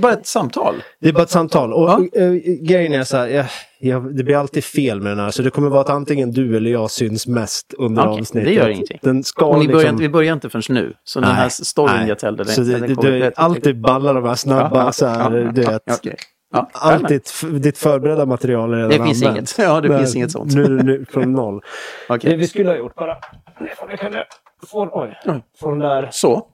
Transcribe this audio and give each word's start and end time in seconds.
Det 0.00 0.06
är 0.06 0.12
bara 0.12 0.20
ett 0.20 0.26
samtal. 0.26 0.74
Det 1.00 1.08
är 1.08 1.12
bara 1.12 1.22
ett 1.22 1.30
samtal. 1.30 1.72
Och 1.72 1.88
Ja. 1.90 2.20
eh, 2.22 2.32
grejen 2.62 2.92
är 2.92 3.04
så 3.04 3.16
här, 3.16 3.26
jag, 3.28 3.46
jag, 3.80 4.16
det 4.16 4.24
blir 4.24 4.36
alltid 4.36 4.64
fel 4.64 5.00
med 5.00 5.12
den 5.12 5.18
här. 5.18 5.30
Så 5.30 5.42
det 5.42 5.50
kommer 5.50 5.68
vara 5.70 5.80
att 5.80 5.90
antingen 5.90 6.32
du 6.32 6.56
eller 6.56 6.70
jag 6.70 6.90
syns 6.90 7.26
mest 7.26 7.74
under 7.78 8.02
Okej, 8.08 8.20
avsnittet. 8.20 8.48
det 8.48 8.54
gör 8.54 8.68
ingenting. 8.68 8.98
Den 9.02 9.24
ska 9.24 9.46
ni 9.46 9.52
börjar, 9.52 9.66
liksom... 9.78 9.88
inte- 9.94 10.02
vi 10.02 10.08
börjar 10.08 10.32
inte 10.32 10.50
förrän 10.50 10.62
nu. 10.74 10.94
Så 11.04 11.20
den 11.20 11.30
här 11.30 11.48
storyn 11.48 12.06
jag 12.08 12.18
tällde, 12.18 12.44
Så 12.44 12.60
det, 12.60 12.78
den 12.78 12.96
kommer- 12.96 13.10
det, 13.20 13.32
alltid 13.36 13.80
ballar 13.80 14.14
de 14.14 14.24
här 14.24 14.34
snabba, 14.34 14.84
Ja, 14.84 14.92
så 14.92 15.06
här, 15.06 15.36
ja, 15.38 15.52
du 15.52 15.60
vet. 15.62 15.82
okej. 15.98 16.16
Ja, 16.52 16.68
Alltid 16.72 17.22
f- 17.26 17.44
ditt 17.50 17.78
förberedda 17.78 18.26
material 18.26 18.72
är 18.72 18.76
redan 18.76 18.90
Det 18.90 19.04
finns 19.04 19.22
använt. 19.22 19.36
inget. 19.38 19.58
Ja, 19.68 19.80
det 19.80 19.88
Men 19.88 19.98
finns 19.98 20.16
inget 20.16 20.30
sånt. 20.30 20.54
Nu, 20.54 20.68
nu 20.68 21.04
från 21.10 21.32
noll. 21.32 21.60
Okej. 22.08 22.30
Det 22.30 22.36
vi 22.36 22.46
skulle 22.46 22.68
ha 22.68 22.76
gjort 22.76 22.94
bara... 22.94 23.16
Få, 24.66 24.88
oj, 24.92 25.18
den 25.60 25.78
där 25.78 26.08
Så. 26.12 26.46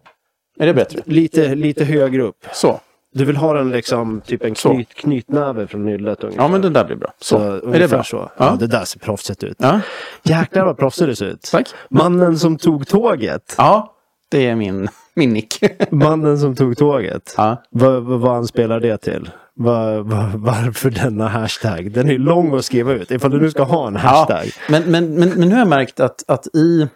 Är 0.59 0.67
det 0.67 0.75
bättre? 0.75 1.01
lite, 1.05 1.55
lite 1.55 1.85
högre 1.85 2.23
upp. 2.23 2.47
Så. 2.53 2.81
Du 3.17 3.25
vill 3.25 3.37
ha 3.37 3.53
den 3.53 3.71
liksom 3.71 4.21
typ 4.21 4.45
en 4.45 4.55
knyt, 4.55 4.95
knytnäve 4.95 5.67
från 5.67 5.85
nyllet 5.85 6.25
ungefär. 6.25 6.43
Ja, 6.43 6.49
men 6.49 6.61
den 6.61 6.73
där 6.73 6.85
blir 6.85 6.97
bra. 6.97 7.13
Så. 7.19 7.39
Så, 7.39 7.73
är 7.73 7.79
det 7.79 7.89
bra? 7.89 8.05
så. 8.05 8.17
Ja. 8.17 8.31
Ja. 8.47 8.57
det 8.61 8.67
där 8.67 8.85
ser 8.85 8.99
proffsigt 8.99 9.45
ut. 9.45 9.57
Ja. 9.59 9.81
Jäklar 10.23 10.65
vad 10.65 10.79
proffsigt 10.79 11.09
det 11.09 11.17
ser 11.17 11.27
ut. 11.27 11.49
Tack. 11.53 11.69
Mannen 11.91 12.39
som 12.39 12.59
tog 12.59 12.87
tåget. 12.87 13.55
ja, 13.59 13.95
det 14.31 14.47
är 14.47 14.57
min, 14.57 14.89
min 15.15 15.33
nick. 15.33 15.59
Mannen 15.91 16.39
som 16.39 16.57
tog 16.57 16.77
tåget. 16.77 17.35
ja. 17.37 17.63
Vad, 17.71 18.03
vad, 18.03 18.21
vad 18.21 18.37
anspelar 18.37 18.81
det 18.81 18.97
till? 18.99 19.31
Var, 19.55 19.99
var, 19.99 20.33
varför 20.35 20.91
denna 20.91 21.29
hashtag? 21.29 21.93
Den 21.93 22.11
är 22.11 22.19
lång 22.19 22.55
att 22.55 22.65
skriva 22.65 22.93
ut. 22.93 23.11
Ifall 23.11 23.31
du 23.31 23.41
nu 23.41 23.51
ska 23.51 23.63
ha 23.63 23.87
en 23.87 23.97
hashtag. 23.97 24.47
Men, 24.69 24.83
men, 24.83 25.15
men, 25.15 25.29
men 25.29 25.49
nu 25.49 25.55
har 25.55 25.59
jag 25.59 25.69
märkt 25.69 26.01
att, 26.01 26.25
att 26.29 26.47
i, 26.47 26.89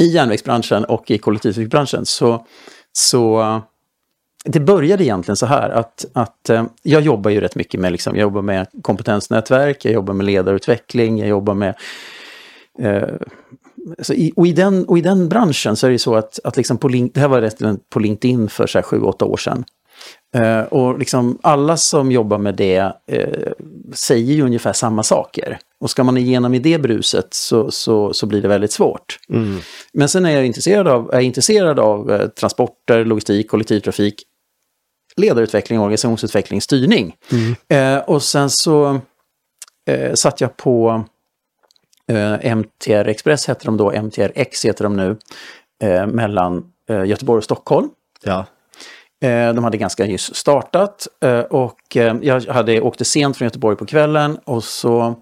i 0.00 0.06
järnvägsbranschen 0.06 0.84
och 0.84 1.10
i 1.10 1.18
kollektivtrafikbranschen 1.18 2.06
så, 2.06 2.46
så 2.92 3.62
det 4.44 4.60
började 4.60 5.04
egentligen 5.04 5.36
så 5.36 5.46
här 5.46 5.70
att, 5.70 6.04
att 6.12 6.50
eh, 6.50 6.64
jag 6.82 7.02
jobbar 7.02 7.30
ju 7.30 7.40
rätt 7.40 7.54
mycket 7.54 7.80
med, 7.80 7.92
liksom, 7.92 8.16
jag 8.16 8.22
jobbar 8.22 8.42
med 8.42 8.66
kompetensnätverk, 8.82 9.84
jag 9.84 9.94
jobbar 9.94 10.14
med 10.14 10.26
ledarutveckling, 10.26 11.18
jag 11.18 11.28
jobbar 11.28 11.54
med 11.54 11.74
eh, 12.78 13.08
alltså 13.98 14.14
i, 14.14 14.32
och, 14.36 14.46
i 14.46 14.52
den, 14.52 14.84
och 14.84 14.98
i 14.98 15.00
den 15.00 15.28
branschen 15.28 15.76
så 15.76 15.86
är 15.86 15.90
det 15.90 15.98
så 15.98 16.14
att, 16.14 16.38
att 16.44 16.56
liksom 16.56 16.78
på, 16.78 16.88
Link, 16.88 17.14
det 17.14 17.20
här 17.20 17.28
var 17.28 17.40
rätt 17.40 17.58
på 17.90 17.98
LinkedIn 17.98 18.48
för 18.48 18.66
så 18.66 18.78
här 18.78 18.82
sju, 18.82 19.00
åtta 19.00 19.24
år 19.24 19.36
sedan. 19.36 19.64
Eh, 20.34 20.62
och 20.62 20.98
liksom 20.98 21.38
alla 21.42 21.76
som 21.76 22.12
jobbar 22.12 22.38
med 22.38 22.54
det 22.54 22.92
eh, 23.06 23.52
säger 23.92 24.34
ju 24.34 24.42
ungefär 24.42 24.72
samma 24.72 25.02
saker. 25.02 25.58
Och 25.80 25.90
ska 25.90 26.04
man 26.04 26.16
igenom 26.16 26.54
i 26.54 26.58
det 26.58 26.78
bruset 26.78 27.28
så, 27.30 27.70
så, 27.70 28.12
så 28.12 28.26
blir 28.26 28.42
det 28.42 28.48
väldigt 28.48 28.72
svårt. 28.72 29.18
Men 29.92 30.08
sen 30.08 30.26
är 30.26 30.30
jag 30.30 30.46
intresserad 30.46 30.88
av, 30.88 31.14
är 31.14 31.20
intresserad 31.20 31.78
av 31.78 32.12
eh, 32.12 32.28
transporter, 32.28 33.04
logistik, 33.04 33.50
kollektivtrafik, 33.50 34.22
ledarutveckling, 35.20 35.80
organisationsutveckling, 35.80 36.60
styrning. 36.60 37.16
Eh, 37.68 37.98
och 37.98 38.22
sen 38.22 38.50
så 38.50 39.00
eh, 39.90 40.14
satt 40.14 40.40
jag 40.40 40.56
på 40.56 41.04
eh, 42.12 42.56
MTR 42.56 43.08
Express, 43.08 43.46
hette 43.46 43.64
de 43.64 43.76
då, 43.76 43.90
MTR 44.02 44.32
X 44.34 44.64
heter 44.64 44.84
de 44.84 44.96
nu, 44.96 45.16
eh, 45.82 46.06
mellan 46.06 46.64
eh, 46.88 47.04
Göteborg 47.04 47.38
och 47.38 47.44
Stockholm. 47.44 47.88
Ja. 48.24 48.46
Eh, 49.22 49.54
De 49.54 49.64
hade 49.64 49.76
ganska 49.76 50.04
nyss 50.04 50.34
startat 50.34 51.06
eh, 51.20 51.40
och 51.40 51.78
jag 52.20 52.40
hade, 52.40 52.80
åkte 52.80 53.04
sent 53.04 53.36
från 53.36 53.46
Göteborg 53.46 53.76
på 53.76 53.86
kvällen 53.86 54.38
och 54.44 54.64
så 54.64 55.14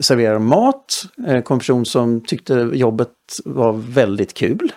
serverade 0.00 0.34
de 0.34 0.46
mat. 0.46 1.02
Eh, 1.26 1.40
kom 1.42 1.54
en 1.54 1.58
person 1.58 1.86
som 1.86 2.20
tyckte 2.24 2.54
jobbet 2.72 3.10
var 3.44 3.72
väldigt 3.72 4.34
kul. 4.34 4.72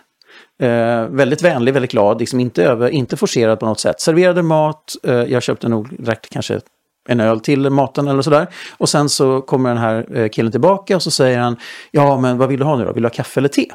Eh, 0.60 1.06
väldigt 1.08 1.42
vänlig, 1.42 1.74
väldigt 1.74 1.92
glad, 1.92 2.20
liksom 2.20 2.40
inte, 2.40 2.64
över, 2.64 2.90
inte 2.90 3.18
forcerad 3.18 3.60
på 3.60 3.66
något 3.66 3.80
sätt. 3.80 4.02
Serverade 4.02 4.42
mat, 4.42 4.96
eh, 5.04 5.14
jag 5.14 5.44
köpte 5.44 5.70
nog 5.70 6.04
direkt 6.04 6.30
kanske 6.30 6.62
en 7.10 7.20
öl 7.20 7.40
till 7.40 7.70
maten 7.70 8.08
eller 8.08 8.22
sådär. 8.22 8.48
Och 8.78 8.90
sen 8.90 9.10
så 9.10 9.42
kommer 9.42 9.70
den 9.70 9.78
här 9.78 10.18
eh, 10.18 10.30
killen 10.30 10.52
tillbaka 10.52 10.96
och 10.96 11.04
så 11.04 11.12
säger 11.12 11.40
han, 11.40 11.58
ja 11.92 12.20
men 12.20 12.38
vad 12.38 12.50
vill 12.50 12.60
du 12.60 12.66
ha 12.66 12.78
nu 12.78 12.86
då? 12.86 12.94
Vill 12.94 13.04
du 13.04 13.10
ha 13.10 13.14
kaffe 13.14 13.40
eller 13.40 13.50
te? 13.50 13.66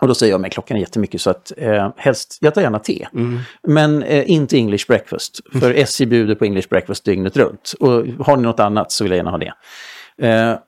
Och 0.00 0.08
då 0.08 0.14
säger 0.14 0.32
jag, 0.32 0.40
men 0.40 0.50
klockan 0.50 0.76
är 0.76 0.80
jättemycket 0.80 1.20
så 1.20 1.30
att 1.30 1.52
eh, 1.56 1.88
helst, 1.96 2.38
jag 2.40 2.54
tar 2.54 2.62
gärna 2.62 2.78
te. 2.78 3.06
Men 3.62 4.02
eh, 4.02 4.30
inte 4.30 4.56
English 4.56 4.86
breakfast. 4.88 5.40
För 5.60 5.74
SJ 5.74 6.06
bjuder 6.06 6.34
på 6.34 6.44
English 6.44 6.68
breakfast 6.68 7.04
dygnet 7.04 7.36
runt. 7.36 7.74
Och 7.80 7.90
har 8.26 8.36
ni 8.36 8.42
något 8.42 8.60
annat 8.60 8.92
så 8.92 9.04
vill 9.04 9.10
jag 9.10 9.16
gärna 9.16 9.30
ha 9.30 9.38
det. 9.38 9.52
Eh, 10.28 10.58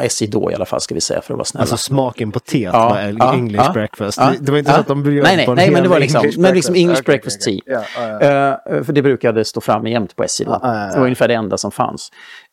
ja, 0.00 0.06
SJ 0.06 0.26
då 0.26 0.50
i 0.50 0.54
alla 0.54 0.64
fall 0.64 0.80
ska 0.80 0.94
vi 0.94 1.00
säga 1.00 1.20
för 1.20 1.34
att 1.34 1.38
vara 1.38 1.44
snälla. 1.44 1.62
Alltså 1.62 1.76
smaken 1.76 2.32
på 2.32 2.40
teet 2.40 2.72
Ja, 2.72 3.10
ja, 3.18 3.34
English 3.34 3.64
ja, 3.66 3.72
breakfast. 3.72 4.18
det, 4.18 4.36
det 4.40 4.52
var 4.52 4.58
inte 4.58 4.72
så 4.72 4.80
att 4.80 4.86
de 4.86 5.02
bjöd 5.02 5.24
Nej, 5.24 5.36
nej, 5.36 5.46
på 5.46 5.52
en 5.52 5.56
nej 5.56 5.70
men 5.70 5.82
det 5.82 5.88
var 5.88 6.00
liksom, 6.00 6.20
English 6.20 6.38
men 6.38 6.54
liksom 6.54 6.74
English 6.74 7.02
breakfast 7.04 7.42
okej, 7.42 7.60
tea. 7.66 7.84
ja, 7.96 8.18
ja. 8.20 8.60
Eh, 8.76 8.82
för 8.82 8.92
det 8.92 9.02
brukade 9.02 9.44
stå 9.44 9.60
framme 9.60 9.90
jämt 9.90 10.16
på 10.16 10.24
SJ 10.24 10.44
då. 10.44 10.50
Det 10.52 10.98
var 10.98 11.04
ungefär 11.04 11.28
det 11.28 11.34
enda 11.34 11.58
som 11.58 11.70
fanns. 11.70 12.10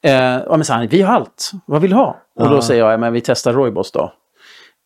Uh, 0.07 0.12
men 0.50 0.66
så 0.66 0.74
han, 0.74 0.88
vi 0.88 1.02
har 1.02 1.13
allt. 1.13 1.52
Vad 1.66 1.81
vill 1.81 1.91
du 1.91 1.96
ha? 1.97 2.18
Och 2.40 2.50
då 2.50 2.62
säger 2.62 2.84
jag, 2.84 2.94
ja, 2.94 2.97
men 2.97 3.13
vi 3.13 3.22
testar 3.22 3.53
Roybos 3.53 3.91
då. 3.91 4.12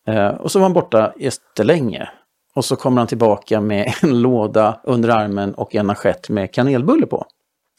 Eh, 0.08 0.28
och 0.28 0.52
så 0.52 0.58
var 0.58 0.64
han 0.64 0.72
borta 0.72 1.12
jättelänge. 1.16 2.08
Och 2.54 2.64
så 2.64 2.76
kommer 2.76 3.00
han 3.00 3.08
tillbaka 3.08 3.60
med 3.60 3.92
en 4.02 4.22
låda 4.22 4.80
under 4.84 5.08
armen 5.08 5.54
och 5.54 5.74
en 5.74 5.90
assiett 5.90 6.28
med 6.28 6.54
kanelbulle 6.54 7.06
på. 7.06 7.26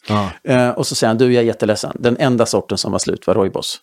Ja. 0.07 0.29
Eh, 0.43 0.69
och 0.69 0.87
så 0.87 0.95
säger 0.95 1.09
han, 1.09 1.17
du 1.17 1.33
jag 1.33 1.41
är 1.41 1.47
jätteledsen, 1.47 1.91
den 1.99 2.17
enda 2.19 2.45
sorten 2.45 2.77
som 2.77 2.91
var 2.91 2.99
slut 2.99 3.27
var 3.27 3.33
Roybos. 3.33 3.79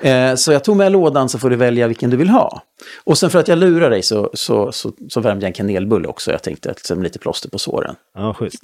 Eh, 0.00 0.34
så 0.34 0.52
jag 0.52 0.64
tog 0.64 0.76
med 0.76 0.92
lådan 0.92 1.28
så 1.28 1.38
får 1.38 1.50
du 1.50 1.56
välja 1.56 1.86
vilken 1.86 2.10
du 2.10 2.16
vill 2.16 2.28
ha. 2.28 2.62
Och 3.04 3.18
sen 3.18 3.30
för 3.30 3.38
att 3.38 3.48
jag 3.48 3.58
lurar 3.58 3.90
dig 3.90 4.02
så, 4.02 4.30
så, 4.34 4.72
så, 4.72 4.92
så 5.08 5.20
värmde 5.20 5.44
jag 5.44 5.48
en 5.48 5.52
kanelbulle 5.52 6.08
också. 6.08 6.30
Jag 6.30 6.42
tänkte 6.42 6.70
att 6.70 6.76
liksom, 6.76 7.02
lite 7.02 7.18
plåster 7.18 7.48
på 7.48 7.58
såren. 7.58 7.94
ja, 8.14 8.34
schysst. 8.34 8.62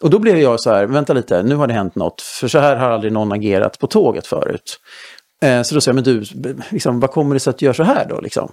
Och 0.00 0.10
då 0.10 0.18
blev 0.18 0.38
jag 0.38 0.60
så 0.60 0.70
här, 0.70 0.86
vänta 0.86 1.12
lite, 1.12 1.42
nu 1.42 1.54
har 1.54 1.66
det 1.66 1.74
hänt 1.74 1.94
något. 1.94 2.20
För 2.20 2.48
så 2.48 2.58
här 2.58 2.76
har 2.76 2.90
aldrig 2.90 3.12
någon 3.12 3.32
agerat 3.32 3.78
på 3.78 3.86
tåget 3.86 4.26
förut. 4.26 4.80
Eh, 5.42 5.62
så 5.62 5.74
då 5.74 5.80
säger 5.80 5.98
jag, 5.98 6.04
men 6.04 6.04
du, 6.04 6.54
liksom, 6.70 7.00
vad 7.00 7.10
kommer 7.10 7.34
det 7.34 7.40
sig 7.40 7.50
att 7.50 7.58
du 7.58 7.66
gör 7.66 7.72
så 7.72 7.82
här 7.82 8.06
då? 8.08 8.20
Liksom? 8.20 8.52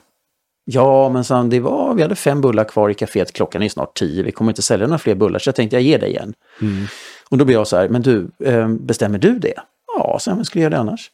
Ja, 0.66 1.09
men 1.09 1.23
sen, 1.23 1.50
det 1.50 1.59
var, 1.59 1.94
vi 1.94 2.02
hade 2.02 2.16
fem 2.16 2.41
bullar 2.41 2.63
kvar 2.63 2.90
i 2.90 2.94
kaféet, 2.94 3.31
klockan 3.31 3.63
är 3.63 3.69
snart 3.69 3.97
tio, 3.97 4.23
vi 4.23 4.31
kommer 4.31 4.52
inte 4.52 4.62
sälja 4.62 4.88
några 4.88 5.00
fler 5.00 5.16
bullar, 5.16 5.40
så 5.40 5.47
jag 5.47 5.56
tänkte 5.56 5.75
jag 5.75 5.84
ger 5.84 6.00
dig 6.00 6.09
igen. 6.09 6.34
Och 7.31 7.37
då 7.37 7.45
blir 7.45 7.55
jag 7.55 7.67
så 7.67 7.77
här, 7.77 7.89
men 7.89 8.01
du, 8.01 8.31
eh, 8.43 8.67
bestämmer 8.67 9.17
du 9.17 9.39
det? 9.39 9.53
Ja, 9.97 10.17
så 10.19 10.29
jag 10.29 10.45
skulle 10.45 10.61
göra 10.61 10.69
det 10.69 10.79
annars. 10.79 11.11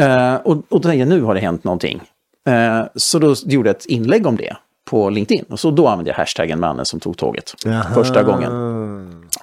Eh, 0.00 0.34
och, 0.34 0.52
och 0.52 0.64
då 0.68 0.78
tänkte 0.78 0.98
jag, 0.98 1.08
nu 1.08 1.20
har 1.20 1.34
det 1.34 1.40
hänt 1.40 1.64
någonting. 1.64 2.02
Eh, 2.48 2.84
så 2.94 3.18
då 3.18 3.34
gjorde 3.44 3.68
jag 3.68 3.76
ett 3.76 3.86
inlägg 3.86 4.26
om 4.26 4.36
det 4.36 4.56
på 4.90 5.10
LinkedIn. 5.10 5.44
Och 5.50 5.60
så 5.60 5.70
då 5.70 5.88
använde 5.88 6.10
jag 6.10 6.16
hashtaggen 6.16 6.60
mannen 6.60 6.84
som 6.86 7.00
tog 7.00 7.16
tåget. 7.16 7.54
Första 7.94 8.22
gången. 8.22 8.52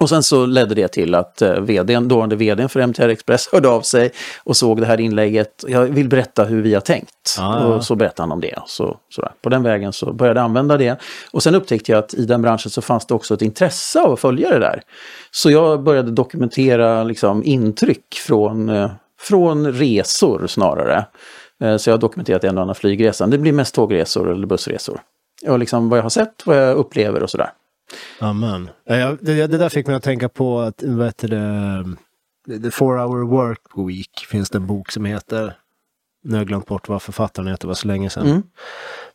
Och 0.00 0.08
sen 0.08 0.22
så 0.22 0.46
ledde 0.46 0.74
det 0.74 0.88
till 0.88 1.14
att 1.14 1.42
eh, 1.42 1.52
vdn, 1.52 2.08
dåvarande 2.08 2.36
vdn 2.36 2.68
för 2.68 2.80
MTR 2.80 3.08
Express 3.08 3.48
hörde 3.52 3.68
av 3.68 3.80
sig 3.80 4.10
och 4.44 4.56
såg 4.56 4.80
det 4.80 4.86
här 4.86 5.00
inlägget. 5.00 5.64
Jag 5.68 5.80
vill 5.84 6.08
berätta 6.08 6.44
hur 6.44 6.62
vi 6.62 6.74
har 6.74 6.80
tänkt. 6.80 7.34
Ja. 7.38 7.64
Och 7.64 7.84
så 7.84 7.94
berättade 7.94 8.22
han 8.22 8.32
om 8.32 8.40
det. 8.40 8.58
Så, 8.66 8.96
sådär. 9.14 9.32
På 9.42 9.48
den 9.48 9.62
vägen 9.62 9.92
så 9.92 10.12
började 10.12 10.40
jag 10.40 10.44
använda 10.44 10.76
det. 10.76 11.00
Och 11.30 11.42
sen 11.42 11.54
upptäckte 11.54 11.92
jag 11.92 11.98
att 11.98 12.14
i 12.14 12.24
den 12.24 12.42
branschen 12.42 12.70
så 12.70 12.82
fanns 12.82 13.06
det 13.06 13.14
också 13.14 13.34
ett 13.34 13.42
intresse 13.42 14.00
av 14.00 14.12
att 14.12 14.20
följa 14.20 14.50
det 14.50 14.58
där. 14.58 14.82
Så 15.30 15.50
jag 15.50 15.82
började 15.82 16.10
dokumentera 16.10 17.04
liksom, 17.04 17.44
intryck 17.44 18.14
från, 18.26 18.68
eh, 18.68 18.90
från 19.20 19.72
resor 19.72 20.46
snarare. 20.46 21.06
Eh, 21.62 21.76
Så 21.76 21.90
jag 21.90 21.94
har 21.94 22.00
dokumenterat 22.00 22.44
en 22.44 22.56
och 22.58 22.62
annan 22.62 22.74
flygresa. 22.74 23.26
Det 23.26 23.38
blir 23.38 23.52
mest 23.52 23.74
tågresor 23.74 24.32
eller 24.32 24.46
bussresor. 24.46 25.00
Och 25.46 25.58
liksom 25.58 25.88
vad 25.88 25.98
jag 25.98 26.02
har 26.02 26.10
sett, 26.10 26.46
vad 26.46 26.56
jag 26.56 26.76
upplever 26.76 27.22
och 27.22 27.30
sådär. 27.30 27.50
Amen. 28.20 28.70
Ja, 28.84 29.16
det, 29.20 29.46
det 29.46 29.58
där 29.58 29.68
fick 29.68 29.86
mig 29.86 29.96
att 29.96 30.02
tänka 30.02 30.28
på 30.28 30.60
att, 30.60 30.82
vad 30.82 31.06
heter 31.06 31.28
det, 31.28 32.62
The 32.62 32.70
Four 32.70 32.98
Hour 32.98 33.26
Work 33.26 33.88
Week 33.88 34.26
finns 34.30 34.50
det 34.50 34.58
en 34.58 34.66
bok 34.66 34.90
som 34.90 35.04
heter. 35.04 35.56
Nu 36.24 36.32
har 36.32 36.38
jag 36.38 36.48
glömt 36.48 36.66
bort 36.66 36.88
vad 36.88 37.02
författaren 37.02 37.48
heter, 37.48 37.62
det 37.62 37.66
var 37.66 37.74
så 37.74 37.88
länge 37.88 38.10
sedan. 38.10 38.26
Mm. 38.26 38.42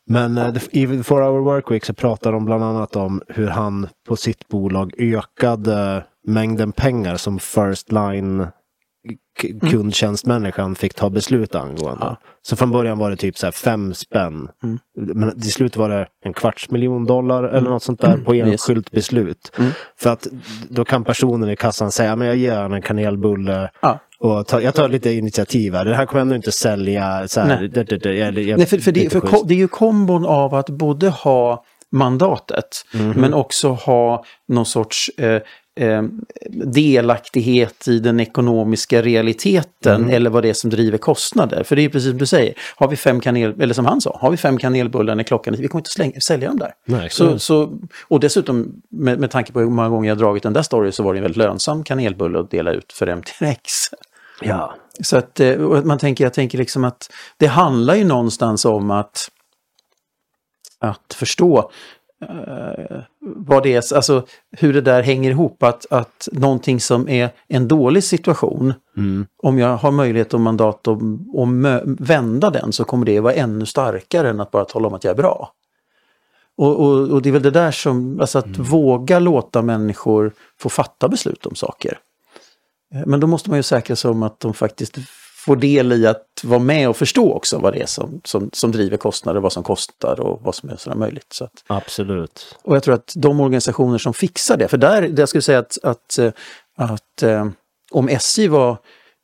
Men 0.05 0.37
eh, 0.37 0.55
i 0.71 0.87
The 0.87 1.03
Four 1.03 1.21
Hour 1.21 1.39
Work 1.39 1.71
Week 1.71 1.85
så 1.85 1.93
pratar 1.93 2.31
de 2.31 2.45
bland 2.45 2.63
annat 2.63 2.95
om 2.95 3.21
hur 3.27 3.47
han 3.47 3.87
på 4.07 4.15
sitt 4.15 4.47
bolag 4.47 4.93
ökade 4.97 6.03
mängden 6.27 6.71
pengar 6.71 7.17
som 7.17 7.39
First 7.39 7.91
Line. 7.91 8.47
Kundtjänstmänniskan 9.71 10.75
fick 10.75 10.93
ta 10.93 11.09
beslut 11.09 11.55
angående. 11.55 12.15
Så 12.41 12.55
från 12.55 12.71
början 12.71 12.97
var 12.97 13.09
det 13.09 13.15
typ 13.15 13.37
så 13.37 13.45
här 13.47 13.51
fem 13.51 13.93
spänn. 13.93 14.47
Mm. 14.63 14.79
Men 14.97 15.41
till 15.41 15.51
slut 15.51 15.77
var 15.77 15.89
det 15.89 16.07
en 16.25 16.33
kvarts 16.33 16.69
miljon 16.69 17.05
dollar 17.05 17.43
eller 17.43 17.69
något 17.69 17.83
sånt 17.83 18.01
där 18.01 18.17
på 18.17 18.35
Yes. 18.35 18.47
enskilt 18.47 18.91
beslut. 18.91 19.51
Mm. 19.59 19.71
För 19.99 20.09
att 20.09 20.27
då 20.69 20.85
kan 20.85 21.03
personen 21.03 21.49
i 21.49 21.55
kassan 21.55 21.91
säga, 21.91 22.15
men 22.15 22.27
jag 22.27 22.35
ger 22.37 22.55
honom 22.55 22.73
en 22.73 22.81
kanelbulle. 22.81 23.69
Ja. 23.81 23.99
Och 24.19 24.47
ta, 24.47 24.61
jag 24.61 24.75
tar 24.75 24.89
lite 24.89 25.11
initiativ 25.11 25.73
här. 25.73 25.85
Det 25.85 25.95
här 25.95 26.05
kommer 26.05 26.19
jag 26.19 26.25
ändå 26.25 26.35
inte 26.35 26.51
sälja. 26.51 27.27
Så 27.27 27.39
här, 27.41 27.47
Nej. 27.47 27.67
det, 27.69 27.83
det, 27.83 27.97
det, 27.97 28.13
jag, 28.13 28.37
jag, 28.39 28.57
Nej, 28.57 28.67
för, 28.67 28.77
för, 28.77 28.91
det, 28.91 29.09
för 29.11 29.51
är 29.51 29.53
ju 29.53 29.67
kombon 29.67 30.25
av 30.25 30.55
att 30.55 30.69
både 30.69 31.09
ha 31.09 31.63
mandatet 31.91 32.85
Mhm. 32.93 33.09
men 33.21 33.33
också 33.33 33.69
ha 33.69 34.23
någon 34.47 34.65
sorts 34.65 35.09
eh, 35.17 35.41
eh, 35.79 36.03
delaktighet 36.65 37.87
i 37.87 37.99
den 37.99 38.19
ekonomiska 38.19 39.01
realiteten 39.01 40.09
eller 40.09 40.29
vad 40.29 40.43
det 40.43 40.49
är 40.49 40.53
som 40.53 40.69
driver 40.69 40.97
kostnader. 40.97 41.63
För 41.63 41.75
det 41.75 41.81
är 41.81 41.89
precis 41.89 42.09
som 42.09 42.17
du 42.17 42.25
säger, 42.25 42.53
har 42.75 42.87
vi 42.87 42.95
fem 42.95 43.19
kanel, 43.19 43.61
eller 43.61 43.73
som 43.73 43.85
han 43.85 44.01
sa, 44.01 44.17
har 44.21 44.31
vi 44.31 44.37
fem 44.37 44.57
kanelbullar 44.57 45.15
när 45.15 45.23
klockan 45.23 45.55
vi 45.57 45.67
kommer 45.67 45.79
inte 45.79 45.89
slänga, 45.89 46.19
sälja 46.19 46.47
dem 46.47 46.57
där. 46.57 46.71
Nej, 46.85 47.09
så, 47.09 47.39
så, 47.39 47.79
och 48.07 48.19
dessutom, 48.19 48.81
med, 48.89 49.19
med 49.19 49.31
tanke 49.31 49.51
på 49.51 49.59
hur 49.59 49.69
många 49.69 49.89
gånger 49.89 50.09
jag 50.09 50.17
dragit 50.17 50.43
den 50.43 50.53
där 50.53 50.61
storyn 50.61 50.91
så 50.91 51.03
var 51.03 51.13
det 51.13 51.19
en 51.19 51.23
väldigt 51.23 51.37
lönsam 51.37 51.83
kanelbulle 51.83 52.39
att 52.39 52.51
dela 52.51 52.71
ut 52.71 52.93
för 52.93 53.07
MTRX. 53.07 53.71
Ja. 54.41 54.75
Så 55.03 55.17
att 55.17 55.39
eh, 55.39 55.53
och 55.53 55.85
man 55.85 55.97
tänker, 55.97 56.23
jag 56.23 56.33
tänker 56.33 56.57
liksom 56.57 56.83
att 56.83 57.11
det 57.37 57.47
handlar 57.47 57.95
ju 57.95 58.03
någonstans 58.03 58.65
om 58.65 58.91
att, 58.91 59.29
att 60.79 61.13
förstå 61.13 61.71
eh, 62.21 62.99
vad 63.19 63.63
det 63.63 63.73
är, 63.75 63.95
alltså 63.95 64.25
hur 64.51 64.73
det 64.73 64.81
där 64.81 65.01
hänger 65.03 65.31
ihop. 65.31 65.63
Att, 65.63 65.85
att 65.89 66.27
någonting 66.31 66.79
som 66.79 67.09
är 67.09 67.29
en 67.47 67.67
dålig 67.67 68.03
situation, 68.03 68.73
om 69.43 69.59
jag 69.59 69.77
har 69.77 69.91
möjlighet 69.91 70.33
och 70.33 70.39
mandat 70.41 70.87
att, 70.87 70.87
att 70.87 70.99
mö- 71.47 71.97
vända 71.99 72.49
den 72.49 72.71
så 72.71 72.83
kommer 72.83 73.05
det 73.05 73.19
vara 73.19 73.33
ännu 73.33 73.65
starkare 73.65 74.29
än 74.29 74.39
att 74.39 74.51
bara 74.51 74.65
tala 74.65 74.87
om 74.87 74.93
att 74.93 75.03
jag 75.03 75.11
är 75.11 75.15
bra. 75.17 75.51
Och, 76.57 76.79
och, 76.79 77.09
och 77.09 77.21
det 77.21 77.29
är 77.29 77.33
väl 77.33 77.41
det 77.41 77.51
där 77.51 77.71
som, 77.71 78.19
alltså 78.19 78.39
att 78.39 78.57
våga 78.57 79.19
låta 79.19 79.61
människor 79.61 80.31
få 80.57 80.69
fatta 80.69 81.07
beslut 81.07 81.45
om 81.45 81.55
saker. 81.55 81.99
Eh, 82.95 83.01
Men 83.05 83.19
då 83.19 83.27
måste 83.27 83.49
man 83.49 83.59
ju 83.59 83.63
säkra 83.63 83.95
sig 83.95 84.11
om 84.11 84.23
att 84.23 84.39
de 84.39 84.53
faktiskt 84.53 84.97
får 85.45 85.55
del 85.55 85.91
i 85.93 86.07
att 86.07 86.25
vara 86.43 86.59
med 86.59 86.89
och 86.89 86.97
förstå 86.97 87.33
också 87.33 87.57
vad 87.57 87.73
det 87.73 87.81
är 87.81 87.85
som, 87.85 88.21
som, 88.23 88.49
som 88.53 88.71
driver 88.71 88.97
kostnader, 88.97 89.39
vad 89.39 89.53
som 89.53 89.63
kostar 89.63 90.19
och 90.19 90.41
vad 90.43 90.55
som 90.55 90.69
är 90.69 90.75
sådär 90.75 90.97
möjligt. 90.97 91.33
Så 91.33 91.43
att, 91.43 91.63
Absolut. 91.67 92.57
och 92.61 92.75
jag 92.75 92.83
tror 92.83 92.95
att 92.95 93.13
de 93.15 93.39
organisationer 93.39 93.97
som 93.97 94.13
fixar 94.13 94.57
det, 94.57 94.67
för 94.67 94.77
där, 94.77 95.01
där 95.01 95.21
jag 95.21 95.29
skulle 95.29 95.41
säga 95.41 95.59
att, 95.59 95.77
att, 95.83 96.17
eh, 96.17 96.31
att 96.77 97.23
eh, 97.23 97.47
om 97.91 98.09
SJ 98.09 98.47
var, 98.47 98.77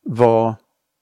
var 0.06 0.56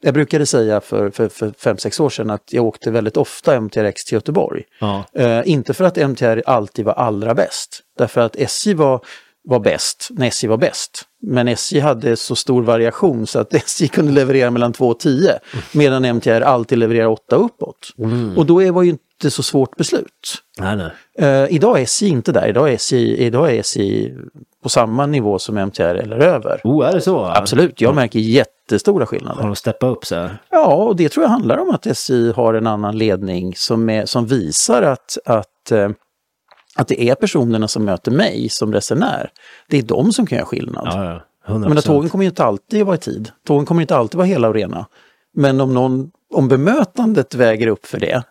jag 0.04 0.14
brukade 0.14 0.46
säga 0.46 0.82
för, 0.82 1.10
för, 1.10 1.30
för 1.30 1.54
fem 1.58 1.78
sex 1.78 2.00
år 2.00 2.10
sedan 2.10 2.30
att 2.30 2.54
jag 2.54 2.66
åkte 2.66 2.92
väldigt 2.92 3.18
ofta 3.18 3.56
MTRX 3.56 4.06
till 4.06 4.16
Göteborg. 4.16 4.64
Ja. 4.80 5.04
Eh, 5.14 5.42
inte 5.46 5.74
för 5.74 5.84
att 5.84 5.98
MTR 5.98 6.42
alltid 6.46 6.86
var 6.86 6.94
allra 6.94 7.34
bäst, 7.34 7.82
därför 7.98 8.22
att 8.22 8.36
SJ 8.36 8.74
var, 8.74 9.06
var 9.44 9.60
bäst 9.60 10.08
när 10.12 10.28
SJ 10.28 10.48
var 10.48 10.58
bäst. 10.58 11.04
Men 11.22 11.48
SJ 11.48 11.80
hade 11.80 12.16
så 12.16 12.36
stor 12.36 12.64
variation 12.64 13.28
så 13.28 13.40
att 13.40 13.54
SJ 13.54 13.88
kunde 13.88 14.12
leverera 14.12 14.52
mellan 14.52 14.74
2 14.74 14.88
och 14.88 15.00
10 15.00 15.40
medan 15.72 16.06
MTR 16.06 16.42
alltid 16.42 16.78
levererar 16.78 17.08
8 17.08 17.36
uppåt. 17.36 17.90
Och 18.38 18.46
då 18.46 18.72
var 18.72 18.84
ju 18.84 18.90
inte 18.90 19.32
så 19.32 19.44
svårt 19.44 19.76
beslut. 19.76 20.44
Nej, 20.60 20.76
nej. 20.76 20.92
Eh, 21.18 21.56
idag 21.56 21.80
är 21.80 21.84
SJ 21.84 22.08
inte 22.08 22.32
där, 22.32 22.48
idag 22.48 22.70
är 22.70 22.74
SJ, 22.74 23.16
idag 23.18 23.56
är 23.56 23.60
SJ 23.60 24.14
på 24.64 24.70
samma 24.70 25.06
nivå 25.06 25.40
som 25.40 25.58
MTR 25.58 25.82
eller 25.82 26.20
över. 26.20 26.62
Oh, 26.64 26.88
är 26.88 26.94
det 26.94 27.02
så? 27.02 27.26
Absolut, 27.26 27.82
jag 27.82 27.96
märker 27.96 28.20
jättestora 28.20 29.06
skillnader. 29.06 29.42
Har 29.42 29.48
de 29.48 29.56
steppat 29.56 29.98
upp 29.98 30.06
så 30.06 30.16
här? 30.16 30.38
Ja, 30.50 30.74
och 30.74 30.96
det 30.96 31.10
tror 31.10 31.24
jag 31.24 31.30
handlar 31.30 31.58
om 31.58 31.70
att 31.70 31.86
SJ 31.86 32.32
har 32.32 32.54
en 32.54 32.68
annan 32.68 32.98
ledning 32.98 33.54
som, 33.56 33.90
är, 33.90 34.06
som 34.06 34.26
visar 34.26 34.82
att, 34.82 35.18
att, 35.26 35.72
eh, 35.72 35.90
att 36.76 36.88
det 36.88 37.10
är 37.10 37.16
personerna 37.16 37.68
som 37.68 37.86
möter 37.86 38.12
mig 38.12 38.50
som 38.50 38.74
resenär. 38.74 39.32
Det 39.70 39.78
är 39.78 39.84
de 39.84 40.14
som 40.14 40.26
kan 40.26 40.38
göra 40.38 40.46
skillnad. 40.46 40.88
Ja, 40.88 41.06
ja. 41.06 41.22
100%. 41.54 41.62
Jag 41.62 41.70
menar, 41.70 41.82
tågen 41.82 42.10
kommer 42.10 42.24
ju 42.24 42.30
inte 42.30 42.44
alltid 42.44 42.86
vara 42.86 42.96
i 42.96 43.00
tid. 43.00 43.32
Tågen 43.48 43.66
kommer 43.66 43.82
inte 43.82 43.96
alltid 43.96 44.18
vara 44.18 44.28
hela 44.28 44.48
och 44.48 44.54
rena. 44.54 44.86
Men 45.34 45.62
om, 45.62 45.74
någon, 45.74 46.12
om 46.34 46.48
bemötandet 46.48 47.36
väger 47.36 47.68
upp 47.68 47.86
för 47.86 48.00
det 48.00 48.24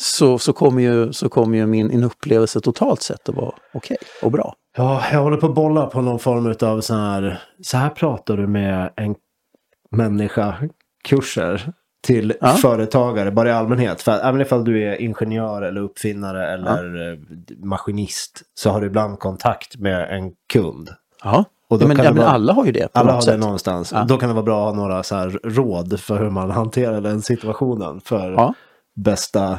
så, 0.00 0.38
så 0.38 0.52
kommer 0.52 0.82
ju, 0.82 1.12
så 1.12 1.28
kommer 1.28 1.58
ju 1.58 1.66
min, 1.66 1.88
min 1.88 2.04
upplevelse 2.04 2.60
totalt 2.60 3.02
sett 3.02 3.28
att 3.28 3.34
vara 3.34 3.54
okej 3.74 3.96
och 4.22 4.30
bra. 4.30 4.54
Ja, 4.76 5.02
jag 5.12 5.22
håller 5.22 5.36
på 5.36 5.46
att 5.46 5.54
bolla 5.54 5.86
på 5.86 6.00
någon 6.00 6.18
form 6.18 6.54
av 6.70 6.80
så 6.80 6.94
här. 6.94 7.42
Så 7.62 7.76
här 7.76 7.90
pratar 7.90 8.36
du 8.36 8.46
med 8.46 8.92
en 8.96 9.14
människa, 9.90 10.54
kurser 11.04 11.72
till 12.06 12.34
Ja. 12.40 12.48
företagare, 12.48 13.30
bara 13.30 13.48
i 13.48 13.52
allmänhet. 13.52 14.02
För 14.02 14.12
även 14.18 14.40
ifall 14.40 14.64
du 14.64 14.82
är 14.84 15.00
ingenjör 15.00 15.62
eller 15.62 15.80
uppfinnare 15.80 16.52
eller 16.52 17.12
eh, 17.12 17.18
maskinist 17.62 18.42
så 18.54 18.70
har 18.70 18.80
du 18.80 18.86
ibland 18.86 19.18
kontakt 19.18 19.76
med 19.78 20.10
en 20.18 20.32
kund. 20.52 20.90
Ja, 21.24 21.44
Och 21.68 21.78
då 21.78 21.84
ja, 21.84 21.88
men, 21.88 21.96
kan 21.96 22.04
ja, 22.04 22.10
det 22.10 22.14
men 22.14 22.24
vara- 22.24 22.34
alla 22.34 22.52
har 22.52 22.64
ju 22.66 22.72
det 22.72 22.88
Alla 22.92 23.10
har 23.12 23.18
det 23.18 23.24
sätt. 23.24 23.40
någonstans. 23.40 23.92
Ja. 23.92 24.04
Då 24.08 24.16
kan 24.18 24.28
det 24.28 24.34
vara 24.34 24.44
bra 24.44 24.68
att 24.68 24.76
ha 24.76 24.82
några 24.82 25.02
så 25.02 25.14
här 25.14 25.28
råd 25.44 26.00
för 26.00 26.18
hur 26.18 26.30
man 26.30 26.50
hanterar 26.50 27.00
den 27.00 27.22
situationen. 27.22 28.00
För 28.00 28.30
Ja. 28.32 28.54
bästa 28.96 29.58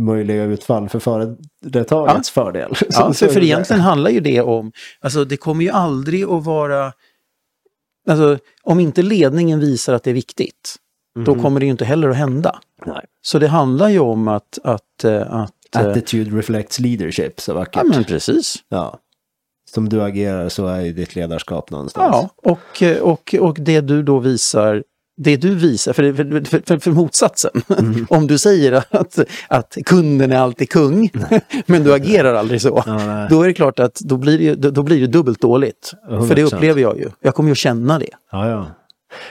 möjliga 0.00 0.44
utfall 0.44 0.88
för 0.88 0.98
företagets 0.98 2.30
fördel. 2.30 2.72
Ja, 2.80 2.90
Så- 2.90 3.14
så 3.14 3.26
för, 3.26 3.32
för 3.32 3.40
det 3.40 3.46
egentligen 3.46 3.82
handlar 3.82 4.10
ju 4.10 4.20
det 4.20 4.40
om, 4.40 4.72
alltså 5.00 5.24
det 5.24 5.36
kommer 5.36 5.64
ju 5.64 5.70
aldrig 5.70 6.24
att 6.24 6.44
vara, 6.44 6.92
alltså 8.08 8.38
om 8.62 8.80
inte 8.80 9.02
ledningen 9.02 9.60
visar 9.60 9.94
att 9.94 10.02
det 10.04 10.10
är 10.10 10.14
viktigt, 10.14 10.76
då 11.24 11.34
kommer 11.34 11.60
det 11.60 11.66
ju 11.66 11.70
inte 11.72 11.84
heller 11.84 12.08
att 12.08 12.16
hända. 12.16 12.58
Nej. 12.86 13.04
Så 13.22 13.38
det 13.38 13.48
handlar 13.48 13.88
ju 13.88 13.98
om 13.98 14.28
att, 14.28 14.58
att, 14.64 15.04
eh, 15.04 15.34
att 15.34 15.76
eh, 15.76 15.86
Attitude 15.86 16.38
reflects 16.38 16.78
leadership, 16.78 17.40
så 17.40 17.54
vackert. 17.54 17.82
ja 17.84 17.90
men 17.94 18.04
precis. 18.04 18.56
Ja. 18.68 18.98
Som 19.70 19.88
du 19.88 20.02
agerar 20.02 20.48
så 20.48 20.66
är 20.66 20.80
ju 20.80 20.92
ditt 20.92 21.14
ledarskap 21.16 21.70
någonstans. 21.70 22.16
Ja, 22.42 22.50
och, 22.50 22.82
eh, 22.82 22.98
och, 22.98 23.34
och 23.40 23.56
det 23.60 23.80
du 23.80 24.02
då 24.02 24.18
visar, 24.18 24.82
det 25.16 25.36
du 25.36 25.54
visar, 25.54 25.92
för, 25.92 26.12
för, 26.12 26.60
för, 26.66 26.78
för, 26.78 26.90
motsatsen, 26.90 27.50
Mm. 27.78 28.06
om 28.10 28.26
du 28.26 28.38
säger 28.38 28.72
att, 28.90 29.18
att 29.48 29.76
kunden 29.84 30.32
är 30.32 30.38
alltid 30.38 30.70
kung, 30.70 31.10
men 31.66 31.84
du 31.84 31.94
agerar 31.94 32.34
aldrig 32.34 32.62
så, 32.62 32.82
Ja, 32.86 33.26
då 33.30 33.42
är 33.42 33.46
det 33.46 33.54
klart 33.54 33.78
att 33.78 33.94
då 33.94 34.16
blir 34.16 34.38
det, 34.56 34.70
då, 34.70 34.82
blir 34.82 35.00
det 35.00 35.06
dubbelt 35.06 35.40
dåligt. 35.40 35.92
För 36.08 36.34
det 36.34 36.42
100%. 36.42 36.54
upplever 36.54 36.82
jag 36.82 36.98
ju. 36.98 37.08
Jag 37.20 37.34
kommer 37.34 37.48
ju 37.48 37.52
att 37.52 37.58
känna 37.58 37.98
det. 37.98 38.10
Ja, 38.32 38.48
ja. 38.48 38.66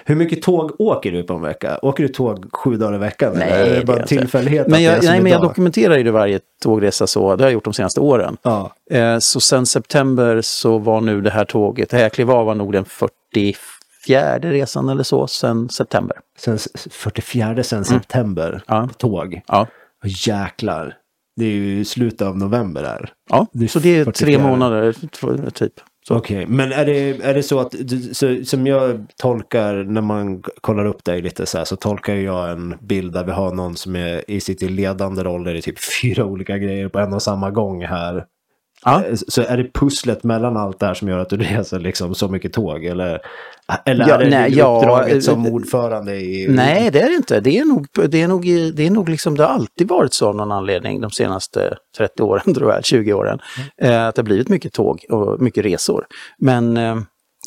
Hur 0.05 0.15
mycket 0.15 0.41
tåg 0.41 0.81
åker 0.81 1.11
du 1.11 1.23
på 1.23 1.33
en 1.33 1.41
vecka? 1.41 1.79
Åker 1.81 2.03
du 2.03 2.09
tåg 2.09 2.45
sju 2.53 2.77
dagar 2.77 2.95
i 2.95 2.97
veckan? 2.97 3.33
Nej, 3.35 3.49
eller 3.51 3.73
är 3.75 3.79
det 3.79 3.85
bara 3.85 3.99
en 3.99 4.07
tillfällighet 4.07 4.67
Men 4.67 4.83
jag, 4.83 5.03
nej, 5.03 5.21
men 5.21 5.31
jag 5.31 5.41
dokumenterar 5.41 5.97
ju 5.97 6.11
varje 6.11 6.39
tågresa 6.63 7.07
så, 7.07 7.35
det 7.35 7.43
har 7.43 7.49
jag 7.49 7.53
gjort 7.53 7.63
de 7.63 7.73
senaste 7.73 7.99
åren. 7.99 8.37
Ja. 8.41 8.73
Eh, 8.91 9.19
så 9.19 9.39
sen 9.39 9.65
september 9.65 10.41
så 10.41 10.77
var 10.77 11.01
nu 11.01 11.21
det 11.21 11.29
här 11.29 11.45
tåget, 11.45 11.89
det 11.89 11.97
här 11.97 12.03
jag 12.03 12.13
klev 12.13 12.31
av 12.31 12.45
var 12.45 12.55
nog 12.55 12.73
den 12.73 12.85
44 12.85 14.39
resan 14.39 14.89
eller 14.89 15.03
så, 15.03 15.27
sen 15.27 15.69
september. 15.69 16.17
Sen 16.39 16.55
s- 16.55 16.87
44 16.91 17.63
sen 17.63 17.85
september 17.85 18.49
Mm. 18.49 18.61
Ja. 18.67 18.89
tåg. 18.97 19.41
Ja, 19.47 19.67
Och 20.03 20.09
jäklar. 20.27 20.93
Det 21.35 21.45
är 21.45 21.49
ju 21.51 21.85
slutet 21.85 22.21
av 22.21 22.38
november 22.38 22.81
där. 22.81 23.09
ja. 23.29 23.48
Det 23.53 23.67
så 23.67 23.79
det 23.79 23.89
är 24.00 24.05
44. 24.05 24.25
tre 24.25 24.38
månader 24.50 24.95
typ. 25.51 25.74
Okej, 26.12 26.44
Okej, 26.44 26.56
men 26.56 26.72
är 26.72 26.86
det, 26.86 27.10
är 27.24 27.34
det 27.34 27.44
så 27.44 27.60
att, 27.60 27.75
så, 28.12 28.44
som 28.46 28.68
jag 28.68 29.06
tolkar 29.16 29.84
när 29.84 30.01
man 30.01 30.44
kollar 30.62 30.86
upp 30.86 31.04
dig 31.04 31.22
lite 31.22 31.46
så 31.46 31.58
här, 31.58 31.66
så 31.66 31.75
tolkar 31.75 32.16
jag 32.16 32.51
en 32.51 32.75
bild 32.82 33.13
där 33.13 33.24
vi 33.24 33.32
har 33.32 33.54
någon 33.54 33.75
som 33.75 33.96
är 33.96 34.32
i 34.32 34.39
sitt 34.39 34.63
i 34.63 34.70
ledande 34.70 35.24
roller 35.24 35.56
i 35.56 35.62
typ 35.62 35.75
fyra 36.01 36.25
olika 36.25 36.58
grejer 36.58 36.89
på 36.89 37.00
en 37.00 37.13
och 37.13 37.22
samma 37.22 37.51
gång 37.51 37.84
här. 37.84 38.25
Ja. 38.86 39.03
Eh, 39.05 39.15
Så 39.27 39.41
är 39.41 39.57
det 39.57 39.74
pusslet 39.74 40.24
mellan 40.24 40.57
allt 40.57 40.79
det 40.79 40.86
här 40.86 40.93
som 40.93 41.07
gör 41.07 41.17
att 41.17 41.29
du 41.29 41.38
reser 41.38 41.79
liksom 41.79 42.15
så 42.15 42.27
mycket 42.27 42.53
tåg? 42.53 42.86
Eller, 42.86 43.19
eller 43.86 44.07
Ja, 44.07 44.15
är 44.15 44.19
det 44.19 44.29
nej, 44.29 44.39
nej, 44.50 44.57
ja, 44.57 44.77
uppdraget 44.77 45.24
som 45.24 45.45
eh, 45.45 45.53
ordförande 45.53 46.15
i... 46.15 46.48
Nej, 46.50 46.91
det 46.91 47.01
är 47.01 47.09
det 47.09 47.15
inte. 47.15 47.39
Det 47.39 47.57
är 47.57 47.65
nog, 47.65 47.88
det 48.09 48.21
är 48.21 48.27
nog, 48.27 48.43
det 48.74 48.88
är 48.88 48.89
nog 48.91 49.09
liksom, 49.09 49.38
det 49.38 49.43
har 49.43 49.53
alltid 49.53 49.88
varit 49.88 50.13
så 50.13 50.27
av 50.27 50.36
någon 50.36 50.51
anledning 50.51 51.01
de 51.01 51.12
senaste 51.12 51.77
30 51.98 52.24
åren, 52.24 52.53
tror 52.55 52.71
jag, 52.71 52.86
20 52.86 53.13
åren. 53.13 53.39
Eh, 53.81 54.07
att 54.07 54.15
det 54.15 54.21
har 54.21 54.25
blivit 54.25 54.50
mycket 54.50 54.74
tåg 54.74 55.05
och 55.09 55.41
mycket 55.41 55.65
resor. 55.65 56.05
Men 56.38 56.77
eh, 56.77 56.98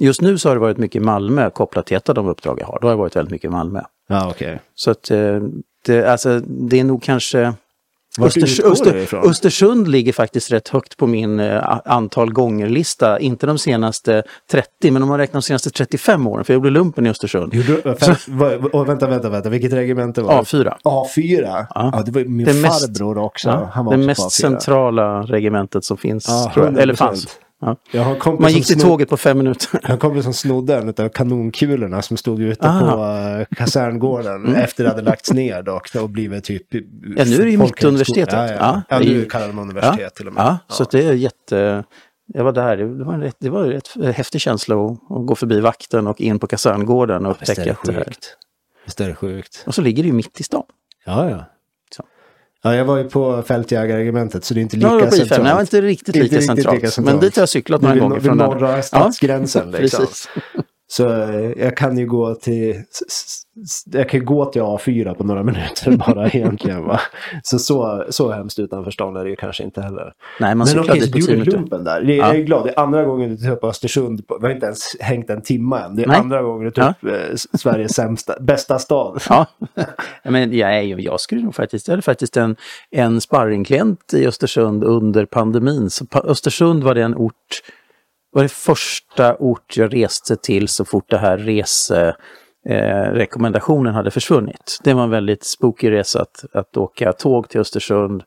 just 0.00 0.20
nu 0.20 0.38
så 0.38 0.48
har 0.48 0.56
det 0.56 0.60
varit 0.60 0.78
mycket 0.78 1.02
Malmö 1.02 1.50
kopplat 1.50 1.86
till 1.86 1.96
ett 1.96 2.08
av 2.08 2.14
de 2.14 2.28
uppdrag 2.28 2.58
jag 2.60 2.66
har. 2.66 2.78
Då 2.80 2.86
har 2.86 2.92
det 2.92 2.98
varit 2.98 3.16
väldigt 3.16 3.32
mycket 3.32 3.50
Malmö. 3.50 3.80
Ja, 4.08 4.28
okej. 4.30 4.60
Så 4.74 4.90
att 4.90 5.10
eh, 5.10 5.40
det, 5.86 6.04
alltså, 6.04 6.40
det 6.40 6.80
är 6.80 6.84
nog 6.84 7.02
kanske... 7.02 7.54
Östers, 8.20 8.60
Öster? 8.60 9.26
Östersund 9.28 9.88
ligger 9.88 10.12
faktiskt 10.12 10.52
rätt 10.52 10.68
högt 10.68 10.96
på 10.96 11.06
min 11.06 11.40
a- 11.40 11.82
antal 11.84 12.32
gånger-lista. 12.32 13.18
Inte 13.18 13.46
de 13.46 13.58
senaste 13.58 14.22
30, 14.50 14.90
men 14.90 15.02
om 15.02 15.08
man 15.08 15.18
räknar 15.18 15.40
de 15.40 15.42
senaste 15.42 15.70
35 15.70 16.26
åren, 16.26 16.44
för 16.44 16.52
jag 16.52 16.58
gjorde 16.58 16.70
lumpen 16.70 17.06
i 17.06 17.10
Östersund. 17.10 17.54
Gjorde 17.54 17.96
fem, 17.96 18.14
vänta, 18.86 19.06
vänta, 19.06 19.28
vänta. 19.28 19.48
Vilket 19.48 19.72
regemente 19.72 20.22
var 20.22 20.34
det? 20.34 20.40
A4. 20.40 20.72
A4? 20.84 21.66
Ja. 21.74 22.02
det 22.06 22.12
var 22.12 22.20
min 22.24 22.46
Det 22.46 22.52
mest- 22.54 22.80
farbror 22.86 23.18
också. 23.18 23.70
Ja, 23.74 23.86
det 23.90 23.96
mest 23.96 24.20
på 24.22 24.26
A4. 24.28 24.30
centrala 24.30 25.22
regementet 25.22 25.84
som 25.84 25.96
finns, 25.96 26.26
Ja, 26.28 26.50
tror 26.54 26.66
jag. 26.66 26.78
Eller 26.78 26.94
100%. 26.94 26.96
fanns. 26.96 27.28
Ja. 27.64 27.76
Man 28.38 28.52
gick 28.52 28.66
till 28.66 28.80
snod- 28.80 28.88
tåget 28.88 29.08
på 29.08 29.16
fem 29.16 29.38
minuter. 29.38 29.68
Jag 29.72 29.88
har 29.88 29.94
en 29.94 29.98
kompis 29.98 30.24
som 30.24 30.32
snodde 30.32 30.76
en 30.76 30.88
av 30.88 31.08
kanonkulorna 31.08 32.02
som 32.02 32.16
stod 32.16 32.40
ute 32.40 32.68
Aha. 32.68 32.90
på 32.90 33.02
uh, 33.40 33.44
kaserngården 33.56 34.54
efter 34.54 34.84
det 34.84 34.90
hade 34.90 35.02
lagts 35.02 35.32
ner 35.32 35.62
dock 35.62 35.94
och 35.94 36.10
blivit 36.10 36.44
typ... 36.44 36.66
Ja, 36.72 37.24
nu 37.24 37.34
är 37.34 37.44
det 37.44 37.50
ju 37.50 37.58
Mittuniversitetet. 37.58 38.32
Ja, 38.32 38.48
ja. 38.48 38.56
Ja, 38.58 38.82
ja, 38.88 38.98
nu 38.98 39.24
kallar 39.24 39.46
de 39.46 39.58
universitet 39.58 40.00
Ja, 40.00 40.10
till 40.10 40.26
och 40.26 40.32
med. 40.32 40.42
ja, 40.42 40.58
så 40.68 40.84
det 40.84 41.06
är 41.06 41.12
jätte... 41.12 41.84
Jag 42.34 42.44
var 42.44 42.52
där, 42.52 42.76
det 42.76 43.04
var 43.04 43.14
en 43.14 43.20
rätt, 43.20 43.36
det 43.38 43.50
var 43.50 43.64
en 43.64 43.70
rätt 43.70 44.16
häftig 44.16 44.40
känsla 44.40 44.76
att, 44.76 44.90
att 44.90 45.26
gå 45.26 45.34
förbi 45.34 45.60
vakten 45.60 46.06
och 46.06 46.20
in 46.20 46.38
på 46.38 46.46
kaserngården 46.46 47.26
och 47.26 47.32
upptäcka 47.32 47.64
det 47.64 47.70
att 47.70 47.84
det 47.84 47.92
här... 47.92 48.04
sjukt. 48.04 48.36
Visst 48.84 49.00
är 49.00 49.08
det 49.08 49.14
sjukt. 49.14 49.64
Och 49.66 49.74
så 49.74 49.82
ligger 49.82 50.02
det 50.02 50.06
ju 50.06 50.12
mitt 50.12 50.40
i 50.40 50.42
stan. 50.42 50.62
Ja, 51.04 51.30
ja. 51.30 51.44
Ja, 52.64 52.74
jag 52.74 52.84
var 52.84 52.98
ju 52.98 53.04
på 53.04 53.42
fältjägarregementet 53.42 54.44
så 54.44 54.54
det 54.54 54.60
är 54.60 54.62
inte 54.62 54.76
Ja, 54.76 54.94
lika 54.94 55.06
I5. 55.06 55.10
centralt. 55.10 55.42
Nej, 55.42 55.48
det 55.50 55.54
var 55.54 55.60
inte 55.60 55.80
riktigt 55.80 56.08
Inte 56.08 56.20
lika, 56.22 56.36
riktigt 56.36 56.46
centralt. 56.46 56.74
lika 56.76 56.90
centralt. 56.90 57.14
Men 57.20 57.24
dit 57.24 57.36
har 57.36 57.42
jag 57.42 57.48
cyklat 57.48 57.82
några 57.82 57.96
gånger. 57.96 58.20
vid 58.20 58.32
norra 58.36 58.82
stadsgränsen, 58.82 59.70
liksom. 59.78 60.04
Precis. 60.06 60.28
Så 60.88 61.08
eh, 61.22 61.50
jag 61.56 61.76
kan 61.76 61.98
ju 61.98 62.06
gå 62.06 62.34
till... 62.34 62.82
Jag 63.86 64.08
kan 64.08 64.24
gå 64.24 64.44
till 64.44 64.62
A4 64.62 65.14
på 65.14 65.24
några 65.24 65.42
minuter 65.52 65.96
bara 65.96 66.28
egentligen. 66.28 66.84
Va? 66.84 67.00
Så, 67.42 67.58
så 67.58 68.04
så 68.10 68.30
hemskt 68.32 68.58
utanför 68.58 68.90
stan 68.90 69.16
är 69.16 69.24
det 69.24 69.30
ju 69.30 69.36
kanske 69.36 69.62
inte 69.64 69.82
heller. 69.82 70.12
Nej, 70.40 70.54
man 70.54 70.68
Men 70.74 70.78
okej, 70.84 71.12
på 71.12 71.18
du 71.18 71.34
gjorde 71.34 71.50
lumpen 71.50 71.84
där. 71.84 72.02
Jag, 72.02 72.16
jag 72.16 72.36
är 72.36 72.42
glad. 72.42 72.64
Det 72.64 72.70
är 72.70 72.80
andra 72.80 73.04
gången 73.04 73.30
du 73.30 73.36
tar 73.36 73.50
upp 73.50 73.64
Östersund. 73.64 74.22
Vi 74.40 74.46
har 74.46 74.54
inte 74.54 74.66
ens 74.66 75.00
hängt 75.00 75.30
en 75.30 75.42
timme 75.42 75.76
än. 75.76 75.96
Det 75.96 76.02
är 76.02 76.06
Nej. 76.06 76.16
andra 76.20 76.42
gången 76.42 76.64
du 76.64 76.70
tar 76.70 76.90
upp 76.90 77.04
eh, 77.04 77.32
S- 77.34 77.60
Sveriges 77.60 77.94
sämsta, 77.94 78.34
bästa 78.40 78.78
stad. 78.78 79.22
Ja, 79.28 79.46
Ja, 80.22 80.30
men 80.30 80.56
jag, 80.56 81.00
jag 81.00 81.20
skulle 81.20 81.42
nog 81.42 81.54
faktiskt, 81.54 81.88
jag 81.88 81.92
hade 81.92 82.02
faktiskt 82.02 82.36
en, 82.36 82.56
en 82.90 83.20
sparringklient 83.20 84.14
i 84.14 84.26
Östersund 84.26 84.84
under 84.84 85.24
pandemin. 85.26 85.90
Så 85.90 86.06
Östersund 86.24 86.84
var 86.84 86.94
den 86.94 87.14
ort, 87.14 87.34
var 88.32 88.42
det 88.42 88.48
första 88.52 89.36
ort 89.36 89.76
jag 89.76 89.94
reste 89.94 90.36
till 90.36 90.68
så 90.68 90.84
fort 90.84 91.10
det 91.10 91.18
här 91.18 91.38
rese 91.38 92.16
eh, 92.68 93.12
rekommendationen 93.12 93.94
hade 93.94 94.10
försvunnit. 94.10 94.78
Det 94.84 94.94
var 94.94 95.02
en 95.02 95.10
väldigt 95.10 95.44
spooky 95.44 95.90
resa 95.90 96.22
att, 96.22 96.44
att 96.52 96.76
åka 96.76 97.12
tåg 97.12 97.48
till 97.48 97.60
Östersund. 97.60 98.22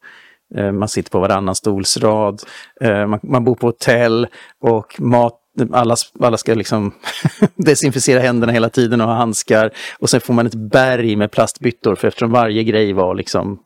Eh, 0.56 0.72
man 0.72 0.88
sitter 0.88 1.12
på 1.12 1.20
varannan 1.20 1.56
stolsrad, 1.56 2.42
eh, 2.82 3.08
man, 3.08 3.20
man 3.24 3.44
bor 3.44 3.56
på 3.56 3.68
hotell 3.68 4.28
och 4.62 4.96
mat 5.00 5.42
alla, 5.72 5.96
alla 6.20 6.38
ska 6.38 6.54
liksom 6.54 6.92
desinficera 7.56 8.20
händerna 8.20 8.54
hela 8.54 8.70
tiden 8.70 9.02
och 9.02 9.08
ha 9.08 9.14
handskar. 9.14 9.72
Och 10.00 10.10
sen 10.10 10.22
får 10.22 10.34
man 10.34 10.46
ett 10.46 10.56
berg 10.56 11.16
med 11.16 11.32
plastbyttor 11.32 11.96
för 11.96 12.08
eftersom 12.08 12.32
varje 12.32 12.64
grej 12.64 12.94
var 12.94 13.16
liksom 13.16 13.60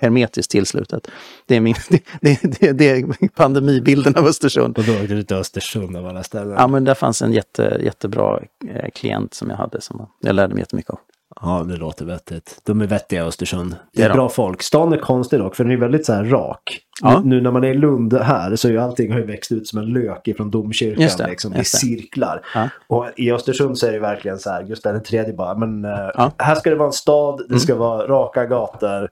hermetiskt 0.00 0.50
tillslutet. 0.52 1.08
Det 1.46 1.56
är, 1.56 1.60
min, 1.60 1.74
det, 1.88 2.02
det, 2.20 2.60
det, 2.60 2.72
det 2.72 2.90
är 2.90 3.28
pandemibilden 3.28 4.16
av 4.16 4.26
Östersund. 4.26 4.78
Och 4.78 4.84
då 4.84 4.92
åkte 4.92 5.06
du 5.14 5.22
till 5.22 5.36
Östersund 5.36 5.96
av 5.96 6.06
alla 6.06 6.22
ställen. 6.22 6.54
Ja, 6.58 6.66
men 6.66 6.84
där 6.84 6.94
fanns 6.94 7.22
en 7.22 7.32
jätte, 7.32 7.78
jättebra 7.84 8.40
eh, 8.74 8.90
klient 8.94 9.34
som 9.34 9.50
jag 9.50 9.56
hade 9.56 9.80
som 9.80 10.06
jag 10.20 10.34
lärde 10.34 10.54
mig 10.54 10.60
jättemycket 10.62 10.90
av. 10.90 10.98
Ja, 11.42 11.64
det 11.68 11.76
låter 11.76 12.04
vettigt. 12.04 12.60
De 12.64 12.80
är 12.80 12.86
vettiga 12.86 13.24
i 13.24 13.26
Östersund. 13.26 13.70
Det 13.70 13.76
Det 13.92 14.02
är, 14.02 14.06
är 14.06 14.08
de. 14.08 14.14
bra 14.16 14.28
folk. 14.28 14.62
Stan 14.62 14.92
är 14.92 14.96
konstig 14.96 15.38
dock, 15.38 15.56
för 15.56 15.64
den 15.64 15.72
är 15.72 15.76
väldigt 15.76 16.06
så 16.06 16.12
här 16.12 16.24
rak. 16.24 16.78
Ja. 17.02 17.20
Nu, 17.24 17.36
nu 17.36 17.40
när 17.40 17.50
man 17.50 17.64
är 17.64 17.68
i 17.68 17.74
Lund 17.74 18.14
här 18.14 18.56
så 18.56 18.68
är 18.68 18.72
ju 18.72 18.78
allting 18.78 19.12
har 19.12 19.18
ju 19.18 19.26
växt 19.26 19.52
ut 19.52 19.66
som 19.68 19.78
en 19.78 19.84
lök 19.86 20.28
ifrån 20.28 20.50
domkyrkan. 20.50 21.02
Just 21.02 21.18
det, 21.18 21.26
liksom, 21.28 21.52
just 21.56 21.80
det. 21.80 21.86
I 21.86 21.96
cirklar. 21.96 22.42
Ja. 22.54 22.68
Och 22.86 23.06
i 23.16 23.32
Östersund 23.32 23.78
så 23.78 23.86
är 23.86 23.92
det 23.92 23.98
verkligen 23.98 24.38
så 24.38 24.50
här, 24.50 24.62
just 24.62 24.82
den 24.82 25.02
tredje 25.02 25.32
bara, 25.32 25.54
men 25.54 25.84
eh, 25.84 25.90
Ja. 25.90 26.10
Mm. 26.22 26.30
här 26.38 26.54
ska 26.54 26.70
det 26.70 26.76
vara 26.76 26.86
en 26.86 26.92
stad, 26.92 27.42
det 27.48 27.60
ska 27.60 27.74
vara 27.74 28.06
raka 28.06 28.46
gator, 28.46 29.08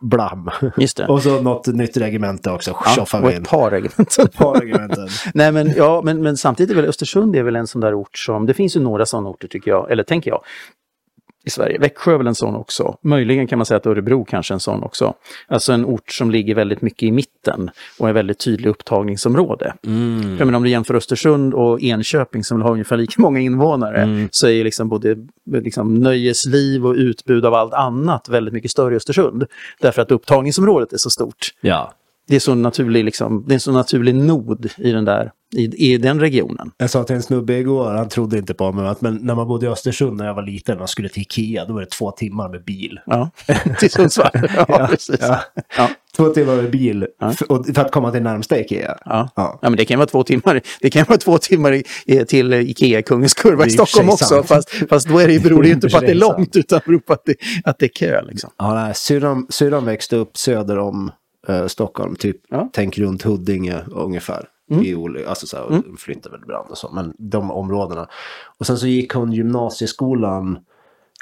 blam. 0.00 0.50
Just 0.76 0.96
det. 0.96 1.06
Och 1.06 1.22
så 1.22 1.40
något 1.42 1.66
nytt 1.66 1.96
regemente 1.96 2.50
också, 2.50 2.76
Ja, 2.96 3.06
och 3.22 3.32
ett 3.32 3.48
par 3.48 3.70
regementen. 3.70 4.28
Par 4.28 4.54
regementen. 4.60 5.08
Nej 5.34 5.52
men, 5.52 5.72
ja, 5.76 6.02
men, 6.04 6.22
men 6.22 6.36
samtidigt 6.36 6.70
är 6.70 6.74
väl 6.74 6.88
Östersund 6.88 7.36
är 7.36 7.42
väl 7.42 7.56
en 7.56 7.66
sån 7.66 7.80
där 7.80 7.94
ort 7.94 8.18
som, 8.18 8.46
det 8.46 8.54
finns 8.54 8.76
ju 8.76 8.80
några 8.80 9.06
sådana 9.06 9.28
orter 9.28 9.48
tycker 9.48 9.70
jag, 9.70 9.90
eller 9.90 10.02
tänker 10.02 10.30
jag, 10.30 10.40
i 11.46 11.50
Sverige. 11.50 11.78
Växjö 11.78 12.14
är 12.14 12.18
väl 12.18 12.26
en 12.26 12.34
sån 12.34 12.54
också. 12.54 12.96
Möjligen 13.00 13.46
kan 13.46 13.58
man 13.58 13.66
säga 13.66 13.76
att 13.76 13.86
Örebro 13.86 14.24
kanske 14.24 14.52
är 14.52 14.54
en 14.54 14.60
sån 14.60 14.82
också. 14.82 15.14
Alltså 15.48 15.72
en 15.72 15.84
ort 15.84 16.12
som 16.12 16.30
ligger 16.30 16.54
väldigt 16.54 16.82
mycket 16.82 17.02
i 17.02 17.12
mitten 17.12 17.70
och 17.98 18.08
är 18.08 18.12
väldigt 18.12 18.38
tydlig 18.38 18.70
upptagningsområde. 18.70 19.74
Mm. 19.86 20.38
För 20.38 20.44
men 20.44 20.54
om 20.54 20.62
du 20.62 20.70
jämför 20.70 20.94
Östersund 20.94 21.54
och 21.54 21.82
Enköping 21.82 22.44
som 22.44 22.62
har 22.62 22.70
ungefär 22.70 22.96
lika 22.96 23.14
många 23.22 23.40
invånare 23.40 24.02
Mm. 24.02 24.28
så 24.32 24.48
är 24.48 24.64
liksom 24.64 24.88
både 24.88 25.16
liksom 25.52 25.94
nöjesliv 25.94 26.86
och 26.86 26.94
utbud 26.94 27.44
av 27.44 27.54
allt 27.54 27.74
annat 27.74 28.28
väldigt 28.28 28.54
mycket 28.54 28.70
större 28.70 28.94
i 28.94 28.96
Östersund. 28.96 29.44
Därför 29.80 30.02
att 30.02 30.10
upptagningsområdet 30.10 30.92
är 30.92 30.96
så 30.96 31.10
stort. 31.10 31.48
Ja. 31.60 31.92
Det 32.28 32.36
är 32.36 32.40
så 32.40 32.54
naturlig, 32.54 33.04
liksom, 33.04 33.44
det 33.46 33.52
är 33.52 33.54
en 33.54 33.60
så 33.60 33.72
naturlig 33.72 34.14
nod 34.14 34.70
i 34.78 34.92
den 34.92 35.04
där, 35.04 35.30
i, 35.56 35.92
i 35.92 35.98
den 35.98 36.20
regionen. 36.20 36.70
Jag 36.78 36.90
sa 36.90 37.04
till 37.04 37.16
en 37.16 37.22
snubbe 37.22 37.54
igår, 37.58 37.90
han 37.90 38.08
trodde 38.08 38.38
inte 38.38 38.54
på 38.54 38.72
mig, 38.72 38.94
men 39.00 39.14
när 39.22 39.34
man 39.34 39.48
bodde 39.48 39.66
i 39.66 39.68
Östersund 39.68 40.16
när 40.16 40.26
jag 40.26 40.34
var 40.34 40.42
liten 40.42 40.80
och 40.80 40.90
skulle 40.90 41.08
till 41.08 41.22
Ikea, 41.22 41.64
då 41.64 41.72
var 41.74 41.80
det 41.80 41.86
två 41.90 42.10
timmar 42.10 42.48
med 42.48 42.64
bil. 42.64 43.00
Ja, 43.06 43.30
till 43.80 43.90
Sundsvall. 43.90 44.30
Ja, 44.68 44.86
precis. 44.90 45.16
Ja. 45.20 45.40
Ja. 45.76 45.88
Två 46.16 46.28
timmar 46.28 46.56
med 46.56 46.70
bil 46.70 47.06
f- 47.22 47.42
och- 47.48 47.66
för 47.66 47.80
att 47.82 47.90
komma 47.92 48.10
till 48.12 48.22
närmsta 48.22 48.60
Ikea. 48.60 48.96
Ja. 49.04 49.28
Ja. 49.36 49.58
Ja. 49.62 49.70
men 49.70 49.76
det 49.76 49.84
kan 49.84 49.98
vara 49.98 50.06
två 50.08 50.22
timmar, 50.22 50.60
det 50.80 50.90
kan 50.90 51.04
vara 51.08 51.18
två 51.18 51.38
timmar 51.38 51.72
i, 52.06 52.24
till 52.24 52.52
Ikea 52.52 53.02
Kungens 53.02 53.34
Kurva 53.34 53.66
i 53.66 53.70
för 53.70 53.86
Stockholm 53.86 54.08
också. 54.10 54.42
Fast, 54.42 54.70
fast 54.88 55.08
då 55.08 55.18
är 55.18 55.28
det, 55.28 55.42
beror 55.42 55.62
det 55.62 55.68
ju 55.68 55.74
inte 55.74 55.88
på 55.88 55.96
att 55.96 56.00
det 56.00 56.06
är 56.06 56.20
för 56.20 56.20
långt 56.20 56.56
utan 56.56 56.80
beror 56.86 56.98
på 56.98 57.12
att 57.12 57.24
det, 57.24 57.34
att 57.64 57.78
det 57.78 57.86
är 57.86 57.90
kö. 57.94 58.22
Liksom. 58.22 58.50
Ja, 58.58 58.92
syrran 59.50 59.84
växte 59.84 60.16
upp 60.16 60.36
söder 60.36 60.78
om 60.78 61.10
eh, 61.48 61.66
Stockholm, 61.66 62.16
typ 62.16 62.36
Ja. 62.48 62.56
Mm. 62.56 62.68
tänk 62.72 62.98
runt 62.98 63.22
Huddinge 63.22 63.80
ungefär. 63.90 64.48
I 64.82 64.94
Ole, 64.94 65.28
alltså 65.28 65.46
så 65.46 65.56
här, 65.56 65.82
de 65.86 65.96
flyttade 65.96 66.32
väl 66.32 66.42
ibland 66.42 66.70
och 66.70 66.78
så, 66.78 66.90
men 66.92 67.14
de 67.18 67.50
områdena. 67.50 68.08
Och 68.58 68.66
sen 68.66 68.78
så 68.78 68.86
gick 68.86 69.12
hon 69.14 69.32
gymnasieskolan, 69.32 70.58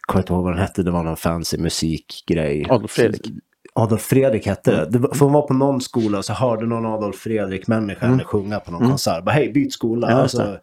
kommer 0.06 0.22
inte 0.22 0.32
ihåg 0.32 0.42
vad 0.44 0.52
den 0.52 0.60
hette, 0.60 0.82
det 0.82 0.90
var 0.90 1.02
någon 1.02 1.16
fancy 1.16 1.58
musikgrej. 1.58 2.66
Adolf 2.70 2.90
Fredrik. 2.90 3.26
Adolf 3.74 4.02
Fredrik 4.02 4.46
hette 4.46 4.70
det. 4.70 4.86
det 4.90 4.98
var, 4.98 5.14
för 5.14 5.24
hon 5.24 5.32
var 5.32 5.42
på 5.42 5.54
någon 5.54 5.80
skola 5.80 6.18
och 6.18 6.24
så 6.24 6.32
hörde 6.32 6.66
någon 6.66 6.86
Adolf 6.86 7.16
Fredrik-människa 7.16 8.06
henne 8.06 8.24
sjunga 8.24 8.60
på 8.60 8.72
någon 8.72 8.88
konsert. 8.88 9.24
Bara 9.24 9.30
hej, 9.32 9.52
byt 9.52 9.72
skola. 9.72 10.06
Mm. 10.06 10.18
Ja, 10.20 10.28
så 10.28 10.38
det. 10.38 10.60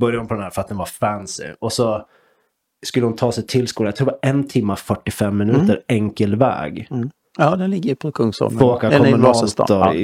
började 0.00 0.18
hon 0.18 0.28
på 0.28 0.34
den 0.34 0.42
här 0.42 0.50
för 0.50 0.60
att 0.60 0.68
den 0.68 0.76
var 0.78 0.86
fancy. 0.86 1.44
Och 1.58 1.72
så 1.72 2.06
skulle 2.86 3.06
hon 3.06 3.16
ta 3.16 3.32
sig 3.32 3.46
till 3.46 3.68
skolan. 3.68 3.86
Jag 3.88 3.96
tror 3.96 4.06
det 4.06 4.12
var 4.22 4.30
en 4.30 4.48
timme 4.48 4.76
45 4.76 5.36
minuter 5.38 5.62
Mm. 5.62 5.76
enkel 5.88 6.36
väg. 6.36 6.88
Ja, 7.38 7.56
den 7.56 7.70
ligger 7.70 7.94
på 7.94 8.12
Kungsholmen. 8.12 8.58
Få 8.58 8.72
åka 8.72 8.90
kommunalt 8.98 9.56
då, 9.56 9.64
Ja, 9.68 9.94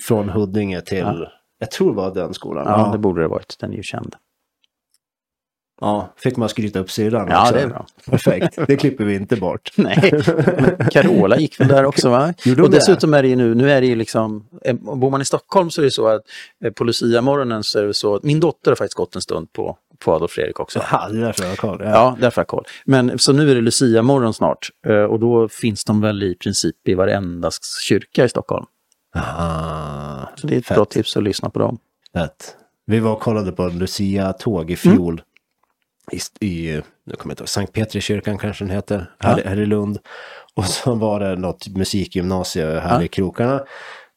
från 0.00 0.28
Huddinge 0.28 0.80
till... 0.80 1.26
Jag 1.60 1.70
tror 1.70 1.90
det 1.90 1.96
var 1.96 2.14
den 2.14 2.34
skolan. 2.34 2.64
ja, 2.66 2.86
Ja, 2.86 2.92
det 2.92 2.98
borde 2.98 3.22
det 3.22 3.28
varit. 3.28 3.56
Den 3.60 3.72
är 3.72 3.76
ju 3.76 3.82
känd. 3.82 4.14
Ja, 5.80 6.12
fick 6.16 6.36
man 6.36 6.48
skryta 6.48 6.78
upp 6.78 6.90
syrran 6.90 7.28
Ja, 7.30 7.42
också. 7.42 7.54
det 7.54 7.60
är 7.60 7.66
bra. 7.68 7.86
Perfekt, 8.06 8.58
det 8.66 8.76
klipper 8.76 9.04
vi 9.04 9.14
inte 9.14 9.36
bort. 9.36 9.70
Nej, 9.76 10.12
Carola 10.90 11.38
gick 11.38 11.60
väl 11.60 11.68
där 11.68 11.84
också 11.84 12.10
va? 12.10 12.34
Gjorde 12.44 12.62
och 12.62 12.70
dessutom 12.70 13.14
är 13.14 13.22
det 13.22 13.28
ju 13.28 13.36
nu, 13.36 13.54
nu 13.54 13.70
är 13.72 13.80
det 13.80 13.86
ju 13.86 13.94
liksom, 13.94 14.46
eh, 14.64 14.74
bor 14.74 15.10
man 15.10 15.20
i 15.20 15.24
Stockholm 15.24 15.70
så 15.70 15.80
är 15.80 15.84
det 15.84 15.90
så 15.90 16.08
att 16.08 16.22
eh, 16.64 16.72
på 16.72 16.84
Lucia-morgonen 16.84 17.64
så 17.64 17.78
är 17.78 17.84
det 17.84 17.94
så 17.94 18.14
att 18.14 18.22
min 18.22 18.40
dotter 18.40 18.70
har 18.70 18.76
faktiskt 18.76 18.94
gått 18.96 19.14
en 19.14 19.22
stund 19.22 19.52
på, 19.52 19.76
på 20.04 20.12
Adolf 20.12 20.30
Fredrik 20.32 20.60
också. 20.60 20.80
Ja, 20.92 21.08
det 21.08 21.18
är 21.18 21.22
därför 21.22 21.42
jag 21.42 21.50
har 21.50 21.56
koll. 21.56 21.80
Ja. 21.84 21.90
Ja, 21.90 22.16
därför 22.20 22.36
har 22.36 22.42
jag 22.42 22.48
koll. 22.48 22.64
Men 22.84 23.18
så 23.18 23.32
nu 23.32 23.50
är 23.50 23.54
det 23.54 23.60
Lucia-morgon 23.60 24.34
snart 24.34 24.68
eh, 24.86 24.94
och 24.94 25.20
då 25.20 25.48
finns 25.48 25.84
de 25.84 26.00
väl 26.00 26.22
i 26.22 26.34
princip 26.34 26.88
i 26.88 26.94
varenda 26.94 27.50
kyrka 27.82 28.24
i 28.24 28.28
Stockholm. 28.28 28.66
Ah, 29.14 30.26
Så 30.36 30.46
det 30.46 30.54
är 30.54 30.58
ett 30.58 30.66
Fett. 30.66 30.74
bra 30.76 30.84
tips 30.84 31.16
att 31.16 31.22
lyssna 31.22 31.50
på 31.50 31.58
dem. 31.58 31.78
Rätt. 32.14 32.54
Vi 32.86 32.98
var 33.00 33.12
och 33.12 33.20
kollade 33.20 33.52
på 33.52 33.66
Lucia-tåg 33.68 34.70
i 34.70 34.76
fjol. 34.76 35.22
I, 36.12 36.46
i, 36.46 36.74
nu 37.04 37.14
kommer 37.14 37.30
jag 37.30 37.32
inte 37.32 37.42
ihåg, 37.42 37.48
Sankt 37.48 37.72
Petri 37.72 38.00
kyrkan 38.00 38.38
kanske 38.38 38.64
den 38.64 38.74
heter, 38.74 39.10
här, 39.18 39.42
här 39.44 39.60
i 39.60 39.66
Lund. 39.66 39.98
Och 40.54 40.64
så 40.64 40.94
var 40.94 41.20
det 41.20 41.36
något 41.36 41.68
musikgymnasie 41.68 42.80
här 42.80 42.98
Ja. 42.98 43.02
i 43.04 43.08
krokarna. 43.08 43.60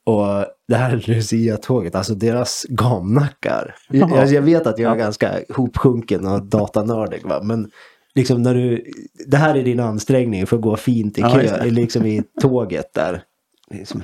Och 0.05 0.45
det 0.67 0.75
här 0.75 1.03
Lucia-tåget, 1.07 1.95
alltså 1.95 2.13
deras 2.15 2.65
gamnackar. 2.69 3.75
Jag, 3.89 4.27
jag 4.27 4.41
vet 4.41 4.67
att 4.67 4.79
jag 4.79 4.91
är 4.91 4.95
ganska 4.95 5.31
hopsjunken 5.55 6.27
och 6.27 6.43
datanördig, 6.45 7.25
va? 7.25 7.39
men 7.43 7.71
liksom 8.15 8.41
när 8.41 8.53
du, 8.55 8.83
det 9.27 9.37
här 9.37 9.55
är 9.55 9.63
din 9.63 9.79
ansträngning 9.79 10.47
för 10.47 10.55
att 10.55 10.61
gå 10.61 10.75
fint 10.77 11.17
i 11.17 11.21
Ja, 11.21 11.29
kö, 11.29 11.41
det. 11.63 11.69
liksom 11.71 12.05
i 12.05 12.23
tåget 12.41 12.93
där. 12.93 13.23
Liksom, 13.71 14.03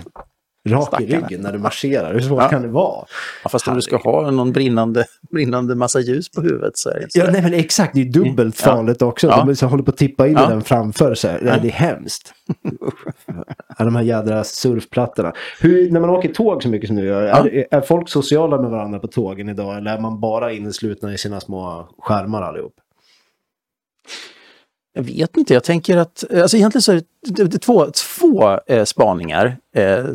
rak 0.68 0.82
i 0.82 0.86
Stackarna. 1.06 1.28
ryggen 1.28 1.42
när 1.42 1.54
du 1.54 1.60
marscherar, 1.60 2.14
hur 2.14 2.20
svårt 2.22 2.42
Ja. 2.44 2.50
kan 2.50 2.62
det 2.62 2.68
vara? 2.68 3.06
Ja, 3.44 3.50
fast 3.50 3.68
om 3.68 3.76
du 3.76 3.82
ska 3.82 3.98
ha 3.98 4.32
någon 4.32 4.52
brinnande, 4.52 5.06
brinnande 5.32 5.76
massa 5.76 6.00
ljus 6.00 6.30
på 6.30 6.42
huvudet 6.42 6.78
så 6.78 6.90
är 6.90 6.94
det 6.94 7.00
inte 7.02 7.12
så 7.12 7.20
Ja, 7.20 7.32
nej 7.32 7.42
men 7.42 7.54
exakt, 7.54 7.94
det 7.94 8.02
är 8.02 8.06
dubbelt 8.06 8.62
Ja. 8.66 8.72
farligt 8.72 9.02
också. 9.02 9.28
Ja. 9.28 9.38
De 9.38 9.50
liksom 9.50 9.70
håller 9.70 9.84
på 9.84 9.92
att 9.92 9.98
tippa 9.98 10.28
in 10.28 10.34
Ja. 10.34 10.46
i 10.48 10.50
den 10.50 10.62
framför 10.62 11.16
sig. 11.16 11.42
Ja. 11.46 11.56
Det 11.62 11.68
är 11.68 11.72
hemskt. 11.72 12.34
ja, 13.78 13.86
de 13.86 13.96
här 13.96 14.04
jädra 14.04 14.44
surfplattorna. 14.44 15.34
Hur, 15.62 15.92
när 15.92 16.00
man 16.00 16.10
åker 16.10 16.34
tåg 16.34 16.64
så 16.64 16.70
mycket 16.70 16.88
som 16.88 16.96
du 16.96 17.06
gör, 17.06 17.24
Ja. 17.24 17.36
är, 17.48 17.66
är 17.72 17.82
folk 17.82 18.10
sociala 18.10 18.62
med 18.62 18.72
varandra 18.72 19.00
på 19.00 19.08
tågen 19.08 19.50
idag? 19.50 19.78
Eller 19.78 19.96
är 19.98 20.00
man 20.02 20.20
bara 20.20 20.52
inneslutna 20.54 21.14
i 21.14 21.18
sina 21.18 21.40
små 21.40 21.90
skärmar 22.00 22.42
allihop? 22.42 22.74
Jag 24.98 25.04
vet 25.04 25.38
inte, 25.38 25.54
jag 25.54 25.64
tänker 25.64 25.98
att, 25.98 26.24
alltså 26.34 26.58
egentligen 26.58 26.82
så 26.82 26.92
är 26.92 26.96
det, 27.28 27.44
det, 27.44 27.56
är 27.56 27.60
två, 27.60 27.86
två 28.20 28.60
eh, 28.68 28.84
spaningar 28.84 29.58
eh, 29.76 30.06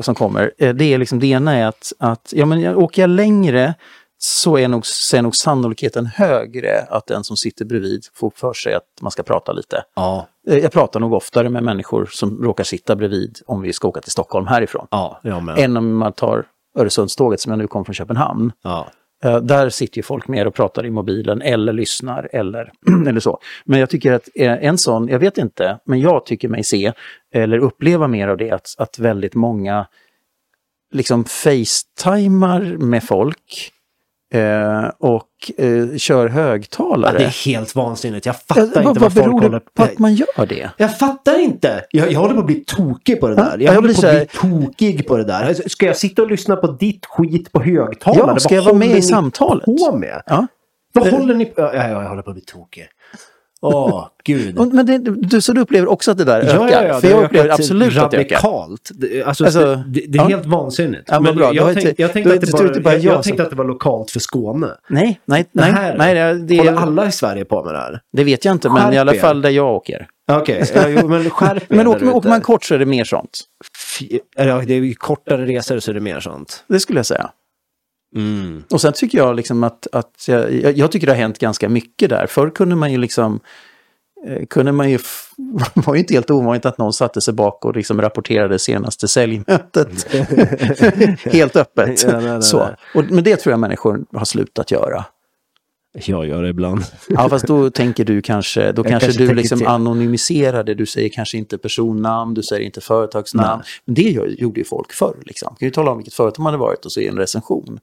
som 0.00 0.14
kommer. 0.14 0.52
Eh, 0.58 0.74
det, 0.74 0.84
är 0.84 0.98
liksom, 0.98 1.20
det 1.20 1.26
ena 1.26 1.54
är 1.54 1.66
att, 1.66 1.92
att 1.98 2.32
ja, 2.36 2.46
men 2.46 2.60
jag, 2.60 2.78
åker 2.78 3.02
jag 3.02 3.10
längre 3.10 3.74
så 4.18 4.58
är, 4.58 4.68
nog, 4.68 4.86
så 4.86 5.16
är 5.16 5.22
nog 5.22 5.36
sannolikheten 5.36 6.06
högre 6.06 6.86
att 6.90 7.06
den 7.06 7.24
som 7.24 7.36
sitter 7.36 7.64
bredvid 7.64 8.04
får 8.14 8.32
för 8.36 8.52
sig 8.52 8.74
att 8.74 8.88
man 9.00 9.10
ska 9.10 9.22
prata 9.22 9.52
lite. 9.52 9.84
Ja. 9.94 10.28
Eh, 10.48 10.58
jag 10.58 10.72
pratar 10.72 11.00
nog 11.00 11.12
oftare 11.12 11.48
med 11.48 11.62
människor 11.62 12.08
som 12.12 12.42
råkar 12.42 12.64
sitta 12.64 12.96
bredvid 12.96 13.38
om 13.46 13.62
vi 13.62 13.72
ska 13.72 13.88
åka 13.88 14.00
till 14.00 14.12
Stockholm 14.12 14.46
härifrån. 14.46 14.86
Ja, 14.90 15.20
jag 15.22 15.42
med. 15.42 15.58
Än 15.58 15.76
om 15.76 15.96
man 15.96 16.12
tar 16.12 16.44
Öresundståget 16.78 17.40
som 17.40 17.50
jag 17.50 17.58
nu 17.58 17.66
kom 17.66 17.84
från 17.84 17.94
Köpenhamn. 17.94 18.52
Ja. 18.62 18.88
Eh, 19.24 19.40
där 19.40 19.68
sitter 19.68 19.96
ju 19.96 20.02
folk 20.02 20.28
mer 20.28 20.46
och 20.46 20.54
pratar 20.54 20.86
i 20.86 20.90
mobilen 20.90 21.42
eller 21.42 21.72
lyssnar 21.72 22.28
eller, 22.32 22.72
eller 23.08 23.20
så. 23.20 23.38
Men 23.64 23.80
jag 23.80 23.90
tycker 23.90 24.12
att 24.12 24.28
eh, 24.34 24.64
en 24.64 24.78
sån, 24.78 25.08
jag 25.08 25.18
vet 25.18 25.38
inte, 25.38 25.78
men 25.86 26.00
jag 26.00 26.26
tycker 26.26 26.48
mig 26.48 26.64
se 26.64 26.92
eller 27.34 27.58
uppleva 27.58 28.08
mer 28.08 28.28
av 28.28 28.36
det 28.36 28.50
att, 28.50 28.66
att 28.78 28.98
väldigt 28.98 29.34
många 29.34 29.86
liksom 30.92 31.24
facetimar 31.24 32.60
med 32.78 33.04
folk 33.04 33.73
eh, 34.34 34.84
och 34.98 35.28
eh, 35.58 35.96
kör 35.96 36.28
högtalare. 36.28 37.18
Det 37.18 37.24
är 37.24 37.44
helt 37.46 37.74
vansinnigt. 37.74 38.26
Jag 38.26 38.36
fattar 38.40 38.60
Ja, 38.60 38.64
inte 38.66 38.78
vad, 38.82 38.84
vad, 38.84 39.02
vad 39.02 39.12
folk 39.12 39.24
beror 39.24 39.32
håller 39.40 39.50
det 39.60 39.74
på 39.74 39.82
att 39.82 39.98
man 39.98 40.14
gör 40.14 40.46
det? 40.46 40.70
Jag 40.76 40.98
fattar 40.98 41.38
inte. 41.38 41.84
Jag, 41.90 42.12
jag 42.12 42.20
håller 42.20 42.34
på 42.34 42.40
att 42.40 42.46
bli 42.46 42.64
tokig 42.66 43.20
på 43.20 43.28
det 43.28 43.34
Ja, 43.34 43.42
där. 43.44 43.50
Jag, 43.58 43.62
jag 43.62 43.74
håller 43.80 43.94
på 43.94 44.06
att 44.06 44.16
bli 44.16 44.26
tokig 44.66 45.06
på 45.06 45.16
det 45.16 45.24
där. 45.24 45.68
Ska 45.68 45.86
jag 45.86 45.96
sitta 45.96 46.22
och 46.22 46.30
lyssna 46.30 46.56
på 46.56 46.66
ditt 46.66 47.06
skit 47.06 47.52
på 47.52 47.62
högtalare? 47.62 48.30
Ja, 48.32 48.38
ska 48.38 48.48
Vad 48.54 48.58
jag 48.58 48.62
vara 48.64 48.74
med 48.74 48.86
håller 48.88 48.96
i 48.98 49.00
ni 49.00 49.02
samtalet? 49.02 49.64
på 49.64 49.96
med? 49.96 50.22
Ja. 50.26 50.46
Vad 50.92 51.06
Eh. 51.06 51.12
håller 51.18 51.34
ni 51.34 51.44
på 51.44 51.60
ja, 51.60 51.74
ja, 51.74 51.88
Jag 51.88 52.08
håller 52.08 52.22
på 52.22 52.30
att 52.30 52.36
bli 52.36 52.44
tokig. 52.44 52.86
Åh, 53.66 54.06
gud. 54.24 54.58
Och- 54.58 54.66
Men 54.74 54.86
det, 54.86 54.98
du, 54.98 55.40
så 55.40 55.52
du 55.52 55.60
upplever 55.60 55.88
också 55.88 56.10
att 56.10 56.18
det 56.18 56.24
där 56.24 56.42
Ja, 56.42 56.66
ökar? 56.66 56.68
ja, 56.82 56.88
ja, 56.88 57.00
För 57.00 57.08
det 57.08 57.14
jag 57.14 57.24
upplever 57.24 57.48
absolut 57.50 57.96
att 57.98 58.10
det 58.10 58.16
ökar. 58.16 58.36
radikalt. 58.36 58.90
Det, 58.94 59.22
alltså, 59.22 59.44
Alltså, 59.44 59.60
det, 59.60 59.84
det, 60.00 60.06
det 60.08 60.18
är 60.18 60.22
ja. 60.22 60.28
helt 60.28 60.46
vansinnigt. 60.46 61.02
Ja, 61.06 61.20
men 61.20 61.36
bra, 61.36 61.54
jag, 61.54 61.68
inte- 61.70 62.02
jag, 62.02 62.12
tänkte 62.12 62.34
att 62.34 62.40
det 62.74 62.80
bara, 62.80 62.94
jag, 62.94 63.14
jag 63.14 63.22
tänkte 63.22 63.42
att 63.42 63.50
det 63.50 63.56
var 63.56 63.64
lokalt 63.64 64.10
för 64.10 64.20
Skåne. 64.20 64.66
Nej, 64.88 65.20
nej, 65.24 65.42
Det 65.52 65.60
nej. 65.60 65.72
här, 65.72 65.98
nej 65.98 66.14
det, 66.14 66.34
det, 66.46 66.58
Håller 66.58 66.72
alla 66.76 67.06
i 67.06 67.12
Sverige 67.12 67.44
på 67.44 67.64
med 67.64 67.74
det 67.74 67.78
här? 67.78 68.00
det 68.12 68.24
vet 68.24 68.44
jag 68.44 68.52
inte, 68.52 68.68
men 68.70 68.92
i 68.92 68.98
alla 68.98 69.14
fall 69.14 69.42
där 69.42 69.50
jag 69.50 69.74
åker. 69.74 70.06
Okej, 70.32 70.64
ja, 70.74 70.88
jo, 70.88 71.08
men 71.08 71.30
skärp 71.30 71.62
Men 71.68 71.86
åker, 71.86 72.14
åker 72.14 72.28
man 72.28 72.40
kort 72.40 72.64
så 72.64 72.74
är 72.74 72.78
det 72.78 72.86
mer 72.86 73.04
sånt. 73.04 73.40
Fy- 73.98 74.18
ja, 74.36 74.62
Det 74.66 74.74
är 74.74 74.94
kortare 74.94 75.46
resor 75.46 75.78
så 75.78 75.90
är 75.90 75.94
det 75.94 76.00
mer 76.00 76.20
sånt. 76.20 76.64
Det 76.68 76.80
skulle 76.80 76.98
jag 76.98 77.06
säga. 77.06 77.30
Mm. 78.14 78.62
Och 78.70 78.80
sen 78.80 78.92
tycker 78.92 79.18
jag 79.18 79.36
liksom 79.36 79.64
att, 79.64 79.86
att 79.92 80.28
jag, 80.28 80.52
jag, 80.76 80.92
tycker 80.92 81.06
det 81.06 81.12
har 81.12 81.18
hänt 81.18 81.38
ganska 81.38 81.68
mycket 81.68 82.10
där. 82.10 82.26
Förr 82.26 82.50
kunde 82.50 82.76
man 82.76 82.92
ju 82.92 82.98
liksom, 82.98 83.40
eh, 84.26 84.46
kunde 84.46 84.72
man 84.72 84.90
ju, 84.90 84.96
f- 84.96 85.30
var 85.74 85.94
ju 85.94 86.00
inte 86.00 86.14
helt 86.14 86.30
ovanligt 86.30 86.66
att 86.66 86.78
någon 86.78 86.92
satte 86.92 87.20
sig 87.20 87.34
bak 87.34 87.64
och 87.64 87.76
liksom 87.76 88.00
rapporterade 88.00 88.58
senaste 88.58 89.08
säljmötet. 89.08 90.06
helt 91.32 91.56
öppet. 91.56 92.02
Ja, 92.02 92.20
nej, 92.20 92.30
nej, 92.30 92.42
Så. 92.42 92.68
Och, 92.94 93.04
men 93.10 93.24
det 93.24 93.36
tror 93.36 93.50
jag 93.52 93.60
människor 93.60 94.04
har 94.12 94.24
slutat 94.24 94.70
göra. 94.70 95.04
Jag 95.94 96.26
gör 96.26 96.42
det 96.42 96.48
ibland. 96.48 96.82
Ja, 97.08 97.28
fast 97.28 97.46
då 97.46 97.70
tänker 97.70 98.04
du 98.04 98.22
kanske, 98.22 98.60
då 98.60 98.66
Jag 98.66 98.86
kanske, 98.86 99.06
kanske 99.06 99.26
du 99.26 99.34
liksom 99.34 99.58
till. 99.58 99.66
anonymiserar 99.66 100.64
det. 100.64 100.74
Du 100.74 100.86
säger 100.86 101.08
kanske 101.08 101.38
inte 101.38 101.58
personnamn, 101.58 102.34
du 102.34 102.42
säger 102.42 102.64
inte 102.64 102.80
företagsnamn. 102.80 103.62
Men 103.84 103.94
det 103.94 104.10
gjorde 104.38 104.60
ju 104.60 104.64
folk 104.64 104.92
förr. 104.92 105.16
Liksom. 105.26 105.56
Kan 105.58 105.66
ju 105.66 105.70
tala 105.72 105.90
om 105.90 105.98
vilket 105.98 106.14
företag 106.14 106.42
man 106.42 106.52
hade 106.52 106.60
varit 106.60 106.84
och 106.84 106.92
så 106.92 107.00
i 107.00 107.06
en 107.08 107.16
recension. 107.18 107.80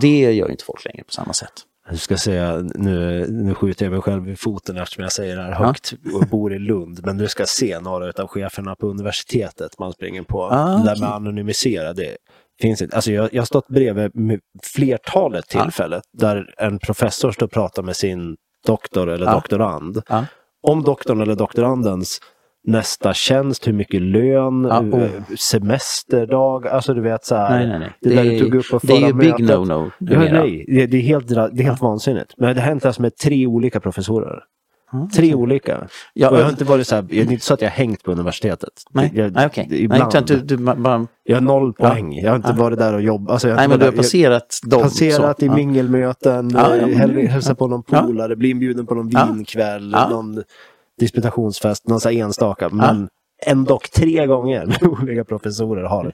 Det 0.00 0.32
gör 0.32 0.50
inte 0.50 0.64
folk 0.64 0.84
längre 0.84 1.04
på 1.04 1.12
samma 1.12 1.32
sätt. 1.32 1.52
Jag 1.90 1.98
ska 1.98 2.16
säga, 2.16 2.56
nu, 2.74 3.26
nu 3.28 3.54
skjuter 3.54 3.84
jag 3.84 3.92
mig 3.92 4.00
själv 4.00 4.28
i 4.28 4.36
foten 4.36 4.76
eftersom 4.76 5.02
jag 5.02 5.12
säger 5.12 5.36
det 5.36 5.42
här 5.42 5.52
högt 5.52 5.94
och 6.14 6.26
bor 6.28 6.54
i 6.54 6.58
Lund. 6.58 7.00
Men 7.04 7.18
du 7.18 7.28
ska 7.28 7.46
se 7.46 7.80
några 7.80 8.12
av 8.22 8.26
cheferna 8.28 8.74
på 8.74 8.86
universitetet 8.86 9.78
man 9.78 9.92
springer 9.92 10.22
på. 10.22 10.42
Ah, 10.42 10.76
det 10.76 10.84
där 10.84 11.00
med 11.00 11.08
anonymisera, 11.08 11.92
det 11.92 12.16
finns 12.62 12.82
inte. 12.82 12.96
Alltså 12.96 13.12
jag, 13.12 13.28
jag 13.34 13.40
har 13.40 13.46
stått 13.46 13.68
bredvid 13.68 14.10
med 14.14 14.40
flertalet 14.74 15.48
tillfällen 15.48 16.00
där 16.18 16.54
en 16.58 16.78
professor 16.78 17.32
står 17.32 17.46
och 17.46 17.52
pratar 17.52 17.82
med 17.82 17.96
sin 17.96 18.36
doktor 18.66 19.08
eller 19.10 19.26
Ja. 19.26 19.32
doktorand. 19.32 20.02
Ja. 20.08 20.24
Om 20.62 20.82
doktorn 20.82 21.20
eller 21.20 21.34
doktorandens 21.34 22.20
nästa 22.64 23.14
tjänst, 23.14 23.68
hur 23.68 23.72
mycket 23.72 24.02
lön, 24.02 24.64
Ja, 24.70 24.80
oh. 24.80 25.08
semesterdag, 25.38 26.66
alltså 26.68 26.94
du 26.94 27.00
vet 27.00 27.24
så 27.24 27.34
här. 27.36 27.58
Nej, 27.58 27.68
nej, 27.68 27.78
nej. 27.78 27.92
Det, 28.00 28.08
Det 28.08 28.14
där 28.14 28.24
är- 28.24 28.30
du 28.30 28.38
tog 28.40 28.54
upp 28.54 28.68
på 28.70 28.78
det 28.82 28.92
är 28.92 28.96
förra 28.96 29.06
ju 29.06 29.12
big 29.14 29.34
no-no 29.50 29.90
Ja, 29.98 30.18
nej, 30.18 30.64
det, 30.68 30.86
det 30.86 30.96
är 30.96 31.02
helt, 31.02 31.28
det 31.28 31.34
är 31.34 31.62
helt 31.62 31.80
vansinnigt. 31.80 32.34
Men 32.36 32.54
det 32.54 32.60
har 32.60 32.68
hänt 32.68 32.84
alltså 32.84 33.02
med 33.02 33.16
tre 33.16 33.46
olika 33.46 33.80
professorer. 33.80 34.42
Ja, 34.92 35.08
Tre 35.14 35.34
olika. 35.34 35.88
Ja, 36.14 36.30
och 36.30 36.38
jag 36.38 36.42
har 36.42 36.50
inte 36.50 36.64
varit 36.64 36.86
så 36.86 36.94
här, 36.94 37.02
det 37.02 37.20
är 37.20 37.32
inte 37.32 37.44
så 37.44 37.54
att 37.54 37.60
jag 37.62 37.68
har 37.68 37.76
hängt 37.76 38.02
på 38.02 38.12
universitetet. 38.12 38.68
Nej, 38.90 39.12
jag, 39.14 39.32
nej. 39.32 39.50
Nej, 39.56 39.82
Ibland. 39.84 40.08
utan 40.14 40.24
du, 40.24 40.36
du, 40.40 40.56
bara, 40.56 41.06
Jag 41.24 41.36
har 41.36 41.40
noll 41.40 41.72
poäng. 41.72 42.14
Jag 42.14 42.30
har 42.30 42.36
inte 42.36 42.48
Ja. 42.56 42.62
varit 42.62 42.78
där 42.78 42.94
och 42.94 43.02
jobbat. 43.02 43.32
Alltså, 43.32 43.48
jag 43.48 43.56
nej, 43.56 43.68
men 43.68 43.78
du 43.78 43.84
har 43.84 43.92
passerat 43.92 44.58
jag 44.62 44.70
dem. 44.70 44.82
passerat 44.82 45.38
så. 45.38 45.44
i 45.44 45.48
Ja. 45.48 45.54
mingelmöten, 45.54 46.50
Ja, 46.54 46.76
ja, 46.76 46.86
men 46.86 47.14
det- 47.14 47.26
hälsa 47.26 47.54
på 47.54 47.66
någon 47.66 47.82
polare, 47.82 48.36
bli 48.36 48.50
inbjuden 48.50 48.86
på 48.86 48.94
någon 48.94 49.08
vinkväll, 49.08 49.90
någon 50.10 50.42
disputationsfest, 51.00 51.88
någon 51.88 52.00
så 52.00 52.08
enstaka. 52.08 52.68
Men 52.68 53.08
ändå 53.46 53.80
tre 53.96 54.26
gånger 54.26 54.66
med 54.66 54.82
olika 55.02 55.24
professorer 55.24 55.82
har 55.84 56.04
det. 56.04 56.12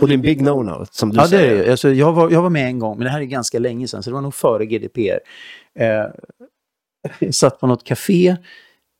Och 0.00 0.08
det 0.08 0.12
är 0.12 0.16
en 0.16 0.22
big 0.22 0.42
no-no, 0.42 0.86
som 0.90 1.10
du 1.10 1.16
Ja, 1.16 1.26
säger. 1.26 1.50
är 1.52 1.56
det 1.58 1.64
ju. 1.64 1.70
alltså, 1.70 1.90
jag, 1.90 2.12
var, 2.12 2.30
jag 2.30 2.42
var 2.42 2.50
med 2.50 2.66
en 2.66 2.78
gång, 2.78 2.98
men 2.98 3.04
det 3.04 3.10
här 3.10 3.20
är 3.20 3.24
ganska 3.24 3.58
länge 3.58 3.88
sedan, 3.88 4.02
så 4.02 4.10
det 4.10 4.14
var 4.14 4.20
nog 4.20 4.34
före 4.34 4.66
GDPR. 4.66 5.18
Eh, 5.78 5.86
jag 5.86 6.12
satt 7.30 7.60
på 7.60 7.66
något 7.66 7.84
café 7.84 8.36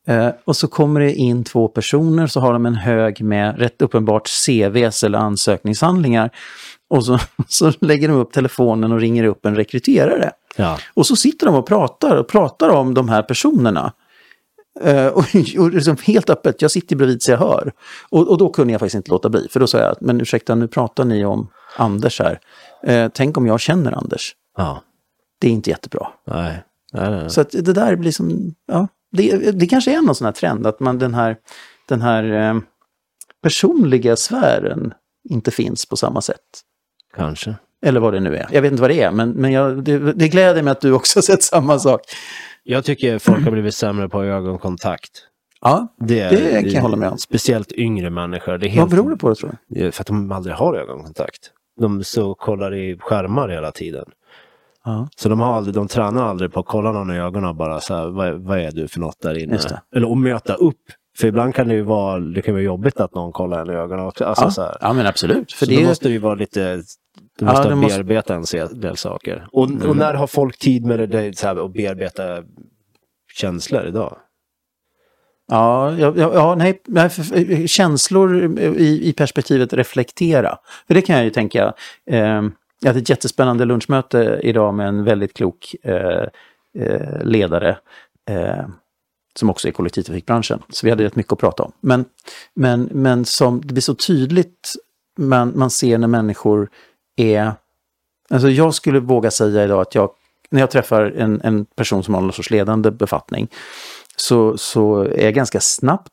eh, 0.06 0.28
och 0.44 0.56
så 0.56 0.68
kommer 0.68 1.00
det 1.00 1.14
in 1.14 1.44
två 1.44 1.68
personer, 1.68 2.26
så 2.26 2.40
har 2.40 2.52
de 2.52 2.66
en 2.66 2.74
hög 2.74 3.22
med 3.22 3.58
rätt 3.58 3.82
uppenbart 3.82 4.28
CVs 4.28 5.04
eller 5.04 5.18
ansökningshandlingar. 5.18 6.30
Och 6.90 7.04
så, 7.04 7.18
så 7.48 7.72
lägger 7.80 8.08
de 8.08 8.16
upp 8.16 8.32
telefonen 8.32 8.92
och 8.92 9.00
ringer 9.00 9.24
upp 9.24 9.46
en 9.46 9.56
rekryterare. 9.56 10.30
Ja. 10.56 10.78
Och 10.94 11.06
så 11.06 11.16
sitter 11.16 11.46
de 11.46 11.54
och 11.54 11.66
pratar 11.66 12.16
och 12.16 12.28
pratar 12.28 12.68
om 12.68 12.94
de 12.94 13.08
här 13.08 13.22
personerna. 13.22 13.92
Eh, 14.80 15.06
och 15.14 15.24
och 15.58 15.70
liksom 15.70 15.96
helt 16.04 16.30
öppet, 16.30 16.62
jag 16.62 16.70
sitter 16.70 16.96
bredvid 16.96 17.22
så 17.22 17.30
jag 17.30 17.38
hör. 17.38 17.72
Och, 18.10 18.28
och 18.28 18.38
då 18.38 18.48
kunde 18.48 18.72
jag 18.72 18.80
faktiskt 18.80 18.96
inte 18.96 19.10
låta 19.10 19.28
bli, 19.28 19.48
för 19.50 19.60
då 19.60 19.66
sa 19.66 19.78
jag, 19.78 19.96
men 20.00 20.20
ursäkta, 20.20 20.54
nu 20.54 20.68
pratar 20.68 21.04
ni 21.04 21.24
om 21.24 21.48
Anders 21.76 22.20
här. 22.20 22.40
Eh, 22.82 23.08
tänk 23.14 23.36
om 23.36 23.46
jag 23.46 23.60
känner 23.60 23.92
Anders. 23.92 24.34
ja. 24.56 24.82
Det 25.38 25.48
är 25.48 25.52
inte 25.52 25.70
jättebra. 25.70 26.08
Nej. 26.26 26.62
Nej, 26.94 27.10
nej. 27.10 27.30
Så 27.30 27.40
att 27.40 27.50
det 27.50 27.72
där 27.72 27.96
blir 27.96 28.12
som, 28.12 28.54
ja, 28.66 28.88
det, 29.12 29.50
det 29.50 29.66
kanske 29.66 29.96
är 29.96 30.02
någon 30.02 30.14
sån 30.14 30.24
här 30.24 30.32
trend, 30.32 30.66
att 30.66 30.80
man 30.80 30.98
den 30.98 31.14
här, 31.14 31.36
den 31.88 32.02
här 32.02 32.24
eh, 32.24 32.60
personliga 33.42 34.16
sfären 34.16 34.94
inte 35.30 35.50
finns 35.50 35.86
på 35.86 35.96
samma 35.96 36.20
sätt. 36.20 36.40
Kanske. 37.16 37.54
Eller 37.86 38.00
vad 38.00 38.12
det 38.12 38.20
nu 38.20 38.36
är. 38.36 38.48
Jag 38.52 38.62
vet 38.62 38.72
inte 38.72 38.80
vad 38.80 38.90
det 38.90 39.02
är, 39.02 39.10
men, 39.10 39.30
men 39.30 39.52
jag, 39.52 39.84
det, 39.84 40.12
det 40.12 40.28
gläder 40.28 40.62
mig 40.62 40.72
att 40.72 40.80
du 40.80 40.92
också 40.92 41.16
har 41.18 41.22
sett 41.22 41.42
samma 41.42 41.78
sak. 41.78 42.00
Jag 42.62 42.84
tycker 42.84 43.18
folk 43.18 43.44
har 43.44 43.50
blivit 43.50 43.74
sämre 43.74 44.08
på 44.08 44.22
ögonkontakt. 44.22 45.10
Ja, 45.60 45.94
Det, 45.98 46.28
Det 46.28 46.62
kan 46.62 46.70
jag 46.70 46.82
hålla 46.82 46.96
med 46.96 47.08
om. 47.08 47.18
Speciellt 47.18 47.72
yngre 47.72 48.10
människor. 48.10 48.58
Det 48.58 48.66
är 48.66 48.68
vad 48.68 48.78
helt, 48.78 48.90
beror 48.90 49.10
det 49.10 49.16
på 49.16 49.34
tror 49.34 49.56
du? 49.68 49.92
För 49.92 50.02
att 50.02 50.06
de 50.06 50.32
aldrig 50.32 50.54
har 50.56 50.74
ögonkontakt. 50.74 51.50
De 51.80 52.04
så 52.04 52.34
kollar 52.34 52.74
i 52.74 52.98
skärmar 52.98 53.48
hela 53.48 53.72
tiden. 53.72 54.04
Ja. 54.84 55.08
Så 55.16 55.28
de, 55.28 55.40
har 55.40 55.52
aldrig, 55.54 55.74
de 55.74 55.88
tränar 55.88 56.28
aldrig 56.28 56.52
på 56.52 56.60
att 56.60 56.66
kolla 56.66 56.92
någon 56.92 57.10
i 57.10 57.18
ögonen 57.18 57.48
och 57.50 57.56
bara 57.56 57.80
så 57.80 57.94
här, 57.94 58.06
vad, 58.08 58.32
vad 58.34 58.58
är 58.58 58.70
du 58.70 58.88
för 58.88 59.00
något 59.00 59.20
där 59.22 59.38
inne? 59.38 59.58
Eller 59.96 60.12
att 60.12 60.18
möta 60.18 60.54
upp. 60.54 60.76
För 61.18 61.28
ibland 61.28 61.54
kan 61.54 61.68
det 61.68 61.74
ju 61.74 61.82
vara, 61.82 62.18
det 62.20 62.42
kan 62.42 62.54
vara 62.54 62.62
jobbigt 62.62 63.00
att 63.00 63.14
någon 63.14 63.32
kollar 63.32 63.60
en 63.60 63.70
i 63.70 63.72
ögonen 63.76 64.06
också. 64.06 64.24
Alltså, 64.24 64.50
så 64.50 64.60
Ja, 64.60 64.66
här. 64.66 64.76
ja, 64.80 64.92
men 64.92 65.06
absolut. 65.06 65.52
För 65.52 65.66
så 65.66 65.70
det 65.72 65.80
då 65.82 65.88
måste 65.88 66.08
det 66.08 66.12
ju 66.12 66.18
vara 66.18 66.34
lite, 66.34 66.76
du 66.76 66.82
Ja, 67.38 67.46
måste 67.46 67.74
måste- 67.74 68.04
bearbeta 68.04 68.34
en 68.34 68.46
se- 68.46 68.64
del 68.66 68.96
saker. 68.96 69.46
Och, 69.52 69.70
Mm. 69.70 69.88
och 69.90 69.96
när 69.96 70.14
har 70.14 70.26
folk 70.26 70.58
tid 70.58 70.84
med 70.84 71.08
det, 71.10 71.38
så 71.38 71.46
här, 71.46 71.64
att 71.64 71.72
bearbeta 71.72 72.42
känslor 73.34 73.86
idag? 73.86 74.16
ja, 75.50 75.92
ja, 75.98 76.12
ja, 76.16 76.30
ja, 76.34 76.54
nej, 76.54 77.68
känslor 77.68 78.58
i, 78.60 79.08
i 79.08 79.12
perspektivet 79.12 79.72
reflektera. 79.72 80.56
För 80.86 80.94
det 80.94 81.02
kan 81.02 81.16
jag 81.16 81.24
ju 81.24 81.30
tänka. 81.30 81.72
Eh, 82.10 82.42
jag 82.84 82.90
hade 82.90 83.00
ett 83.00 83.08
jättespännande 83.08 83.64
lunchmöte 83.64 84.40
idag 84.42 84.74
med 84.74 84.88
en 84.88 85.04
väldigt 85.04 85.34
klok 85.34 85.74
eh, 85.82 86.26
eh, 86.78 87.22
ledare. 87.22 87.78
Eh, 88.30 88.66
som 89.36 89.50
också 89.50 89.68
är 89.68 89.70
i 89.70 89.72
kollektivtrafikbranschen. 89.72 90.62
Så 90.68 90.86
vi 90.86 90.90
hade 90.90 91.04
rätt 91.04 91.16
mycket 91.16 91.32
att 91.32 91.38
prata 91.38 91.62
om. 91.62 91.72
Men, 91.80 92.04
men, 92.54 92.88
men 92.92 93.24
som 93.24 93.60
det 93.60 93.72
blir 93.72 93.82
så 93.82 93.94
tydligt 93.94 94.72
man, 95.18 95.52
man 95.58 95.70
ser 95.70 95.98
när 95.98 96.08
människor 96.08 96.70
är... 97.16 97.52
Alltså 98.30 98.48
jag 98.48 98.74
skulle 98.74 99.00
våga 99.00 99.30
säga 99.30 99.64
idag 99.64 99.80
att 99.80 99.94
jag, 99.94 100.10
när 100.50 100.60
jag 100.60 100.70
träffar 100.70 101.02
en, 101.02 101.40
en 101.44 101.64
person 101.64 102.02
som 102.02 102.14
har 102.14 102.20
någon 102.20 102.32
sorts 102.32 102.50
ledande 102.50 102.90
befattning, 102.90 103.48
så, 104.16 104.58
så 104.58 105.00
är 105.02 105.24
jag 105.24 105.34
ganska 105.34 105.60
snabbt 105.60 106.12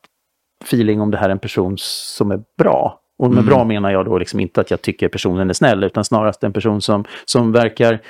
feeling 0.64 1.00
om 1.00 1.10
det 1.10 1.16
här 1.16 1.26
är 1.28 1.32
en 1.32 1.38
person 1.38 1.76
som 1.78 2.30
är 2.30 2.42
bra. 2.58 3.01
Och 3.22 3.30
med 3.30 3.44
bra 3.44 3.64
menar 3.64 3.90
jag 3.90 4.04
då 4.04 4.18
liksom 4.18 4.40
inte 4.40 4.60
att 4.60 4.70
jag 4.70 4.82
tycker 4.82 5.08
personen 5.08 5.50
är 5.50 5.54
snäll, 5.54 5.84
utan 5.84 6.04
snarast 6.04 6.44
en 6.44 6.52
person 6.52 6.82
som, 6.82 7.04
som 7.24 7.52
verkar, 7.52 8.02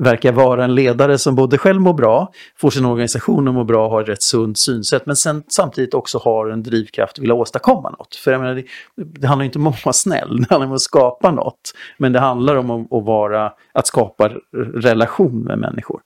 verkar 0.00 0.32
vara 0.32 0.64
en 0.64 0.74
ledare 0.74 1.18
som 1.18 1.34
både 1.34 1.58
själv 1.58 1.80
mår 1.80 1.94
bra, 1.94 2.32
får 2.56 2.70
sin 2.70 2.84
organisation 2.84 3.48
att 3.48 3.54
må 3.54 3.64
bra, 3.64 3.88
har 3.88 4.02
ett 4.02 4.08
rätt 4.08 4.22
sunt 4.22 4.58
synsätt, 4.58 5.06
men 5.06 5.16
sen 5.16 5.42
samtidigt 5.48 5.94
också 5.94 6.18
har 6.18 6.48
en 6.48 6.62
drivkraft 6.62 7.18
att 7.18 7.22
vilja 7.22 7.34
åstadkomma 7.34 7.90
något. 7.90 8.14
För 8.14 8.32
jag 8.32 8.40
menar, 8.40 8.54
det, 8.54 8.64
det 8.96 9.26
handlar 9.26 9.44
inte 9.44 9.58
om 9.58 9.66
att 9.66 9.84
vara 9.84 9.92
snäll, 9.92 10.36
det 10.40 10.50
handlar 10.50 10.66
om 10.66 10.74
att 10.74 10.80
skapa 10.80 11.30
något. 11.30 11.72
Men 11.98 12.12
det 12.12 12.20
handlar 12.20 12.56
om 12.56 12.70
att, 12.70 12.92
att, 12.92 13.04
vara, 13.04 13.52
att 13.72 13.86
skapa 13.86 14.32
relation 14.74 15.40
med 15.40 15.58
människor. 15.58 16.00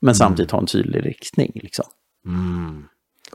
Men 0.00 0.14
samtidigt 0.14 0.50
ha 0.50 0.58
en 0.58 0.66
tydlig 0.66 1.06
riktning. 1.06 1.52
Liksom. 1.54 1.84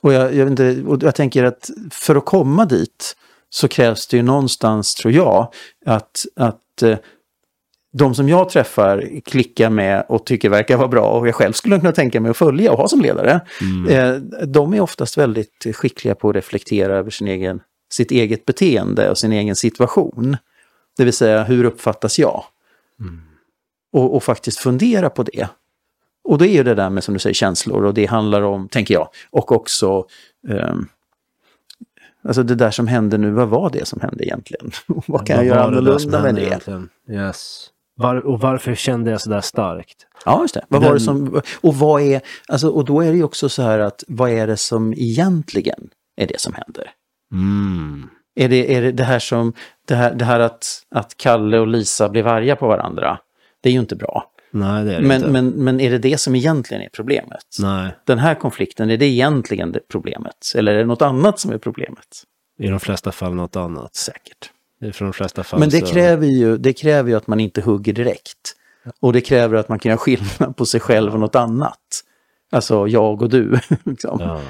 Och 0.01 0.13
jag, 0.13 0.35
jag, 0.35 0.47
inte, 0.47 0.83
och 0.87 1.03
jag 1.03 1.15
tänker 1.15 1.43
att 1.43 1.69
för 1.91 2.15
att 2.15 2.25
komma 2.25 2.65
dit 2.65 3.15
så 3.49 3.67
krävs 3.67 4.07
det 4.07 4.17
ju 4.17 4.23
någonstans, 4.23 4.95
tror 4.95 5.13
jag, 5.13 5.53
att, 5.85 6.25
att 6.35 6.81
eh, 6.81 6.97
de 7.91 8.15
som 8.15 8.29
jag 8.29 8.49
träffar 8.49 9.21
klickar 9.25 9.69
med 9.69 10.05
och 10.09 10.25
tycker 10.25 10.49
verkar 10.49 10.77
vara 10.77 10.87
bra 10.87 11.05
och 11.05 11.27
jag 11.27 11.35
själv 11.35 11.53
skulle 11.53 11.79
kunna 11.79 11.91
tänka 11.91 12.21
mig 12.21 12.31
att 12.31 12.37
följa 12.37 12.71
och 12.71 12.77
ha 12.77 12.87
som 12.87 13.01
ledare. 13.01 13.41
Eh, 13.89 14.15
de 14.47 14.73
är 14.73 14.81
oftast 14.81 15.17
väldigt 15.17 15.65
skickliga 15.73 16.15
på 16.15 16.29
att 16.29 16.35
reflektera 16.35 16.95
över 16.95 17.09
sin 17.09 17.27
egen, 17.27 17.61
sitt 17.91 18.11
eget 18.11 18.45
beteende 18.45 19.09
och 19.09 19.17
sin 19.17 19.31
egen 19.31 19.55
situation. 19.55 20.37
Det 20.97 21.03
vill 21.03 21.13
säga, 21.13 21.43
hur 21.43 21.63
uppfattas 21.63 22.19
jag? 22.19 22.43
Och, 23.91 24.15
och 24.15 24.23
faktiskt 24.23 24.59
fundera 24.59 25.09
på 25.09 25.23
det. 25.23 25.47
Och 26.23 26.37
då 26.37 26.45
är 26.45 26.53
ju 26.53 26.63
det 26.63 26.75
där 26.75 26.89
med, 26.89 27.03
som 27.03 27.13
du 27.13 27.19
säger, 27.19 27.33
känslor 27.33 27.85
och 27.85 27.93
det 27.93 28.05
handlar 28.05 28.41
om, 28.41 28.69
tänker 28.69 28.93
jag, 28.93 29.09
och 29.29 29.51
också 29.51 30.05
ehm, 30.49 30.87
Alltså 32.23 32.43
det 32.43 32.55
där 32.55 32.71
som 32.71 32.87
hände 32.87 33.17
nu, 33.17 33.31
vad 33.31 33.47
var 33.47 33.69
det 33.69 33.87
som 33.87 33.99
hände 34.01 34.23
egentligen? 34.25 34.71
vad 35.07 35.27
kan 35.27 35.35
jag 35.35 35.45
göra 35.45 35.63
annorlunda 35.63 36.11
med 36.11 36.21
hände 36.21 36.41
det? 36.41 36.47
egentligen? 36.47 36.89
Yes. 37.09 37.69
Var, 37.95 38.15
och 38.15 38.39
varför 38.39 38.75
kände 38.75 39.11
jag 39.11 39.21
sådär 39.21 39.41
starkt? 39.41 39.95
Ja, 40.25 40.41
just 40.41 40.53
det. 40.53 40.65
Vad 40.67 40.81
var 40.81 40.89
det 40.89 40.93
Den- 40.95 40.99
som, 40.99 41.41
och, 41.61 41.75
vad 41.75 42.01
är, 42.01 42.21
alltså, 42.47 42.69
och 42.69 42.85
då 42.85 43.01
är 43.01 43.11
det 43.11 43.17
ju 43.17 43.23
också 43.23 43.49
så 43.49 43.61
här 43.61 43.79
att 43.79 44.03
vad 44.07 44.29
är 44.29 44.47
det 44.47 44.57
som 44.57 44.93
egentligen 44.93 45.89
är 46.17 46.27
det 46.27 46.39
som 46.39 46.53
händer? 46.53 46.91
Mm. 47.33 48.09
Är 48.35 48.49
det, 48.49 48.75
är 48.75 48.81
det 48.81 48.91
det 48.91 49.03
här 49.03 49.19
som, 49.19 49.53
det 49.87 49.95
här, 49.95 50.13
det 50.13 50.25
här 50.25 50.39
att, 50.39 50.65
att 50.95 51.17
Kalle 51.17 51.59
och 51.59 51.67
Lisa 51.67 52.09
blev 52.09 52.27
arga 52.27 52.55
på 52.55 52.67
varandra? 52.67 53.19
Det 53.61 53.69
är 53.69 53.73
ju 53.73 53.79
inte 53.79 53.95
bra. 53.95 54.31
Nej, 54.51 54.85
det 54.85 54.95
är 54.95 55.01
det 55.01 55.07
Men, 55.07 55.17
inte. 55.17 55.31
men, 55.31 55.49
men 55.49 55.79
är 55.79 55.91
det 55.91 55.97
det 55.97 56.17
som 56.17 56.35
egentligen 56.35 56.83
är 56.83 56.89
problemet? 56.89 57.43
Nej, 57.59 57.95
Den 58.05 58.19
här 58.19 58.35
konflikten, 58.35 58.89
är 58.89 58.97
det 58.97 59.05
egentligen 59.05 59.71
det 59.71 59.79
problemet? 59.91 60.53
Eller 60.55 60.73
är 60.73 60.77
det 60.77 60.85
något 60.85 61.01
annat 61.01 61.39
som 61.39 61.51
är 61.51 61.57
problemet? 61.57 62.23
i 62.59 62.67
de 62.67 62.79
flesta 62.79 63.11
fall 63.11 63.35
något 63.35 63.55
annat. 63.55 63.95
Säkert. 63.95 64.51
För 64.93 65.05
de 65.05 65.13
flesta 65.13 65.43
fall 65.43 65.59
Men 65.59 65.69
det 65.69 65.87
så... 65.87 65.93
kräver, 65.93 66.27
ju, 66.27 66.57
det 66.57 66.73
kräver 66.73 67.09
ju 67.09 67.15
att 67.15 67.27
man 67.27 67.39
inte 67.39 67.61
hugger 67.61 67.93
direkt. 67.93 68.55
Och 68.99 69.13
det 69.13 69.21
kräver 69.21 69.57
att 69.57 69.69
man 69.69 69.79
kan 69.79 69.89
göra 69.89 69.97
skillnad 69.97 70.57
på 70.57 70.65
sig 70.65 70.79
själv 70.79 71.13
och 71.13 71.19
något 71.19 71.35
annat. 71.35 72.03
Alltså 72.51 72.87
jag 72.87 73.21
och 73.21 73.29
du. 73.29 73.59
liksom. 73.83 74.17
Ja. 74.19 74.41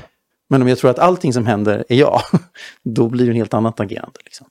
Men 0.49 0.61
om 0.61 0.67
jag 0.67 0.77
tror 0.77 0.91
att 0.91 0.99
allting 0.99 1.33
som 1.33 1.45
händer 1.45 1.85
är 1.89 1.95
jag, 1.95 2.21
då 2.83 3.09
blir 3.09 3.25
det 3.25 3.31
en 3.31 3.35
helt 3.35 3.53
annat 3.53 3.79
agerande. 3.79 4.19
Liksom. 4.25 4.47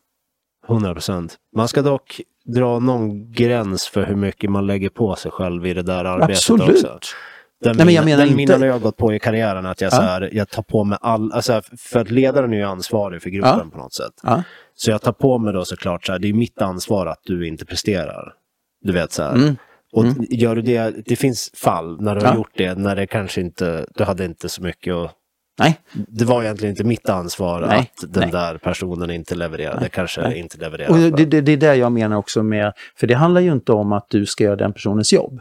100 0.69 0.93
procent. 0.93 1.37
Man 1.57 1.69
ska 1.69 1.83
dock 1.83 2.21
dra 2.55 2.79
någon 2.79 3.33
gräns 3.33 3.89
för 3.89 4.03
hur 4.07 4.17
mycket 4.17 4.51
man 4.51 4.67
lägger 4.67 4.89
på 4.89 5.15
sig 5.17 5.31
själv 5.31 5.67
i 5.67 5.75
det 5.75 5.83
där 5.83 6.05
arbetet 6.05 6.37
Absolut. 6.37 6.69
också. 6.71 6.99
Den, 7.65 7.77
Nej, 7.77 7.87
men 7.87 7.95
jag 7.95 8.05
menar 8.05 8.19
den 8.27 8.39
inte- 8.41 8.53
mina 8.57 8.67
jag 8.67 8.73
har 8.73 8.81
gått 8.81 8.97
på 8.97 9.13
i 9.15 9.19
karriären 9.19 9.67
att 9.67 9.81
jag, 9.81 9.93
Ja. 9.93 9.97
så 9.97 10.03
här, 10.03 10.31
jag 10.33 10.49
tar 10.49 10.63
på 10.63 10.85
mig 10.85 10.99
all, 11.01 11.33
alltså, 11.33 11.63
för 11.79 12.01
att 12.01 12.11
ledaren 12.11 12.53
är 12.53 12.57
ju 12.57 12.63
ansvarig 12.65 13.23
för 13.23 13.31
gruppen 13.31 13.61
Ja. 13.65 13.71
på 13.73 13.79
något 13.79 13.95
sätt. 13.95 14.13
Ja. 14.23 14.43
Så 14.75 14.91
jag 14.91 15.03
tar 15.03 15.13
på 15.13 15.39
mig 15.39 15.53
då 15.53 15.65
såklart 15.65 16.07
så 16.07 16.13
här, 16.13 16.19
det 16.19 16.29
är 16.29 16.33
mitt 16.33 16.63
ansvar 16.63 17.07
att 17.07 17.21
du 17.25 17.49
inte 17.49 17.65
presterar. 17.67 18.33
Du 18.83 18.93
vet 18.93 19.13
så 19.13 19.23
här. 19.23 19.35
Mm. 19.35 19.57
Och 19.93 20.05
gör 20.31 20.57
du 20.57 20.63
det, 20.63 20.95
det 21.07 21.17
finns 21.17 21.51
fall 21.55 22.01
när 22.03 22.15
du 22.15 22.27
har 22.27 22.35
gjort 22.35 22.53
det, 22.57 22.75
när 22.79 22.97
det 22.97 23.07
kanske 23.07 23.41
inte, 23.41 23.87
du 23.95 24.05
hade 24.05 24.25
inte 24.25 24.49
så 24.49 24.63
mycket 24.63 24.95
att 24.95 25.13
Nej, 25.59 25.81
det 25.93 26.25
var 26.25 26.43
egentligen 26.43 26.73
inte 26.73 26.85
mitt 26.85 27.09
ansvar 27.09 27.61
Nej, 27.61 27.79
att 27.79 28.13
den 28.13 28.23
nej. 28.23 28.33
där 28.33 28.59
personen 28.59 29.11
inte 29.11 29.35
levererade. 29.35 29.89
kanske 29.89 30.21
nej. 30.21 30.39
inte 30.39 30.59
levererade. 30.59 31.11
det, 31.11 31.25
det, 31.25 31.41
det 31.41 31.53
är 31.53 31.57
det 31.57 31.75
jag 31.75 31.93
menar 31.93 32.17
också 32.17 32.43
med, 32.43 32.73
för 32.97 33.07
det 33.07 33.15
handlar 33.15 33.41
ju 33.41 33.53
inte 33.53 33.73
om 33.73 33.93
att 33.93 34.07
du 34.11 34.27
ska 34.27 34.45
göra 34.45 34.57
den 34.57 34.73
personens 34.73 35.13
jobb. 35.13 35.41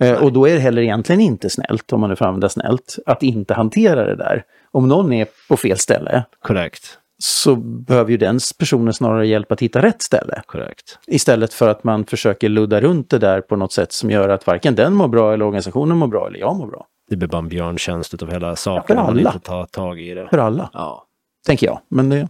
Eh, 0.00 0.22
och 0.22 0.32
då 0.32 0.48
är 0.48 0.54
det 0.54 0.60
heller 0.60 0.82
egentligen 0.82 1.20
inte 1.20 1.50
snällt, 1.50 1.92
om 1.92 2.00
man 2.00 2.10
nu 2.10 2.16
får 2.16 2.24
använda 2.24 2.48
snällt, 2.48 2.98
att 3.06 3.22
inte 3.22 3.54
hantera 3.54 4.04
det 4.04 4.16
där. 4.16 4.44
Om 4.70 4.88
någon 4.88 5.12
är 5.12 5.26
på 5.48 5.56
fel 5.56 5.78
ställe 5.78 6.24
Korrekt. 6.42 6.98
så 7.18 7.56
behöver 7.56 8.10
ju 8.10 8.16
den 8.16 8.38
personen 8.58 8.94
snarare 8.94 9.26
hjälp 9.26 9.52
att 9.52 9.60
hitta 9.60 9.82
rätt 9.82 10.02
ställe. 10.02 10.42
Korrekt. 10.46 10.98
Istället 11.06 11.54
för 11.54 11.68
att 11.68 11.84
man 11.84 12.04
försöker 12.04 12.48
ludda 12.48 12.80
runt 12.80 13.10
det 13.10 13.18
där 13.18 13.40
på 13.40 13.56
något 13.56 13.72
sätt 13.72 13.92
som 13.92 14.10
gör 14.10 14.28
att 14.28 14.46
varken 14.46 14.74
den 14.74 14.94
mår 14.94 15.08
bra 15.08 15.32
eller 15.34 15.44
organisationen 15.44 15.96
mår 15.96 16.06
bra 16.06 16.26
eller 16.26 16.38
jag 16.38 16.56
mår 16.56 16.66
bra. 16.66 16.86
Det 17.12 17.16
blir 17.16 17.28
bara 17.28 17.38
en 17.38 17.48
björntjänst 17.48 18.22
av 18.22 18.30
hela 18.30 18.56
saken 18.56 18.96
för 18.96 19.00
om 19.02 19.06
man 19.06 19.18
alla. 19.18 19.32
inte 19.34 19.46
tar 19.48 19.64
tag 19.64 20.00
i 20.00 20.14
det. 20.14 20.28
För 20.30 20.38
alla, 20.38 20.70
Ja. 20.72 21.04
tänker 21.46 21.66
jag. 21.66 21.80
Men 21.88 22.08
det, 22.08 22.28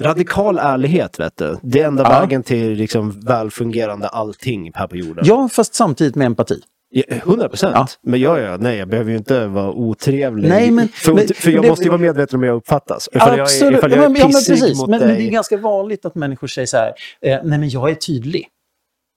Radikal 0.00 0.58
ärlighet, 0.58 1.20
vet 1.20 1.36
du. 1.36 1.56
Det 1.62 1.80
är 1.80 1.86
enda 1.86 2.02
Ja. 2.02 2.20
vägen 2.20 2.42
till 2.42 2.70
liksom 2.72 3.20
välfungerande 3.20 4.08
allting 4.08 4.70
här 4.74 4.86
på 4.86 4.96
jorden. 4.96 5.24
ja, 5.28 5.48
fast 5.52 5.74
samtidigt 5.74 6.14
med 6.14 6.26
empati. 6.26 6.60
Ja, 6.90 7.02
100 7.08 7.48
procent. 7.48 7.72
Ja. 7.74 7.86
Men 8.02 8.20
jag, 8.20 8.40
jag, 8.40 8.60
nej, 8.60 8.76
jag 8.78 8.88
behöver 8.88 9.10
ju 9.10 9.16
inte 9.16 9.46
vara 9.46 9.70
otrevlig. 9.72 10.48
Nej, 10.48 10.70
men- 10.70 10.88
för, 10.88 11.14
men- 11.14 11.28
för 11.28 11.50
jag 11.50 11.62
det- 11.62 11.68
måste 11.68 11.84
ju 11.84 11.90
vara 11.90 12.00
medveten 12.00 12.36
om 12.36 12.42
hur 12.42 12.48
jag 12.48 12.56
uppfattas. 12.56 13.08
Ifall 13.12 13.28
jag 13.30 13.40
Absolut, 13.40 13.78
ifall 13.78 13.90
ja, 13.90 13.96
jag 13.96 14.04
är 14.04 14.08
men, 14.08 14.20
ja, 14.20 14.26
men 14.26 14.32
precis. 14.32 14.78
mot 14.78 14.88
Men, 14.90 14.98
dig. 15.00 15.08
men 15.08 15.16
det 15.18 15.22
är 15.28 15.30
ganska 15.30 15.56
vanligt 15.56 16.04
att 16.04 16.14
människor 16.14 16.46
säger 16.46 16.66
så 16.66 16.76
här, 16.76 16.88
eh, 17.22 17.38
nej 17.44 17.58
men 17.58 17.68
jag 17.68 17.90
är 17.90 17.94
tydlig. 17.94 18.48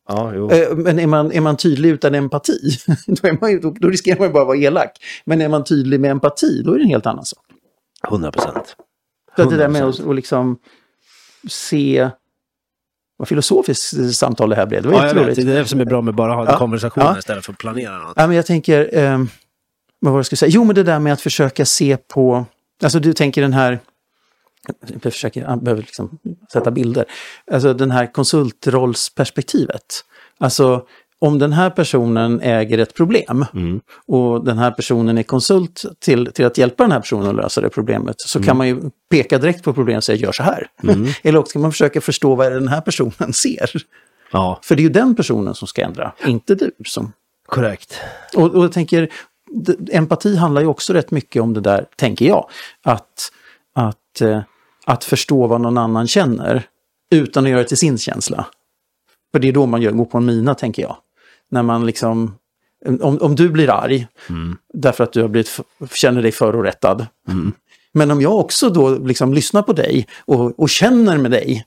Ja. 0.07 0.51
Eh, 0.51 0.75
men 0.75 0.99
är 0.99 1.07
man, 1.07 1.31
är 1.31 1.41
man 1.41 1.57
tydlig 1.57 1.89
utan 1.89 2.15
empati, 2.15 2.59
då, 3.07 3.27
är 3.27 3.37
man 3.41 3.61
då, 3.61 3.75
då 3.79 3.87
riskerar 3.89 4.17
man 4.19 4.27
ju 4.27 4.33
bara 4.33 4.41
att 4.41 4.47
vara 4.47 4.57
elak. 4.57 4.91
Men 5.25 5.41
är 5.41 5.49
man 5.49 5.63
tydlig 5.63 5.99
med 5.99 6.11
empati, 6.11 6.61
då 6.65 6.73
är 6.73 6.77
det 6.77 6.83
en 6.83 6.89
helt 6.89 7.05
annan 7.05 7.25
sak. 7.25 7.43
100 8.07 8.31
procent. 8.31 8.75
Det 9.35 9.57
där 9.57 9.67
med 9.67 9.83
att 9.83 9.99
att 9.99 10.15
liksom 10.15 10.57
se... 11.49 12.09
Vad 13.19 13.27
filosofiskt 13.27 14.15
samtal 14.15 14.49
det 14.49 14.55
här 14.55 14.65
blev. 14.65 14.81
Det 14.83 14.89
var 14.89 14.95
Ja, 14.95 15.07
jag 15.07 15.13
vet. 15.25 15.35
Det 15.35 15.41
är 15.41 15.45
det 15.45 15.65
som 15.65 15.79
är 15.81 15.85
bra 15.85 16.01
med 16.01 16.15
bara 16.15 16.31
att 16.31 16.37
ha 16.37 16.45
en 16.45 16.51
Ja. 16.51 16.57
konversation 16.57 17.03
Ja. 17.03 17.17
istället 17.19 17.45
för 17.45 17.51
att 17.53 17.57
planera 17.59 17.97
något. 17.97 18.13
Ja, 18.15 18.27
men 18.27 18.35
jag 18.35 18.45
tänker, 18.45 18.97
eh, 18.97 19.17
vad 19.99 20.11
var 20.11 20.11
det 20.11 20.17
jag 20.19 20.25
skulle 20.25 20.37
säga? 20.37 20.49
Jo, 20.53 20.63
men 20.63 20.75
det 20.75 20.83
där 20.83 20.99
med 20.99 21.13
att 21.13 21.21
försöka 21.21 21.65
se 21.65 21.97
på, 21.97 22.45
alltså 22.83 22.99
du 22.99 23.13
tänker 23.13 23.41
den 23.41 23.53
här, 23.53 23.79
jag 25.03 25.13
försöker, 25.13 25.41
jag 25.41 25.63
behöver 25.63 25.81
liksom 25.81 26.17
sätta 26.53 26.71
bilder, 26.71 27.05
alltså 27.51 27.73
den 27.73 27.91
här 27.91 28.13
konsultrollsperspektivet. 28.13 30.03
Alltså 30.39 30.85
om 31.19 31.39
den 31.39 31.53
här 31.53 31.69
personen 31.69 32.41
äger 32.41 32.77
ett 32.77 32.93
problem 32.93 33.45
Mm. 33.53 33.79
och 34.07 34.45
den 34.45 34.57
här 34.57 34.71
personen 34.71 35.17
är 35.17 35.23
konsult 35.23 35.85
till, 35.99 36.31
till 36.33 36.45
att 36.45 36.57
hjälpa 36.57 36.83
den 36.83 36.91
här 36.91 36.99
personen 36.99 37.29
att 37.29 37.35
lösa 37.35 37.61
det 37.61 37.69
problemet 37.69 38.15
så 38.21 38.43
kan 38.43 38.57
man 38.57 38.67
ju 38.67 38.81
peka 39.09 39.37
direkt 39.37 39.63
på 39.63 39.73
problemet 39.73 39.97
och 39.99 40.03
säga 40.03 40.17
gör 40.17 40.31
så 40.31 40.43
här. 40.43 40.67
Eller 41.23 41.39
också 41.39 41.53
kan 41.53 41.61
man 41.61 41.71
försöka 41.71 42.01
förstå 42.01 42.35
vad 42.35 42.51
den 42.51 42.67
här 42.67 42.81
personen 42.81 43.33
ser. 43.33 43.71
Ja, 44.31 44.59
För 44.63 44.75
det 44.75 44.81
är 44.81 44.83
ju 44.83 44.89
den 44.89 45.15
personen 45.15 45.55
som 45.55 45.67
ska 45.67 45.81
ändra, 45.83 46.11
inte 46.25 46.55
du 46.55 46.71
som 46.85 47.11
korrekt. 47.47 47.99
och, 48.35 48.55
och 48.55 48.63
jag 48.63 48.71
tänker, 48.71 49.09
empati 49.91 50.35
handlar 50.35 50.61
ju 50.61 50.67
också 50.67 50.93
rätt 50.93 51.11
mycket 51.11 51.41
om 51.41 51.53
det 51.53 51.61
där, 51.61 51.85
tänker 51.95 52.25
jag. 52.27 52.49
Att, 52.83 53.31
att, 53.75 54.21
eh, 54.21 54.41
att 54.87 55.03
förstå 55.03 55.47
vad 55.47 55.61
någon 55.61 55.77
annan 55.77 56.07
känner 56.07 56.63
utan 57.11 57.43
att 57.43 57.49
göra 57.49 57.61
det 57.61 57.67
till 57.67 57.77
sin 57.77 57.97
känsla. 57.97 58.47
För 59.31 59.39
det 59.39 59.47
är 59.47 59.53
då 59.53 59.65
man 59.65 59.81
gör, 59.81 59.91
går 59.91 60.05
på 60.05 60.17
en 60.17 60.25
mina, 60.25 60.55
tänker 60.55 60.81
jag. 60.81 60.97
När 61.49 61.63
man 61.63 61.85
liksom, 61.85 62.35
om, 63.01 63.17
om 63.21 63.35
du 63.35 63.49
blir 63.49 63.69
arg 63.69 64.07
därför 64.73 65.03
att 65.03 65.13
du 65.13 65.21
har 65.21 65.29
blivit, 65.29 65.59
känner 65.91 66.21
dig 66.21 66.31
förorättad. 66.31 67.05
Men 67.93 68.11
om 68.11 68.21
jag 68.21 68.35
också 68.39 68.69
då 68.69 68.89
liksom 68.89 69.33
lyssnar 69.33 69.61
på 69.61 69.73
dig 69.73 70.07
och, 70.25 70.59
och 70.59 70.69
känner 70.69 71.17
med 71.17 71.31
dig. 71.31 71.65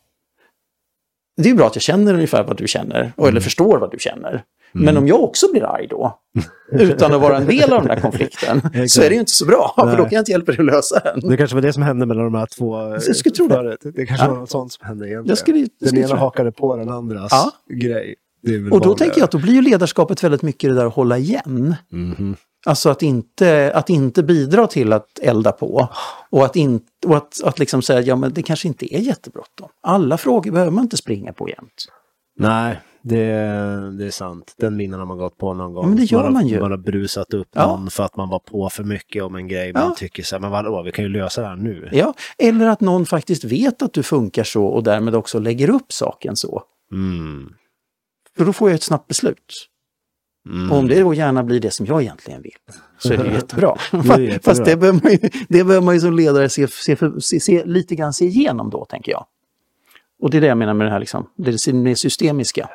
Det 1.37 1.50
är 1.50 1.54
bra 1.54 1.66
att 1.66 1.76
jag 1.76 1.83
känner 1.83 2.14
ungefär 2.14 2.44
vad 2.44 2.56
du 2.56 2.68
känner, 2.68 3.12
och, 3.16 3.28
eller 3.28 3.40
förstår 3.40 3.78
vad 3.78 3.90
du 3.90 3.98
känner. 3.98 4.44
Men 4.72 4.96
om 4.96 5.09
jag 5.09 5.22
också 5.24 5.52
blir 5.52 5.64
arg 5.64 5.87
då, 5.90 6.18
utan 6.72 7.14
att 7.14 7.20
vara 7.20 7.37
en 7.37 7.46
del 7.46 7.72
av 7.72 7.80
den 7.83 7.90
här 7.90 8.00
konflikten, 8.00 8.61
så 8.88 9.02
är 9.02 9.09
det 9.09 9.14
ju 9.14 9.20
inte 9.20 9.33
så 9.33 9.46
bra. 9.46 9.74
För 9.76 9.96
då 9.96 10.02
kan 10.02 10.12
jag 10.12 10.20
inte 10.20 10.30
hjälpa 10.30 10.52
dig 10.52 10.61
att 10.61 10.66
lösa 10.66 11.00
den. 11.00 11.20
Det 11.28 11.37
kanske 11.37 11.54
var 11.56 11.62
det 11.62 11.72
som 11.72 11.83
hände 11.83 12.06
mellan 12.06 12.24
de 12.24 12.35
här 12.35 12.46
två 12.46 12.80
Jag 12.80 13.16
skulle 13.16 13.35
tro 13.35 13.48
det. 13.48 13.76
Det 13.83 14.06
kanske 14.06 14.26
Ja. 14.26 14.30
var 14.33 14.38
något 14.40 14.50
sånt 14.50 14.72
som 14.72 14.87
hände 14.87 15.04
egentligen. 15.09 15.26
Jag 15.28 15.38
skulle- 15.38 15.59
jag 15.59 15.68
den 15.80 15.88
skulle 15.88 16.00
ena 16.00 16.09
tro 16.09 16.16
det. 16.16 16.20
hakade 16.22 16.52
på 16.52 16.76
den 16.76 16.88
andras 16.88 17.28
Ja. 17.33 17.50
grej. 17.74 18.14
Och 18.72 18.80
då 18.80 18.94
tänker 18.94 19.18
jag 19.18 19.24
att 19.24 19.30
då 19.30 19.38
blir 19.38 19.52
ju 19.54 19.62
ledarskapet 19.62 20.24
väldigt 20.24 20.42
mycket 20.42 20.70
det 20.70 20.76
där 20.76 20.87
att 20.87 20.94
hålla 20.94 21.18
igen. 21.18 21.74
Mhm. 21.92 22.37
Alltså 22.66 22.90
att 22.90 23.02
inte, 23.02 23.72
att 23.74 23.90
inte 23.90 24.22
bidra 24.22 24.66
till 24.66 24.92
att 24.92 25.18
elda 25.22 25.52
på. 25.52 25.88
Och 26.30 26.44
att, 26.44 26.56
in, 26.56 26.80
och 27.06 27.16
att, 27.16 27.40
att 27.44 27.59
liksom 27.59 27.83
säga, 27.83 28.00
ja 28.00 28.16
men 28.16 28.33
det 28.33 28.42
kanske 28.42 28.68
inte 28.68 28.94
är 28.94 28.98
jättebråttom. 28.98 29.68
Alla 29.83 30.18
frågor 30.18 30.50
behöver 30.50 30.70
man 30.72 30.85
inte 30.85 30.96
springa 30.96 31.33
på 31.33 31.48
jämt. 31.48 31.85
Nej, 32.38 32.80
det, 33.02 33.26
det 33.98 34.06
är 34.06 34.10
sant. 34.10 34.54
Den 34.58 34.76
minnen 34.76 34.98
har 34.98 35.06
man 35.06 35.18
gått 35.18 35.38
på 35.38 35.54
någon 35.54 35.74
gång. 35.74 35.84
Ja, 35.84 35.88
men 35.88 35.96
det 35.98 36.04
gör 36.04 36.22
har, 36.22 36.30
man 36.30 36.46
ju. 36.46 36.60
Man 36.60 36.70
har 36.70 36.78
brusat 36.78 37.34
upp 37.34 37.48
Ja. 37.52 37.66
någon 37.66 37.90
för 37.90 38.04
att 38.04 38.16
man 38.16 38.28
var 38.28 38.38
på 38.38 38.70
för 38.70 38.84
mycket 38.84 39.22
om 39.22 39.34
en 39.34 39.48
grej. 39.48 39.72
Ja. 39.74 39.80
Man 39.80 39.94
tycker 39.94 40.22
så 40.22 40.34
här, 40.36 40.40
men 40.40 40.50
vadå, 40.50 40.82
vi 40.82 40.92
kan 40.92 41.04
ju 41.04 41.08
lösa 41.10 41.40
det 41.42 41.46
här 41.48 41.56
nu. 41.56 41.88
Ja, 41.92 42.14
eller 42.38 42.66
att 42.66 42.80
någon 42.80 43.06
faktiskt 43.06 43.44
vet 43.44 43.82
att 43.82 43.92
du 43.92 44.02
funkar 44.02 44.44
så 44.44 44.64
och 44.66 44.82
därmed 44.82 45.14
också 45.14 45.38
lägger 45.38 45.70
upp 45.70 45.92
saken 45.92 46.36
så. 46.36 46.62
Mm. 46.92 47.52
För 48.36 48.44
då 48.44 48.52
får 48.52 48.70
jag 48.70 48.74
ett 48.74 48.82
snabbt 48.82 49.08
beslut. 49.08 49.66
Mm. 50.48 50.70
Och 50.72 50.78
om 50.78 50.88
det 50.88 51.00
då 51.00 51.14
gärna 51.14 51.42
blir 51.42 51.60
det 51.60 51.70
som 51.70 51.86
jag 51.86 52.02
egentligen 52.02 52.42
vill, 52.42 52.52
så 52.98 53.12
är 53.12 53.16
det 53.18 53.30
jättebra. 53.32 53.76
är 53.92 54.18
jättebra. 54.18 54.38
Fast 54.42 54.64
det 54.64 54.76
behöver, 54.76 55.00
man 55.02 55.12
ju, 55.12 55.18
det 55.48 55.64
behöver 55.64 55.80
man 55.84 55.94
ju 55.94 56.00
som 56.00 56.16
ledare 56.16 56.48
se, 56.48 56.68
se, 56.68 56.96
se, 57.20 57.40
se, 57.40 57.64
lite 57.64 57.94
grann 57.94 58.12
se 58.12 58.24
igenom 58.24 58.70
då, 58.70 58.84
tänker 58.84 59.12
jag. 59.12 59.26
Och 60.22 60.30
det 60.30 60.36
är 60.36 60.40
det 60.40 60.46
jag 60.46 60.58
menar 60.58 60.74
med 60.74 60.86
det 60.86 60.90
här, 60.90 61.00
liksom, 61.00 61.26
det 61.36 61.50
är 61.50 61.84
det 61.84 61.96
systemiska. 61.96 62.70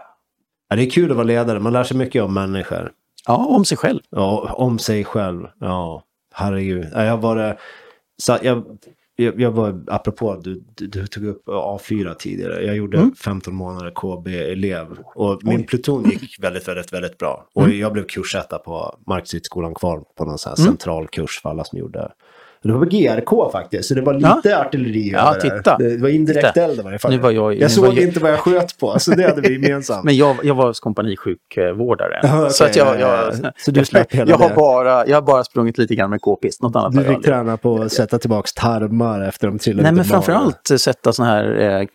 Ja, 0.70 0.76
det 0.76 0.82
är 0.84 0.90
kul 0.90 1.12
att 1.12 1.18
vara 1.18 1.28
ledare, 1.28 1.60
man 1.60 1.74
lär 1.74 1.84
sig 1.84 1.98
mycket 1.98 2.24
om 2.24 2.34
människor. 2.34 2.92
Ja, 3.28 3.46
om 3.46 3.66
sig 3.66 3.78
själv. 3.78 4.00
Ja, 4.10 4.54
om 4.54 4.80
sig 4.80 5.04
själv. 5.04 5.48
Ja, 5.60 6.04
herregud. 6.34 6.88
Ja, 6.94 7.04
Jag 7.06 7.18
var 7.18 7.58
så 8.24 8.38
jag, 8.42 8.64
jag, 9.16 9.42
jag 9.42 9.52
var, 9.52 9.84
apropå, 9.88 10.36
du, 10.44 10.64
du, 10.76 10.88
du 10.88 11.08
tog 11.08 11.26
upp 11.26 11.48
A4 11.48 12.14
tidigare. 12.14 12.66
Jag 12.66 12.76
gjorde 12.76 12.98
Mm. 12.98 13.16
15 13.16 13.56
månader 13.56 13.92
KB-elev. 13.96 14.98
Och 15.16 15.40
min 15.44 15.64
pluton 15.66 16.04
gick 16.10 16.40
väldigt, 16.44 16.68
väldigt, 16.68 16.94
väldigt 16.94 17.18
bra. 17.18 17.48
Och 17.56 17.64
Mm. 17.66 17.80
jag 17.80 17.94
blev 17.94 18.04
kursetta 18.08 18.58
på 18.60 18.98
Marxistskolan 19.08 19.74
kvar 19.76 20.04
på 20.18 20.26
någon 20.26 20.38
sån 20.38 20.50
här 20.50 20.58
Mm. 20.60 20.68
central 20.72 21.08
kurs 21.08 21.40
för 21.42 21.50
alla 21.50 21.64
som 21.64 21.80
gjorde 21.80 22.12
det 22.68 22.74
var 22.74 22.80
på 22.86 22.86
GRK 22.86 23.52
faktiskt, 23.52 23.88
så 23.90 23.94
det 23.96 24.02
var 24.02 24.14
lite 24.14 24.58
artilleri 24.60 25.12
Ja, 25.12 25.20
över 25.20 25.34
det. 25.50 25.58
titta. 25.58 25.78
Det 25.78 25.98
var 25.98 26.10
indirekt 26.10 26.48
Titta. 26.54 26.66
eld 26.66 26.80
i 26.80 26.84
varje 26.84 27.00
fall. 27.00 27.12
Nu 27.12 27.18
var 27.18 27.32
jag- 27.32 27.56
jag 27.56 27.72
såg 27.72 27.86
jag- 27.86 27.98
inte 27.98 28.20
vad 28.20 28.32
jag 28.32 28.40
sköt 28.40 28.78
på, 28.78 29.00
så 29.00 29.12
det 29.12 29.24
hade 29.30 29.42
vi 29.42 29.54
gemensamt. 29.54 30.04
Men 30.04 30.16
jag, 30.18 30.36
jag 30.44 30.56
var 30.56 30.74
kompanisjukvårdare. 30.82 32.20
Ja, 32.24 32.40
okej, 32.40 32.52
så 32.52 32.64
att 32.66 32.76
jag, 32.76 32.88
ja, 32.88 33.00
jag, 33.00 33.34
ja. 33.44 33.52
Så 33.58 33.72
du 33.72 33.86
slapp 33.86 34.14
hela 34.14 34.32
jag, 34.32 34.38
har 34.38 34.56
bara, 34.56 35.08
jag 35.08 35.18
har 35.18 35.22
bara 35.22 35.44
sprungit 35.44 35.78
lite 35.78 35.96
grann 35.96 36.10
med 36.10 36.22
k-pist. 36.22 36.62
Något 36.62 36.76
annat 36.76 36.94
Du 36.96 37.04
fick 37.04 37.26
träna 37.26 37.58
på 37.58 37.82
att 37.82 37.92
sätta 37.92 38.20
tillbaka 38.20 38.48
tarmar 38.56 39.22
efter 39.22 39.48
de 39.48 39.60
trillade 39.60 39.84
Nej, 39.84 39.92
men 39.96 40.06
framförallt 40.06 40.68
sätta 40.78 41.14
såna 41.14 41.30
här 41.30 41.60
eh, 41.82 41.88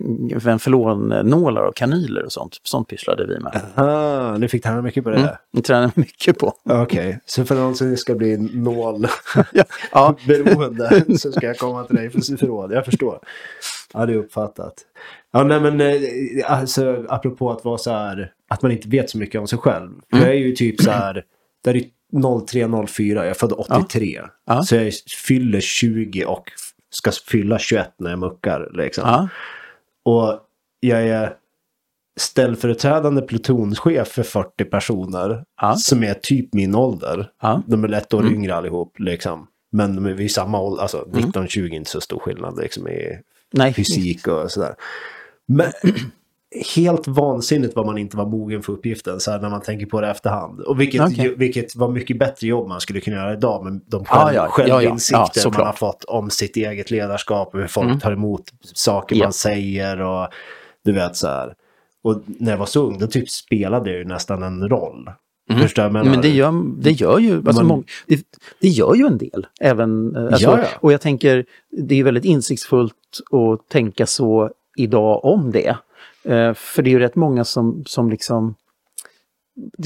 venflonnålar 0.45 1.63
och 1.63 1.77
kanyler 1.77 2.25
och 2.25 2.33
sånt. 2.33 2.57
Sånt 2.63 2.89
pysslade 2.89 3.27
vi 3.27 3.39
med. 3.41 3.61
Ah, 3.75 4.37
ni 4.37 4.49
fick 4.49 4.63
träna 4.63 4.83
mycket 4.83 5.05
på 5.05 5.11
det? 5.11 5.17
Mm. 5.17 5.63
Tränade 5.63 5.93
mycket 5.95 6.39
på. 6.39 6.53
Okej, 6.71 7.21
så 7.27 7.45
för 7.45 7.55
någon 7.55 7.75
som 7.75 7.97
ska 7.97 8.15
bli 8.15 8.37
nål 8.55 9.07
ja, 9.93 10.17
beroende 10.61 11.19
så 11.19 11.33
ska 11.33 11.47
jag 11.47 11.59
komma 11.59 11.85
till 11.85 11.97
dig 11.97 12.11
för 12.11 12.37
förråd. 12.37 12.73
Jag 12.73 12.85
förstår. 12.85 13.19
Ja, 13.95 14.07
det 14.07 14.13
är 14.13 14.17
uppfattat. 14.17 14.75
Ja, 15.33 15.45
nej 15.45 15.61
men 15.61 15.81
eh, 15.81 16.53
alltså 16.53 17.05
apropå 17.09 17.51
att 17.51 17.65
vara 17.65 17.79
så 17.79 17.91
här, 17.91 18.33
att 18.49 18.63
man 18.63 18.73
inte 18.73 18.89
vet 18.89 19.11
så 19.11 19.19
mycket 19.19 19.41
om 19.41 19.47
sig 19.47 19.59
själv. 19.59 19.91
Mm. 20.13 20.25
Jag 20.25 20.35
är 20.35 20.39
ju 20.39 20.53
typ 20.53 20.81
så 20.81 20.91
här, 20.91 21.25
där 21.65 21.77
är 21.77 21.85
0304, 22.47 23.19
jag 23.19 23.31
är 23.31 23.35
född 23.35 23.53
83. 23.53 24.21
Ja. 24.47 24.63
Så 24.63 24.77
jag 24.77 24.93
fyller 25.27 25.61
20 25.61 26.25
och 26.25 26.45
ska 26.91 27.11
fylla 27.31 27.59
21 27.59 27.95
när 27.99 28.11
jag 28.11 28.19
muckar 28.19 28.71
liksom. 28.73 29.05
Ja. 29.07 29.29
Och 30.05 30.41
jag 30.81 31.03
är 31.03 31.35
ställföreträdande 32.21 33.23
plutonschef 33.23 34.09
för 34.09 34.23
40 34.23 34.65
personer. 34.65 35.45
Ja. 35.61 35.75
Som 35.77 36.03
är 36.03 36.15
typ 36.15 36.55
min 36.55 36.75
ålder. 36.75 37.31
De 37.67 37.85
är 37.85 37.93
ett 37.93 38.15
år 38.15 38.21
Mm. 38.21 38.35
yngre 38.35 38.55
allihop 38.55 38.99
liksom. 38.99 39.47
Men 39.71 39.97
de 39.97 40.07
är 40.07 40.13
vid 40.13 40.31
samma 40.31 40.61
ålder, 40.61 40.83
alltså 40.83 41.09
19-20 41.13 41.65
är 41.65 41.75
inte 41.75 41.91
så 41.91 42.01
stor 42.01 42.19
skillnad 42.19 42.59
liksom 42.59 42.89
i 42.89 43.19
Nej. 43.53 43.75
fysik 43.75 44.27
och 44.27 44.51
sådär. 44.51 44.75
Men 45.47 45.73
helt 46.77 47.09
vansinnigt 47.09 47.77
vad 47.77 47.87
man 47.87 47.99
inte 47.99 48.17
var 48.17 48.27
mogen 48.27 48.63
för 48.63 48.73
uppgiften 48.73 49.21
så 49.21 49.31
här, 49.31 49.41
när 49.41 49.51
man 49.51 49.63
tänker 49.63 49.87
på 49.87 50.01
det 50.01 50.09
efterhand. 50.11 50.61
Och 50.61 50.81
vilket, 50.81 51.01
Okej. 51.01 51.35
vilket 51.37 51.77
var 51.77 51.89
mycket 51.89 52.19
bättre 52.19 52.47
jobb 52.47 52.69
man 52.69 52.81
skulle 52.81 53.01
kunna 53.01 53.17
göra 53.17 53.33
idag 53.33 53.65
med 53.65 53.81
de 53.87 54.05
Ja, 54.09 54.15
själv, 54.17 54.35
ja, 54.37 54.45
ja, 54.45 54.49
självinsikter 54.51 55.17
ja, 55.17 55.21
man 55.21 55.43
såklart. 55.43 55.67
har 55.67 55.73
fått 55.73 56.05
om 56.05 56.31
sitt 56.31 56.57
eget 56.57 56.91
ledarskap 56.91 57.55
och 57.55 57.61
hur 57.61 57.67
folk 57.67 57.87
Mm. 57.87 58.01
tar 58.01 58.13
emot 58.13 58.43
saker 58.63 59.17
Ja. 59.17 59.25
man 59.25 59.33
säger 59.33 60.01
och 60.01 60.29
du 60.85 60.93
vet 60.93 61.17
så 61.17 61.27
här. 61.27 61.55
Och 62.03 62.23
när 62.27 62.51
jag 62.51 62.59
var 62.59 62.67
så 62.67 62.87
ung 62.87 62.99
då 62.99 63.07
typ 63.07 63.31
spelade 63.31 63.91
jag 63.91 63.99
ju 63.99 64.05
nästan 64.05 64.43
en 64.43 64.69
roll. 64.69 65.11
Förstår 65.59 65.83
Mm. 65.83 65.93
Men 65.93 66.07
menar? 66.11 66.23
det 66.23 66.29
gör, 66.29 66.65
det 66.83 66.91
gör 66.93 67.19
ju, 67.19 67.37
alltså, 67.37 67.65
Man- 67.65 67.67
mång- 67.81 67.85
det, 68.07 68.23
det 68.61 68.69
gör 68.69 68.95
ju 68.95 69.07
en 69.07 69.19
del. 69.19 69.47
Även, 69.61 70.17
eh, 70.17 70.23
alltså, 70.25 70.43
Ja, 70.51 70.59
ja. 70.59 70.65
Och 70.81 70.93
jag 70.93 71.01
tänker, 71.01 71.45
det 71.71 71.95
är 72.01 72.05
väldigt 72.05 72.25
insiktsfullt 72.25 72.95
att 73.31 73.69
tänka 73.69 74.07
så 74.07 74.51
idag 74.77 75.25
om 75.25 75.51
det. 75.53 75.77
Eh, 76.25 76.55
för 76.55 76.83
det 76.83 76.91
är 76.91 76.93
ju 76.93 76.99
rätt 76.99 77.17
många 77.17 77.45
som, 77.45 77.83
som 77.87 78.11
liksom, 78.11 78.55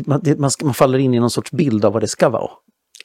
man, 0.06 0.20
det, 0.22 0.38
man, 0.38 0.50
man 0.64 0.74
faller 0.74 0.98
in 0.98 1.14
i 1.14 1.20
någon 1.20 1.30
sorts 1.30 1.50
bild 1.50 1.84
av 1.84 1.92
vad 1.92 2.02
det 2.02 2.08
ska 2.08 2.28
vara. 2.28 2.50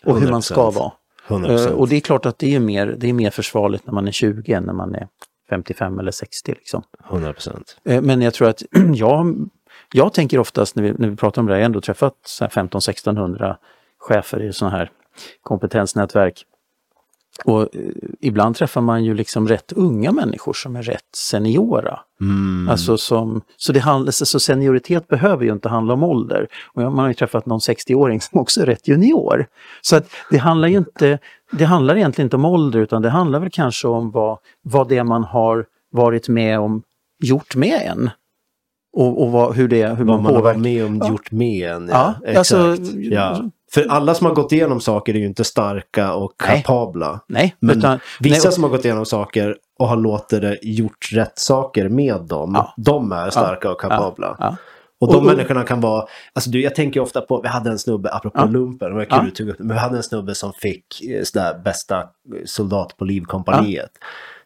Och 0.05 0.19
hur 0.21 0.31
man 0.31 0.41
ska 0.41 0.69
100%. 0.69 0.75
vara. 0.75 0.91
100%. 1.27 1.67
Eh, 1.67 1.71
och 1.73 1.87
det 1.87 1.95
är 1.95 1.99
klart 1.99 2.25
att 2.25 2.39
det 2.39 2.55
är, 2.55 2.59
mer, 2.59 2.95
det 2.99 3.09
är 3.09 3.13
mer 3.13 3.29
försvarligt 3.29 3.85
när 3.85 3.93
man 3.93 4.07
är 4.07 4.11
20 4.11 4.53
än 4.53 4.63
när 4.63 4.73
man 4.73 4.95
är 4.95 5.07
55 5.49 5.99
eller 5.99 6.11
60. 6.11 6.51
Liksom. 6.51 6.83
100%. 7.09 7.75
Eh, 7.85 8.01
Men 8.01 8.21
jag 8.21 8.33
tror 8.33 8.49
att 8.49 8.63
jag, 8.95 9.49
jag 9.93 10.13
tänker 10.13 10.39
oftast 10.39 10.75
när 10.75 10.83
vi, 10.83 10.93
när 10.97 11.09
vi 11.09 11.15
pratar 11.15 11.41
om 11.41 11.45
det 11.45 11.53
här, 11.53 11.59
jag 11.59 11.63
har 11.63 11.65
ändå 11.65 11.81
träffat 11.81 12.15
15-1600 12.39 13.55
chefer 13.99 14.43
i 14.43 14.53
sådana 14.53 14.77
här 14.77 14.91
kompetensnätverk. 15.43 16.45
Och 17.45 17.61
eh, 17.61 17.67
ibland 18.19 18.55
träffar 18.55 18.81
man 18.81 19.03
ju 19.03 19.13
liksom 19.13 19.47
rätt 19.47 19.71
unga 19.71 20.11
människor 20.11 20.53
som 20.53 20.75
är 20.75 20.83
rätt 20.83 21.15
seniora. 21.15 21.99
Mm. 22.21 22.69
Alltså 22.69 22.97
som, 22.97 23.41
så, 23.57 23.73
det 23.73 23.79
handlar, 23.79 24.11
så 24.11 24.39
senioritet 24.39 25.07
behöver 25.07 25.45
ju 25.45 25.51
inte 25.51 25.69
handla 25.69 25.93
om 25.93 26.03
ålder. 26.03 26.47
Och 26.73 26.81
man 26.81 26.99
har 26.99 27.07
ju 27.07 27.13
träffat 27.13 27.45
någon 27.45 27.59
60-åring 27.59 28.21
som 28.21 28.39
också 28.39 28.61
är 28.61 28.65
rätt 28.65 28.87
junior. 28.87 29.47
Så 29.81 29.95
att 29.95 30.09
det 30.29 30.37
handlar 30.37 30.67
ju 30.67 30.77
inte, 30.77 31.19
det 31.51 31.65
handlar 31.65 31.97
egentligen 31.97 32.25
inte 32.25 32.35
om 32.35 32.45
ålder 32.45 32.79
utan 32.79 33.01
det 33.01 33.09
handlar 33.09 33.39
väl 33.39 33.51
kanske 33.51 33.87
om 33.87 34.11
vad, 34.11 34.37
vad 34.61 34.89
det 34.89 35.03
man 35.03 35.23
har 35.23 35.65
varit 35.91 36.27
med 36.27 36.59
om 36.59 36.83
gjort 37.19 37.55
med 37.55 37.81
en. 37.85 38.09
Och, 38.93 39.23
och 39.23 39.31
vad, 39.31 39.55
hur, 39.55 39.67
det, 39.67 39.87
hur 39.87 39.95
vad 39.95 40.05
man 40.05 40.23
man 40.23 40.33
påverkar. 40.33 40.59
med 40.59 40.85
om, 40.85 40.97
Ja. 40.97 41.09
gjort 41.09 41.31
med 41.31 41.71
en. 41.71 41.87
Ja, 41.91 42.13
Ja, 42.25 42.37
alltså- 42.37 42.73
exakt. 42.73 42.95
ja. 42.95 43.43
För 43.73 43.87
alla 43.89 44.13
som 44.13 44.25
har 44.27 44.33
gått 44.33 44.51
igenom 44.51 44.81
saker 44.81 45.13
är 45.13 45.19
ju 45.19 45.25
inte 45.25 45.43
starka 45.43 46.13
och 46.13 46.33
Nej. 46.47 46.61
kapabla. 46.63 47.19
Nej, 47.27 47.55
Men 47.59 47.77
utan, 47.77 47.99
vissa 48.19 48.47
nej, 48.47 48.53
som 48.53 48.63
har 48.63 48.69
gått 48.69 48.85
igenom 48.85 49.05
saker 49.05 49.55
och 49.79 49.87
har 49.87 49.95
låtit 49.97 50.41
det 50.41 50.59
gjort 50.61 51.09
rätt 51.13 51.39
saker 51.39 51.89
med 51.89 52.21
dem, 52.21 52.51
Ja. 52.55 52.73
de 52.77 53.11
är 53.11 53.29
starka 53.29 53.71
och 53.71 53.81
kapabla. 53.81 54.35
ja. 54.39 54.55
Och 55.01 55.07
de 55.13 55.15
Och- 55.17 55.25
människorna 55.25 55.63
kan 55.63 55.81
vara, 55.81 56.05
alltså 56.33 56.49
du, 56.49 56.61
jag 56.61 56.75
tänker 56.75 56.99
ofta 56.99 57.21
på, 57.21 57.41
vi 57.41 57.47
hade 57.47 57.69
en 57.69 57.79
snubbe, 57.79 58.09
apropå 58.13 58.39
Ja. 58.39 58.45
lumpen, 58.45 58.89
det 58.89 58.95
var 58.95 59.05
kul 59.05 59.31
Ja. 59.47 59.51
upp 59.53 59.59
men 59.59 59.67
vi 59.67 59.79
hade 59.81 59.97
en 59.97 60.03
snubbe 60.03 60.35
som 60.35 60.53
fick 60.53 60.85
eh, 61.09 61.23
sådär 61.23 61.59
bästa 61.63 62.03
soldat 62.45 62.97
på 62.97 63.05
livkompaniet. 63.05 63.91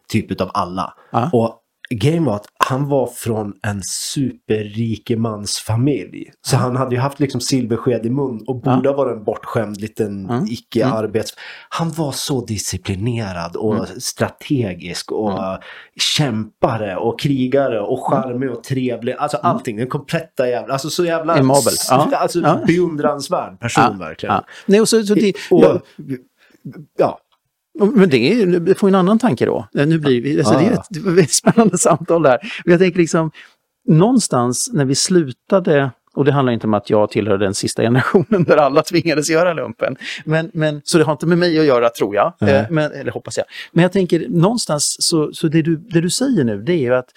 Typ 0.08 0.30
utav 0.30 0.50
alla. 0.54 0.94
Ja. 1.12 1.30
Och 1.32 1.60
grejen 1.90 2.24
var 2.24 2.34
att 2.36 2.46
han 2.64 2.88
var 2.88 3.06
från 3.06 3.52
en 3.62 3.82
superrikemansfamilj. 3.82 6.30
Så 6.46 6.56
han 6.56 6.76
hade 6.76 6.94
ju 6.94 7.00
haft 7.00 7.20
liksom 7.20 7.40
silversked 7.40 8.06
i 8.06 8.10
mun 8.10 8.44
och 8.46 8.60
borde 8.60 8.88
ha 8.88 8.96
varit 8.96 9.16
en 9.16 9.24
bortskämd 9.24 9.80
liten 9.80 10.30
Mm. 10.30 10.44
icke-arbets... 10.48 11.34
Han 11.68 11.90
var 11.90 12.12
så 12.12 12.44
disciplinerad 12.44 13.56
och 13.56 13.74
Mm. 13.74 13.86
strategisk 14.00 15.12
och 15.12 15.40
kämpare 16.00 16.96
och 16.96 17.20
krigare 17.20 17.80
och 17.80 18.06
charmig 18.06 18.50
och 18.50 18.64
trevlig. 18.64 19.14
Alltså 19.18 19.36
allting, 19.36 19.76
den 19.76 19.88
kompletta 19.88 20.48
jävla... 20.48 20.72
Alltså 20.72 20.90
så 20.90 21.04
jävla... 21.04 21.32
Mm. 21.32 21.42
Immobile. 21.44 21.76
Ja. 21.90 22.10
Alltså 22.16 22.40
Ja. 22.40 22.60
beundransvärd 22.66 23.60
person 23.60 23.98
verkligen. 23.98 24.34
ja. 24.34 24.44
Nej, 24.66 24.80
och 24.80 24.88
så, 24.88 25.02
så 25.02 25.14
det, 25.14 25.32
Och, 25.50 25.62
ja, 25.62 25.80
ja. 26.98 27.18
Men 27.78 28.08
det, 28.10 28.16
är, 28.42 28.46
det 28.46 28.74
får 28.74 28.88
en 28.88 28.94
annan 28.94 29.18
tanke 29.18 29.46
då. 29.46 29.68
Eh, 29.78 29.86
Nu 29.86 29.98
blir 29.98 30.22
vi, 30.22 30.38
alltså 30.38 30.54
Ah. 30.54 30.58
det 30.58 30.66
är 30.66 30.72
ett, 30.72 30.86
det 30.90 31.20
är 31.20 31.22
ett 31.22 31.30
spännande 31.42 31.78
samtal 31.78 32.22
där. 32.22 32.38
Jag 32.64 32.78
tänker 32.78 32.98
liksom, 32.98 33.30
någonstans 33.88 34.70
när 34.72 34.84
vi 34.84 34.94
slutade, 34.94 35.90
och 36.14 36.24
det 36.24 36.32
handlar 36.32 36.52
inte 36.52 36.66
om 36.66 36.74
att 36.74 36.90
jag 36.90 37.10
tillhör 37.10 37.38
den 37.38 37.54
sista 37.54 37.82
generationen 37.82 38.44
där 38.44 38.56
alla 38.56 38.82
tvingades 38.82 39.30
göra 39.30 39.52
lumpen. 39.54 39.96
Men, 40.24 40.50
men, 40.54 40.80
så 40.84 40.98
det 40.98 41.04
har 41.04 41.12
inte 41.12 41.26
med 41.26 41.38
mig 41.38 41.58
att 41.58 41.66
göra 41.66 41.88
tror 41.90 42.14
jag, 42.14 42.32
eh, 42.40 42.64
men, 42.70 42.92
eller 42.92 43.12
hoppas 43.12 43.36
jag. 43.36 43.46
Men 43.72 43.82
jag 43.82 43.92
tänker 43.92 44.28
någonstans, 44.28 44.96
så, 45.00 45.32
så 45.32 45.48
det, 45.48 45.62
du, 45.62 45.76
det 45.76 46.00
du 46.00 46.10
säger 46.10 46.44
nu 46.44 46.62
det 46.62 46.72
är 46.72 46.78
ju 46.78 46.94
att 46.94 47.08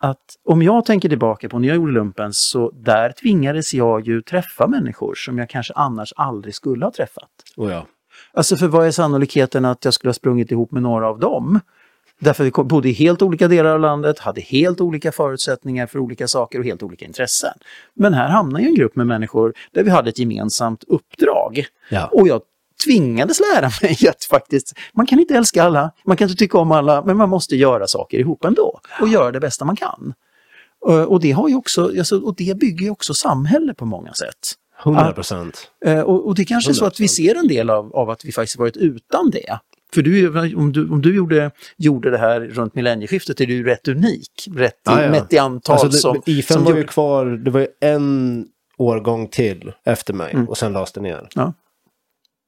att 0.00 0.22
om 0.44 0.62
jag 0.62 0.84
tänker 0.84 1.08
tillbaka 1.08 1.48
på 1.48 1.58
när 1.58 1.68
jag 1.68 1.76
gjorde 1.76 1.92
lumpen 1.92 2.32
så 2.32 2.70
där 2.70 3.12
tvingades 3.12 3.74
jag 3.74 4.06
ju 4.06 4.22
träffa 4.22 4.66
människor 4.66 5.14
som 5.14 5.38
jag 5.38 5.50
kanske 5.50 5.72
annars 5.76 6.12
aldrig 6.16 6.54
skulle 6.54 6.84
ha 6.84 6.92
träffat. 6.92 7.28
Och 7.56 7.70
ja. 7.70 7.86
Alltså 8.32 8.56
för 8.56 8.66
vad 8.68 8.86
är 8.86 8.90
sannolikheten 8.90 9.64
att 9.64 9.84
jag 9.84 9.94
skulle 9.94 10.08
ha 10.08 10.14
sprungit 10.14 10.50
ihop 10.52 10.72
med 10.72 10.82
några 10.82 11.08
av 11.08 11.18
dem? 11.18 11.60
Därför 12.20 12.44
vi 12.44 12.50
bodde 12.50 12.88
i 12.88 12.92
helt 12.92 13.22
olika 13.22 13.48
delar 13.48 13.70
av 13.70 13.80
landet, 13.80 14.18
hade 14.18 14.40
helt 14.40 14.80
olika 14.80 15.12
förutsättningar 15.12 15.86
för 15.86 15.98
olika 15.98 16.28
saker 16.28 16.58
och 16.58 16.64
helt 16.64 16.82
olika 16.82 17.04
intressen. 17.04 17.52
Men 17.94 18.14
här 18.14 18.28
hamnar 18.28 18.60
ju 18.60 18.66
en 18.66 18.74
grupp 18.74 18.96
med 18.96 19.06
människor 19.06 19.54
där 19.72 19.82
vi 19.82 19.90
hade 19.90 20.10
ett 20.10 20.18
gemensamt 20.18 20.84
uppdrag. 20.84 21.66
Ja. 21.90 22.06
Och 22.12 22.28
jag 22.28 22.42
tvingades 22.84 23.40
lära 23.40 23.70
mig 23.82 23.96
att 24.08 24.24
faktiskt, 24.24 24.72
man 24.92 25.06
kan 25.06 25.18
inte 25.18 25.34
älska 25.34 25.62
alla, 25.62 25.92
man 26.04 26.16
kan 26.16 26.28
inte 26.28 26.38
tycka 26.38 26.58
om 26.58 26.72
alla, 26.72 27.04
men 27.04 27.16
man 27.16 27.28
måste 27.28 27.56
göra 27.56 27.86
saker 27.86 28.18
ihop 28.18 28.44
ändå. 28.44 28.80
Och 29.00 29.08
göra 29.08 29.32
det 29.32 29.40
bästa 29.40 29.64
man 29.64 29.76
kan. 29.76 30.14
Eh, 30.88 31.02
Och 31.02 31.20
det, 31.20 31.32
har 31.32 31.48
ju 31.48 31.54
också, 31.54 31.84
alltså, 31.84 32.20
och 32.20 32.34
det 32.36 32.58
bygger 32.58 32.84
ju 32.84 32.90
också 32.90 33.14
samhälle 33.14 33.74
på 33.74 33.84
många 33.84 34.12
sätt. 34.14 34.54
100 34.84 35.12
procent. 35.12 35.70
Eh, 35.84 36.00
Och, 36.00 36.26
och 36.26 36.34
det 36.34 36.44
kanske 36.44 36.70
är 36.70 36.74
så 36.74 36.84
att 36.84 37.00
vi 37.00 37.06
100%. 37.06 37.08
ser 37.08 37.34
en 37.34 37.48
del 37.48 37.70
av, 37.70 37.94
av 37.96 38.10
att 38.10 38.24
vi 38.24 38.32
faktiskt 38.32 38.58
varit 38.58 38.76
utan 38.76 39.30
det. 39.30 39.58
För 39.94 40.02
du, 40.02 40.28
om 40.56 40.72
du, 40.72 40.88
om 40.90 41.02
du 41.02 41.14
gjorde, 41.16 41.50
gjorde 41.76 42.10
det 42.10 42.18
här 42.18 42.40
runt 42.40 42.74
millennieskiftet 42.74 43.40
är 43.40 43.46
du 43.46 43.52
ju 43.54 43.64
rätt 43.64 43.88
unik. 43.88 44.48
Rätt 44.54 44.72
i, 44.72 44.76
Ja, 44.84 45.02
ja. 45.02 45.10
mätt 45.10 45.32
i 45.32 45.38
antal 45.38 45.72
Alltså 45.72 45.88
det, 45.88 45.96
som, 45.96 46.22
IFM 46.26 46.54
som 46.54 46.64
var 46.64 46.70
ju 46.72 46.76
gjorde- 46.76 46.88
kvar, 46.88 47.26
det 47.26 47.50
var 47.50 47.60
ju 47.60 47.66
en 47.80 48.46
årgång 48.78 49.28
till 49.28 49.72
efter 49.84 50.14
mig 50.14 50.32
Mm. 50.32 50.48
och 50.48 50.58
sen 50.58 50.72
lades 50.72 50.92
det 50.92 51.00
ner. 51.00 51.28
Ja. 51.34 51.52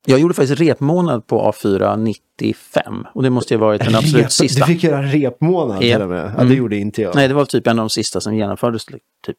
Jag 0.07 0.19
gjorde 0.21 0.35
faktiskt 0.35 0.61
repmånad 0.61 1.27
på 1.27 1.53
A4 1.53 1.97
95 1.97 3.07
och 3.15 3.23
det 3.23 3.31
måste 3.31 3.55
ju 3.55 3.61
ha 3.61 3.67
varit 3.67 3.85
den 3.85 3.95
absolut 3.95 4.27
Rep- 4.27 4.29
sista. 4.29 4.67
Du 4.67 4.73
fick 4.73 4.83
göra 4.85 5.03
repmånad 5.03 5.81
till 5.81 6.03
och 6.03 6.09
med. 6.09 6.25
Ja, 6.25 6.37
det 6.37 6.43
Mm. 6.43 6.57
gjorde 6.57 6.77
inte 6.77 7.03
jag. 7.03 7.15
Nej, 7.15 7.29
det 7.29 7.35
var 7.35 7.45
typ 7.45 7.67
en 7.67 7.79
av 7.79 7.83
de 7.83 7.91
sista 7.91 8.21
som 8.21 8.35
genomfördes. 8.37 8.85
Typ. 9.27 9.37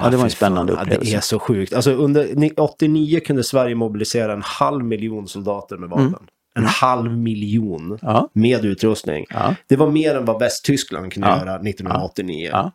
Ja, 0.00 0.10
det 0.10 0.16
var 0.16 0.24
en 0.24 0.30
spännande 0.30 0.72
fan. 0.72 0.82
Upplevelse. 0.82 1.12
Det 1.12 1.16
är 1.16 1.20
så 1.20 1.38
sjukt. 1.38 1.72
Alltså 1.74 1.90
under 1.92 2.34
ni- 2.34 2.52
89 2.56 3.20
kunde 3.20 3.44
Sverige 3.44 3.74
mobilisera 3.74 4.32
en 4.32 4.42
halv 4.42 4.84
miljon 4.84 5.28
soldater 5.28 5.76
med 5.76 5.88
vapen. 5.90 6.06
Mm. 6.06 6.18
En 6.54 6.64
halv 6.64 7.18
miljon 7.18 7.98
Ja. 8.02 8.28
med 8.32 8.64
utrustning. 8.64 9.26
Ja. 9.30 9.54
Det 9.66 9.76
var 9.76 9.90
mer 9.90 10.14
än 10.16 10.24
vad 10.24 10.38
Västtyskland 10.40 11.12
kunde 11.12 11.28
göra 11.28 11.58
1989. 11.58 12.48
Ja. 12.52 12.72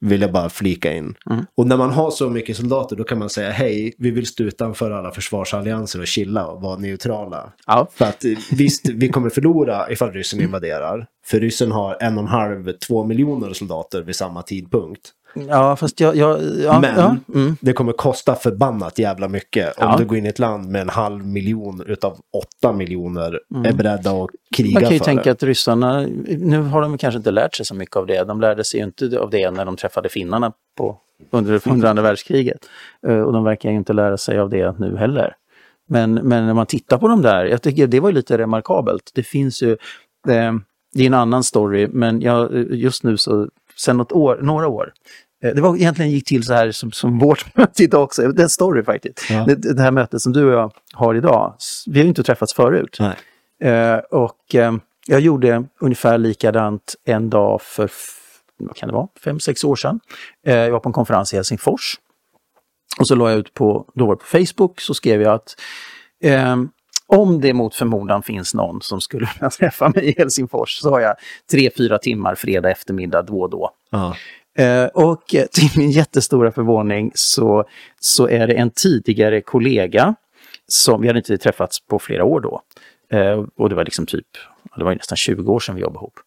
Vill 0.00 0.20
jag 0.20 0.32
bara 0.32 0.48
flika 0.48 0.92
in. 0.92 1.14
Mm. 1.30 1.44
Och 1.56 1.66
när 1.66 1.76
man 1.76 1.90
har 1.90 2.10
så 2.10 2.30
mycket 2.30 2.56
soldater 2.56 2.96
då 2.96 3.04
kan 3.04 3.18
man 3.18 3.30
säga 3.30 3.50
hej, 3.50 3.94
vi 3.98 4.10
vill 4.10 4.26
stå 4.26 4.44
utanför 4.44 4.90
alla 4.90 5.10
försvarsallianser 5.10 6.00
och 6.00 6.06
chilla 6.06 6.46
och 6.46 6.62
vara 6.62 6.76
neutrala. 6.78 7.52
Ja. 7.66 7.88
För 7.94 8.04
att 8.04 8.24
eh, 8.24 8.30
visst, 8.52 8.88
vi 8.88 9.08
kommer 9.08 9.30
förlora 9.30 9.90
ifall 9.90 10.12
ryssen 10.12 10.40
invaderar. 10.40 11.06
För 11.26 11.40
ryssen 11.40 11.72
har 11.72 11.96
en 12.00 12.14
och 12.18 12.22
en 12.22 12.28
halv, 12.28 12.72
två 12.72 13.04
miljoner 13.04 13.52
soldater 13.52 14.02
vid 14.02 14.16
samma 14.16 14.42
tidpunkt. 14.42 15.00
Ja, 15.48 15.76
fast 15.76 16.00
jag... 16.00 16.16
jag 16.16 16.38
ja, 16.64 16.80
Men 16.80 16.94
ja, 16.96 17.16
mm. 17.34 17.56
det 17.60 17.72
kommer 17.72 17.92
kosta 17.92 18.34
förbannat 18.34 18.98
jävla 18.98 19.28
mycket 19.28 19.78
om 19.78 19.88
Ja. 19.90 19.96
du 19.98 20.04
går 20.04 20.18
in 20.18 20.26
i 20.26 20.28
ett 20.28 20.38
land 20.38 20.70
med 20.70 20.80
en 20.82 20.88
halv 20.88 21.26
miljon 21.26 21.82
utav 21.86 22.18
åtta 22.32 22.72
miljoner 22.72 23.40
är 23.64 23.72
beredda 23.72 24.10
att 24.10 24.30
kriga 24.56 24.72
Man 24.72 24.82
kan 24.82 24.92
ju 24.92 24.98
för 24.98 25.04
tänka 25.04 25.22
det. 25.24 25.30
att 25.30 25.42
ryssarna, 25.42 26.06
nu 26.38 26.62
har 26.62 26.82
de 26.82 26.98
kanske 26.98 27.16
inte 27.18 27.30
lärt 27.30 27.54
sig 27.54 27.66
så 27.66 27.74
mycket 27.74 27.96
av 27.96 28.06
det. 28.06 28.24
De 28.24 28.40
lärde 28.40 28.64
sig 28.64 28.80
ju 28.80 28.86
inte 28.86 29.18
av 29.18 29.30
det 29.30 29.50
när 29.50 29.64
de 29.64 29.76
träffade 29.76 30.08
finnarna 30.08 30.52
på, 30.78 30.96
under, 31.30 31.68
under 31.68 31.88
andra 31.88 32.02
världskriget. 32.02 32.58
Eh, 33.06 33.18
Och 33.20 33.32
de 33.32 33.44
verkar 33.44 33.70
ju 33.70 33.76
inte 33.76 33.92
lära 33.92 34.16
sig 34.16 34.38
av 34.38 34.50
det 34.50 34.78
nu 34.78 34.96
heller. 34.96 35.34
Men, 35.88 36.14
men 36.14 36.46
när 36.46 36.54
man 36.54 36.66
tittar 36.66 36.98
på 36.98 37.08
de 37.08 37.22
där, 37.22 37.44
jag 37.44 37.62
tycker 37.62 37.86
det 37.86 38.00
var 38.00 38.08
ju 38.08 38.14
lite 38.14 38.38
remarkabelt. 38.38 39.10
Det 39.14 39.22
finns 39.22 39.62
ju, 39.62 39.72
eh, 40.28 40.52
det 40.94 41.02
är 41.02 41.06
en 41.06 41.14
annan 41.14 41.44
story, 41.44 41.88
men 41.92 42.20
jag, 42.20 42.52
just 42.70 43.02
nu 43.02 43.16
så, 43.16 43.48
sen 43.76 43.96
något 43.96 44.12
år, 44.12 44.38
några 44.42 44.68
år, 44.68 44.92
eh, 45.44 45.54
det 45.54 45.60
var 45.60 45.76
egentligen 45.76 46.10
gick 46.10 46.24
till 46.24 46.44
så 46.44 46.54
här 46.54 46.70
som, 46.70 46.92
som 46.92 47.18
vårt 47.18 47.56
möte 47.56 47.82
idag 47.82 48.02
också, 48.02 48.22
det 48.22 48.40
är 48.40 48.44
en 48.44 48.48
story 48.48 48.84
faktiskt. 48.84 49.30
Ja. 49.30 49.44
Det, 49.46 49.74
det 49.74 49.82
här 49.82 49.90
mötet 49.90 50.20
som 50.20 50.32
du 50.32 50.44
och 50.44 50.52
jag 50.52 50.72
har 50.92 51.14
idag, 51.14 51.54
vi 51.86 51.98
har 51.98 52.04
ju 52.04 52.08
inte 52.08 52.22
träffats 52.22 52.54
förut. 52.54 52.98
Eh, 53.62 53.96
och 53.96 54.54
eh, 54.54 54.72
jag 55.06 55.20
gjorde 55.20 55.64
ungefär 55.80 56.18
likadant 56.18 56.94
en 57.04 57.30
dag 57.30 57.62
för, 57.62 57.90
vad 58.58 58.76
kan 58.76 58.88
det 58.88 58.94
vara, 58.94 59.08
fem, 59.24 59.40
sex 59.40 59.64
år 59.64 59.76
sedan. 59.76 60.00
Eh, 60.46 60.54
jag 60.54 60.70
var 60.70 60.80
på 60.80 60.88
en 60.88 60.92
konferens 60.92 61.32
i 61.32 61.36
Helsingfors. 61.36 61.94
Och 62.98 63.08
så 63.08 63.14
la 63.14 63.30
jag 63.30 63.38
ut 63.38 63.54
på, 63.54 63.90
då 63.94 64.06
var 64.06 64.14
det 64.14 64.18
på 64.18 64.46
Facebook, 64.46 64.80
så 64.80 64.94
skrev 64.94 65.22
jag 65.22 65.34
att 65.34 65.56
eh, 66.22 66.56
om 67.14 67.40
det 67.40 67.52
mot 67.52 67.74
förmodan 67.74 68.22
finns 68.22 68.54
någon 68.54 68.82
som 68.82 69.00
skulle 69.00 69.28
vilja 69.34 69.50
träffa 69.58 69.88
mig 69.88 70.04
i 70.04 70.14
Helsingfors 70.18 70.78
så 70.78 70.90
har 70.90 71.00
jag 71.00 71.14
tre, 71.50 71.70
fyra 71.76 71.98
timmar 71.98 72.34
fredag 72.34 72.70
eftermiddag 72.70 73.22
då 73.22 73.40
och 73.40 73.50
då. 73.50 73.70
Ja. 73.90 74.16
Eh, 74.58 74.84
och 74.84 75.34
eh, 75.34 75.46
till 75.46 75.68
min 75.76 75.90
jättestora 75.90 76.52
förvåning 76.52 77.12
så, 77.14 77.64
så 78.00 78.28
är 78.28 78.46
det 78.46 78.54
en 78.54 78.70
tidigare 78.70 79.40
kollega 79.40 80.14
som, 80.68 81.00
vi 81.00 81.06
hade 81.06 81.18
inte 81.18 81.38
träffats 81.38 81.86
på 81.86 81.98
flera 81.98 82.24
år 82.24 82.40
då, 82.40 82.60
eh, 83.18 83.44
och 83.56 83.68
det 83.68 83.74
var 83.74 83.84
liksom 83.84 84.06
typ, 84.06 84.26
det 84.76 84.84
var 84.84 84.94
nästan 84.94 85.16
20 85.16 85.52
år 85.52 85.60
sedan 85.60 85.74
vi 85.74 85.80
jobbade 85.80 85.98
ihop, 85.98 86.20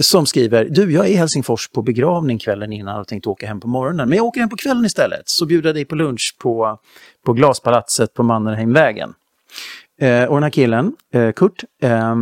som 0.00 0.26
skriver, 0.26 0.64
du 0.64 0.92
jag 0.92 1.06
är 1.06 1.10
i 1.10 1.14
Helsingfors 1.14 1.68
på 1.68 1.82
begravning 1.82 2.38
kvällen 2.38 2.72
innan 2.72 3.00
och 3.00 3.08
tänkte 3.08 3.28
åka 3.28 3.46
hem 3.46 3.60
på 3.60 3.68
morgonen, 3.68 4.08
men 4.08 4.16
jag 4.16 4.26
åker 4.26 4.40
hem 4.40 4.50
på 4.50 4.56
kvällen 4.56 4.84
istället, 4.84 5.28
så 5.28 5.46
bjuder 5.46 5.68
jag 5.68 5.76
dig 5.76 5.84
på 5.84 5.94
lunch 5.94 6.36
på, 6.38 6.78
på 7.24 7.32
Glaspalatset 7.32 8.14
på 8.14 8.22
Mannerheimvägen. 8.22 9.14
Eh, 10.00 10.24
och 10.24 10.36
den 10.36 10.42
här 10.42 10.50
killen, 10.50 10.92
eh, 11.14 11.32
Kurt, 11.32 11.64
eh, 11.82 12.14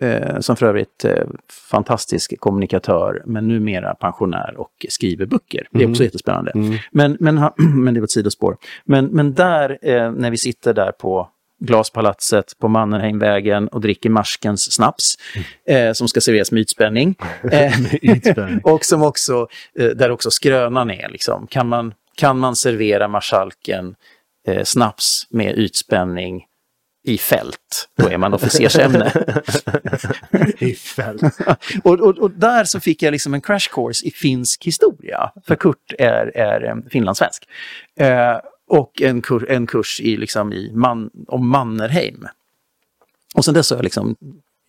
eh, 0.00 0.40
som 0.40 0.56
för 0.56 0.66
övrigt 0.66 1.04
eh, 1.04 1.24
fantastisk 1.70 2.40
kommunikatör, 2.40 3.22
men 3.26 3.48
numera 3.48 3.94
pensionär 3.94 4.54
och 4.56 4.86
skriver 4.88 5.26
böcker. 5.26 5.68
Det 5.70 5.84
är 5.84 5.90
också 5.90 6.04
jättespännande. 6.04 6.52
Men, 6.90 7.16
men, 7.20 7.38
ha- 7.38 7.54
men 7.58 7.94
det 7.94 8.00
var 8.00 8.04
ett 8.04 8.10
sidospår. 8.10 8.56
Men, 8.84 9.06
men 9.06 9.34
där, 9.34 9.78
eh, 9.82 10.12
när 10.12 10.30
vi 10.30 10.36
sitter 10.36 10.74
där 10.74 10.92
på 10.92 11.28
Glaspalatset 11.60 12.58
på 12.58 12.68
Mannerheimvägen 12.68 13.68
och 13.68 13.80
dricker 13.80 14.10
Marskens 14.10 14.72
snaps, 14.72 15.14
eh, 15.68 15.92
som 15.92 16.08
ska 16.08 16.20
serveras 16.20 16.52
med 16.52 16.60
ytspänning. 16.60 17.14
Ytspänning. 18.02 18.60
och 18.64 18.84
som 18.84 19.02
också, 19.02 19.48
eh, 19.78 19.86
där 19.86 20.10
också 20.10 20.30
skrönan 20.30 20.90
är, 20.90 21.08
liksom. 21.08 21.46
kan, 21.46 21.68
man, 21.68 21.94
kan 22.16 22.38
man 22.38 22.56
servera 22.56 23.08
marskalken 23.08 23.94
eh, 24.48 24.64
snaps 24.64 25.26
med 25.30 25.58
ytspänning 25.58 26.45
i 27.06 27.18
fält, 27.18 27.88
då 27.96 28.08
är 28.08 28.18
man 28.18 28.34
officersämne. 28.34 29.12
I 30.58 30.74
fält. 30.74 31.22
och, 31.84 32.00
och, 32.00 32.18
och 32.18 32.30
där 32.30 32.64
så 32.64 32.80
fick 32.80 33.02
jag 33.02 33.12
liksom 33.12 33.34
en 33.34 33.40
crash 33.40 33.68
course 33.70 34.06
i 34.06 34.10
finsk 34.10 34.66
historia, 34.66 35.30
för 35.46 35.56
Kurt 35.56 35.92
är, 35.98 36.36
är 36.36 36.64
eh, 36.64 36.76
finlandssvensk. 36.90 37.48
Eh, 38.00 38.36
och 38.68 39.02
en, 39.02 39.22
kur, 39.22 39.50
en 39.50 39.66
kurs 39.66 40.00
i, 40.00 40.16
liksom, 40.16 40.52
i 40.52 40.72
man, 40.74 41.10
om 41.28 41.48
Mannerheim. 41.48 42.28
Och 43.34 43.44
sen 43.44 43.54
dess 43.54 43.70
har 43.70 43.76
jag 43.76 43.84
liksom 43.84 44.16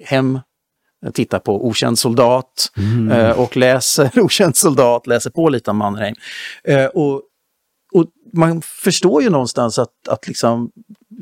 hem, 0.04 0.40
tittar 1.14 1.40
på 1.40 1.68
Okänd 1.68 2.00
soldat 2.00 2.72
eh, 3.12 3.40
och 3.40 3.58
läser 3.58 4.20
Okänd 4.20 4.56
soldat, 4.56 5.08
läser 5.08 5.30
på 5.30 5.50
lite 5.50 5.72
om 5.72 5.78
Mannerheim. 5.78 6.16
Eh, 6.64 6.86
och, 6.86 7.22
och 7.94 8.06
man 8.34 8.62
förstår 8.62 9.24
ju 9.24 9.30
någonstans 9.30 9.80
att, 9.80 10.08
att 10.08 10.28
liksom, 10.28 10.72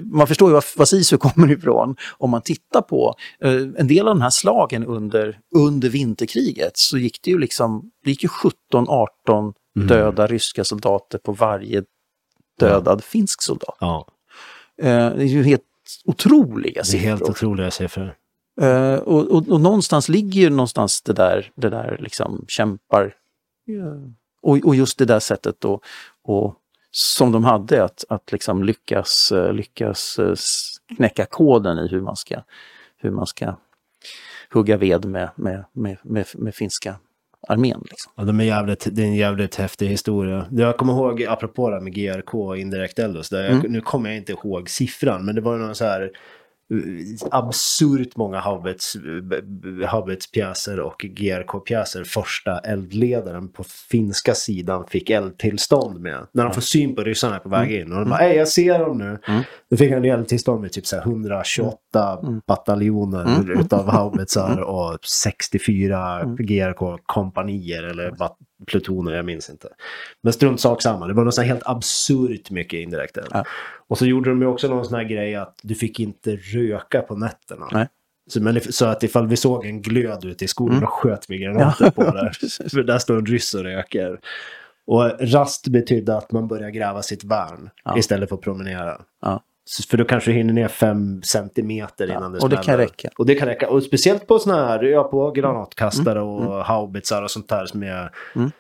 man 0.03 0.27
förstår 0.27 0.49
ju 0.49 0.53
var, 0.53 0.63
var 0.77 0.85
SISU 0.85 1.17
kommer 1.17 1.51
ifrån. 1.51 1.95
Om 2.17 2.29
man 2.29 2.41
tittar 2.41 2.81
på 2.81 3.15
eh, 3.39 3.51
en 3.53 3.87
del 3.87 4.07
av 4.07 4.15
de 4.15 4.21
här 4.21 4.29
slagen 4.29 4.85
under, 4.85 5.39
under 5.55 5.89
vinterkriget 5.89 6.77
så 6.77 6.97
gick 6.97 7.21
det 7.23 7.31
ju 7.31 7.39
liksom, 7.39 7.91
det 8.03 8.09
gick 8.09 8.23
ju 8.23 8.29
17-18 8.73 9.53
döda 9.87 10.27
ryska 10.27 10.63
soldater 10.63 11.17
på 11.17 11.31
varje 11.31 11.83
dödad 12.59 13.03
finsk 13.03 13.41
soldat. 13.41 13.77
Ja, 13.79 14.07
Eh, 14.77 14.87
det 15.15 15.23
är 15.23 15.25
ju 15.25 15.43
helt 15.43 15.63
otroliga 16.05 16.73
det 16.73 16.79
är 16.79 16.83
siffror. 16.83 17.07
helt 17.07 17.21
otroliga 17.21 17.71
siffror. 17.71 18.15
Eh, 18.61 18.95
och, 18.95 19.27
och, 19.27 19.47
och 19.47 19.61
någonstans 19.61 20.09
ligger 20.09 20.41
ju 20.41 20.49
någonstans 20.49 21.01
det 21.01 21.13
där, 21.13 21.51
det 21.55 21.69
där 21.69 21.97
liksom 21.99 22.45
kämpar. 22.47 23.03
eh, 23.69 24.09
och, 24.41 24.57
och 24.57 24.75
just 24.75 24.97
det 24.97 25.05
där 25.05 25.19
sättet 25.19 25.65
och, 25.65 25.83
som 26.97 27.31
de 27.31 27.43
hade 27.43 27.83
att, 27.83 28.03
att 28.09 28.31
liksom 28.31 28.63
lyckas, 28.63 29.31
eh, 29.31 29.53
lyckas 29.53 30.19
eh, 30.19 30.35
knäcka 30.95 31.25
koden 31.25 31.79
i 31.79 31.87
hur 31.87 32.01
man 32.01 32.15
ska, 32.15 32.41
hur 32.97 33.11
man 33.11 33.27
ska 33.27 33.55
hugga 34.53 34.77
ved 34.77 35.05
med, 35.05 35.29
med, 35.35 35.65
med, 35.71 35.97
med, 36.03 36.25
med 36.33 36.55
finska 36.55 36.95
armén. 37.47 37.83
Liksom. 37.89 38.11
Ja, 38.15 38.23
de 38.23 38.39
är 38.39 38.43
jävligt, 38.43 38.87
det 38.91 39.01
är 39.01 39.05
en 39.05 39.15
jävligt 39.15 39.55
häftig 39.55 39.87
historia. 39.87 40.45
Jag 40.51 40.77
kommer 40.77 40.93
ihåg, 40.93 41.23
apropå 41.23 41.69
det 41.69 41.75
här 41.75 41.81
med 41.81 41.93
GRK 41.93 42.33
och 42.33 42.57
indirekt 42.57 42.99
eld 42.99 43.25
jag, 43.31 43.69
nu 43.69 43.81
kommer 43.81 44.09
jag 44.09 44.17
inte 44.17 44.31
ihåg 44.31 44.69
siffran, 44.69 45.25
men 45.25 45.35
det 45.35 45.41
var 45.41 45.57
någon 45.57 45.75
så 45.75 45.85
här 45.85 46.11
absurt 47.31 48.15
många 48.15 48.39
haubits, 48.39 48.95
b- 49.23 49.41
b- 49.41 49.85
haubitspjäser 49.85 50.79
och 50.79 50.97
GRK-pjäser 51.09 52.03
första 52.03 52.59
eldledaren 52.59 53.49
på 53.49 53.63
finska 53.63 54.33
sidan 54.35 54.85
fick 54.87 55.09
eldtillstånd 55.09 55.99
med. 55.99 56.27
När 56.31 56.43
de 56.43 56.53
får 56.53 56.61
syn 56.61 56.95
på 56.95 57.01
ryssarna 57.03 57.39
på 57.39 57.49
väg 57.49 57.71
in. 57.71 57.91
Och 57.91 57.99
de 57.99 58.09
bara, 58.09 58.19
hej 58.19 58.35
jag 58.37 58.47
ser 58.47 58.79
dem 58.79 58.97
nu. 58.97 59.19
Då 59.69 59.77
fick 59.77 59.91
han 59.91 60.05
eldtillstånd 60.05 60.61
med 60.61 60.71
typ 60.71 60.85
så 60.85 60.95
här 60.95 61.03
128 61.03 61.77
bataljoner 62.47 63.51
utav 63.61 63.89
haubitsar 63.89 64.59
och 64.61 64.97
64 65.05 66.21
GRK-kompanier 66.39 67.83
eller 67.83 68.11
bat- 68.11 68.37
plutoner, 68.67 69.11
jag 69.11 69.25
minns 69.25 69.49
inte. 69.49 69.67
Men 70.23 70.33
strunt 70.33 70.61
sak 70.61 70.81
samma, 70.81 71.07
det 71.07 71.13
var 71.13 71.23
något 71.23 71.37
helt 71.37 71.63
absurt 71.65 72.51
mycket 72.51 72.77
indirekt 72.77 73.17
eld. 73.17 73.27
Ja. 73.31 73.43
Och 73.87 73.97
så 73.97 74.05
gjorde 74.05 74.29
de 74.29 74.41
ju 74.41 74.47
också 74.47 74.67
någon 74.67 74.85
sån 74.85 74.95
här 74.95 75.03
grej 75.03 75.35
att 75.35 75.59
du 75.63 75.75
fick 75.75 75.99
inte 75.99 76.35
röka 76.35 77.01
på 77.01 77.15
nätterna. 77.15 77.67
Nej. 77.71 77.87
Så, 78.29 78.41
men 78.41 78.61
så 78.61 78.85
att 78.85 79.03
ifall 79.03 79.27
vi 79.27 79.37
såg 79.37 79.65
en 79.65 79.81
glöd 79.81 80.25
ute 80.25 80.45
i 80.45 80.47
skogen, 80.47 80.79
då 80.79 80.87
sköt 80.87 81.29
vi 81.29 81.37
granater 81.37 81.91
på 81.91 82.03
det. 82.03 82.31
För 82.69 82.83
där 82.83 82.97
står 82.97 83.17
en 83.17 83.25
ryss 83.25 83.53
och 83.53 83.63
röker. 83.63 84.19
Och 84.87 85.11
rast 85.19 85.67
betydde 85.67 86.17
att 86.17 86.31
man 86.31 86.47
börjar 86.47 86.69
gräva 86.69 87.01
sitt 87.01 87.23
värn 87.23 87.69
Ja. 87.83 87.97
istället 87.97 88.29
för 88.29 88.35
att 88.35 88.41
promenera. 88.41 89.01
Ja. 89.21 89.43
För 89.89 89.97
då 89.97 90.05
kanske 90.05 90.31
du 90.31 90.35
hinner 90.37 90.53
ner 90.53 90.67
fem 90.67 91.21
centimeter 91.23 92.11
innan 92.11 92.31
det 92.31 92.39
och 92.39 92.49
det 92.49 92.55
kan 92.55 92.63
smäller. 92.63 92.83
räcka. 92.83 93.09
Och 93.17 93.25
det 93.25 93.35
kan 93.35 93.47
räcka. 93.47 93.69
Och 93.69 93.83
speciellt 93.83 94.27
på 94.27 94.39
sådana 94.39 94.65
här, 94.67 94.83
ja, 94.83 95.03
på 95.03 95.31
granatkastare 95.31 96.19
Mm. 96.19 96.29
och 96.29 96.65
haubitsar 96.65 97.21
och 97.23 97.31
sånt 97.31 97.49
där 97.49 97.65
som, 97.65 97.83
är, 97.83 98.11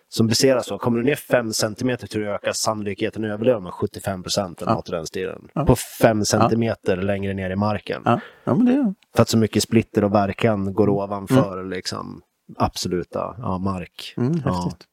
som 0.09 0.27
baseras 0.27 0.65
så. 0.67 0.77
Kommer 0.77 0.99
du 0.99 1.05
ner 1.05 1.15
fem 1.15 1.53
centimeter 1.53 2.07
tror 2.07 2.25
jag 2.25 2.35
ökar 2.35 2.51
sannolikheten 2.51 3.25
att 3.25 3.31
överleva 3.31 3.59
med 3.59 3.73
75 3.73 4.23
procent 4.23 4.61
eller 4.61 4.71
något 4.71 4.89
i 4.89 4.91
den 4.91 5.05
stilen. 5.05 5.47
På 5.67 5.75
fem 5.75 6.25
centimeter 6.25 6.97
längre 6.97 7.33
ner 7.33 7.49
i 7.49 7.55
marken. 7.55 8.01
Ja, 8.05 8.19
ja 8.43 8.55
men 8.55 8.65
det, 8.65 8.93
För 9.15 9.21
att 9.21 9.29
så 9.29 9.37
mycket 9.37 9.63
splitter 9.63 10.03
och 10.03 10.13
verkan 10.13 10.73
går 10.73 10.89
ovanför 10.89 11.63
liksom 11.63 12.21
absoluta 12.57 13.35
ja, 13.37 13.57
mark. 13.57 14.13
Mm, 14.17 14.41
ja. 14.45 14.51
häftigt. 14.53 14.87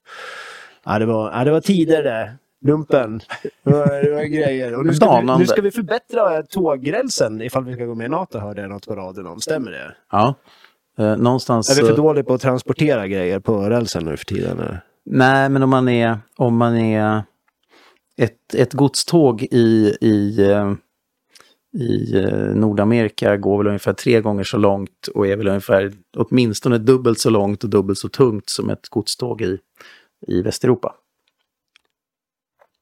Ja, 0.85 0.99
det, 0.99 1.07
var, 1.07 1.33
ja, 1.33 1.45
det 1.45 1.51
var 1.51 1.61
tider 1.61 2.03
det. 2.03 2.35
Lumpen. 2.63 3.21
Det 3.43 3.71
var, 3.71 4.03
det 4.03 4.15
var 4.15 4.23
grejer. 4.23 4.75
Och 4.75 4.87
nu 4.87 4.95
ska, 4.95 5.21
vi, 5.21 5.39
nu 5.39 5.47
ska 5.47 5.61
vi 5.61 5.71
förbättra 5.71 6.43
tågrälsen 6.43 7.43
ifall 7.43 7.65
vi 7.65 7.75
ska 7.75 7.85
gå 7.85 7.95
med 7.95 8.05
i 8.05 8.09
NATO 8.09 8.39
hörde 8.39 8.61
jag 8.61 8.71
något 8.71 8.87
på 8.87 8.95
radion 8.95 9.27
om. 9.27 9.41
Stämmer 9.41 9.71
det? 9.71 9.95
ja. 10.11 10.35
Eh, 10.99 11.17
någonstans... 11.17 11.71
Är 11.71 11.83
vi 11.83 11.89
för 11.89 11.91
eh, 11.91 11.97
dåliga 11.97 12.25
på 12.25 12.35
att 12.35 12.41
transportera 12.41 13.09
grejer 13.09 13.41
på 13.41 13.71
rälsen 13.71 14.05
nu 14.05 14.17
för 14.17 14.25
tiden? 14.25 14.59
Eller? 14.59 14.81
Nej, 15.05 15.49
men 15.49 15.63
om 15.63 15.71
man 15.71 15.89
är, 15.89 16.19
om 16.37 16.57
man 16.57 16.77
är 16.77 17.23
ett, 18.17 18.55
ett 18.55 18.73
godståg 18.73 19.43
i, 19.43 19.97
i, 20.01 20.51
eh, 20.51 20.73
i 21.83 22.17
eh, 22.19 22.55
Nordamerika 22.55 23.37
går 23.37 23.59
väl 23.59 23.67
ungefär 23.67 23.93
tre 23.93 24.21
gånger 24.21 24.45
så 24.45 24.57
långt 24.57 25.07
och 25.15 25.27
är 25.27 25.37
väl 25.37 25.49
ungefär 25.49 25.93
åtminstone 26.17 26.79
dubbelt 26.79 27.19
så 27.21 27.31
långt 27.31 27.65
och 27.65 27.71
dubbelt 27.71 27.99
så 27.99 28.09
tungt 28.09 28.51
som 28.51 28.71
ett 28.71 28.89
godståg 28.89 29.43
i, 29.43 29.59
i 30.27 30.43
Västeuropa. 30.43 30.95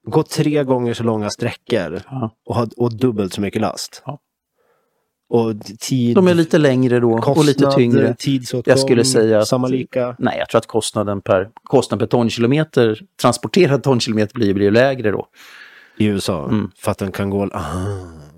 Gå 0.06 0.22
tre 0.22 0.64
gånger 0.64 0.94
så 0.94 1.02
långa 1.04 1.30
sträckor 1.30 2.02
Ja. 2.10 2.30
och, 2.46 2.54
ha, 2.54 2.66
och 2.76 2.96
dubbelt 2.96 3.32
så 3.32 3.40
mycket 3.40 3.60
last. 3.62 4.02
Ja. 4.06 4.18
Och 5.28 5.54
tid, 5.80 6.14
De 6.16 6.28
är 6.28 6.34
lite 6.34 6.58
längre 6.58 7.00
då 7.00 7.12
och 7.12 7.44
lite 7.44 7.64
kostnad, 7.64 7.74
tyngre. 7.76 8.14
tidsåtgång, 8.18 8.72
Jag 8.72 8.78
skulle 8.78 9.04
säga 9.04 9.38
att- 9.38 9.48
samma 9.48 9.68
lika. 9.68 10.16
Nej, 10.18 10.38
jag 10.38 10.48
tror 10.48 10.58
att 10.58 10.66
kostnaden 10.66 11.20
per, 11.20 11.50
kostnaden 11.64 11.98
per 11.98 12.10
tonkilometer, 12.18 13.00
transporterad 13.22 13.82
tonkilometer 13.82 14.34
blir, 14.34 14.54
blir 14.54 14.70
lägre 14.70 15.10
då. 15.10 15.26
i 15.96 16.04
USA. 16.04 16.44
Mm. 16.44 16.70
För 16.76 16.90
att 16.90 16.98
den 16.98 17.12
kan 17.12 17.30
gå... 17.30 17.48
Ah, 17.52 17.60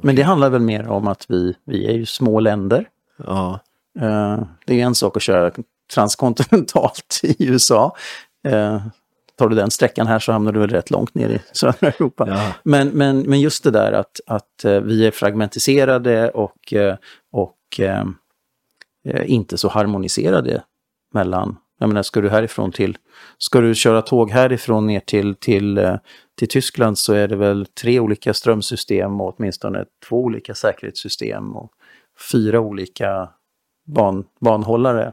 Men 0.01 0.17
det 0.17 0.23
handlar 0.23 0.51
väl 0.51 0.61
mer 0.61 0.89
om 0.89 1.09
att 1.09 1.27
vi, 1.29 1.55
vi 1.67 1.87
är 1.87 1.93
ju 1.93 2.07
små 2.07 2.41
länder. 2.41 2.89
ja. 3.27 3.61
Eh, 4.01 4.41
det 4.67 4.73
är 4.73 4.77
ju 4.77 4.81
en 4.81 4.95
sak 4.95 5.17
att 5.17 5.23
köra 5.23 5.51
transkontinentalt 5.95 7.21
i 7.23 7.47
USA. 7.49 7.97
Eh, 8.49 8.83
tar 9.37 9.49
du 9.49 9.57
den 9.57 9.70
sträckan 9.70 10.07
här 10.07 10.18
så 10.18 10.33
hamnar 10.33 10.53
du 10.53 10.61
väl 10.61 10.70
rätt 10.70 10.91
långt 10.91 11.14
ner 11.14 11.28
i 11.28 11.41
södra 11.53 11.89
Europa. 11.89 12.26
Ja. 12.28 12.55
Men, 12.62 12.89
men, 12.89 13.20
men 13.20 13.41
just 13.41 13.64
det 13.64 13.70
där 13.70 13.93
att, 13.93 14.20
att 14.26 14.64
eh, 14.64 14.80
vi 14.80 15.07
är 15.07 15.11
fragmentiserade 15.11 16.30
och, 16.30 16.72
eh, 16.72 16.97
och 17.33 17.80
eh, 17.80 18.05
eh, 19.09 19.30
inte 19.30 19.59
så 19.59 19.68
harmoniserade 19.68 20.62
mellan, 21.14 21.57
jag 21.78 21.89
menar 21.89 22.03
ska 22.03 22.20
du 22.20 22.30
härifrån 22.30 22.72
till, 22.72 22.99
ska 23.39 23.61
du 23.61 23.74
köra 23.74 24.03
tåg 24.03 24.30
härifrån 24.30 24.87
ner 24.87 25.01
till, 25.01 25.35
till, 25.35 25.99
till 26.39 26.49
Tyskland 26.49 26.99
så 26.99 27.12
är 27.12 27.28
det 27.28 27.37
väl 27.37 27.66
tre 27.66 28.01
olika 28.01 28.35
strömsystem 28.35 29.20
och 29.20 29.35
åtminstone 29.37 29.85
två 30.09 30.16
olika 30.16 30.55
säkerhetssystem 30.55 31.57
och 31.57 31.72
fyra 32.33 32.61
olika 32.61 33.28
ban, 33.87 34.24
banhållare 34.41 35.12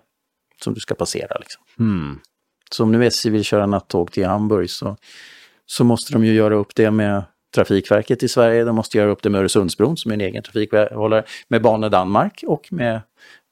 som 0.63 0.74
du 0.74 0.80
ska 0.80 0.95
passera. 0.95 1.38
Liksom. 1.39 1.63
Mm. 1.80 2.20
Så 2.70 2.84
om 2.84 2.91
nu 2.91 3.05
SJ 3.05 3.30
vill 3.30 3.43
köra 3.43 3.65
nattåg 3.65 4.11
till 4.11 4.26
Hamburg 4.26 4.70
så, 4.70 4.97
så 5.65 5.84
måste 5.84 6.13
de 6.13 6.26
ju 6.26 6.34
göra 6.34 6.55
upp 6.55 6.76
det 6.76 6.91
med 6.91 7.24
Trafikverket 7.55 8.24
i 8.24 8.28
Sverige, 8.28 8.63
de 8.63 8.76
måste 8.76 8.97
göra 8.97 9.09
upp 9.09 9.24
det 9.24 9.30
med 9.30 9.41
Öresundsbron 9.41 9.97
som 9.97 10.11
är 10.11 10.15
en 10.15 10.22
egen 10.22 10.43
trafikhållare, 10.43 11.24
med 11.47 11.61
Bane 11.61 11.89
Danmark 11.89 12.43
och 12.47 12.67
med, 12.72 13.01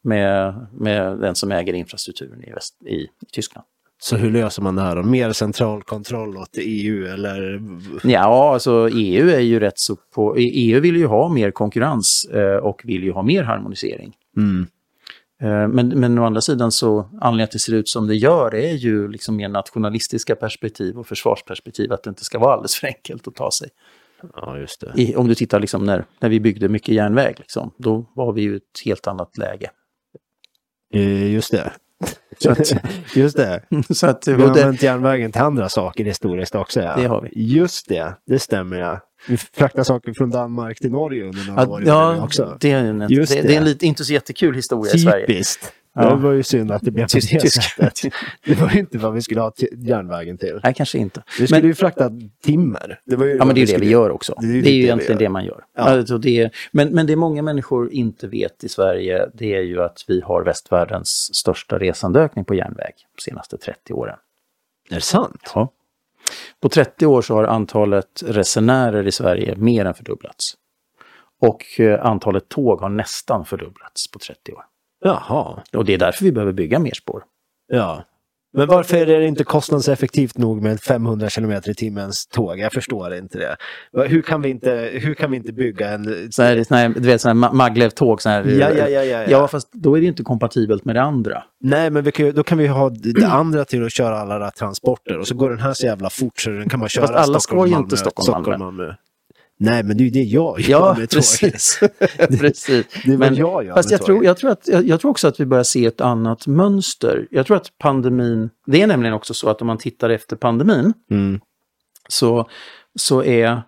med, 0.03 0.68
med 0.74 1.20
den 1.20 1.36
som 1.36 1.51
äger 1.51 1.74
infrastrukturen 1.74 2.43
i, 2.43 2.51
väst, 2.51 2.78
i, 2.86 2.95
i 2.95 3.09
Tyskland. 3.32 3.65
Så 3.99 4.15
hur 4.15 4.32
löser 4.32 4.61
man 4.61 4.76
det 4.76 4.82
här 4.82 4.95
då? 4.95 5.03
Mer 5.03 5.32
central 5.32 5.84
kontroll 5.84 6.38
åt 6.38 6.57
EU 6.57 7.05
eller? 7.05 7.61
Ja, 8.03 8.53
alltså 8.53 8.89
EU 8.93 9.30
är 9.30 9.39
ju 9.39 9.59
rätt 9.59 9.80
så 9.80 9.95
på... 9.95 10.36
EU 10.38 10.82
vill 10.82 10.95
ju 10.95 11.05
ha 11.05 11.30
mer 11.30 11.51
konkurrens 11.51 12.26
eh, 12.34 12.55
och 12.55 12.82
vill 12.84 13.03
ju 13.03 13.11
ha 13.11 13.24
mer 13.24 13.43
harmonisering. 13.43 14.13
Mm. 14.38 14.68
Eh, 15.41 15.67
Men, 15.67 15.88
men 15.88 16.17
å 16.19 16.25
andra 16.25 16.41
sidan 16.41 16.71
så, 16.71 17.09
anledningen 17.21 17.43
att 17.43 17.51
det 17.51 17.59
ser 17.59 17.73
ut 17.73 17.89
som 17.89 18.07
det 18.07 18.15
gör 18.15 18.55
är 18.55 18.73
ju 18.73 19.07
liksom 19.07 19.35
mer 19.35 19.49
nationalistiska 19.49 20.35
perspektiv 20.35 20.97
och 20.97 21.07
försvarsperspektiv, 21.07 21.93
att 21.93 22.03
det 22.03 22.09
inte 22.09 22.23
ska 22.23 22.39
vara 22.39 22.53
alldeles 22.53 22.75
för 22.75 22.88
enkelt 22.88 23.27
att 23.27 23.35
ta 23.35 23.51
sig. 23.51 23.69
Ja, 24.35 24.57
just 24.57 24.81
det. 24.81 25.01
I, 25.01 25.15
om 25.15 25.27
du 25.27 25.35
tittar 25.35 25.59
liksom 25.59 25.85
när, 25.85 26.05
när 26.19 26.29
vi 26.29 26.39
byggde 26.39 26.69
mycket 26.69 26.95
järnväg, 26.95 27.35
liksom, 27.38 27.71
då 27.77 28.05
var 28.15 28.33
vi 28.33 28.41
ju 28.41 28.55
ett 28.55 28.81
helt 28.85 29.07
annat 29.07 29.38
läge. 29.38 29.69
Eh, 30.93 31.33
Just 31.33 31.51
det. 31.51 31.71
Så 32.39 32.51
att, 32.51 32.73
Just 33.15 33.38
det. 33.38 33.63
så 33.89 34.07
att, 34.07 34.27
Vi 34.27 34.33
har 34.33 34.49
använt 34.49 34.83
järnvägen 34.83 35.31
till 35.31 35.41
andra 35.41 35.69
saker 35.69 36.05
historiskt 36.05 36.55
också. 36.55 36.81
Ja. 36.81 36.95
Det 36.95 37.05
har 37.07 37.21
vi. 37.21 37.29
Just 37.33 37.89
det, 37.89 38.17
det 38.25 38.39
stämmer 38.39 38.77
ja. 38.77 38.99
Vi 39.28 39.38
fraktar 39.38 39.84
saker 39.84 40.13
från 40.13 40.30
Danmark 40.30 40.80
till 40.80 40.91
Norge 40.91 41.24
under 41.24 41.47
några 41.47 41.70
år. 41.70 41.84
ja, 41.86 42.24
också. 42.24 42.57
det 42.59 42.72
är, 42.72 42.84
en, 42.84 42.99
det, 42.99 43.07
det. 43.07 43.26
det. 43.41 43.53
är 43.53 43.57
en 43.57 43.65
lite, 43.65 43.86
inte 43.86 44.05
så 44.05 44.13
jättekul 44.13 44.55
historia 44.55 44.93
i 44.93 44.99
Sverige. 44.99 45.28
Typiskt. 45.28 45.74
Ja. 45.99 46.09
Det 46.09 46.15
var 46.15 46.32
ju 46.32 46.43
synd 46.43 46.72
att 46.72 46.82
det 46.82 46.91
blev 46.91 47.03
på 47.03 47.18
det 47.18 47.49
sättet. 47.51 48.13
Det 48.45 48.53
var 48.61 48.70
ju 48.70 48.80
inte 48.80 48.97
vad 48.97 49.13
vi 49.13 49.22
skulle 49.22 49.41
ha 49.41 49.53
järnvägen 49.78 50.38
till. 50.38 50.59
Nej, 50.63 50.74
kanske 50.74 50.97
inte. 50.97 51.24
Vi 51.39 51.47
skulle 51.47 51.61
Men- 51.61 51.68
ju 51.68 51.74
frakta 51.74 52.11
timmer. 52.43 52.99
Det 53.05 53.15
var 53.15 53.26
ju 53.26 53.36
Ja, 53.38 53.45
men 53.45 53.55
det 53.55 53.61
är 53.61 53.65
ju 53.65 53.74
det 53.74 53.80
vi 53.80 53.89
gör 53.89 54.09
också. 54.09 54.36
Det 54.41 54.47
är 54.47 54.49
Det 54.49 54.53
ju 54.53 54.59
är, 54.59 54.63
det 54.63 54.70
ju 54.70 54.78
vi 54.78 54.84
egentligen 54.84 55.18
det 55.20 55.30
man 55.30 55.45
gör. 55.45 55.63
Ja. 55.78 55.84
Alltså 55.84 56.18
det 56.18 56.39
är, 56.41 56.51
men, 56.72 56.89
men 56.89 57.07
det 57.07 57.15
många 57.15 57.41
människor 57.41 57.93
inte 57.93 58.28
vet 58.28 58.63
i 58.63 58.70
Sverige, 58.70 59.30
det 59.34 59.55
är 59.55 59.61
ju 59.61 59.84
att 59.84 60.03
vi 60.07 60.22
har 60.22 60.43
västvärldens 60.43 61.36
största 61.36 61.80
resandeökning 61.80 62.45
på 62.45 62.55
järnväg 62.55 62.93
de 63.18 63.22
senaste 63.22 63.57
30 63.57 63.93
åren. 63.93 64.18
Är 64.89 64.95
det 64.95 65.01
sant? 65.01 65.51
Ja. 65.55 65.72
På 66.61 66.69
30 66.69 67.05
år 67.05 67.21
så 67.21 67.36
har 67.36 67.43
antalet 67.43 68.23
resenärer 68.25 69.07
i 69.07 69.11
Sverige 69.11 69.55
mer 69.55 69.86
än 69.86 69.93
fördubblats. 69.93 70.53
Och 71.41 71.80
eh, 71.80 72.05
antalet 72.05 72.49
tåg 72.49 72.82
har 72.82 72.89
nästan 72.89 73.45
fördubblats 73.45 74.11
på 74.11 74.19
30 74.19 74.51
år. 74.51 74.63
Jaha. 74.99 75.63
Och 75.73 75.86
det 75.86 75.93
är 75.93 75.97
därför 75.97 76.25
vi 76.25 76.32
behöver 76.32 76.53
bygga 76.53 76.80
mer 76.80 76.93
spår. 76.93 77.23
Ja. 77.67 78.03
Men 78.58 78.68
varför 78.68 78.97
är 78.97 79.20
det 79.20 79.26
inte 79.26 79.43
kostnadseffektivt 79.43 80.38
nog 80.38 80.62
med 80.62 80.80
500 80.80 81.30
km 81.30 81.51
i 81.51 81.74
timmens 81.74 82.28
tåg? 82.28 82.60
Jag 82.60 82.74
förstår 82.74 83.16
inte 83.16 83.38
det. 83.38 83.58
Hur 84.08 84.22
kan 84.22 84.41
vi 84.41 84.49
inte, 84.49 84.89
hur 84.93 85.14
kan 85.14 85.32
vi 85.32 85.38
inte 85.38 85.53
bygga 85.53 85.89
en... 85.89 86.32
Så 86.32 86.43
här, 86.43 86.64
så 86.64 86.76
här, 86.76 86.89
du 86.89 86.99
vet, 86.99 87.24
här 87.24 87.34
maglev-tåg. 87.34 88.22
Så 88.22 88.30
här, 88.30 88.45
Ja, 88.45 88.70
ja, 88.70 88.88
ja, 88.88 89.03
ja, 89.03 89.24
ja. 89.28 89.47
fast 89.47 89.72
då 89.72 89.97
är 89.97 90.01
det 90.01 90.08
inte 90.08 90.24
kompatibelt 90.24 90.86
med 90.86 90.95
det 90.95 91.01
andra. 91.01 91.43
Nej, 91.60 91.89
men 91.89 92.12
kan, 92.12 92.32
då 92.32 92.43
kan 92.43 92.58
vi 92.58 92.68
ha 92.68 92.89
det 92.89 93.28
andra 93.28 93.66
till 93.66 93.86
att 93.86 93.93
köra 93.93 94.20
alla 94.20 94.51
transporter 94.51 95.18
och 95.18 95.28
så 95.28 95.36
går 95.36 95.49
den 95.49 95.60
här 95.60 95.74
så 95.74 95.86
jävla 95.86 96.10
fort 96.10 96.39
så 96.39 96.49
den 96.49 96.70
kan 96.70 96.80
man 96.80 96.89
köra 96.89 97.08
Fast 97.08 97.30
alla 97.30 97.39
ska 97.39 97.55
ju 97.55 97.62
Stockholm, 97.62 97.84
inte 97.84 97.97
Stockholm, 97.97 98.60
Malmö. 98.60 98.93
Nej, 99.60 99.84
men 99.84 99.97
det 99.97 100.03
är 100.03 100.05
ju 100.05 100.12
det 100.12 100.24
jag 100.24 100.60
gör 100.60 100.80
Ja, 100.80 100.95
med 100.99 101.10
precis. 101.10 101.80
precis. 102.39 102.86
Det 103.05 103.14
är 103.14 103.18
vad 103.18 103.34
jag 103.34 103.66
gör 103.66 103.74
fast 103.74 103.91
jag 103.91 104.05
tror, 104.05 104.26
jag, 104.26 104.38
tror 104.38 104.51
att, 104.51 104.68
jag, 104.68 104.88
jag 104.88 104.99
tror 105.01 105.12
också 105.12 105.28
att 105.28 105.39
vi 105.39 105.45
börjar 105.45 105.64
se 105.64 105.86
ett 105.86 106.01
annat 106.01 106.47
mönster. 106.47 107.28
Jag 107.32 107.45
tror 107.45 107.58
att 107.58 107.78
pandemin, 107.78 108.49
det 108.66 108.82
är 108.82 108.88
nämligen 108.88 109.14
också 109.14 109.34
så 109.34 109.49
att 109.49 109.62
om 109.62 109.68
man 109.68 109.78
tittar 109.78 110.10
efter 110.10 110.36
pandemin 110.36 110.93
Mm. 111.12 111.39
så, 112.10 112.49
så, 112.99 113.24
är, 113.24 113.62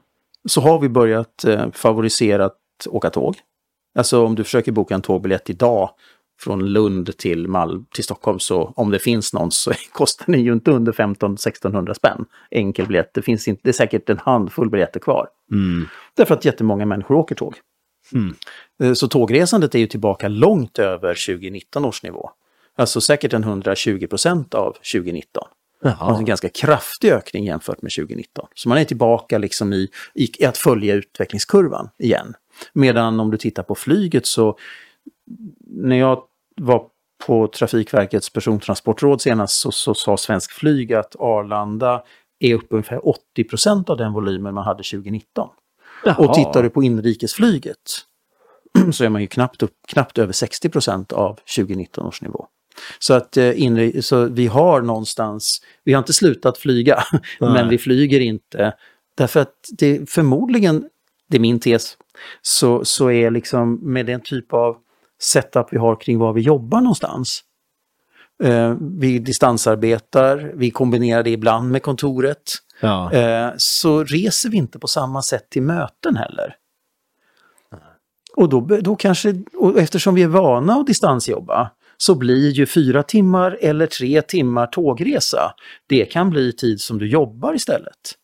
så 0.50 0.62
har 0.62 0.80
vi 0.80 0.90
börjat 0.90 1.46
eh, 1.46 1.72
favorisera 1.72 2.46
att 2.46 2.58
åka 2.90 3.10
tåg. 3.10 3.36
Alltså 3.98 4.26
om 4.26 4.36
du 4.36 4.44
försöker 4.44 4.72
boka 4.72 4.96
en 4.96 5.02
tågbiljett 5.02 5.50
idag 5.50 5.90
från 6.40 6.66
Lund 6.66 7.18
till, 7.18 7.48
Mal 7.48 7.86
till 7.94 8.04
Stockholm 8.04 8.40
så 8.40 8.74
om 8.76 8.92
det 8.92 9.00
finns 9.00 9.34
någon 9.34 9.52
så 9.52 9.72
kostar 9.94 10.26
den 10.32 10.44
ju 10.44 10.54
inte 10.54 10.72
under 10.72 10.92
15-1600 10.92 11.94
spänn. 11.94 12.26
Enkel 12.52 12.88
biljett. 12.88 13.14
Det, 13.14 13.22
finns 13.22 13.48
inte, 13.48 13.62
det 13.64 13.70
är 13.70 13.74
säkert 13.74 14.10
en 14.10 14.18
handfull 14.18 14.70
biljetter 14.70 15.00
kvar. 15.00 15.28
Mm. 15.52 15.88
Därför 16.16 16.36
att 16.36 16.46
jättemånga 16.46 16.86
människor 16.86 17.16
åker 17.16 17.36
tåg. 17.36 17.56
Mm. 18.14 18.36
Eh, 18.84 18.94
Så 18.94 19.08
tågresandet 19.08 19.76
är 19.76 19.80
ju 19.80 19.88
tillbaka 19.88 20.28
långt 20.28 20.80
över 20.80 21.26
2019 21.28 21.86
års 21.86 22.04
nivå. 22.04 22.30
Alltså 22.78 23.02
säkert 23.02 23.34
en 23.34 23.44
120 23.44 24.08
procent 24.08 24.54
av 24.54 24.72
2019. 24.94 25.44
Alltså 25.84 26.06
en 26.06 26.10
Jaha. 26.16 26.22
ganska 26.22 26.50
kraftig 26.50 27.12
ökning 27.12 27.46
jämfört 27.46 27.82
med 27.82 27.92
2019. 27.92 28.48
Så 28.56 28.70
man 28.70 28.78
är 28.78 28.86
tillbaka 28.86 29.38
liksom 29.38 29.74
i, 29.74 29.90
i, 30.14 30.30
i 30.44 30.46
att 30.46 30.58
följa 30.58 30.96
utvecklingskurvan 30.96 31.90
igen. 31.98 32.34
Medan 32.74 33.20
om 33.20 33.32
du 33.32 33.38
tittar 33.38 33.64
på 33.64 33.76
flyget 33.76 34.26
så 34.26 34.58
när 35.68 35.96
jag 35.96 36.24
var 36.60 36.84
på 37.26 37.48
Trafikverkets 37.48 38.30
persontransportråd 38.30 39.22
senast 39.22 39.54
så, 39.54 39.72
så 39.72 39.94
sa 39.94 40.18
Svensk 40.18 40.52
Flyg 40.52 40.94
att 40.94 41.16
Arlanda 41.20 42.04
är 42.40 42.56
uppe 42.56 42.76
ungefär 42.76 43.08
80 43.08 43.44
procent 43.44 43.90
av 43.90 43.98
den 43.98 44.14
volymen 44.14 44.54
man 44.54 44.64
hade 44.64 44.84
2019. 44.84 45.50
Och 46.18 46.34
tittar 46.34 46.64
du 46.64 46.70
på 46.70 46.84
inrikesflyget 46.84 47.78
så 48.92 49.04
är 49.04 49.10
man 49.10 49.22
ju 49.22 49.28
knappt, 49.28 49.64
upp, 49.64 49.74
knappt 49.88 50.18
över 50.18 50.34
60 50.34 50.70
procent 50.70 51.12
av 51.12 51.40
2019 51.56 52.06
års 52.06 52.22
nivå. 52.22 52.48
Så 53.00 53.14
att 53.14 53.38
eh, 53.38 53.62
inre, 53.62 54.02
så 54.02 54.26
vi 54.26 54.48
har 54.48 54.82
någonstans, 54.82 55.62
vi 55.84 55.94
har 55.94 56.00
inte 56.00 56.14
slutat 56.14 56.58
flyga, 56.58 57.04
Nej. 57.12 57.54
men 57.54 57.70
vi 57.70 57.78
flyger 57.78 58.20
inte. 58.20 58.74
Därför 59.16 59.40
att 59.40 59.56
det 59.72 60.10
förmodligen, 60.10 60.90
det 61.28 61.38
är 61.38 61.42
min 61.42 61.60
tes, 61.60 61.98
så, 62.42 62.86
så 62.86 63.12
är 63.12 63.32
liksom 63.32 63.76
med 63.76 64.06
den 64.06 64.22
typ 64.22 64.54
av 64.54 64.78
setup 65.20 65.68
vi 65.72 65.78
har 65.78 66.02
kring 66.02 66.20
var 66.20 66.34
vi 66.34 66.42
jobbar 66.42 66.82
någonstans. 66.82 67.44
Eh, 68.44 68.76
vi 68.80 69.20
distansarbetar, 69.20 70.52
vi 70.56 70.72
kombinerar 70.72 71.24
det 71.24 71.30
ibland 71.30 71.72
med 71.72 71.84
kontoret. 71.84 72.52
Ja. 72.82 73.12
Eh, 73.14 73.50
så 73.58 74.04
reser 74.04 74.50
vi 74.50 74.58
inte 74.58 74.80
på 74.80 74.88
samma 74.88 75.22
sätt 75.22 75.50
till 75.50 75.64
möten 75.64 76.16
heller. 76.16 76.56
Och 78.36 78.50
då, 78.50 78.62
då 78.62 78.96
kanske, 78.96 79.44
och 79.58 79.80
eftersom 79.80 80.16
vi 80.16 80.24
är 80.24 80.28
vana 80.28 80.74
att 80.74 80.88
distansjobba, 80.88 81.72
så 81.98 82.16
blir 82.16 82.50
ju 82.50 82.66
fyra 82.66 83.04
timmar 83.04 83.58
eller 83.62 83.86
tre 83.86 84.22
timmar 84.22 84.68
tågresa, 84.68 85.54
det 85.88 86.06
kan 86.06 86.30
bli 86.30 86.54
tid 86.54 86.82
som 86.82 86.98
du 86.98 87.10
jobbar 87.10 87.54
istället. 87.54 88.16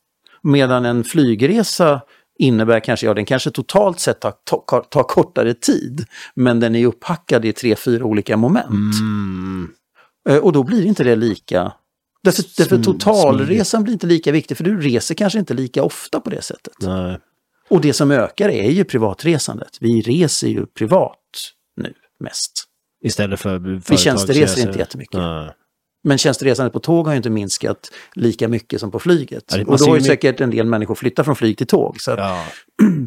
Medan 0.42 0.86
en 0.86 1.04
flygresa 1.04 2.02
innebär 2.40 2.80
kanske, 2.80 3.06
ja 3.06 3.14
den 3.14 3.26
kanske 3.26 3.52
totalt 3.52 4.00
sett 4.00 4.20
tar, 4.20 4.34
tar, 4.66 4.82
tar 4.82 5.04
kortare 5.04 5.54
tid, 5.54 6.06
men 6.36 6.60
den 6.60 6.76
är 6.76 6.86
upphackad 6.86 7.46
i 7.46 7.54
tre, 7.54 7.76
fyra 7.76 8.06
olika 8.06 8.38
moment. 8.38 9.00
Mm. 9.00 9.70
Eh, 10.30 10.38
Och 10.38 10.52
då 10.52 10.64
blir 10.64 10.86
inte 10.86 11.04
det 11.04 11.16
lika... 11.16 11.74
Därför, 12.24 12.44
därför 12.58 12.84
totalresan 12.84 13.84
blir 13.84 13.94
inte 13.94 14.08
lika 14.08 14.32
viktig, 14.32 14.58
för 14.58 14.64
du 14.64 14.82
reser 14.82 15.16
kanske 15.16 15.40
inte 15.40 15.54
lika 15.54 15.84
ofta 15.84 16.20
på 16.20 16.30
det 16.30 16.42
sättet. 16.42 16.74
Nej. 16.80 17.20
Och 17.70 17.82
det 17.82 17.94
som 17.94 18.12
ökar 18.12 18.50
är 18.50 18.70
ju 18.70 18.84
privatresandet. 18.84 19.78
Vi 19.82 20.02
reser 20.02 20.48
ju 20.48 20.66
privat 20.66 21.20
nu 21.82 21.94
mest. 22.20 22.64
Istället 23.04 23.40
för 23.40 23.82
Vi 23.90 23.98
tjänstereser 23.98 24.68
inte 24.68 24.80
jättemycket. 24.80 25.20
Nej. 25.20 25.50
Men 26.08 26.18
tjänsteresandet 26.18 26.74
på 26.74 26.80
tåg 26.80 27.06
har 27.06 27.14
ju 27.14 27.18
inte 27.18 27.30
minskat 27.30 27.92
lika 28.14 28.48
mycket 28.48 28.80
som 28.80 28.92
på 28.92 29.00
flyget. 29.00 29.54
Ja, 29.56 29.64
och 29.68 29.78
då 29.80 29.86
har 29.86 29.96
ju 29.96 30.02
säkert 30.02 30.42
en 30.42 30.52
del 30.52 30.66
människor 30.66 30.96
flyttat 30.96 31.26
från 31.26 31.36
flyg 31.36 31.58
till 31.58 31.68
tåg. 31.68 32.02
Så 32.02 32.12
att, 32.12 32.20
Ja. 32.20 32.46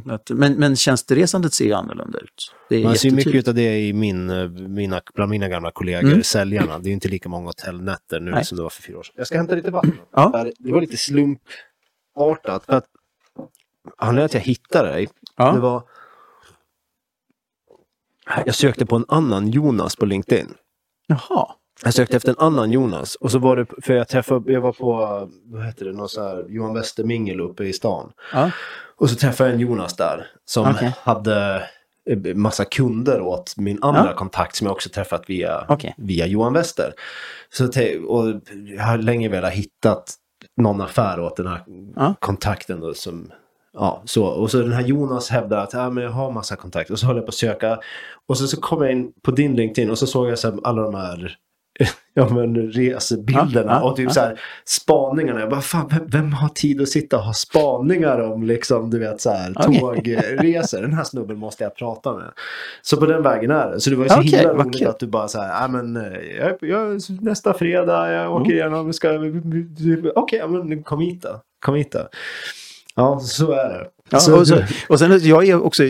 att, 0.15 0.31
men, 0.31 0.53
men 0.55 0.77
tjänsteresandet 0.77 1.55
ser 1.55 1.65
ju 1.65 1.73
annorlunda 1.73 2.19
ut. 2.19 2.55
Det 2.69 2.85
Man 2.85 2.97
ser 2.97 3.11
mycket 3.11 3.49
av 3.49 3.55
det 3.55 3.79
i 3.79 3.93
min, 3.93 4.31
eh, 4.31 4.49
mina, 4.51 5.01
bland 5.15 5.31
mina 5.31 5.49
gamla 5.49 5.71
kollegor, 5.71 6.09
Mm. 6.09 6.23
säljarna. 6.23 6.79
Det 6.79 6.89
är 6.91 6.93
inte 6.93 7.09
lika 7.09 7.29
många 7.29 7.47
hotellnätter 7.47 8.21
nu 8.21 8.31
Nej. 8.31 8.45
som 8.45 8.57
det 8.57 8.63
var 8.63 8.71
för 8.71 8.83
fyra 8.83 8.99
år 8.99 9.03
sedan. 9.03 9.15
Jag 9.17 9.27
ska 9.27 9.37
hämta 9.37 9.55
lite 9.55 9.71
vatten. 9.71 9.99
Ja. 10.13 10.47
Det 10.59 10.73
var 10.73 10.81
lite 10.81 10.97
slumpartat. 10.97 12.65
För 12.67 12.73
att, 12.73 12.85
anledningen 13.97 14.29
till 14.29 14.39
att 14.39 14.47
jag 14.47 14.49
hittade 14.51 14.89
dig, 14.89 15.09
Ja. 15.37 15.53
det 15.53 15.61
var... 15.61 15.83
Jag 18.47 18.55
sökte 18.55 18.87
på 18.87 18.97
en 18.97 19.05
annan 19.09 19.49
Jonas 19.51 19.97
på 19.97 20.07
LinkedIn. 20.07 20.55
Jaha. 21.07 21.55
Jag 21.85 21.95
sökte 21.95 22.17
efter 22.17 22.29
en 22.31 22.39
annan 22.39 22.73
Jonas 22.73 23.15
och 23.15 23.31
så 23.31 23.39
var 23.39 23.57
det, 23.57 23.67
för 23.83 23.95
jag 23.95 24.09
träffade, 24.09 24.53
jag 24.53 24.61
var 24.61 24.73
på, 24.73 24.95
vad 25.45 25.67
heter 25.67 25.85
det, 25.85 25.93
någon 25.93 26.09
så 26.09 26.23
här 26.23 26.45
Johan 26.49 26.75
Westermingel 26.75 27.41
uppe 27.41 27.65
i 27.65 27.73
stan. 27.73 28.13
Ja. 28.33 28.51
Och 28.97 29.11
så 29.11 29.17
träffade 29.17 29.51
jag 29.51 29.55
en 29.55 29.61
Jonas 29.61 29.97
där 29.97 30.27
som 30.45 30.69
Okej. 30.71 30.93
hade 31.03 31.63
eh, 32.11 32.35
massa 32.35 32.65
kunder 32.65 33.21
åt 33.21 33.55
min 33.57 33.79
andra 33.83 34.07
Ja. 34.07 34.17
kontakt 34.17 34.57
som 34.57 34.67
jag 34.67 34.73
också 34.75 34.89
träffat 34.89 35.23
via, 35.31 35.65
Okej. 35.69 35.95
via 35.99 36.27
Johan 36.27 36.53
Wester. 36.53 36.93
Så 37.53 37.69
te, 37.69 37.99
och 37.99 38.27
jag 38.77 38.85
har 38.85 38.99
länge 38.99 39.29
velat 39.29 39.53
hittat 39.53 40.15
någon 40.57 40.81
affär 40.81 41.21
åt 41.21 41.37
den 41.37 41.47
här 41.47 41.65
Ja. 41.97 42.15
kontakten 42.21 42.81
då 42.81 42.95
som 42.95 43.33
Ja, 43.73 44.03
så. 44.05 44.25
Och 44.25 44.51
så 44.51 44.59
den 44.59 44.73
här 44.73 44.83
Jonas 44.83 45.31
hävdar 45.31 45.59
att 45.59 45.73
ja, 45.73 45.91
men 45.91 46.05
jag 46.05 46.11
har 46.11 46.31
massa 46.33 46.57
kontakter. 46.57 46.93
Och 46.93 46.99
så 46.99 47.07
håller 47.07 47.19
jag 47.19 47.27
på 47.27 47.31
att 47.31 47.35
söka. 47.35 47.79
Och 48.27 48.39
så, 48.39 48.47
så 48.47 48.61
kom 48.61 48.83
jag 48.83 48.93
in 48.93 49.13
på 49.23 49.31
din 49.31 49.57
LinkedIn 49.57 49.91
och 49.91 49.99
så 49.99 50.07
såg 50.07 50.29
jag 50.31 50.39
så 50.39 50.61
alla 50.65 50.83
de 50.83 50.95
här 50.95 51.37
ja, 52.15 52.29
men, 52.29 52.57
resebilderna. 52.73 53.73
Ja, 53.73 53.79
ja, 53.79 53.91
och 53.91 53.97
typ 53.97 54.05
ja. 54.07 54.11
så 54.13 54.21
här 54.21 54.41
spaningarna. 54.65 55.41
Jag 55.41 55.51
bara, 55.51 55.61
fan, 55.61 55.89
vem, 55.91 56.07
vem 56.07 56.33
har 56.33 56.49
tid 56.49 56.81
att 56.81 56.89
sitta 56.89 57.17
och 57.17 57.23
ha 57.23 57.33
spaningar 57.33 58.21
om 58.21 58.43
liksom, 58.43 58.91
du 58.91 58.99
vet, 58.99 59.21
så 59.21 59.31
här, 59.31 59.53
Okej. 59.57 59.81
tågresor? 59.81 60.83
Den 60.83 60.93
här 60.93 61.05
snubben 61.05 61.39
måste 61.39 61.65
jag 61.65 61.75
prata 61.75 62.13
med. 62.13 62.31
Så 62.83 62.97
på 62.97 63.07
den 63.07 63.23
vägen 63.23 63.51
är 63.51 63.71
det. 63.71 63.81
Så 63.81 63.91
det 63.91 63.97
var 63.97 64.05
ju 64.05 64.09
så 64.11 64.19
Okej, 64.19 64.31
himla 64.31 64.55
roligt 64.55 64.79
kul. 64.79 64.89
att 64.89 64.99
du 64.99 65.07
bara 65.07 65.29
så 65.29 65.41
här, 65.41 65.63
ja 65.63 65.69
men 65.69 65.97
eh, 65.97 66.19
jag, 66.39 66.57
jag, 66.61 67.01
nästa 67.21 67.55
fredag, 67.55 68.13
jag 68.13 68.33
åker 68.33 68.45
Mm. 68.45 68.57
igenom, 68.57 68.93
ska, 68.93 69.09
okej, 70.15 70.39
ja, 70.39 70.47
men 70.47 70.83
kom 70.83 71.01
hit 71.01 71.23
då. 71.23 71.41
Kom 71.61 71.75
hit 71.75 71.93
då. 71.93 72.09
Ja, 72.95 73.19
så 73.21 73.53
är 73.53 73.69
det. 73.69 73.87
Ja, 74.11 74.19
så, 74.19 74.39
och, 74.39 74.47
så, 74.49 74.63
och 74.89 74.99
sen 74.99 75.21
jag 75.23 75.49
är 75.49 75.63
också 75.65 75.83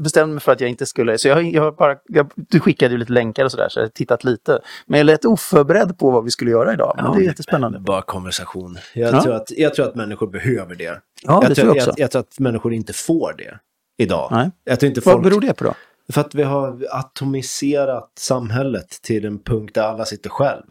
bestämd 0.00 0.32
mig 0.32 0.40
för 0.40 0.52
att 0.52 0.60
jag 0.60 0.70
inte 0.70 0.86
skulle, 0.86 1.18
så 1.18 1.28
jag, 1.28 1.42
jag 1.54 1.76
bara, 1.76 1.96
jag, 2.08 2.30
du 2.36 2.60
skickade 2.60 2.92
ju 2.94 2.98
lite 2.98 3.12
länkar 3.12 3.44
och 3.44 3.50
sådär 3.50 3.66
så 3.68 3.78
jag 3.80 3.84
har 3.84 3.88
tittat 3.90 4.24
lite. 4.24 4.60
Men 4.86 4.98
jag 4.98 5.04
lät 5.04 5.24
oförberedd 5.24 5.98
på 5.98 6.10
vad 6.10 6.24
vi 6.24 6.30
skulle 6.30 6.50
göra 6.50 6.72
idag. 6.72 6.98
Men 7.02 7.12
det 7.12 7.22
är 7.24 7.26
jättespännande. 7.26 7.78
Bara 7.78 8.02
konversation. 8.02 8.78
Jag, 8.94 9.14
Ja. 9.14 9.22
tror 9.22 9.34
att, 9.34 9.50
jag 9.50 9.74
tror 9.74 9.86
att 9.88 9.94
människor 9.94 10.26
behöver 10.26 10.74
det. 10.74 10.84
Ja, 10.84 11.40
jag, 11.42 11.50
det 11.50 11.54
tror 11.54 11.66
jag 11.66 11.76
också. 11.76 11.90
Jag, 11.90 11.98
jag 12.04 12.10
tror 12.10 12.20
att 12.20 12.38
människor 12.38 12.72
inte 12.72 12.92
får 12.92 13.34
det 13.38 13.58
idag. 13.98 14.28
Nej. 14.32 14.50
Jag 14.64 14.80
tror 14.80 14.88
inte 14.88 15.00
Vad 15.04 15.12
folk... 15.12 15.24
beror 15.24 15.40
det 15.40 15.54
på 15.54 15.64
då? 15.64 15.74
För 16.12 16.20
att 16.20 16.34
vi 16.34 16.42
har 16.42 16.86
atomiserat 16.90 18.12
samhället 18.18 18.88
till 19.02 19.24
en 19.24 19.38
punkt 19.38 19.74
där 19.74 19.82
alla 19.82 20.04
sitter 20.04 20.30
själv. 20.30 20.62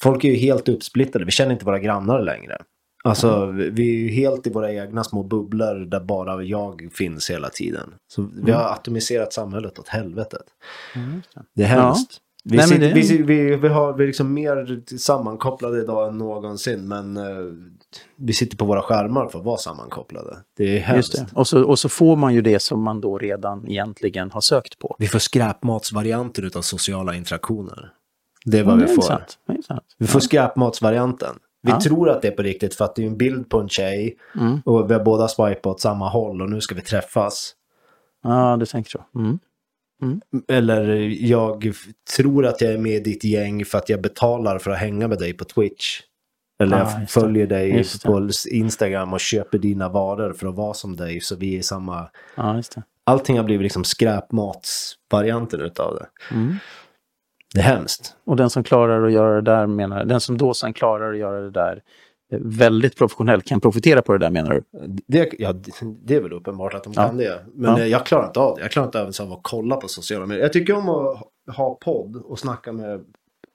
Folk 0.00 0.24
är 0.24 0.28
ju 0.28 0.34
helt 0.36 0.68
uppsplittade. 0.68 1.24
Vi 1.24 1.30
känner 1.30 1.52
inte 1.52 1.64
våra 1.64 1.78
grannar 1.78 2.20
längre. 2.22 2.58
Alltså, 3.04 3.46
vi- 3.46 3.90
är 3.90 3.98
ju 4.02 4.08
helt 4.08 4.46
i 4.46 4.50
våra 4.50 4.72
egna 4.72 5.04
små 5.04 5.22
bubblor 5.22 5.74
där 5.86 6.00
bara 6.00 6.42
jag 6.42 6.88
finns 6.92 7.30
hela 7.30 7.48
tiden. 7.48 7.94
Så 8.08 8.28
vi 8.44 8.52
har 8.52 8.62
atomiserat 8.64 9.32
samhället 9.32 9.78
åt 9.78 9.88
helvetet. 9.88 10.42
Det 11.54 11.62
är 11.62 11.66
hemskt. 11.66 12.20
Vi, 12.44 12.56
Nej, 12.56 12.66
sitter, 12.66 12.80
det- 12.80 12.92
vi, 12.94 13.22
vi, 13.22 13.56
vi, 13.56 13.68
har, 13.68 13.92
vi 13.92 14.02
är 14.02 14.06
liksom 14.06 14.34
mer 14.34 14.82
sammankopplade 14.98 15.80
idag 15.80 16.08
än 16.08 16.18
någonsin. 16.18 16.88
Men 16.88 17.16
eh, 17.16 17.24
vi 18.16 18.32
sitter 18.32 18.56
på 18.56 18.64
våra 18.64 18.82
skärmar 18.82 19.28
för 19.28 19.38
att 19.38 19.44
vara 19.44 19.56
sammankopplade. 19.56 20.36
Det 20.56 20.76
är 20.76 20.80
hemskt. 20.80 21.24
Och 21.34 21.46
så, 21.48 21.64
och 21.64 21.78
så 21.78 21.88
får 21.88 22.16
man 22.16 22.34
ju 22.34 22.40
det 22.42 22.58
som 22.62 22.82
man 22.82 23.00
då 23.00 23.18
redan 23.18 23.68
egentligen 23.68 24.30
har 24.30 24.40
sökt 24.40 24.78
på. 24.78 24.96
Vi 24.98 25.06
får 25.08 25.18
skräpmatsvarianter 25.18 26.42
utav 26.42 26.62
sociala 26.62 27.14
interaktioner. 27.14 27.92
Det 28.44 28.58
är 28.58 28.64
vad 28.64 28.72
Ja, 28.74 28.76
vi 28.78 28.84
det 28.84 28.90
är 28.92 28.94
får. 28.94 29.02
sant. 29.02 29.38
Är 29.48 29.62
sant. 29.62 29.84
Vi 29.98 30.06
får 30.06 30.20
skräpmatsvarianten. 30.20 31.34
Vi 31.62 31.70
Ja. 31.70 31.80
tror 31.80 32.10
att 32.10 32.22
det 32.22 32.28
är 32.28 32.32
på 32.32 32.42
riktigt 32.42 32.74
för 32.74 32.84
att 32.84 32.96
det 32.96 33.02
är 33.02 33.06
en 33.06 33.16
bild 33.16 33.48
på 33.50 33.60
en 33.60 33.68
tjej 33.68 34.16
Mm. 34.40 34.60
och 34.64 34.90
vi 34.90 34.94
har 34.94 35.00
båda 35.04 35.28
swipat 35.28 35.66
åt 35.66 35.80
samma 35.80 36.08
håll 36.08 36.42
och 36.42 36.50
nu 36.50 36.60
ska 36.60 36.74
vi 36.74 36.80
träffas. 36.80 37.54
Ja, 38.22 38.56
du 38.60 38.66
tänker 38.66 38.90
så. 38.90 39.04
Mm. 39.14 39.38
Eller 40.48 40.88
jag 41.24 41.72
tror 42.16 42.46
att 42.46 42.60
jag 42.60 42.72
är 42.72 42.78
med 42.78 42.92
i 42.92 43.00
ditt 43.00 43.24
gäng 43.24 43.64
för 43.64 43.78
att 43.78 43.88
jag 43.88 44.00
betalar 44.02 44.58
för 44.58 44.70
att 44.70 44.78
hänga 44.78 45.08
med 45.08 45.18
dig 45.18 45.32
på 45.32 45.44
Twitch. 45.44 46.00
Eller 46.62 46.76
Ah, 46.76 46.90
jag 46.92 47.00
det. 47.00 47.06
följer 47.06 47.46
dig 47.46 47.76
Just 47.76 48.02
det. 48.02 48.08
på 48.08 48.28
Instagram 48.50 49.12
och 49.12 49.20
köper 49.20 49.58
dina 49.58 49.88
varor 49.88 50.32
för 50.32 50.46
att 50.46 50.54
vara 50.54 50.74
som 50.74 50.96
dig 50.96 51.20
så 51.20 51.36
vi 51.36 51.58
är 51.58 51.62
samma. 51.62 52.08
Det. 52.36 52.82
Allting 53.04 53.36
har 53.36 53.44
blivit 53.44 53.62
liksom 53.62 53.84
skräpmatsvarianten 53.84 55.60
utav 55.60 55.94
det. 55.94 56.34
Mm. 56.34 56.54
Det 57.54 57.60
är 57.60 57.64
hemskt. 57.64 58.14
Och 58.24 58.36
den 58.36 58.50
som 58.50 58.64
klarar 58.64 59.06
att 59.06 59.12
göra 59.12 59.34
det 59.34 59.40
där 59.50 59.66
menar, 59.66 60.04
den 60.04 60.20
som 60.20 60.38
då 60.38 60.54
sen 60.54 60.72
klarar 60.72 61.12
att 61.12 61.18
göra 61.18 61.40
det 61.40 61.50
där 61.50 61.82
eh, 62.32 62.38
väldigt 62.42 62.96
professionellt 62.96 63.44
kan 63.46 63.60
profitera 63.60 64.02
på 64.02 64.12
det 64.12 64.18
där 64.18 64.30
menar 64.30 64.50
du? 64.50 64.62
Det, 65.06 65.30
ja, 65.38 65.52
det- 66.02 66.14
är 66.16 66.20
väl 66.20 66.32
uppenbart 66.32 66.74
att 66.74 66.84
de 66.84 66.92
Ja. 66.96 67.06
kan 67.06 67.16
det. 67.16 67.44
Men 67.54 67.76
Ja. 67.76 67.86
jag 67.86 68.06
klarar 68.06 68.26
inte 68.26 68.40
av 68.40 68.56
det. 68.56 68.62
Jag 68.62 68.70
klarar 68.70 68.86
inte 68.86 68.98
ens 68.98 69.20
av 69.20 69.32
att 69.32 69.38
kolla 69.42 69.76
på 69.76 69.88
sociala 69.88 70.26
medier. 70.26 70.42
Jag 70.44 70.52
tycker 70.52 70.74
om 70.76 70.88
att 70.88 71.18
ha- 71.56 71.74
podd 71.74 72.16
och 72.16 72.38
snacka 72.38 72.72
med, 72.72 73.00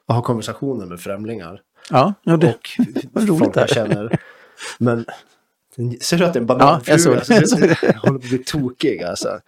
ha 0.08 0.22
konversationer 0.22 0.86
med 0.86 1.00
främlingar. 1.00 1.62
Ja, 1.92 2.14
ja 2.24 2.38
det, 2.38 2.48
Och 2.54 2.70
vad 3.14 3.28
roligt 3.30 3.40
folk 3.44 3.58
jag 3.58 3.70
känner. 3.70 4.20
Men 4.80 5.06
ser 6.02 6.18
du 6.18 6.26
att 6.26 6.34
det 6.34 6.40
är 6.40 6.42
en 6.42 6.48
Ja, 6.60 6.82
jag 6.86 7.02
såg 7.02 7.14
bananfluga? 7.14 7.40
det. 7.40 7.40
Alltså, 7.40 7.60
Jag 7.60 7.78
såg 7.80 7.90
jag 7.90 8.00
håller 8.00 8.20
på 8.20 8.26
att 8.26 8.30
bli 8.30 8.38
tokig 8.38 9.04
alltså. 9.04 9.40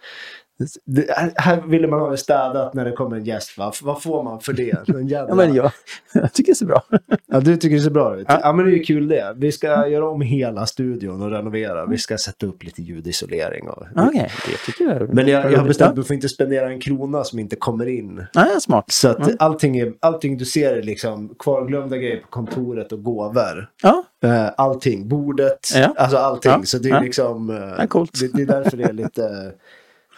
Det, 0.84 1.06
här- 1.36 1.60
ville 1.66 1.88
man 1.88 2.00
ha 2.00 2.10
det 2.10 2.16
städat 2.16 2.74
när 2.74 2.84
det 2.84 2.92
kommer 2.92 3.16
en 3.16 3.24
gäst. 3.24 3.58
Va? 3.58 3.72
Vad 3.82 4.02
får 4.02 4.22
man 4.22 4.40
för 4.40 4.52
det? 4.52 4.74
Ja, 5.08 5.34
men 5.34 5.54
jag, 5.54 5.70
jag 6.14 6.32
tycker 6.32 6.52
det 6.52 6.56
så 6.56 6.66
bra. 6.66 6.82
Ja, 7.26 7.40
du 7.40 7.56
tycker 7.56 7.76
det 7.76 7.82
ser 7.82 7.90
bra 7.90 8.16
ut. 8.18 8.26
Ja. 8.28 8.40
Ja. 8.42 8.52
men 8.52 8.64
det 8.66 8.70
är 8.72 8.76
ju 8.76 8.82
kul 8.82 9.08
det. 9.08 9.34
Vi 9.36 9.52
ska 9.52 9.88
göra 9.88 10.08
om 10.10 10.20
hela 10.20 10.66
studion 10.66 11.22
och 11.22 11.30
renovera. 11.30 11.86
Vi 11.86 11.98
ska 11.98 12.18
sätta 12.18 12.46
upp 12.46 12.62
lite 12.64 12.82
ljudisolering. 12.82 13.68
Och... 13.68 13.82
Okej, 13.96 14.30
det 14.46 14.56
tycker 14.72 14.84
jag 14.84 15.14
Men 15.14 15.28
jag, 15.28 15.52
jag 15.52 15.58
har 15.58 15.66
bestämt 15.66 15.90
Ja, 15.90 15.94
mig 15.96 16.04
för 16.04 16.14
att 16.14 16.16
inte 16.16 16.28
spendera 16.28 16.70
en 16.70 16.80
krona 16.80 17.24
som 17.24 17.38
inte 17.38 17.56
kommer 17.56 17.86
in. 17.86 18.26
Nej, 18.34 18.60
smart. 18.60 18.84
Så 18.92 19.08
att 19.08 19.18
Mm. 19.18 19.36
allting, 19.38 19.78
är, 19.78 19.92
allting 20.00 20.38
du 20.38 20.44
ser 20.44 20.76
är 20.76 20.82
liksom 20.82 21.34
kvarglömda 21.38 21.96
grejer 21.96 22.16
på 22.20 22.28
kontoret 22.28 22.92
och 22.92 23.02
gåvor. 23.02 23.70
Ja, 23.82 24.04
Eh, 24.24 24.48
allting, 24.56 25.08
bordet, 25.08 25.68
Ja. 25.74 25.94
alltså 25.96 26.16
allting. 26.16 26.52
Ja. 26.52 26.60
Så 26.64 26.78
det 26.78 26.88
är 26.88 26.94
Ja. 26.94 27.00
liksom... 27.00 27.50
eh, 27.50 27.56
Ja. 27.94 28.06
Det, 28.20 28.32
det 28.32 28.42
är 28.42 28.46
därför 28.46 28.76
det 28.76 28.84
är 28.84 28.92
lite... 28.92 29.52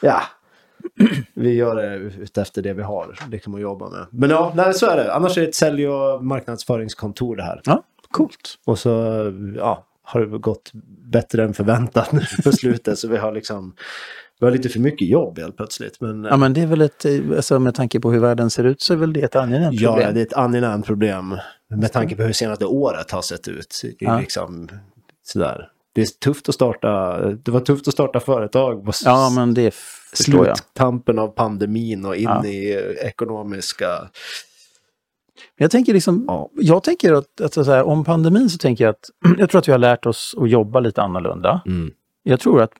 ja. 0.01 0.23
Vi 1.35 1.55
gör 1.55 1.77
det 1.77 1.97
utefter 1.97 2.63
det 2.63 2.73
vi 2.73 2.83
har 2.83 3.15
liksom 3.31 3.55
att 3.55 3.61
jobba 3.61 3.91
med. 3.91 4.07
Men 4.11 4.31
ja, 4.31 4.53
nej, 4.57 4.75
så 4.75 4.87
är 4.87 4.97
det. 4.97 5.15
Annars 5.15 5.37
är 5.39 5.43
det 5.43 5.49
ett 5.49 5.55
sälj 5.55 5.89
och 5.89 6.25
marknadsföringskontor 6.25 7.37
det 7.37 7.43
här. 7.43 7.61
ja 7.65 7.83
coolt. 8.11 8.59
Och 8.67 8.79
så 8.79 8.91
ja, 9.57 9.87
har 10.03 10.21
det 10.21 10.39
gått 10.39 10.71
bättre 11.13 11.45
än 11.45 11.55
förväntat 11.55 12.13
nu 12.13 12.21
på 12.45 12.53
slutet. 12.53 12.99
så 12.99 13.09
vi 13.09 13.17
har 13.17 13.33
liksom... 13.33 13.75
Vi 14.41 14.47
har 14.47 14.53
lite 14.53 14.69
för 14.69 14.81
mycket 14.81 15.09
jobb 15.09 15.39
helt 15.39 15.57
plötsligt. 15.57 16.01
Men, 16.01 16.25
Ja, 16.25 16.37
men 16.37 16.53
det 16.53 16.61
är 16.61 16.67
väl 16.67 16.81
ett, 16.81 17.07
alltså 17.37 17.59
med 17.59 17.75
tanke 17.75 18.01
på 18.01 18.13
hur 18.13 18.21
världen 18.21 18.51
ser 18.51 18.65
ut 18.65 18.83
så 18.83 18.93
är 18.93 18.97
väl 18.97 19.13
det 19.13 19.21
ett 19.23 19.37
angenämt 19.37 19.81
Ja, 19.81 19.93
problem. 19.93 20.15
det 20.15 20.21
är 20.21 20.27
ett 20.27 20.33
angenämt 20.33 20.87
problem. 20.87 21.37
Med 21.69 21.93
tanke 21.93 22.17
på 22.17 22.23
hur 22.23 22.33
senaste 22.33 22.67
året 22.67 23.11
har 23.11 23.23
sett 23.23 23.49
ut. 23.49 23.83
Ja. 23.99 24.19
liksom 24.21 24.69
sådär. 25.23 25.69
Det 25.93 26.01
är 26.03 26.07
tufft 26.07 26.49
att 26.49 26.55
starta, 26.55 27.21
det 27.31 27.51
var 27.51 27.61
tufft 27.61 27.89
att 27.89 27.95
starta 27.95 28.21
företag 28.21 28.85
på 28.85 28.93
Ja, 29.05 29.31
men 29.35 29.55
det 29.55 29.75
sluttampen 30.13 31.19
av 31.19 31.29
pandemin 31.29 32.05
och 32.05 32.17
in 32.17 32.23
Ja. 32.23 32.47
i 32.47 32.73
ekonomiska... 33.01 33.87
Jag 35.57 35.71
tänker 35.71 35.93
liksom, 35.95 36.25
Ja. 36.29 36.51
jag 36.55 36.83
tänker 36.83 37.13
att, 37.13 37.41
att 37.41 37.67
här, 37.67 37.83
om 37.83 38.05
pandemin 38.05 38.51
så 38.51 38.59
tänker 38.59 38.85
jag 38.85 38.91
att, 38.91 39.11
jag 39.39 39.51
tror 39.51 39.59
att 39.59 39.69
vi 39.69 39.73
har 39.73 39.79
lärt 39.79 40.07
oss 40.07 40.35
att 40.39 40.51
jobba 40.51 40.81
lite 40.81 41.03
annorlunda. 41.03 41.63
Jag 42.23 42.41
tror 42.41 42.63
att, 42.63 42.71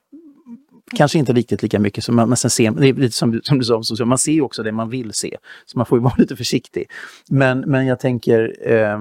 kanske 0.95 1.19
inte 1.19 1.33
riktigt 1.33 1.63
lika 1.63 1.79
mycket 1.79 2.03
som 2.03 2.15
man, 2.15 2.29
men 2.29 2.37
sen 2.37 2.51
ser 2.51 2.71
det 2.71 2.87
är 2.89 2.93
lite 2.93 3.15
som, 3.15 3.39
som 3.43 3.59
du 3.59 3.65
sa 3.65 3.75
om 3.75 3.83
social, 3.83 4.07
man 4.07 4.17
ser 4.17 4.41
också 4.41 4.63
det 4.63 4.71
man 4.71 4.89
vill 4.89 5.13
se. 5.13 5.37
Så 5.65 5.77
man 5.77 5.85
får 5.85 5.97
ju 5.97 6.03
vara 6.03 6.13
lite 6.17 6.35
försiktig. 6.35 6.89
Men, 7.29 7.59
men 7.59 7.85
jag 7.85 7.99
tänker, 7.99 8.71
eh, 8.71 8.99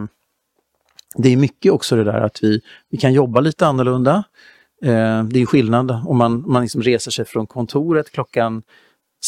det 1.17 1.29
är 1.33 1.37
mycket 1.37 1.73
också 1.73 1.97
det 1.97 2.05
där 2.05 2.21
att 2.21 2.43
vi, 2.43 2.61
vi 2.91 2.99
kan 2.99 3.13
jobba 3.13 3.41
lite 3.41 3.67
annorlunda. 3.67 4.25
Eh, 4.85 5.25
det 5.25 5.41
är 5.43 5.47
skillnad 5.47 5.91
om 6.07 6.19
man, 6.19 6.45
man 6.47 6.63
liksom 6.63 6.83
reser 6.83 7.11
sig 7.11 7.25
från 7.25 7.47
kontoret 7.47 8.11
klockan 8.13 8.63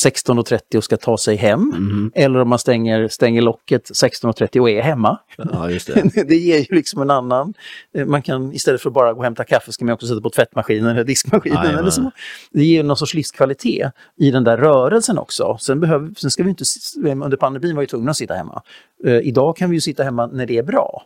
16.30 0.05 0.77
och 0.77 0.85
ska 0.85 0.97
ta 0.97 1.19
sig 1.19 1.37
hem. 1.37 1.61
Mhm. 1.61 2.13
Eller 2.15 2.39
om 2.41 2.49
man 2.49 2.59
stänger, 2.59 3.09
stänger 3.09 3.43
locket 3.43 3.91
16.30 3.91 4.61
och 4.61 4.71
är 4.71 4.83
hemma. 4.83 5.19
Ja, 5.37 5.69
det. 5.87 6.25
det 6.29 6.37
ger 6.37 6.59
ju 6.59 6.77
liksom 6.77 7.03
en 7.03 7.11
annan... 7.11 7.55
eh, 7.95 8.07
Man 8.07 8.23
kan 8.23 8.53
istället 8.53 8.83
för 8.83 8.91
att 8.91 8.95
bara 8.95 9.13
gå 9.13 9.19
och 9.19 9.25
hämta 9.25 9.45
kaffe 9.45 9.73
ska 9.73 9.85
man 9.85 9.95
också 9.95 10.07
sätta 10.07 10.21
på 10.21 10.31
tvättmaskinen 10.31 10.91
eller 10.91 11.05
diskmaskinen. 11.05 11.79
Eller 11.79 11.91
så. 11.91 12.11
Det 12.51 12.65
ger 12.65 12.83
någon 12.83 12.97
sorts 12.97 13.15
livskvalitet 13.15 13.93
i 14.17 14.31
den 14.31 14.45
där 14.45 14.57
rörelsen 14.57 15.19
också. 15.19 15.57
Sen, 15.61 15.81
behöver, 15.81 16.11
sen 16.17 16.31
ska 16.31 16.43
vi 16.43 16.51
inte... 16.51 16.65
Under 17.05 17.37
pandemin 17.37 17.75
var 17.75 17.81
vi 17.81 17.87
tvungna 17.87 18.11
att 18.11 18.17
sitta 18.17 18.35
hemma. 18.35 18.63
Eh, 19.05 19.19
idag 19.19 19.57
kan 19.57 19.71
vi 19.71 19.77
ju 19.77 19.81
sitta 19.81 20.05
hemma 20.05 20.27
när 20.27 20.47
det 20.47 20.59
är 20.59 20.63
bra. 20.63 21.03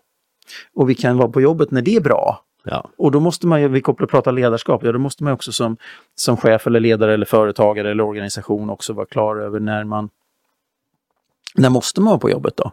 Och 0.74 0.90
vi 0.90 0.94
kan 0.94 1.16
vara 1.16 1.28
på 1.28 1.40
jobbet 1.40 1.70
när 1.70 1.82
det 1.82 1.96
är 1.96 2.00
bra. 2.00 2.42
Ja. 2.64 2.90
Och 2.98 3.10
då 3.10 3.20
måste 3.20 3.46
man 3.46 3.60
ju, 3.60 3.68
vi 3.68 3.80
kopplar 3.80 4.06
prata 4.06 4.30
ledarskap, 4.30 4.84
ja 4.84 4.92
då 4.92 4.98
måste 4.98 5.24
man 5.24 5.32
också 5.32 5.52
som, 5.52 5.76
som 6.14 6.36
chef 6.36 6.66
eller 6.66 6.80
ledare 6.80 7.14
eller 7.14 7.26
företagare 7.26 7.90
eller 7.90 8.04
organisation 8.04 8.70
också 8.70 8.92
vara 8.92 9.06
klar 9.06 9.36
över 9.36 9.60
när 9.60 9.84
man... 9.84 10.08
När 11.54 11.70
måste 11.70 12.00
man 12.00 12.10
vara 12.10 12.18
på 12.18 12.30
jobbet 12.30 12.56
då? 12.56 12.72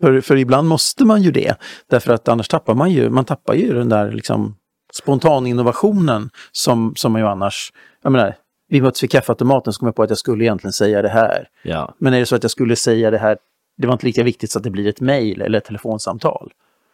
För, 0.00 0.20
för 0.20 0.36
ibland 0.36 0.68
måste 0.68 1.04
man 1.04 1.22
ju 1.22 1.30
det, 1.30 1.56
därför 1.86 2.12
att 2.12 2.28
annars 2.28 2.48
tappar 2.48 2.74
man 2.74 2.90
ju, 2.90 3.10
man 3.10 3.24
tappar 3.24 3.54
ju 3.54 3.74
den 3.74 3.88
där 3.88 4.12
liksom 4.12 4.56
spontaninnovationen 4.92 6.30
som, 6.52 6.94
som 6.96 7.12
man 7.12 7.20
ju 7.20 7.28
annars... 7.28 7.72
Jag 8.02 8.12
menar, 8.12 8.34
vi 8.68 8.80
möttes 8.80 9.02
vid 9.02 9.10
kaffeautomaten 9.10 9.72
så 9.72 9.78
kom 9.78 9.86
jag 9.86 9.94
på 9.94 10.02
att 10.02 10.10
jag 10.10 10.18
skulle 10.18 10.44
egentligen 10.44 10.72
säga 10.72 11.02
det 11.02 11.08
här. 11.08 11.48
ja. 11.62 11.94
Men 11.98 12.14
är 12.14 12.20
det 12.20 12.26
så 12.26 12.36
att 12.36 12.44
jag 12.44 12.50
skulle 12.50 12.76
säga 12.76 13.10
det 13.10 13.18
här, 13.18 13.38
det 13.76 13.86
var 13.86 13.92
inte 13.92 14.06
lika 14.06 14.22
viktigt 14.22 14.50
så 14.50 14.58
att 14.58 14.62
det 14.62 14.70
blir 14.70 14.88
ett 14.88 15.00
mejl 15.00 15.42
eller 15.42 15.58
ett 15.58 15.64
telefonsamtal. 15.64 16.52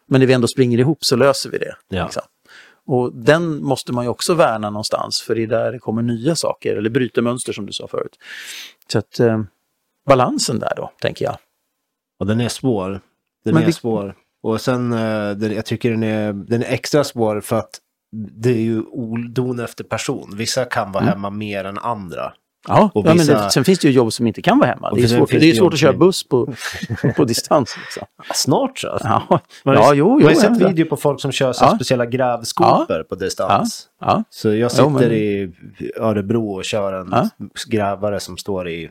Men 0.09 0.20
när 0.20 0.26
vi 0.26 0.32
ändå 0.32 0.48
springer 0.48 0.78
ihop 0.78 1.04
så 1.04 1.16
löser 1.16 1.50
vi 1.50 1.59
det. 1.59 1.76
Ja. 1.88 2.04
Liksom. 2.04 2.22
Och 2.86 3.12
den 3.14 3.62
måste 3.64 3.92
man 3.92 4.04
ju 4.04 4.09
också 4.11 4.34
värna 4.34 4.70
någonstans, 4.70 5.20
för 5.22 5.34
det 5.34 5.42
är 5.42 5.46
där 5.46 5.72
det 5.72 5.78
kommer 5.78 6.02
nya 6.02 6.36
saker, 6.36 6.76
eller 6.76 6.90
bryter 6.90 7.22
mönster 7.22 7.52
som 7.52 7.66
du 7.66 7.72
sa 7.72 7.86
förut. 7.88 8.16
Så 8.92 8.98
att 8.98 9.20
eh, 9.20 9.42
balansen 10.07 10.59
där 10.59 10.72
då, 10.76 10.90
tänker 11.00 11.24
jag. 11.24 11.36
Och 12.20 12.26
den 12.26 12.40
är 12.40 12.48
svår. 12.48 13.00
Den 13.44 13.54
Men 13.54 13.62
är 13.62 13.66
vi- 13.66 13.72
svår. 13.72 14.14
Och 14.42 14.61
sen, 14.61 14.92
eh, 14.92 15.30
den, 15.30 15.52
jag 15.54 15.64
tycker 15.66 15.90
den 15.90 16.02
är, 16.02 16.32
den 16.32 16.62
är 16.62 16.66
extra 16.72 17.04
svår 17.04 17.40
för 17.40 17.57
att 17.57 17.80
det 18.12 18.50
är 18.50 18.61
ju 18.62 18.82
oldon 18.82 19.61
efter 19.61 19.84
person. 19.84 20.30
Vissa 20.36 20.64
kan 20.64 20.92
vara 20.92 21.04
hemma 21.04 21.30
mer 21.30 21.64
än 21.64 21.78
andra. 21.78 22.32
Ja, 22.69 22.91
Och 22.95 23.05
ja 23.07 23.09
men 23.09 23.19
vissa- 23.19 23.45
det, 23.45 23.51
sen 23.51 23.64
finns 23.64 23.79
det 23.79 23.89
ju 23.89 23.95
jobb 23.95 24.12
som 24.12 24.27
inte 24.27 24.43
kan 24.43 24.59
vara 24.59 24.69
hemma. 24.71 24.91
Det 24.95 25.03
är, 25.03 25.07
svårt, 25.09 25.31
det 25.31 25.51
är 25.51 25.55
svårt 25.55 25.73
att 25.73 25.79
köra 25.81 25.93
buss 25.93 26.29
på, 26.29 26.55
på 27.17 27.25
distans. 27.25 27.77
Liksom. 27.85 28.07
Snart 28.35 28.79
så. 28.79 28.99
Ja, 29.01 29.41
Man 29.64 29.77
har 29.77 29.83
ja 29.83 29.95
jo, 29.95 30.19
jo. 30.21 30.27
har 30.27 30.35
sett 30.35 30.61
ja. 30.61 30.69
video 30.69 30.87
på 30.87 30.97
folk 30.97 31.21
som 31.21 31.33
kör 31.33 31.55
Ja. 31.61 31.75
speciella 31.77 32.07
grävskopor 32.07 33.03
på 33.03 33.14
distans. 33.14 33.89
Ja, 34.01 34.25
Så 34.31 34.49
jag 34.49 34.57
Jo, 34.59 34.69
sitter 34.69 34.91
men- 34.91 35.12
i 35.12 35.53
Örebro 36.01 36.51
och 36.55 36.64
kör 36.64 36.93
en 36.93 37.09
Ja. 37.12 37.29
grävare 37.69 38.21
som 38.21 38.37
står 38.39 38.69
i 38.69 38.91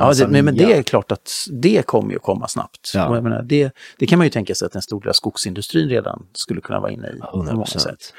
Ja, 0.00 0.12
det, 0.12 0.28
men, 0.28 0.44
men 0.44 0.56
det 0.56 0.72
är 0.72 0.82
klart 0.82 1.12
att 1.12 1.30
det 1.52 1.86
kommer 1.86 2.12
ju 2.12 2.18
komma 2.18 2.48
snabbt. 2.48 2.90
Ja. 2.94 3.20
Menar, 3.20 3.42
det, 3.42 3.70
det 3.98 4.06
kan 4.06 4.18
man 4.18 4.26
ju 4.26 4.30
tänka 4.30 4.54
sig 4.54 4.66
att 4.66 4.72
den 4.72 4.82
stora 4.82 5.12
skogsindustrin 5.12 5.88
redan 5.88 6.26
skulle 6.32 6.60
kunna 6.60 6.80
vara 6.80 6.90
inne 6.90 7.08
i. 7.08 7.20
på 7.20 7.36
100 7.36 7.52
många 7.52 7.64
procent. 7.64 7.82
sätt. 7.82 8.14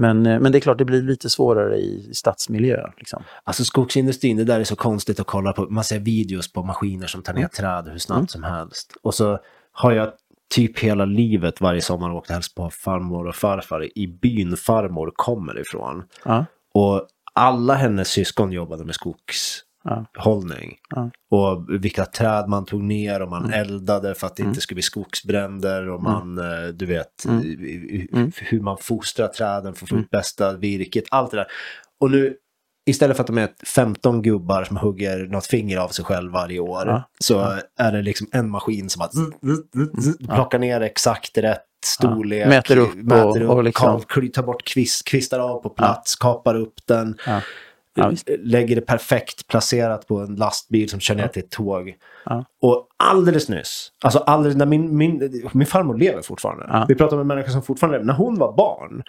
Men, 0.00 0.26
eh, 0.26 0.40
men 0.40 0.52
det 0.52 0.58
är 0.58 0.60
klart, 0.60 0.78
det 0.78 0.84
blir 0.84 1.02
lite 1.02 1.30
svårare 1.30 1.76
i 1.76 2.10
stadsmiljö. 2.14 2.86
Liksom. 2.96 3.22
Alltså 3.44 3.64
skogsindustrin, 3.64 4.36
det 4.36 4.44
där 4.44 4.60
är 4.60 4.64
så 4.64 4.76
konstigt 4.76 5.20
att 5.20 5.26
kolla 5.26 5.52
på. 5.52 5.66
Man 5.70 5.84
ser 5.84 5.98
videos 5.98 6.52
på 6.52 6.62
maskiner 6.62 7.06
som 7.06 7.22
tar 7.22 7.32
ner 7.32 7.48
träd 7.48 7.88
hur 7.88 7.98
snabbt 7.98 8.30
som 8.30 8.42
helst. 8.42 8.96
Och 9.02 9.14
så 9.14 9.38
har 9.72 9.92
jag 9.92 10.12
typ 10.54 10.78
hela 10.78 11.04
livet 11.04 11.60
varje 11.60 11.80
sommar 11.80 12.10
åkt 12.10 12.30
och 12.30 12.34
hälsat 12.34 12.54
på 12.54 12.70
farmor 12.70 13.26
och 13.26 13.34
farfar 13.34 13.98
i 13.98 14.06
byn 14.06 14.56
farmor 14.56 15.12
kommer 15.14 15.60
ifrån. 15.60 16.02
Ja, 16.24 16.44
Och 16.74 17.06
alla 17.34 17.74
hennes 17.74 18.08
syskon 18.08 18.52
jobbade 18.52 18.84
med 18.84 18.94
Ja. 19.84 20.04
skogshållning. 20.12 20.76
Ja. 20.90 21.10
Och 21.30 21.66
vilka 21.84 22.04
träd 22.04 22.48
man 22.48 22.64
tog 22.64 22.82
ner 22.82 23.22
och 23.22 23.28
man 23.30 23.52
eldade 23.52 24.14
för 24.14 24.26
att 24.26 24.36
det 24.36 24.42
inte 24.42 24.60
skulle 24.60 24.76
bli 24.76 24.82
skogsbränder. 24.82 25.88
Och 25.88 26.02
man, 26.02 26.38
eh, 26.38 26.68
du 26.74 26.86
vet, 26.86 27.26
i- 27.44 27.46
i- 27.48 28.30
hur 28.36 28.60
man 28.60 28.76
fostrar 28.80 29.28
träden 29.28 29.74
för 29.74 29.84
att 29.84 29.88
få 29.90 29.96
ut 29.96 30.10
bästa 30.10 30.56
virket. 30.56 31.04
Allt 31.10 31.30
det 31.30 31.36
där. 31.36 31.46
Och 32.00 32.10
nu, 32.10 32.34
istället 32.90 33.16
för 33.16 33.22
att 33.22 33.26
de 33.26 33.38
är 33.38 33.48
15 33.66 34.22
gubbar 34.22 34.64
som 34.64 34.76
hugger 34.76 35.18
något 35.26 35.46
finger 35.46 35.78
av 35.78 35.88
sig 35.88 36.04
själv 36.04 36.32
varje 36.32 36.60
år. 36.60 36.86
Ja. 36.86 37.02
Så 37.20 37.58
är 37.78 37.92
det 37.92 38.02
liksom 38.02 38.26
en 38.32 38.50
maskin 38.50 38.88
som 38.90 39.08
zzz, 39.08 40.18
plockar 40.28 40.58
ner 40.58 40.80
exakt 40.80 41.38
rätt 41.38 41.60
storlek. 41.86 42.48
Mäter 42.48 42.76
upp 42.78 42.90
och- 42.90 42.96
mäter 42.96 43.42
upp 43.42 43.50
och 43.50 43.64
liksom- 43.64 44.00
kav- 44.00 44.28
tar 44.32 44.42
bort 44.42 44.64
kvist, 44.64 45.04
kvistar 45.08 45.38
av 45.38 45.62
på 45.62 45.68
plats, 45.70 46.16
kapar 46.16 46.54
upp 46.54 46.74
den. 46.88 47.16
Ja. 47.94 48.12
Lägger 48.38 48.76
det 48.76 48.82
perfekt 48.82 49.46
placerat 49.46 50.06
på 50.06 50.18
en 50.18 50.34
lastbil 50.36 50.88
som 50.90 51.00
kör 51.00 51.14
ner 51.14 51.28
till 51.28 51.42
ett 51.42 51.50
tåg. 51.50 51.94
Ja. 52.24 52.44
Och 52.62 52.86
alldeles 52.96 53.48
nyss, 53.48 53.92
alltså 54.04 54.18
alldeles, 54.18 54.56
när 54.56 54.66
min, 54.66 54.96
min, 54.96 55.42
min 55.52 55.66
farmor 55.66 55.98
lever 55.98 56.22
fortfarande. 56.22 56.66
Ja. 56.68 56.84
Vi 56.88 56.94
pratar 56.94 57.16
om 57.16 57.20
en 57.20 57.26
människa 57.26 57.50
som 57.50 57.62
fortfarande 57.62 57.98
lever. 57.98 58.06
När 58.06 58.14
hon 58.14 58.38
var 58.38 58.52
barn, 58.56 59.02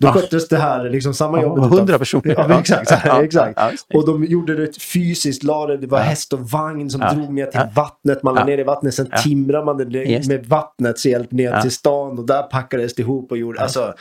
då 0.00 0.06
sköttes 0.20 0.48
det 0.48 0.56
här 0.58 0.90
liksom 0.90 1.14
samma 1.14 1.42
jobb. 1.42 1.58
100 1.78 1.98
personer. 1.98 2.34
Ja, 2.38 2.60
exakt. 2.60 2.90
Exakt. 3.24 3.58
och 3.94 4.06
de 4.06 4.24
gjorde 4.24 4.56
det 4.56 4.82
fysiskt, 4.82 5.42
la 5.42 5.66
det, 5.66 5.86
var 5.86 5.98
häst 5.98 6.32
och 6.32 6.40
vagn 6.50 6.90
som 6.90 7.00
drog 7.14 7.32
ner 7.34 7.46
till 7.46 7.60
vattnet. 7.74 8.22
Man 8.22 8.34
la 8.34 8.40
ner 8.46 8.58
i 8.58 8.62
vattnet, 8.62 8.94
sen 8.94 9.10
timrade 9.22 9.64
man 9.64 9.76
det 9.76 9.84
med 10.28 10.46
vattnets 10.46 11.06
hjälp 11.06 11.32
ner 11.32 11.60
till 11.62 11.70
stan 11.70 12.18
och 12.18 12.26
där 12.26 12.42
packades 12.42 12.94
det 12.94 13.02
ihop 13.02 13.30
och 13.30 13.38
gjorde, 13.38 13.60
alltså, 13.60 13.94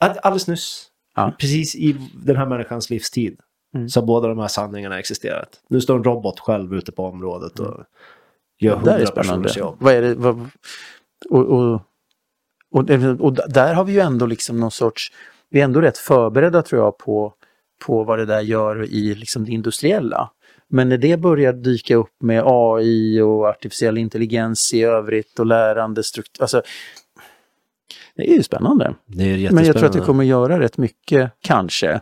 all- 0.00 0.18
alldeles 0.22 0.48
nyss. 0.48 0.86
Precis 1.38 1.74
i 1.74 1.96
den 2.24 2.36
här 2.36 2.46
människans 2.46 2.90
livstid. 2.90 3.38
Mm. 3.74 3.88
Så 3.88 4.00
har 4.00 4.06
båda 4.06 4.28
de 4.28 4.38
här 4.38 4.48
sanningarna 4.48 4.98
existerat. 4.98 5.60
Nu 5.68 5.80
står 5.80 5.96
en 5.96 6.04
robot 6.04 6.40
själv 6.40 6.74
ute 6.74 6.92
på 6.92 7.04
området 7.04 7.60
och 7.60 7.84
gör 8.60 8.72
Mm. 8.76 8.88
Är 8.88 8.92
hundra 8.92 9.06
spännande. 9.06 9.48
personers 9.48 9.56
jobb. 9.56 9.76
Vad 9.80 9.94
är 9.94 10.02
det, 10.02 10.14
vad, 10.14 10.50
och, 11.30 11.46
och, 11.46 11.80
och, 12.70 12.90
och 13.20 13.32
där 13.48 13.74
har 13.74 13.84
vi 13.84 13.92
ju 13.92 14.00
ändå 14.00 14.26
liksom 14.26 14.60
någon 14.60 14.70
sorts... 14.70 15.12
Vi 15.50 15.60
är 15.60 15.64
ändå 15.64 15.80
rätt 15.80 15.98
förberedda 15.98 16.62
tror 16.62 16.82
jag 16.82 16.98
på, 16.98 17.34
på 17.86 18.04
vad 18.04 18.18
det 18.18 18.26
där 18.26 18.40
gör 18.40 18.84
i 18.84 19.14
liksom 19.14 19.44
det 19.44 19.52
industriella. 19.52 20.30
Men 20.68 20.88
när 20.88 20.98
det 20.98 21.16
börjar 21.16 21.52
dyka 21.52 21.96
upp 21.96 22.22
med 22.22 22.42
AI 22.46 23.20
och 23.20 23.46
artificiell 23.46 23.98
intelligens 23.98 24.74
i 24.74 24.82
övrigt 24.82 25.38
och 25.38 25.46
lärande 25.46 26.02
struktur... 26.02 26.42
Alltså, 26.42 26.62
det 28.16 28.30
är 28.30 28.34
ju 28.34 28.42
spännande. 28.42 28.94
Det 29.06 29.22
är 29.22 29.26
jättespännande. 29.26 29.54
Men 29.54 29.64
jag 29.64 29.76
tror 29.76 29.86
att 29.86 29.92
det 29.92 30.00
kommer 30.00 30.24
göra 30.24 30.60
rätt 30.60 30.78
mycket, 30.78 31.32
kanske. 31.40 32.00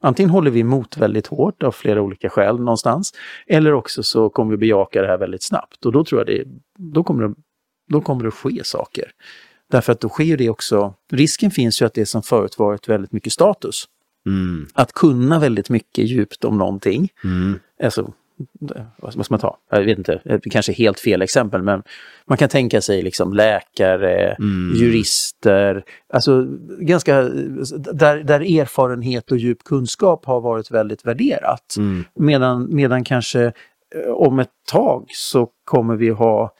Antingen 0.00 0.30
håller 0.30 0.50
vi 0.50 0.60
emot 0.60 0.96
väldigt 0.96 1.26
hårt 1.26 1.62
av 1.62 1.72
flera 1.72 2.02
olika 2.02 2.30
skäl 2.30 2.58
någonstans. 2.58 3.12
Eller 3.46 3.72
också 3.72 4.02
så 4.02 4.30
kommer 4.30 4.50
vi 4.50 4.56
bejaka 4.56 5.02
det 5.02 5.08
här 5.08 5.18
väldigt 5.18 5.42
snabbt. 5.42 5.86
Och 5.86 5.92
då 5.92 6.04
tror 6.04 6.20
jag 6.20 6.26
det, 6.26 6.44
då 6.78 7.04
kommer 7.04 7.28
det, 7.28 7.34
då 7.88 8.00
kommer 8.00 8.24
det 8.24 8.30
ske 8.30 8.64
saker. 8.64 9.10
Därför 9.70 9.92
att 9.92 10.00
då 10.00 10.08
sker 10.08 10.36
det 10.36 10.48
också, 10.50 10.94
risken 11.12 11.50
finns 11.50 11.82
ju 11.82 11.86
att 11.86 11.94
det 11.94 12.06
som 12.06 12.22
förut 12.22 12.58
varit 12.58 12.88
väldigt 12.88 13.12
mycket 13.12 13.32
status. 13.32 13.84
Mm, 14.26 14.66
Att 14.74 14.92
kunna 14.92 15.38
väldigt 15.38 15.70
mycket 15.70 16.04
djupt 16.04 16.44
om 16.44 16.58
någonting. 16.58 17.08
mm, 17.24 17.58
Alltså, 17.82 18.12
vad 18.96 19.12
ska 19.12 19.32
man 19.32 19.40
ta? 19.40 19.56
Jag 19.70 19.82
vet 19.82 19.98
inte, 19.98 20.20
det 20.24 20.50
kanske 20.50 20.72
helt 20.72 21.00
fel 21.00 21.22
exempel, 21.22 21.62
men 21.62 21.82
man 22.26 22.38
kan 22.38 22.48
tänka 22.48 22.80
sig 22.80 23.02
liksom 23.02 23.32
läkare, 23.32 24.36
Mm. 24.38 24.76
jurister, 24.76 25.84
alltså 26.12 26.46
ganska, 26.80 27.22
där, 27.92 28.16
där 28.24 28.60
erfarenhet 28.60 29.30
och 29.30 29.38
djup 29.38 29.64
kunskap 29.64 30.24
har 30.24 30.40
varit 30.40 30.70
väldigt 30.70 31.06
värderat. 31.06 31.74
mm. 31.78 32.04
Medan, 32.14 32.74
medan 32.74 33.04
kanske 33.04 33.42
eh, 33.44 34.10
om 34.14 34.38
ett 34.38 34.50
tag 34.70 35.06
så 35.08 35.48
kommer 35.64 35.96
vi 35.96 36.08
ha 36.08 36.52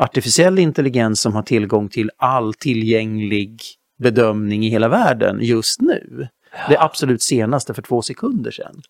artificiell 0.00 0.58
intelligens 0.58 1.20
som 1.20 1.32
har 1.34 1.42
tillgång 1.42 1.88
till 1.88 2.10
all 2.16 2.54
tillgänglig 2.54 3.60
bedömning 3.98 4.66
i 4.66 4.68
hela 4.68 4.88
världen 4.88 5.38
just 5.40 5.80
nu. 5.80 6.28
Det 6.68 6.78
absolut 6.78 7.22
senaste 7.22 7.74
för 7.74 7.82
två 7.82 8.02
sekunder 8.02 8.50
sedan. 8.50 8.82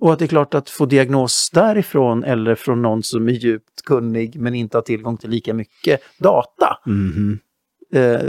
Och 0.00 0.12
att 0.12 0.18
det 0.18 0.24
är 0.24 0.28
klart 0.28 0.54
att 0.54 0.70
få 0.70 0.86
diagnos 0.86 1.50
därifrån 1.50 2.24
eller 2.24 2.54
från 2.54 2.82
någon 2.82 3.02
som 3.02 3.28
är 3.28 3.32
djupt 3.32 3.82
kunnig 3.84 4.40
men 4.40 4.54
inte 4.54 4.76
har 4.76 4.82
tillgång 4.82 5.16
till 5.16 5.30
lika 5.30 5.54
mycket 5.54 6.00
data. 6.18 6.78
Mhm. 6.86 7.38
Eh, 7.92 8.20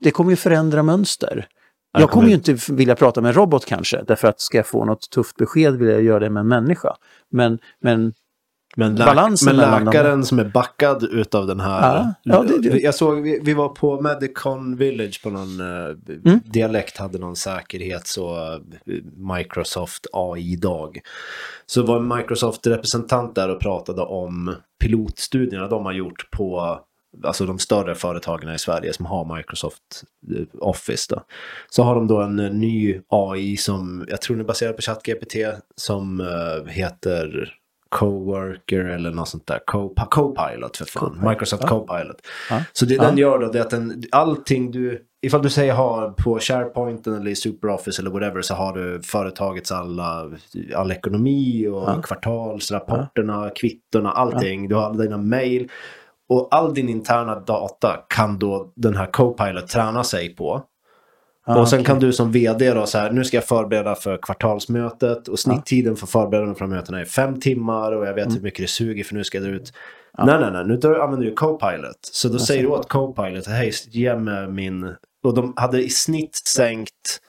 det 0.00 0.10
kommer 0.10 0.30
ju 0.30 0.36
förändra 0.36 0.82
mönster. 0.82 1.46
Ja, 1.92 2.00
Jag 2.00 2.10
kommer 2.10 2.28
ju 2.28 2.34
inte 2.34 2.58
vilja 2.68 2.94
prata 2.96 3.20
med 3.20 3.28
en 3.28 3.34
robot 3.34 3.66
kanske, 3.66 4.02
därför 4.02 4.28
att 4.28 4.40
ska 4.40 4.56
jag 4.56 4.66
få 4.66 4.84
något 4.84 5.10
tufft 5.10 5.36
besked 5.36 5.76
vill 5.76 5.88
jag 5.88 6.02
göra 6.02 6.18
det 6.18 6.30
med 6.30 6.40
en 6.40 6.48
människa. 6.48 6.96
Men, 7.30 7.58
men 7.80 8.12
Men, 8.76 8.96
läk- 8.96 9.06
Balansen 9.06 9.56
men 9.56 9.84
läkaren 9.84 10.24
som 10.24 10.38
är 10.38 10.44
backad 10.44 11.02
utav 11.02 11.46
den 11.46 11.60
här. 11.60 11.94
Ja, 11.96 12.14
ja, 12.22 12.42
det- 12.42 12.70
det- 12.70 12.78
Jag 12.80 12.94
såg, 12.94 13.22
vi, 13.22 13.40
vi 13.42 13.54
var 13.54 13.68
på 13.68 14.00
Medicon 14.00 14.76
Village 14.76 15.22
på 15.22 15.30
någon 15.30 15.60
eh, 15.60 15.96
Mm. 16.24 16.40
dialekt, 16.44 16.96
hade 16.96 17.18
någon 17.18 17.36
säkerhets 17.36 18.18
och 18.18 18.38
eh, 18.38 18.58
Microsoft 19.36 20.06
AI-dag. 20.12 20.98
Så 21.66 21.82
var 21.82 21.96
en 21.96 22.08
Microsoft-representant 22.16 23.34
där 23.34 23.48
och 23.48 23.60
pratade 23.60 24.02
om 24.02 24.54
pilotstudierna 24.80 25.68
de 25.68 25.84
har 25.84 25.92
gjort 25.92 26.30
på 26.30 26.80
alltså 27.24 27.46
de 27.46 27.58
större 27.58 27.94
företagen 27.94 28.54
i 28.54 28.58
Sverige 28.58 28.92
som 28.92 29.06
har 29.06 29.36
Microsoft 29.36 30.02
eh, 30.36 30.44
Office 30.60 31.14
då. 31.14 31.22
Så 31.70 31.82
har 31.82 31.94
de 31.94 32.06
då 32.06 32.20
en 32.20 32.36
ny 32.36 33.00
AI 33.08 33.56
som, 33.56 34.06
jag 34.08 34.20
tror 34.22 34.36
den 34.36 34.44
är 34.44 34.48
baserad 34.48 34.76
på 34.76 34.82
ChatGPT, 34.82 35.34
som 35.76 36.22
heter 36.68 37.54
Coworker 37.88 38.84
eller 38.84 39.10
något 39.10 39.28
sånt 39.28 39.46
där. 39.46 39.60
Co- 39.66 39.94
Copilot 40.10 40.76
för 40.76 40.84
fan. 40.84 41.08
Copilot, 41.10 41.28
Microsoft 41.30 41.62
ja. 41.62 41.68
Copilot. 41.68 42.16
Ja. 42.50 42.62
Så 42.72 42.84
det 42.84 42.94
Ja. 42.94 43.02
den 43.02 43.18
gör 43.18 43.38
då 43.38 43.46
det 43.48 43.58
är 43.58 43.62
att 43.62 43.70
den, 43.70 44.02
allting 44.12 44.70
du, 44.70 45.04
ifall 45.22 45.42
du 45.42 45.50
säger 45.50 45.72
har 45.74 46.10
på 46.10 46.38
SharePointen 46.38 47.14
eller 47.14 47.30
i 47.30 47.36
SuperOffice 47.36 48.00
eller 48.02 48.10
whatever 48.10 48.42
så 48.42 48.54
har 48.54 48.72
du 48.72 49.02
företagets 49.02 49.72
alla, 49.72 50.30
all 50.76 50.90
ekonomi 50.92 51.66
och 51.68 51.82
Ja. 51.82 52.02
kvartalsrapporterna, 52.02 53.50
kvittorna, 53.56 54.12
allting. 54.12 54.68
Du 54.68 54.74
har 54.74 54.82
alla 54.82 55.02
dina 55.02 55.16
mail. 55.18 55.68
Och 56.30 56.48
all 56.50 56.74
din 56.74 56.88
interna 56.88 57.40
data 57.40 57.96
kan 58.08 58.38
då 58.38 58.72
den 58.76 58.96
här 58.96 59.06
Copilot 59.06 59.68
träna 59.68 60.04
sig 60.04 60.34
på. 60.34 60.62
Ja, 61.48 61.60
och 61.60 61.68
sen 61.68 61.78
okej. 61.78 61.86
kan 61.86 61.98
du 61.98 62.12
som 62.12 62.32
vd 62.32 62.74
då 62.74 62.86
så 62.86 62.98
här, 62.98 63.10
nu 63.10 63.24
ska 63.24 63.36
jag 63.36 63.44
förbereda 63.44 63.94
för 63.94 64.18
kvartalsmötet 64.22 65.28
och 65.28 65.38
snitttiden 65.38 65.96
för 65.96 66.06
förberedande 66.06 66.54
för 66.54 66.66
mötena 66.66 67.00
är 67.00 67.04
fem 67.04 67.40
timmar 67.40 67.92
och 67.92 68.06
jag 68.06 68.14
vet 68.14 68.34
hur 68.36 68.40
mycket 68.40 68.60
det 68.60 68.66
suger 68.68 69.04
för 69.04 69.14
nu 69.14 69.24
ska 69.24 69.38
jag 69.38 69.46
dra 69.46 69.52
ut. 69.52 69.72
Nej, 70.18 70.40
nej, 70.40 70.50
nej, 70.52 70.64
nu 70.66 70.76
drar- 70.76 70.98
använder 70.98 71.26
du 71.26 71.34
Copilot. 71.34 71.98
Så 72.00 72.28
då 72.28 72.38
säger 72.38 72.62
du 72.62 72.68
åt 72.68 72.88
Copilot, 72.88 73.46
hej, 73.46 73.72
ge 73.90 74.16
mig 74.16 74.48
min... 74.48 74.94
Och 75.24 75.34
de 75.34 75.52
hade 75.56 75.82
i 75.82 75.90
snitt 75.90 76.34
sänkt 76.34 77.20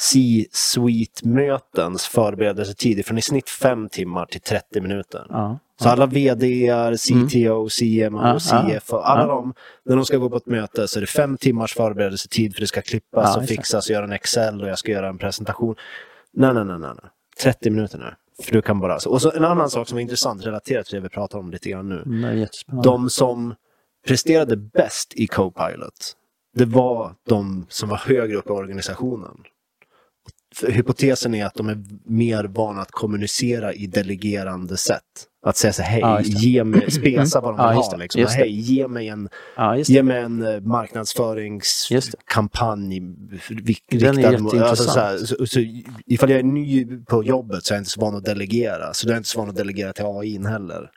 C-suite-mötens 0.00 2.06
förberedelsetid 2.06 3.06
från 3.06 3.18
i 3.18 3.22
snitt 3.22 3.50
fem 3.50 3.88
timmar 3.88 4.26
till 4.26 4.40
30 4.40 4.80
minuter. 4.80 5.26
Ja. 5.28 5.58
Så 5.82 5.88
alla 5.88 6.06
VDR, 6.06 6.96
CTO, 6.96 7.68
CMO, 7.68 8.22
Ja, 8.22 8.38
CFO, 8.38 8.96
alla 8.96 9.22
ja. 9.22 9.26
de, 9.28 9.54
när 9.84 9.96
de 9.96 10.04
ska 10.04 10.16
gå 10.16 10.30
på 10.30 10.36
ett 10.36 10.46
möte 10.46 10.88
så 10.88 10.98
är 10.98 11.00
det 11.00 11.06
fem 11.06 11.36
timmars 11.36 11.74
förberedelsetid 11.74 12.54
för 12.54 12.60
det 12.60 12.66
ska 12.66 12.82
klippas 12.82 13.36
och 13.36 13.44
fixas 13.44 13.86
och 13.88 13.94
göra 13.94 14.04
en 14.04 14.12
Excel 14.12 14.62
och 14.62 14.68
jag 14.68 14.78
ska 14.78 14.92
göra 14.92 15.08
en 15.08 15.18
presentation. 15.18 15.74
Nej, 16.32 16.54
nej, 16.54 16.64
nej, 16.64 16.78
nej. 16.78 16.90
nej. 17.02 17.10
30 17.42 17.70
minuter 17.70 17.98
nu. 17.98 18.14
För 18.44 18.52
du 18.52 18.62
kan 18.62 18.80
bara... 18.80 18.94
Och 19.06 19.22
så 19.22 19.32
en 19.32 19.44
annan 19.44 19.70
sak 19.70 19.88
som 19.88 19.98
är 19.98 20.02
intressant 20.02 20.46
relaterat 20.46 20.86
till 20.86 20.94
det 20.94 21.00
vi 21.00 21.08
pratar 21.08 21.38
om 21.38 21.50
lite 21.50 21.70
grann 21.70 21.88
nu. 21.88 22.26
Är 22.28 22.32
jättespännande. 22.32 22.88
De 22.88 23.10
som 23.10 23.54
presterade 24.06 24.56
bäst 24.56 25.14
i 25.14 25.26
Copilot, 25.26 26.16
det 26.54 26.64
var 26.64 27.14
de 27.28 27.66
som 27.68 27.88
var 27.88 27.96
högre 27.96 28.36
upp 28.36 28.46
i 28.46 28.50
organisationen. 28.50 29.36
Hypotesen 30.68 31.34
är 31.34 31.46
att 31.46 31.54
de 31.54 31.68
är 31.68 31.84
mer 32.04 32.44
vana 32.44 32.82
att 32.82 32.90
kommunicera 32.90 33.72
i 33.72 33.86
delegerande 33.86 34.76
sätt. 34.76 35.02
Att 35.46 35.56
säga 35.56 35.72
så 35.72 35.82
hej, 35.82 36.00
Ja, 36.00 36.20
ge 36.20 36.64
mig, 36.64 36.90
spesa 36.90 37.40
vad 37.40 37.56
de 37.56 37.62
Ja, 37.62 37.68
vill 37.68 37.76
just 37.76 37.92
ha. 37.92 37.98
Liksom. 37.98 38.20
Just. 38.20 38.34
Hej, 38.34 38.60
ge 38.60 38.88
mig 38.88 39.08
en, 39.08 39.28
ja, 39.56 39.76
ge 39.76 40.02
mig 40.02 40.22
en 40.22 40.46
eh, 40.46 40.60
marknadsföringskampanj 40.60 42.96
är 42.96 43.02
riktad 43.64 44.38
mot... 44.38 44.54
Alltså, 44.54 44.84
så 44.84 45.00
här, 45.00 45.18
så, 45.18 45.46
så, 45.46 45.60
ifall 46.06 46.30
jag 46.30 46.38
är 46.38 46.44
ny 46.44 46.86
på 47.06 47.24
jobbet 47.24 47.64
så 47.64 47.74
är 47.74 47.76
jag 47.76 47.80
inte 47.80 47.90
så 47.90 48.00
van 48.00 48.14
att 48.14 48.24
delegera. 48.24 48.94
Så 48.94 49.06
då 49.06 49.10
är 49.10 49.14
jag 49.14 49.20
inte 49.20 49.28
så 49.28 49.38
van 49.38 49.48
att 49.48 49.56
delegera 49.56 49.92
till 49.92 50.04
AI 50.04 50.46
heller. 50.46 50.90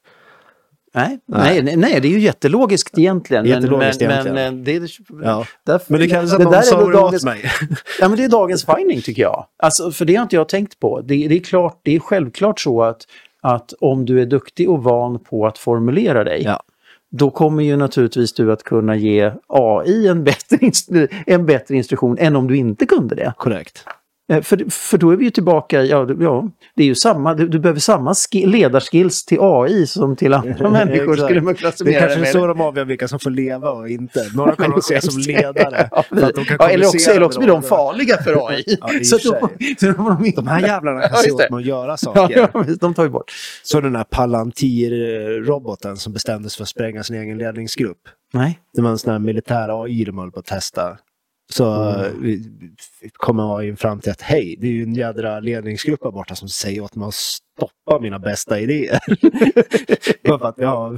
Nej, 0.96 1.20
nej. 1.26 1.62
Nej, 1.64 1.76
nej, 1.76 2.00
det 2.02 2.08
är 2.08 2.10
ju 2.12 2.20
jättelogiskt 2.20 2.98
egentligen. 2.98 3.46
Jättelogiskt 3.46 4.02
men, 4.02 4.12
egentligen. 4.12 4.36
Men, 4.56 4.64
det, 4.64 4.90
Ja. 5.24 5.46
därför, 5.66 5.92
Men 5.94 6.02
det 6.02 6.08
kanske 6.08 6.38
det 6.38 6.46
att 6.46 6.52
där 6.52 6.78
någon 6.78 6.90
är 6.90 6.94
dagens, 6.94 7.26
mig. 7.26 7.52
Ja, 8.00 8.08
men 8.08 8.18
det 8.18 8.24
är 8.24 8.30
dagens 8.30 8.66
finding 8.66 9.02
tycker 9.02 9.22
jag. 9.22 9.46
Alltså, 9.64 9.92
för 9.92 10.06
det 10.06 10.16
har 10.16 10.24
inte 10.24 10.36
jag 10.36 10.50
tänkt 10.50 10.80
på. 10.80 11.02
Det, 11.02 11.28
det 11.28 11.36
är 11.36 11.40
klart, 11.40 11.80
det 11.84 11.96
är 11.96 12.00
självklart 12.00 12.60
så 12.60 12.84
att, 12.84 13.02
att 13.42 13.74
om 13.80 14.06
du 14.06 14.22
är 14.22 14.26
duktig 14.26 14.70
och 14.70 14.84
van 14.84 15.20
på 15.20 15.48
att 15.48 15.58
formulera 15.58 16.24
dig, 16.24 16.42
Ja. 16.44 16.64
då 17.12 17.30
kommer 17.30 17.64
ju 17.64 17.78
naturligtvis 17.78 18.34
du 18.34 18.52
att 18.52 18.64
kunna 18.64 18.96
ge 18.96 19.32
AI 19.48 20.08
en 20.08 20.24
bättre, 20.24 20.58
en 21.26 21.46
bättre 21.46 21.76
instruktion 21.76 22.18
än 22.20 22.36
om 22.36 22.48
du 22.48 22.58
inte 22.58 22.86
kunde 22.86 23.16
det. 23.16 23.34
Korrekt. 23.38 23.86
Eh, 24.34 24.42
För, 24.42 24.66
för 24.70 24.98
då 24.98 25.12
är 25.12 25.16
vi 25.16 25.24
ju 25.26 25.32
tillbaka, 25.32 25.84
ja, 25.84 26.06
det- 26.06 26.24
ja 26.24 26.50
det 26.76 26.84
är 26.84 26.88
ju 26.88 26.96
samma, 26.96 27.34
du, 27.34 27.48
du 27.48 27.60
behöver 27.60 27.80
samma 27.80 28.14
ski, 28.16 28.46
ledarskills 28.46 29.26
till 29.26 29.38
AI 29.42 29.88
som 29.88 30.16
till 30.16 30.34
andra 30.34 30.70
människor 30.86 31.16
skulle 31.16 31.42
man 31.42 31.54
Det 31.54 31.60
klassificera 31.60 31.96
är 31.98 32.00
kanske 32.02 32.20
med. 32.20 32.30
så 32.30 32.48
de 32.48 32.62
avgör 32.62 32.86
vilka 32.86 33.08
som 33.08 33.20
får 33.20 33.30
leva 33.30 33.70
och 33.72 33.90
inte. 33.90 34.26
Några 34.36 34.56
kan 34.56 34.72
de 34.72 34.82
se 34.82 35.02
som 35.12 35.22
ledare. 35.22 35.90
Ja, 35.92 35.98
att 36.12 36.38
ja, 36.60 36.70
eller 36.70 36.86
också, 36.88 37.12
eller 37.12 37.24
också 37.24 37.40
blir 37.40 37.50
de 37.50 37.64
farliga 37.64 38.18
för 38.24 38.48
AI. 38.50 38.64
Ja, 38.82 38.94
i 38.94 39.06
så 39.06 39.18
då, 39.18 39.50
så 39.80 39.86
då 39.92 40.18
de, 40.20 40.32
De 40.36 40.48
här 40.48 40.62
jävlarna 40.62 41.02
kan 41.02 41.10
Ja, 41.14 41.18
se 41.18 41.28
det. 41.30 41.34
åt 41.34 41.50
mig 41.52 41.60
att 41.60 41.66
göra 41.66 41.88
ja, 41.92 41.98
saker. 41.98 42.50
ja, 42.54 42.64
de 42.80 42.94
tar 42.94 43.04
ju 43.04 43.10
bort. 43.10 43.32
Så 43.64 43.82
den 43.82 43.96
här 43.96 44.04
Palantir-roboten 44.04 45.98
som 45.98 46.14
bestämdes 46.14 46.56
för 46.56 46.64
att 46.64 46.70
spränga 46.70 47.04
sin 47.04 47.16
egen 47.16 47.38
ledningsgrupp. 47.38 47.98
Nej. 48.34 48.60
Det 48.74 48.82
var 48.82 48.90
en 48.90 48.98
sån 48.98 49.12
här 49.12 49.20
militär 49.20 49.84
AI 49.84 50.04
de 50.04 50.18
höll 50.18 50.32
på 50.32 50.40
att 50.40 50.46
testa. 50.46 50.98
Så 51.54 51.74
Mm. 51.74 52.32
eh, 52.32 52.40
kommer 53.14 53.58
AI 53.58 53.76
fram 53.76 54.00
till 54.00 54.12
att 54.12 54.22
hej, 54.22 54.56
det 54.60 54.68
är 54.68 54.72
ju 54.72 54.84
en 54.84 54.96
jädra 54.96 55.40
ledningsgrupp 55.40 56.04
här 56.04 56.12
borta 56.12 56.36
som 56.36 56.50
säger 56.50 56.82
åt 56.82 56.96
mig 56.96 57.08
att 57.08 57.14
stoppa 57.58 58.00
mina 58.02 58.20
bästa 58.20 58.60
idéer. 58.60 59.00
Bara 60.28 60.40
för 60.40 60.48
att 60.48 60.56
vi 60.60 60.66
har 60.66 60.98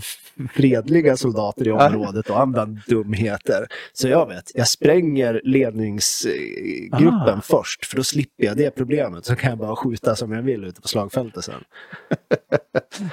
fredliga 0.54 1.18
soldater 1.18 1.68
i 1.68 1.72
området 1.72 2.30
och 2.30 2.40
andra 2.40 2.66
dumheter. 2.66 3.68
Så 3.94 4.08
jag 4.08 4.28
vet, 4.28 4.52
jag 4.54 4.68
spränger 4.68 5.42
ledningsgruppen 5.44 7.38
Ah. 7.38 7.42
först 7.44 7.86
för 7.86 7.96
då 7.98 8.04
slipper 8.04 8.44
jag 8.46 8.58
det 8.58 8.72
problemet. 8.72 9.26
Så 9.26 9.36
kan 9.36 9.50
jag 9.50 9.60
bara 9.60 9.76
skjuta 9.76 10.16
som 10.16 10.32
jag 10.32 10.42
vill 10.42 10.64
ute 10.64 10.82
på 10.82 10.88
slagfältet 10.88 11.44
sen. 11.44 11.64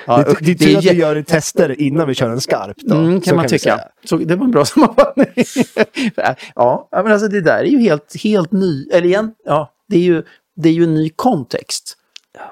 Ja, 0.07 0.17
det, 0.17 0.25
det, 0.25 0.37
det 0.41 0.51
är 0.53 0.55
tur 0.69 0.79
att 0.79 0.85
vi 0.85 0.93
gör 0.99 1.23
tester 1.23 1.81
innan 1.81 2.09
vi 2.09 2.15
kör 2.15 2.31
en 2.31 2.41
skarp. 2.41 2.77
Då. 2.77 2.95
Mm, 2.97 3.21
Så 3.21 3.25
kan 3.25 3.37
man 3.37 3.43
vi 3.43 3.49
tycka. 3.49 3.81
Så 4.05 4.17
det 4.17 4.37
var 4.37 4.45
en 4.45 4.51
bra 4.51 4.65
sammanfattning. 4.65 5.27
ja, 6.55 6.89
men 6.93 7.07
alltså 7.13 7.29
det 7.29 7.41
där 7.41 7.59
är 7.59 7.65
ju 7.65 7.79
helt, 7.81 8.23
helt 8.23 8.53
ny, 8.53 8.89
eller 8.93 9.07
igen, 9.07 9.35
ja, 9.45 9.73
det 9.89 9.97
är 9.97 10.01
ju, 10.01 10.23
det 10.57 10.69
är 10.69 10.73
ju 10.73 10.85
en 10.85 10.95
ny 10.95 11.11
kontext. 11.11 11.97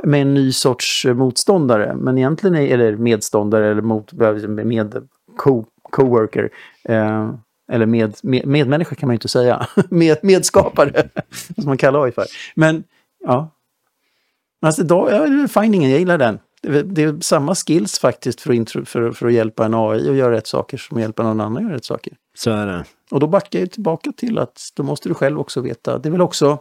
Med 0.03 0.23
en 0.23 0.35
ny 0.35 0.53
sorts 0.53 1.05
eh, 1.05 1.15
motståndare, 1.15 1.95
men 1.95 2.19
egentligen 2.19 2.57
är, 2.57 2.75
eller 2.75 2.97
medståndare 2.97 3.71
eller 3.71 3.83
mot, 3.83 4.13
med 4.13 5.09
co, 5.37 5.65
coworker. 5.83 6.51
Eh, 6.85 7.31
eller 7.73 7.87
med, 7.87 8.17
med, 8.23 8.47
medmänniska 8.47 8.95
kan 8.95 9.07
man 9.07 9.15
ju 9.15 9.17
inte 9.17 9.29
säga. 9.29 9.67
med, 9.91 10.19
medskapare, 10.23 11.09
som 11.55 11.65
man 11.65 11.79
kallar 11.79 12.05
AI 12.05 12.13
för. 12.13 12.25
Men, 12.55 12.85
ja. 13.25 13.51
Alltså, 14.63 14.83
då, 14.83 15.09
ja, 15.11 15.49
findingen, 15.49 15.91
jag 15.91 15.99
gillar 15.99 16.19
den. 16.19 16.39
Det 16.63 16.79
är, 16.79 16.83
det 16.83 17.03
är 17.03 17.21
samma 17.21 17.55
skills 17.55 17.99
faktiskt 17.99 18.41
för 18.41 18.51
att, 18.51 18.57
intro, 18.57 18.85
för, 18.85 19.11
för 19.13 19.27
att 19.27 19.33
hjälpa 19.33 19.65
en 19.65 19.75
AI 19.75 20.11
att 20.11 20.17
göra 20.17 20.33
rätt 20.33 20.47
saker 20.47 20.77
som 20.77 20.97
att 20.97 21.01
hjälpa 21.01 21.23
någon 21.23 21.41
annan 21.41 21.57
att 21.57 21.63
göra 21.63 21.75
rätt 21.75 21.85
saker. 21.85 22.13
Så 22.35 22.51
är 22.51 22.67
det. 22.67 22.85
Och 23.11 23.21
då 23.21 23.27
backar 23.27 23.59
jag 23.59 23.71
tillbaka 23.71 24.13
till 24.17 24.39
att 24.39 24.73
då 24.75 24.83
måste 24.83 25.09
du 25.09 25.15
själv 25.15 25.41
också 25.41 25.61
veta. 25.61 25.99
Det 25.99 26.09
är 26.09 26.11
väl 26.11 26.21
också, 26.21 26.59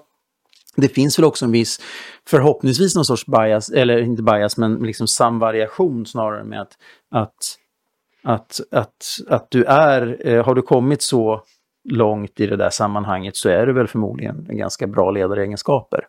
det 0.76 0.88
finns 0.88 1.20
väl 1.20 1.26
också 1.26 1.46
en 1.46 1.52
viss, 1.52 1.80
förhoppningsvis 2.28 2.96
någon 2.96 3.06
sorts 3.06 3.26
bias, 3.26 3.70
eller 3.70 4.02
inte 4.02 4.24
bias, 4.24 4.58
men 4.58 4.76
liksom 4.76 5.08
samvariation 5.08 6.06
snarare 6.06 6.44
med 6.44 6.62
att, 6.62 6.78
att, 7.12 7.58
att, 8.24 8.62
att, 8.72 9.06
att 9.28 9.52
du 9.52 9.64
är, 9.64 10.28
eh, 10.28 10.46
har 10.46 10.56
du 10.56 10.62
kommit 10.62 11.02
så 11.02 11.44
långt 11.90 12.40
i 12.40 12.48
det 12.48 12.56
där 12.56 12.70
sammanhanget 12.70 13.36
så 13.36 13.50
är 13.50 13.66
du 13.66 13.74
väl 13.74 13.88
förmodligen 13.88 14.46
en 14.50 14.58
ganska 14.58 14.88
bra 14.88 15.12
ledaregenskaper. 15.12 16.00
I 16.00 16.04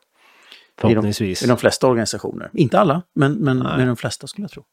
de, 0.83 0.89
Förhoppningsvis. 0.89 1.43
I 1.43 1.47
de 1.47 1.57
flesta 1.57 1.87
organisationer. 1.87 2.51
Inte 2.53 2.81
alla, 2.81 3.03
men, 3.15 3.33
men, 3.33 3.59
men 3.59 3.87
de 3.87 3.97
flesta 3.97 4.27
skulle 4.27 4.45
jag 4.45 4.51
tro. 4.51 4.65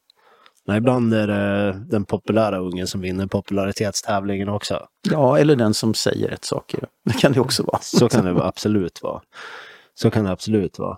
Nej, 0.67 0.77
ibland 0.77 1.13
är 1.13 1.27
det 1.27 1.81
den 1.89 2.05
populära 2.05 2.57
ungen 2.57 2.87
som 2.87 3.01
vinner 3.01 3.27
popularitetstävlingen 3.27 4.49
också. 4.49 4.87
Ja, 5.11 5.37
eller 5.37 5.55
den 5.55 5.73
som 5.73 5.93
säger 5.93 6.27
rätt 6.27 6.45
saker. 6.45 6.87
Det 7.05 7.13
kan 7.13 7.31
det 7.31 7.39
också 7.39 7.63
vara. 7.63 7.79
Så 7.81 8.09
kan 8.09 8.25
det 8.25 8.43
absolut 8.43 9.03
vara. 9.03 9.21
Så 10.01 10.11
kan 10.11 10.25
det 10.25 10.31
absolut 10.31 10.79
vara. 10.79 10.97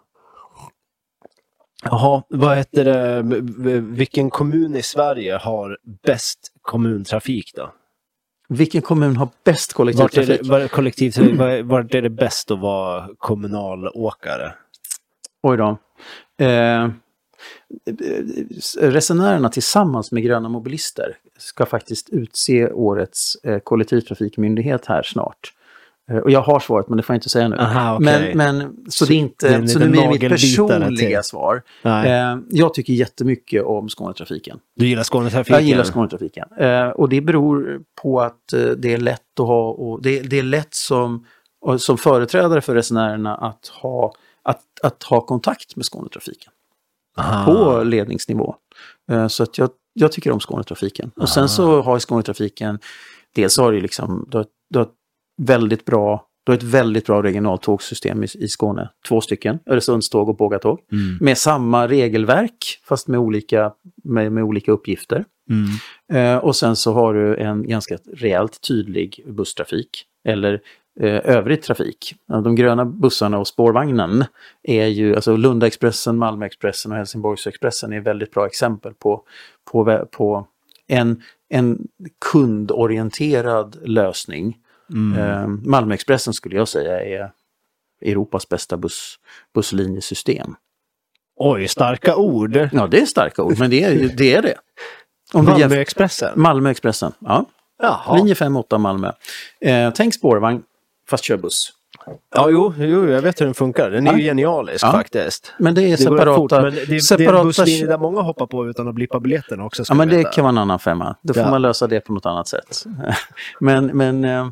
Jaha, 1.84 2.24
vad 2.30 2.58
heter 2.58 2.86
det? 2.86 3.22
Vilken 3.82 4.30
kommun 4.30 4.76
i 4.76 4.84
Sverige 4.84 5.36
har 5.36 5.78
bäst 6.04 6.40
kommuntrafik 6.62 7.52
då? 7.56 7.74
Vilken 8.50 8.82
kommun 8.82 9.16
har 9.18 9.30
bäst 9.44 9.80
Vart 9.80 9.90
är 9.90 9.94
kollektivtrafik? 9.94 10.42
det, 10.44 10.50
var, 10.50 10.68
kollektiv, 10.68 11.14
var, 11.38 11.62
vart 11.62 11.96
är 11.96 12.02
det 12.02 12.10
bäst 12.10 12.52
att 12.52 12.60
vara 12.60 13.10
kommunalåkare? 13.18 14.54
Oj 15.44 15.58
då. 15.58 15.78
Eh, 16.46 16.90
resenärerna 18.80 19.50
tillsammans 19.50 20.12
med 20.12 20.24
Gröna 20.24 20.50
Mobilister 20.50 21.18
ska 21.38 21.66
faktiskt 21.66 22.10
utse 22.10 22.72
årets 22.72 23.36
eh, 23.36 23.60
kollektivtrafikmyndighet 23.60 24.86
här 24.86 25.04
snart. 25.04 25.54
Eh, 26.12 26.18
och 26.18 26.32
jag 26.32 26.42
har 26.42 26.60
svaret, 26.60 26.90
men 26.90 26.98
det 26.98 27.04
får 27.04 27.14
jag 27.14 27.18
inte 27.18 27.30
säga 27.30 27.48
nu. 27.48 27.58
Aha, 27.58 27.96
okej. 27.96 28.36
men, 28.36 28.38
men, 28.38 28.76
så, 28.90 29.06
det 29.06 29.14
är 29.14 29.18
inte, 29.18 29.50
det 29.50 29.56
är 29.56 29.68
så 29.68 29.80
nu 29.80 30.08
mitt 30.10 30.22
personliga 30.22 31.24
svar. 31.24 31.64
Eh, 31.84 32.38
jag 32.50 32.74
tycker 32.74 32.94
jättemycket 32.94 33.64
om 33.64 33.90
Skånetrafiken. 33.90 34.60
Du 34.76 34.88
gillar 34.88 35.04
Skånetrafiken? 35.04 35.54
Jag 35.54 35.64
gillar 35.64 35.84
Skånetrafiken. 35.84 36.48
Eh, 36.60 36.88
och 36.88 37.10
det 37.10 37.22
beror 37.22 37.82
på 38.02 38.22
att 38.22 38.54
eh, 38.54 38.60
det 38.60 38.94
är 38.94 38.98
lätt 38.98 39.40
att 39.40 39.48
ha, 39.48 39.72
och 39.72 40.02
det, 40.02 40.20
det 40.20 40.40
är 40.40 40.44
lätt 40.44 40.74
som, 40.74 41.26
som 41.80 41.98
företrädare 41.98 42.62
för 42.62 42.76
resenärerna 42.76 43.36
att 43.36 43.68
ha, 43.68 44.14
att, 44.44 44.62
att 44.84 45.04
ha 45.04 45.22
kontakt 45.22 45.76
med 45.76 45.86
Skånetrafiken 45.86 46.52
Aha. 47.18 47.46
på 47.46 47.84
ledningsnivå. 47.84 48.56
Eh, 49.12 49.28
så 49.28 49.44
att 49.44 49.58
jag 49.58 49.70
jag 49.94 50.12
tycker 50.12 50.32
om 50.32 50.40
Skånetrafiken. 50.40 51.12
Och 51.16 51.30
sen 51.30 51.50
så 51.50 51.82
har 51.82 52.00
Skånetrafiken, 52.00 52.80
dels 53.36 53.58
har 53.58 53.72
det 53.74 53.82
liksom, 53.82 54.28
du 54.32 54.38
har, 54.38 54.46
du 54.70 54.80
har 54.80 54.88
väldigt 55.46 55.86
bra 55.86 56.28
du 56.44 56.52
har 56.52 56.58
ett 56.58 56.64
väldigt 56.64 57.06
bra 57.06 57.24
regionaltågsystem 57.24 58.24
i, 58.24 58.28
i 58.34 58.48
Skåne. 58.48 58.90
Två 59.08 59.22
stycken, 59.22 59.60
Öresundståg 59.66 60.30
och 60.30 60.38
Pågatåg. 60.38 60.80
Mm. 60.92 61.18
Med 61.22 61.38
samma 61.38 61.88
regelverk, 61.88 62.80
fast 62.84 63.08
med 63.08 63.20
olika, 63.20 63.74
med, 64.04 64.32
med 64.32 64.44
olika 64.44 64.72
uppgifter. 64.72 65.26
Mm. 65.50 66.36
Eh, 66.36 66.38
och 66.38 66.56
sen 66.56 66.76
så 66.76 66.94
har 66.94 67.14
du 67.14 67.36
en 67.36 67.68
ganska 67.68 67.98
rejält 68.14 68.62
tydlig 68.62 69.24
busstrafik. 69.28 70.06
Eller 70.28 70.54
eh, 71.00 71.22
övrig 71.24 71.62
trafik. 71.62 72.16
De 72.28 72.56
gröna 72.56 72.86
bussarna 72.86 73.40
och 73.40 73.48
spårvagnen 73.48 74.26
är 74.64 74.88
ju, 74.88 75.16
alltså 75.16 75.36
Lundaexpressen, 75.36 76.18
Malmöexpressen 76.18 76.92
och 76.92 76.98
Helsingborgsexpressen 76.98 77.94
är 77.94 78.00
väldigt 78.00 78.32
bra 78.32 78.46
exempel 78.46 78.94
på, 78.94 79.24
på, 79.72 80.06
på 80.12 80.48
en, 80.88 81.22
en 81.50 81.88
kundorienterad 82.32 83.78
lösning. 83.84 84.58
Eh, 85.18 85.48
Malmöexpressen 85.48 86.34
skulle 86.34 86.56
jag 86.56 86.68
säga 86.68 87.02
är 87.02 87.32
Europas 88.06 88.50
bästa 88.50 88.78
buss, 88.78 89.16
busslinjesystem. 89.54 90.56
Oj, 91.36 91.68
starka 91.68 92.16
ord. 92.16 92.70
Ja, 92.72 92.88
det 92.88 93.02
är 93.02 93.06
starka 93.06 93.44
ord, 93.44 93.60
men 93.60 93.70
det 93.70 93.84
är 93.84 94.10
det. 94.18 94.34
Är 94.36 94.42
det. 94.42 94.56
Om 95.34 95.46
Malmöexpressen. 95.46 96.32
Malmöexpressen, 96.42 97.12
ja. 97.20 97.46
Jaha. 97.84 98.16
Linje 98.16 98.34
5-8 98.34 98.78
Malmö. 98.78 99.12
Eh, 99.62 99.92
tänk 99.96 100.14
spårvagn, 100.14 100.64
fast 101.10 101.24
kör 101.24 101.38
buss. 101.38 101.74
Ja, 102.36 102.50
jo, 102.50 102.74
jo, 102.78 103.10
jag 103.10 103.22
vet 103.22 103.42
hur 103.42 103.46
den 103.46 103.54
funkar. 103.56 103.92
Den 103.92 104.08
är 104.08 104.12
Ja. 104.12 104.18
ju 104.18 104.24
genialisk 104.24 104.86
Ja. 104.86 104.92
faktiskt. 104.92 105.54
Men 105.60 105.76
det 105.76 105.82
är 105.84 105.92
Det 105.92 105.98
separata... 105.98 106.36
fort, 106.36 106.52
men 106.52 106.64
det, 106.64 106.70
det, 106.72 106.86
det 106.86 106.92
är 106.92 106.96
en 106.96 107.02
separata 107.02 107.44
busslinje 107.44 107.86
där 107.88 107.98
många 107.98 108.22
hoppar 108.22 108.46
på 108.48 108.68
utan 108.68 108.88
att 108.88 108.96
blippa 108.96 109.20
biljetten 109.20 109.62
också. 109.62 109.84
Ja, 109.88 109.94
men 109.96 110.08
det 110.10 110.18
veta. 110.18 110.30
kan 110.32 110.44
vara 110.44 110.50
en 110.52 110.58
annan 110.58 110.80
femma. 110.80 111.16
Då 111.22 111.34
får 111.34 111.44
Ja. 111.44 111.50
man 111.50 111.62
lösa 111.62 111.88
det 111.88 112.00
på 112.00 112.14
något 112.14 112.26
annat 112.26 112.48
sätt. 112.48 112.86
men 113.60 113.86
men, 113.86 114.24
eh, 114.24 114.48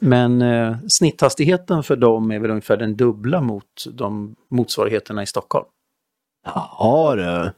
men 0.00 0.42
eh, 0.42 0.76
snitthastigheten 0.88 1.82
för 1.82 1.96
dem 1.96 2.30
är 2.30 2.38
väl 2.38 2.50
ungefär 2.50 2.76
den 2.76 2.96
dubbla 2.96 3.40
mot 3.40 3.64
de 3.92 4.36
motsvarigheterna 4.50 5.22
i 5.22 5.26
Stockholm. 5.26 5.66
Ja, 6.44 7.12
du. 7.16 7.52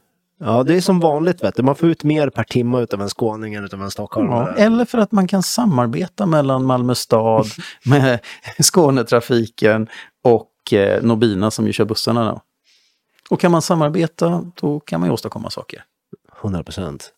Ja, 0.45 0.63
det 0.63 0.75
är 0.75 0.81
som 0.81 0.99
vanligt 0.99 1.43
vet 1.43 1.55
du. 1.55 1.63
Man 1.63 1.75
får 1.75 1.89
ut 1.89 2.03
mer 2.03 2.29
per 2.29 2.43
timme 2.43 2.81
utav 2.81 3.01
en 3.01 3.09
skåning 3.09 3.53
än 3.53 3.63
utav 3.63 3.81
en 3.81 3.91
stockholmare. 3.91 4.53
Ja, 4.57 4.63
eller 4.63 4.85
för 4.85 4.97
att 4.97 5.11
man 5.11 5.27
kan 5.27 5.43
samarbeta 5.43 6.25
mellan 6.25 6.65
Malmö 6.65 6.95
stad 6.95 7.45
med 7.85 8.19
Skånetrafiken 8.59 9.87
och 10.23 10.73
eh, 10.73 11.03
Nobina 11.03 11.51
som 11.51 11.67
ju 11.67 11.73
kör 11.73 11.85
bussarna. 11.85 12.25
Då. 12.25 12.41
Och 13.29 13.39
kan 13.39 13.51
man 13.51 13.61
samarbeta, 13.61 14.51
då 14.55 14.79
kan 14.79 14.99
man 14.99 15.09
ju 15.09 15.13
åstadkomma 15.13 15.49
saker. 15.49 15.83
100 16.41 16.63
procent. 16.63 17.12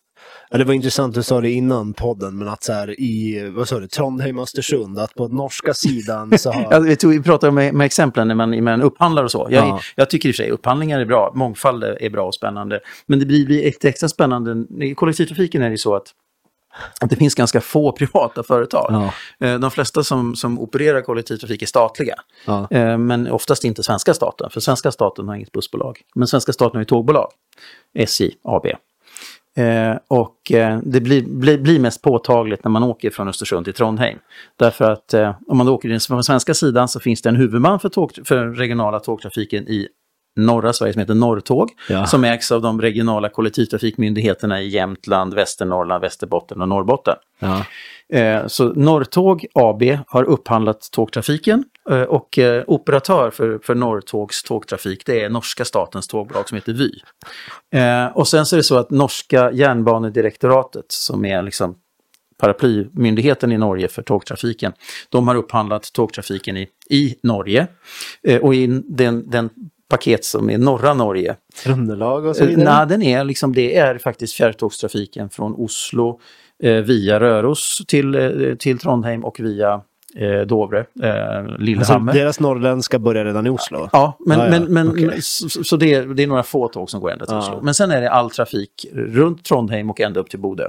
Ja, 0.50 0.58
det 0.58 0.64
var 0.64 0.74
intressant, 0.74 1.14
du 1.14 1.22
sa 1.22 1.40
det 1.40 1.50
innan 1.50 1.92
podden, 1.94 2.38
men 2.38 2.48
att 2.48 2.62
så 2.62 2.72
här 2.72 3.00
i, 3.00 3.48
vad 3.54 3.68
sa 3.68 3.78
du, 3.80 3.86
Trondheim, 3.88 4.38
Östersund, 4.38 4.98
att 4.98 5.14
på 5.14 5.28
norska 5.28 5.74
sidan 5.74 6.38
så 6.38 6.52
har... 6.52 6.62
Ja, 6.70 6.78
vi, 6.78 6.96
tog, 6.96 7.12
vi 7.12 7.22
pratade 7.22 7.52
med, 7.52 7.74
med 7.74 7.84
exemplen 7.84 8.28
när 8.28 8.34
man, 8.34 8.50
när 8.50 8.60
man 8.60 8.82
upphandlar 8.82 9.24
och 9.24 9.30
så. 9.30 9.46
Jag, 9.50 9.68
Ja. 9.68 9.80
jag 9.96 10.10
tycker 10.10 10.28
i 10.28 10.32
och 10.32 10.36
för 10.36 10.42
sig 10.42 10.50
upphandlingar 10.50 11.00
är 11.00 11.04
bra, 11.04 11.32
mångfald 11.34 11.84
är 11.84 12.10
bra 12.10 12.26
och 12.26 12.34
spännande. 12.34 12.80
Men 13.06 13.18
det 13.18 13.26
blir, 13.26 13.46
blir 13.46 13.66
extra, 13.66 13.88
extra 13.88 14.08
spännande. 14.08 14.84
I 14.84 14.94
kollektivtrafiken 14.94 15.62
är 15.62 15.70
det 15.70 15.78
så 15.78 15.94
att, 15.96 16.06
att 17.00 17.10
det 17.10 17.16
finns 17.16 17.34
ganska 17.34 17.60
få 17.60 17.92
privata 17.92 18.42
företag. 18.42 18.86
Ja. 19.40 19.46
Eh, 19.46 19.58
De 19.58 19.70
flesta 19.70 20.04
som, 20.04 20.36
som 20.36 20.58
opererar 20.60 21.00
kollektivtrafik 21.00 21.62
är 21.62 21.66
statliga. 21.66 22.14
Ja. 22.46 22.68
Eh, 22.70 22.98
Men 22.98 23.30
oftast 23.30 23.64
inte 23.64 23.82
svenska 23.82 24.14
staten, 24.14 24.50
för 24.50 24.60
svenska 24.60 24.92
staten 24.92 25.28
har 25.28 25.34
inget 25.34 25.52
bussbolag. 25.52 26.00
Men 26.14 26.28
svenska 26.28 26.52
staten 26.52 26.76
har 26.76 26.80
ju 26.80 26.84
tågbolag, 26.84 27.30
SJ 27.98 28.30
AB. 28.44 28.66
Eh, 29.56 29.96
och 30.08 30.52
eh, 30.52 30.78
det 30.82 31.00
blir, 31.00 31.22
blir, 31.22 31.58
blir 31.58 31.80
mest 31.80 32.02
påtagligt 32.02 32.64
när 32.64 32.70
man 32.70 32.82
åker 32.82 33.10
från 33.10 33.28
Östersund 33.28 33.64
till 33.64 33.74
Trondheim. 33.74 34.18
Därför 34.56 34.90
att 34.90 35.14
eh, 35.14 35.34
om 35.48 35.58
man 35.58 35.68
åker 35.68 35.98
från 35.98 36.16
den 36.16 36.24
svenska 36.24 36.54
sidan 36.54 36.88
så 36.88 37.00
finns 37.00 37.22
det 37.22 37.28
en 37.28 37.36
huvudman 37.36 37.80
för, 37.80 37.88
tåg, 37.88 38.12
för 38.24 38.46
regionala 38.46 39.00
tågtrafiken 39.00 39.68
i 39.68 39.88
norra 40.36 40.72
Sverige 40.72 40.92
som 40.92 41.00
heter 41.00 41.14
Norrtåg. 41.14 41.70
Ja. 41.88 42.06
Som 42.06 42.24
ägs 42.24 42.52
av 42.52 42.62
de 42.62 42.80
regionala 42.80 43.28
kollektivtrafikmyndigheterna 43.28 44.62
i 44.62 44.68
Jämtland, 44.68 45.34
Västernorrland, 45.34 46.00
Västerbotten 46.00 46.60
och 46.60 46.68
Norrbotten. 46.68 47.16
Ja. 47.38 47.64
Eh, 48.18 48.46
Så 48.46 48.72
Norrtåg 48.72 49.46
AB 49.54 49.82
har 50.06 50.24
upphandlat 50.24 50.88
tågtrafiken 50.92 51.64
och 51.92 52.38
eh, 52.38 52.64
operatör 52.66 53.30
för, 53.30 53.58
för 53.62 53.74
Norrtågs 53.74 54.42
tågtrafik 54.42 55.06
det 55.06 55.22
är 55.22 55.28
norska 55.30 55.64
statens 55.64 56.06
tågbolag 56.08 56.48
som 56.48 56.54
heter 56.56 56.72
Vy. 56.72 56.90
Eh, 57.80 58.06
Och 58.16 58.28
sen 58.28 58.46
så 58.46 58.56
är 58.56 58.58
det 58.58 58.64
så 58.64 58.78
att 58.78 58.90
norska 58.90 59.50
järnbanedirektoratet 59.52 60.84
som 60.88 61.24
är 61.24 61.42
liksom 61.42 61.74
paraplymyndigheten 62.38 63.52
i 63.52 63.58
Norge 63.58 63.88
för 63.88 64.02
tågtrafiken, 64.02 64.72
de 65.08 65.28
har 65.28 65.34
upphandlat 65.34 65.92
tågtrafiken 65.92 66.56
i, 66.56 66.68
i 66.90 67.14
Norge. 67.22 67.66
Eh, 68.22 68.40
Och 68.40 68.54
i 68.54 68.66
den, 68.84 69.30
den 69.30 69.50
paket 69.88 70.24
som 70.24 70.50
är 70.50 70.58
norra 70.58 70.94
Norge 70.94 71.36
Underlag 71.66 72.24
och 72.26 72.36
så 72.36 72.42
Eh, 72.42 72.48
vidare. 72.48 72.64
Nej, 72.64 72.86
den 72.86 73.02
är 73.02 73.24
liksom, 73.24 73.52
det 73.54 73.76
är 73.76 73.98
faktiskt 73.98 74.34
fjärrtågstrafiken 74.34 75.30
från 75.30 75.54
Oslo 75.54 76.20
eh, 76.62 76.72
via 76.74 77.20
Röros 77.20 77.82
till, 77.86 78.14
eh, 78.14 78.54
till 78.54 78.78
Trondheim 78.78 79.24
och 79.24 79.40
via 79.40 79.80
eh, 80.16 80.40
Dovre, 80.40 80.78
eh, 81.02 81.38
Alltså, 81.38 81.56
Lillehammer. 81.62 82.12
deras 82.12 82.40
norrländska 82.40 82.98
börjar 82.98 83.24
redan 83.24 83.46
i 83.46 83.50
Oslo. 83.50 83.88
Ja, 83.92 84.18
men, 84.26 84.38
ja, 84.38 84.50
men, 84.50 84.64
men 84.64 84.88
okej. 84.90 85.22
så, 85.22 85.64
så 85.64 85.76
det, 85.76 85.94
är, 85.94 86.06
det 86.06 86.22
är 86.22 86.26
några 86.26 86.42
få 86.42 86.68
tåg 86.68 86.90
som 86.90 87.00
går 87.00 87.10
ända 87.12 87.26
till 87.26 87.34
Ja. 87.34 87.40
Oslo. 87.40 87.60
Men 87.62 87.74
sen 87.74 87.90
är 87.90 88.00
det 88.00 88.10
all 88.10 88.30
trafik 88.30 88.86
runt 88.92 89.44
Trondheim 89.44 89.90
och 89.90 90.00
ända 90.00 90.20
upp 90.20 90.30
till 90.30 90.38
Bodö. 90.40 90.68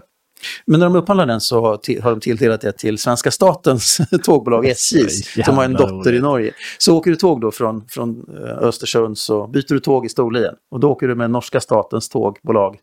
Men 0.66 0.80
när 0.80 0.88
de 0.88 0.96
upphandlar 0.96 1.26
den 1.26 1.42
så 1.42 1.62
har 1.66 2.10
de 2.10 2.20
tilldelat 2.20 2.62
det 2.62 2.72
till 2.72 2.98
svenska 2.98 3.32
statens 3.32 3.98
tågbolag 4.24 4.66
SJ, 4.66 5.10
som 5.46 5.58
har 5.58 5.66
en 5.66 5.74
dotter 5.74 6.14
i. 6.14 6.20
Norge. 6.20 6.52
Så 6.78 6.98
åker 6.98 7.12
du 7.12 7.18
tåg 7.18 7.42
då 7.42 7.52
från, 7.52 7.86
från 7.90 8.26
eh, 8.44 8.58
Östersund 8.68 9.18
så 9.18 9.48
byter 9.48 9.74
du 9.74 9.80
tåg 9.80 10.06
i 10.06 10.10
Storlien 10.10 10.54
och 10.72 10.80
då 10.80 10.92
åker 10.92 11.08
du 11.08 11.16
med 11.16 11.32
norska 11.32 11.60
statens 11.60 12.10
tågbolag 12.10 12.78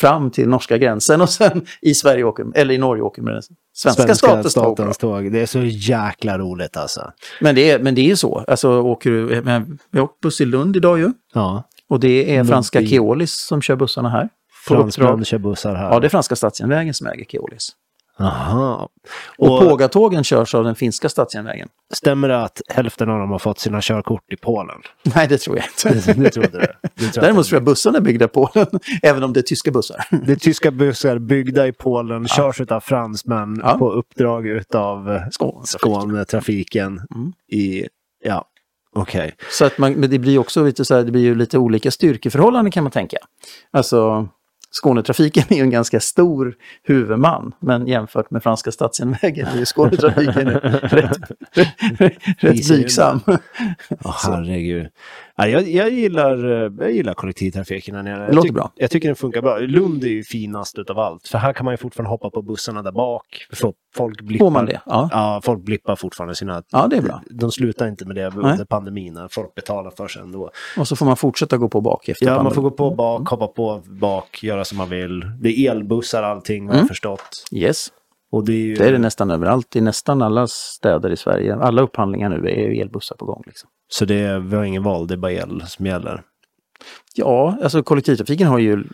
fram 0.00 0.30
till 0.30 0.48
norska 0.48 0.78
gränsen 0.78 1.20
och 1.20 1.30
sen 1.30 1.66
i 1.80 1.94
Sverige 1.94 2.24
åker, 2.24 2.46
eller 2.54 2.74
i 2.74 2.78
Norge 2.78 3.02
åker 3.02 3.22
med 3.22 3.34
den 3.34 3.42
svenska, 3.74 4.14
statens, 4.14 4.54
tågbolag. 4.54 4.98
tåg. 4.98 5.32
Det 5.32 5.40
är 5.40 5.46
så 5.46 5.60
jäkla 5.64 6.38
roligt 6.38 6.76
alltså. 6.76 7.12
Men 7.40 7.54
det 7.54 7.70
är, 7.70 7.78
men 7.78 7.94
det 7.94 8.00
är 8.00 8.06
ju 8.06 8.16
så, 8.16 8.44
alltså 8.48 8.80
åker 8.80 9.10
du, 9.10 9.42
men, 9.42 9.78
vi 9.90 9.98
har 9.98 10.04
åkt 10.04 10.20
buss 10.20 10.40
i 10.40 10.44
Lund 10.44 10.76
idag 10.76 10.98
ju. 10.98 11.12
Ja. 11.34 11.62
Och 11.88 12.00
det 12.00 12.36
är 12.36 12.44
franska. 12.44 12.86
Keolis 12.86 13.34
som 13.34 13.62
kör 13.62 13.76
bussarna 13.76 14.08
här. 14.08 14.28
Fransmän 14.68 15.24
kör 15.24 15.38
bussar 15.38 15.74
här. 15.74 15.90
Ja, 15.90 16.00
det 16.00 16.06
är 16.06 16.08
franska 16.08 16.36
statsjärnvägen 16.36 16.94
som 16.94 17.06
äger 17.06 17.24
Keolis. 17.24 17.70
Aha. 18.20 18.88
Och, 19.38 19.48
Och, 19.52 19.60
Pågatågen 19.68 20.24
körs 20.24 20.54
av 20.54 20.64
den 20.64 20.74
finska 20.74 21.08
statsjärnvägen. 21.08 21.68
stämmer 21.94 22.28
det 22.28 22.42
att 22.42 22.60
hälften 22.68 23.10
av 23.10 23.18
dem 23.18 23.30
har 23.30 23.38
fått 23.38 23.58
sina 23.58 23.80
körkort 23.82 24.32
i 24.32 24.36
Polen? 24.36 24.76
Nej, 25.14 25.28
det 25.28 25.38
tror 25.38 25.56
jag 25.56 25.94
inte. 25.96 26.30
Trodde 26.30 26.58
det? 26.58 26.72
Du 26.94 27.08
tror 27.08 27.22
Däremot 27.22 27.46
tror 27.46 27.56
jag 27.56 27.64
bussarna 27.64 27.98
är 27.98 28.02
byggda 28.02 28.24
i 28.24 28.28
Polen, 28.28 28.66
även 29.02 29.22
om 29.22 29.32
det 29.32 29.40
är 29.40 29.42
tyska 29.42 29.70
bussar. 29.70 30.04
det 30.26 30.32
är 30.32 30.36
tyska 30.36 30.70
bussar 30.70 31.18
byggda 31.18 31.66
i 31.66 31.72
Polen, 31.72 32.28
körs 32.28 32.60
av 32.60 32.80
fransmän 32.80 33.60
Ja. 33.64 33.78
på 33.78 33.90
uppdrag 33.92 34.46
utav 34.46 35.20
Skåne. 35.30 35.66
Skånetrafiken 35.66 37.00
Mm. 37.14 37.32
i, 37.52 37.88
ja, 38.24 38.44
okej. 38.94 39.34
Så 39.50 39.64
att 39.64 39.78
man, 39.78 39.92
men 39.92 40.10
det 40.10 40.18
blir 40.18 40.38
också 40.38 40.64
lite, 40.64 40.84
så 40.84 40.94
här, 40.94 41.02
det 41.04 41.12
blir 41.12 41.22
ju 41.22 41.34
lite 41.34 41.58
olika 41.58 41.90
styrkeförhållanden 41.90 42.70
kan 42.70 42.84
man 42.84 42.90
tänka. 42.90 43.16
Alltså, 43.70 44.28
Skånetrafiken 44.70 45.44
är 45.48 45.56
ju 45.56 45.62
en 45.62 45.70
ganska 45.70 46.00
stor 46.00 46.54
huvudman, 46.82 47.52
men 47.60 47.86
jämfört 47.86 48.30
med 48.30 48.42
franska 48.42 48.72
statsjärnvägen 48.72 49.46
är 49.46 49.58
ju 49.58 49.66
Skånetrafiken 49.66 50.48
rätt, 50.50 51.18
rätt, 52.40 52.66
blygsam. 52.66 53.20
Åh, 54.04 54.16
herregud. 54.26 54.88
Ja, 55.40 55.46
jag, 55.48 55.68
jag, 55.68 55.90
gillar, 55.90 56.44
eh, 56.64 56.72
jag 56.78 56.92
gillar 56.92 57.14
kollektivtrafiken 57.14 57.94
här 57.94 58.02
nere. 58.02 58.16
Det 58.18 58.24
Jag 58.26 58.34
låter 58.34 58.48
tyck- 58.48 58.52
bra. 58.54 58.72
Jag 58.74 58.90
tycker 58.90 59.08
den 59.08 59.16
funkar 59.16 59.42
bra. 59.42 59.58
Lund 59.58 60.04
är 60.04 60.08
ju 60.08 60.24
finast 60.24 60.78
utav 60.78 60.98
allt. 60.98 61.28
För 61.28 61.38
här 61.38 61.52
kan 61.52 61.64
man 61.64 61.72
ju 61.74 61.78
fortfarande 61.78 62.10
hoppa 62.10 62.30
på 62.30 62.42
bussarna 62.42 62.82
där 62.82 62.92
bak. 62.92 63.24
För 63.52 63.72
folk 63.96 64.22
blippar. 64.22 64.44
Får 64.46 64.50
man 64.50 64.66
det? 64.66 64.80
Ja. 64.86 65.08
Ja, 65.12 65.40
folk 65.44 65.64
blippar 65.64 65.96
fortfarande 65.96 66.34
sina... 66.34 66.62
Ja, 66.70 66.86
det 66.90 66.96
är 66.96 67.02
bra. 67.02 67.22
De 67.30 67.52
slutar 67.52 67.88
inte 67.88 68.06
med 68.06 68.16
det 68.16 68.26
under 68.36 68.64
pandemin 68.64 69.14
när 69.14 69.28
folk 69.28 69.54
betalar 69.54 69.90
för 69.90 70.08
sig 70.08 70.22
ändå. 70.22 70.50
Och 70.78 70.88
så 70.88 70.96
får 70.96 71.06
man 71.06 71.16
fortsätta 71.16 71.56
gå 71.56 71.68
på 71.68 71.80
bak 71.80 72.08
efter 72.08 72.26
Ja, 72.26 72.30
man 72.30 72.36
pandemin. 72.44 72.54
får 72.54 72.62
gå 72.62 72.70
på 72.70 72.90
bak, 72.94 73.28
hoppa 73.28 73.46
på 73.46 73.82
bak, 73.86 74.42
göra 74.42 74.64
som 74.64 74.78
man 74.78 74.88
vill. 74.90 75.24
Det 75.40 75.48
är 75.58 75.70
elbussar 75.70 76.22
allting, 76.22 76.62
har 76.66 76.70
Mm. 76.74 76.78
jag 76.78 76.88
förstått. 76.88 77.44
Yes, 77.52 77.88
det 78.46 78.52
är 78.52 78.56
ju... 78.56 78.74
det 78.74 78.88
är 78.88 78.92
det 78.92 78.98
nästan 78.98 79.30
överallt. 79.30 79.76
I 79.76 79.80
nästan 79.80 80.22
alla 80.22 80.46
städer 80.46 81.10
i 81.10 81.16
Sverige. 81.16 81.54
Alla 81.56 81.82
upphandlingar 81.82 82.28
nu 82.28 82.48
är 82.48 82.82
elbussar 82.82 83.16
på 83.16 83.24
gång. 83.24 83.42
Liksom. 83.46 83.70
Så 83.88 84.04
det 84.04 84.14
är, 84.14 84.38
vi 84.38 84.56
har 84.56 84.64
ingen 84.64 84.82
val, 84.82 85.06
det 85.06 85.14
är 85.14 85.18
bara 85.18 85.32
el 85.32 85.62
som 85.66 85.86
gäller. 85.86 86.22
Ja, 87.14 87.58
alltså 87.62 87.82
kollektivtrafiken 87.82 88.46
har 88.48 88.58
ju 88.58 88.84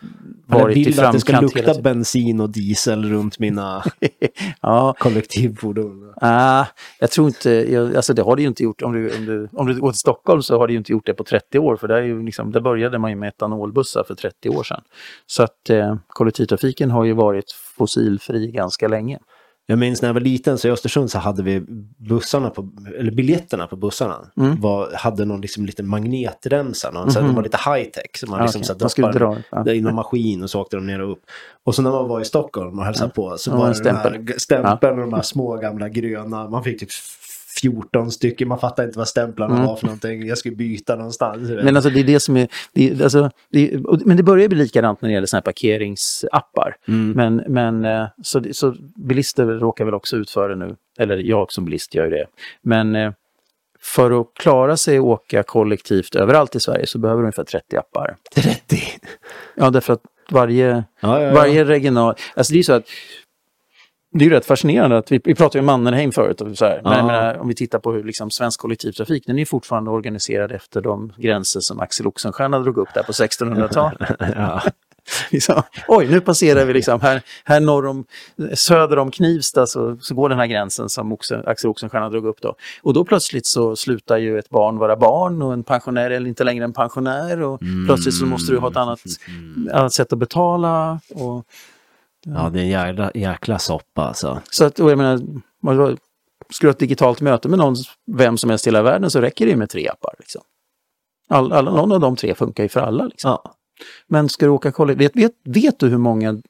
Jag 0.47 0.59
varit 0.59 0.77
i 0.77 0.83
vill 0.83 0.99
att 0.99 1.13
det 1.13 1.19
ska 1.19 1.33
framkant 1.33 1.55
lukta 1.55 1.81
bensin 1.81 2.39
och 2.41 2.49
diesel 2.49 3.09
runt 3.09 3.39
mina 3.39 3.83
Ja, 4.61 4.95
kollektivfordon. 4.99 6.13
ah, 6.21 6.65
jag 6.99 7.11
tror 7.11 7.27
inte, 7.27 7.49
jag, 7.51 7.95
alltså 7.95 8.13
det 8.13 8.21
har 8.21 8.35
det 8.35 8.41
ju 8.41 8.47
inte 8.47 8.63
gjort, 8.63 8.81
om 8.81 8.93
du, 8.93 9.17
om, 9.17 9.25
du, 9.25 9.49
om 9.51 9.67
du 9.67 9.79
går 9.79 9.91
till 9.91 9.99
Stockholm 9.99 10.41
så 10.41 10.57
har 10.57 10.67
det 10.67 10.73
ju 10.73 10.77
inte 10.77 10.91
gjort 10.91 11.05
det 11.05 11.13
på 11.13 11.23
30 11.23 11.59
år, 11.59 11.75
för 11.77 11.87
där, 11.87 11.95
är 11.95 12.01
ju 12.01 12.23
liksom, 12.23 12.51
där 12.51 12.61
började 12.61 12.97
man 12.99 13.09
ju 13.11 13.15
med 13.15 13.27
etanolbussar 13.29 14.03
för 14.03 14.15
30 14.15 14.49
år 14.49 14.63
sedan. 14.63 14.81
Så 15.25 15.43
att 15.43 15.69
eh, 15.69 15.95
kollektivtrafiken 16.07 16.91
har 16.91 17.03
ju 17.05 17.13
varit 17.13 17.51
fossilfri 17.77 18.51
ganska 18.51 18.87
länge. 18.87 19.19
Jag 19.67 19.79
minns 19.79 20.01
när 20.01 20.09
jag 20.09 20.13
var 20.13 20.21
liten 20.21 20.57
så 20.57 20.67
i 20.67 20.71
Östersund 20.71 21.11
så 21.11 21.19
hade 21.19 21.43
vi 21.43 21.63
bussarna 22.09 22.49
på, 22.49 22.69
eller 22.99 23.11
biljetterna 23.11 23.67
på 23.67 23.75
bussarna 23.75 24.31
Mm. 24.37 24.61
var, 24.61 24.91
hade 24.95 25.25
någon 25.25 25.41
liksom 25.41 25.65
liten 25.65 25.87
magnetremsa, 25.87 26.91
någon, 26.91 27.11
så 27.11 27.19
här, 27.19 27.27
de 27.27 27.35
var 27.35 27.43
lite 27.43 27.57
high 27.57 27.89
tech. 27.89 28.09
Så 28.19 28.27
man 28.29 28.39
Ja, 28.39 28.45
liksom 28.45 28.59
okej. 28.77 28.89
så 28.89 29.01
här 29.05 29.13
dra, 29.13 29.37
ja. 29.51 29.71
i 29.71 29.81
någon 29.81 29.95
maskin 29.95 30.43
och 30.43 30.49
så 30.49 30.61
åkte 30.61 30.75
de 30.77 30.87
ner 30.87 31.01
och 31.01 31.11
upp. 31.11 31.21
Och 31.63 31.75
så 31.75 31.81
när 31.81 31.91
man 31.91 32.07
var 32.07 32.21
i 32.21 32.25
Stockholm 32.25 32.79
och 32.79 32.85
hälsade 32.85 33.11
på 33.11 33.37
så 33.37 33.51
Ja, 33.51 33.55
var 33.57 33.67
det 33.73 33.83
den 33.83 33.95
här 33.95 34.39
stämpeln 34.39 34.93
och 34.99 35.05
de 35.05 35.13
här 35.13 35.21
små 35.21 35.55
gamla 35.57 35.89
gröna. 35.89 36.49
Man 36.49 36.63
fick 36.63 36.79
typ 36.79 36.89
14 37.61 38.11
stycken, 38.11 38.47
man 38.47 38.59
fattade 38.59 38.87
inte 38.87 38.97
vad 38.99 39.07
stämplarna 39.07 39.65
var 39.65 39.75
för 39.75 39.85
någonting. 39.85 40.27
Jag 40.27 40.37
skulle 40.37 40.55
byta 40.55 40.95
någonstans. 40.95 41.49
Men 41.49 41.75
alltså 41.75 41.89
det 41.91 41.99
är 41.99 42.03
det 42.03 42.19
som 42.19 42.37
är, 42.37 42.47
det, 42.73 42.89
är- 42.89 43.03
alltså, 43.03 43.29
det, 43.51 43.73
är- 43.73 44.05
men 44.07 44.17
det 44.17 44.23
börjar 44.23 44.47
bli 44.49 44.57
likadant 44.57 45.01
när 45.01 45.09
det 45.09 45.13
gäller 45.13 45.27
såna 45.27 45.37
här 45.37 45.41
parkeringsappar. 45.41 46.75
Men, 47.15 47.35
men 47.47 47.85
eh, 47.85 48.05
så, 48.23 48.41
så 48.51 48.75
bilister 48.95 49.45
råkar 49.45 49.85
väl 49.85 49.93
också 49.93 50.17
ut 50.17 50.29
för 50.29 50.49
det 50.49 50.55
nu, 50.55 50.75
eller 50.99 51.17
jag 51.17 51.51
som 51.51 51.65
bilist 51.65 51.95
gör 51.95 52.03
ju 52.03 52.09
det. 52.11 52.25
Men 52.61 52.95
eh, 52.95 53.11
för 53.81 54.21
att 54.21 54.27
klara 54.39 54.77
sig 54.77 54.99
och 54.99 55.07
åka 55.07 55.43
kollektivt 55.43 56.15
överallt 56.15 56.55
i 56.55 56.59
Sverige 56.59 56.85
så 56.87 56.97
behöver 56.99 57.21
du 57.21 57.23
ungefär 57.25 57.43
30 57.43 57.77
appar. 57.77 58.15
30! 58.35 58.77
Ja, 59.55 59.69
därför 59.69 59.93
att 59.93 60.01
varje, 60.31 60.67
Ja, 60.67 60.83
ja, 60.99 61.21
ja. 61.21 61.33
varje 61.33 61.65
regional... 61.65 62.15
Alltså 62.35 62.53
det 62.53 62.59
är 62.59 62.63
så 62.63 62.73
att 62.73 62.83
det 64.17 64.25
är 64.25 64.29
ju 64.29 64.35
rätt 64.35 64.45
fascinerande 64.45 64.97
att 64.97 65.11
vi, 65.11 65.21
vi 65.23 65.35
pratade 65.35 65.59
om 65.59 65.65
Mannerheim 65.65 66.11
förut. 66.11 66.41
Och 66.41 66.57
så 66.57 66.65
här. 66.65 66.81
Men 66.83 66.91
Ja. 66.91 66.97
jag 66.97 67.05
menar, 67.05 67.37
om 67.37 67.47
vi 67.47 67.55
tittar 67.55 67.79
på 67.79 67.91
hur 67.91 68.03
liksom, 68.03 68.31
svensk 68.31 68.59
kollektivtrafik, 68.59 69.23
den 69.27 69.39
är 69.39 69.45
fortfarande 69.45 69.91
organiserad 69.91 70.51
efter 70.51 70.81
de 70.81 71.13
gränser 71.17 71.59
som 71.59 71.79
Axel 71.79 72.07
Oxenstierna 72.07 72.59
drog 72.59 72.77
upp 72.77 72.89
där 72.93 73.03
på 73.03 73.11
1600-talet. 73.11 74.09
ja. 74.35 74.61
liksom, 75.31 75.61
oj, 75.87 76.07
nu 76.07 76.21
passerar 76.21 76.65
vi 76.65 76.73
liksom 76.73 77.01
här, 77.01 77.21
här 77.43 77.59
norr 77.59 77.85
om, 77.85 78.05
söder 78.53 78.97
om 78.99 79.11
Knivsta 79.11 79.67
så, 79.67 79.97
så 80.01 80.15
går 80.15 80.29
den 80.29 80.39
här 80.39 80.47
gränsen 80.47 80.89
som 80.89 81.11
Oxen, 81.13 81.47
Axel 81.47 81.69
Oxenstierna 81.69 82.09
drog 82.09 82.25
upp 82.25 82.41
då. 82.41 82.55
Och 82.83 82.93
då 82.93 83.05
plötsligt 83.05 83.45
så 83.45 83.75
slutar 83.75 84.17
ju 84.17 84.39
ett 84.39 84.49
barn 84.49 84.77
vara 84.77 84.95
barn 84.95 85.41
och 85.41 85.53
en 85.53 85.63
pensionär 85.63 86.11
är 86.11 86.27
inte 86.27 86.43
längre 86.43 86.65
en 86.65 86.73
pensionär 86.73 87.41
och 87.41 87.59
plötsligt 87.87 88.15
så 88.15 88.25
måste 88.25 88.51
du 88.51 88.57
ha 88.57 88.69
ett 88.71 88.77
annat, 88.77 88.99
annat 89.73 89.93
sätt 89.93 90.13
att 90.13 90.19
betala. 90.19 90.99
Och, 91.15 91.45
ja, 92.25 92.49
det 92.49 92.59
är 92.59 92.63
en 92.63 92.69
jäkla, 92.69 93.11
jäkla 93.15 93.59
soppa 93.59 94.01
alltså. 94.01 94.41
så 94.51 94.65
att, 94.65 94.79
och 94.79 94.91
jag 94.91 94.97
menar, 94.97 95.17
ska 96.53 96.61
du 96.61 96.67
ha 96.67 96.71
ett 96.71 96.79
digitalt 96.79 97.21
möte 97.21 97.49
med 97.49 97.59
någon, 97.59 97.75
vem 98.11 98.37
som 98.37 98.49
helst 98.49 98.67
i 98.67 98.69
hela 98.69 98.81
världen 98.81 99.09
så 99.11 99.21
räcker 99.21 99.45
det 99.45 99.55
med 99.55 99.69
tre 99.69 99.87
appar. 99.87 100.13
Liksom. 100.19 100.41
All, 101.29 101.51
alla, 101.51 101.71
någon 101.71 101.91
av 101.91 101.99
de 101.99 102.15
tre 102.15 102.35
funkar 102.35 102.63
ju 102.63 102.69
för 102.69 102.79
alla. 102.79 103.05
Liksom. 103.05 103.29
Ja. 103.31 103.55
Men 104.07 104.29
ska 104.29 104.45
du 104.45 104.49
åka 104.51 104.71
kollektivt, 104.71 105.15
vet, 105.15 105.23
vet, 105.23 105.63
vet, 105.63 105.79
du 105.79 105.87
hur 105.87 105.97
många, 105.97 106.41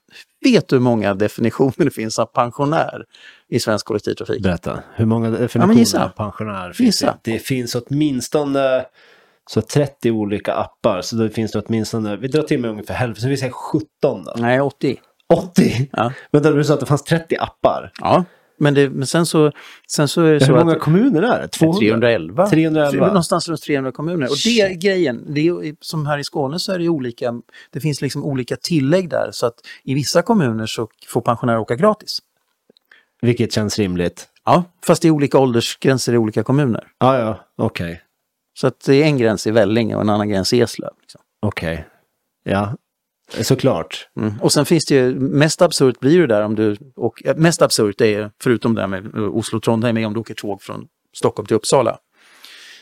vet 0.46 0.68
du 0.68 0.76
hur 0.76 0.82
många 0.84 1.14
definitioner 1.14 1.86
det 1.86 1.92
finns 1.92 2.20
av 2.20 2.26
pensionär 2.26 3.06
i 3.50 3.60
svensk 3.60 3.86
kollektivtrafik? 3.86 4.44
Berätta, 4.44 4.80
hur 4.96 5.06
många 5.06 5.30
Ja, 5.30 5.38
definitioner 5.38 5.76
gissa. 5.80 6.06
av 6.06 6.10
pensionär 6.10 6.74
finns 6.74 7.02
Gissa. 7.02 7.18
det? 7.24 7.32
Det 7.32 7.40
finns 7.40 7.76
åtminstone 7.76 8.86
så 9.50 9.62
30 9.62 10.12
olika 10.12 10.54
appar, 10.54 11.02
så 11.02 11.16
det 11.16 11.30
finns 11.30 11.52
det 11.52 11.60
åtminstone, 11.60 12.16
vi 12.16 12.28
drar 12.28 12.44
till 12.44 12.60
med 12.62 12.72
ungefär 12.72 12.94
hälften, 12.94 13.22
så 13.22 13.28
vi 13.30 13.38
säger 13.38 13.54
17 13.54 13.88
då. 14.02 14.34
Nej, 14.38 14.62
80. 14.62 15.00
80! 15.34 15.90
Ja, 15.92 16.14
Vänta, 16.32 16.52
du 16.52 16.64
sa 16.64 16.74
att 16.74 16.80
det 16.80 16.86
fanns 16.86 17.04
30 17.04 17.36
appar. 17.38 17.92
ja. 18.02 18.26
Men, 18.58 18.74
det, 18.74 18.90
men 18.90 19.08
sen 19.08 19.26
så, 19.26 19.52
sen 19.88 20.08
så 20.08 20.22
är 20.22 20.26
det 20.26 20.32
Hur 20.32 20.40
så 20.40 20.52
många 20.52 20.72
att... 20.72 20.80
kommuner 20.80 21.22
är 21.22 21.42
det? 21.42 21.48
200? 21.48 21.80
311. 21.80 22.48
311. 22.50 23.08
Någonstans 23.08 23.50
runt 23.50 23.62
300 23.62 23.92
kommuner. 23.92 24.26
Och 24.30 24.38
det 24.46 24.62
är 24.62 24.74
grejen, 24.74 25.26
det 25.34 25.48
är, 25.48 25.76
som 25.82 26.06
här 26.06 26.18
i 26.18 26.24
Skåne 26.24 26.60
så 26.60 26.72
är 26.72 26.80
det 26.80 26.90
olika, 26.90 27.34
det 27.72 27.80
finns 27.80 28.02
liksom 28.02 28.24
olika 28.26 28.56
tillägg 28.56 29.10
där. 29.10 29.30
Så 29.32 29.46
att 29.46 29.56
i 29.84 29.94
vissa 29.94 30.22
kommuner 30.22 30.66
så 30.66 30.88
får 31.08 31.22
pensionärer 31.22 31.60
åka 31.60 31.76
gratis. 31.76 32.20
Vilket 33.22 33.54
känns 33.54 33.80
rimligt. 33.80 34.28
Ja, 34.46 34.64
fast 34.86 35.02
det 35.02 35.08
är 35.08 35.12
olika 35.12 35.40
åldersgränser 35.40 36.14
i 36.14 36.18
olika 36.18 36.44
kommuner. 36.44 36.88
Ja, 37.00 37.20
ja, 37.20 37.40
okej. 37.58 38.02
Så 38.60 38.68
att 38.68 38.80
det 38.86 38.96
är 38.96 39.06
en 39.06 39.18
gräns 39.18 39.48
i 39.48 39.52
Vellinge 39.52 39.96
och 39.96 40.02
en 40.02 40.10
annan 40.10 40.30
gräns 40.30 40.54
i 40.54 40.62
Eslöv. 40.62 40.92
Liksom. 41.02 41.22
Okej. 41.42 41.88
Ja, 42.44 42.76
såklart. 43.42 44.08
Mm. 44.20 44.34
Och 44.42 44.52
sen 44.54 44.66
finns 44.66 44.86
det 44.86 44.96
ju, 44.96 45.16
mest 45.20 45.62
absurt 45.62 46.00
blir 46.00 46.20
det 46.20 46.28
där 46.28 46.42
om 46.42 46.56
du, 46.56 46.78
och 46.96 47.22
mest 47.36 47.62
absurt 47.62 48.02
är 48.02 48.32
förutom 48.44 48.76
det 48.76 48.82
där 48.82 48.88
med 48.88 49.06
eh, 49.16 49.22
Oslo-Trondheim, 49.24 50.06
om 50.08 50.14
du 50.14 50.20
åker 50.20 50.34
tåg 50.34 50.62
från 50.62 50.88
Stockholm 51.18 51.48
till 51.48 51.56
Uppsala. 51.56 51.98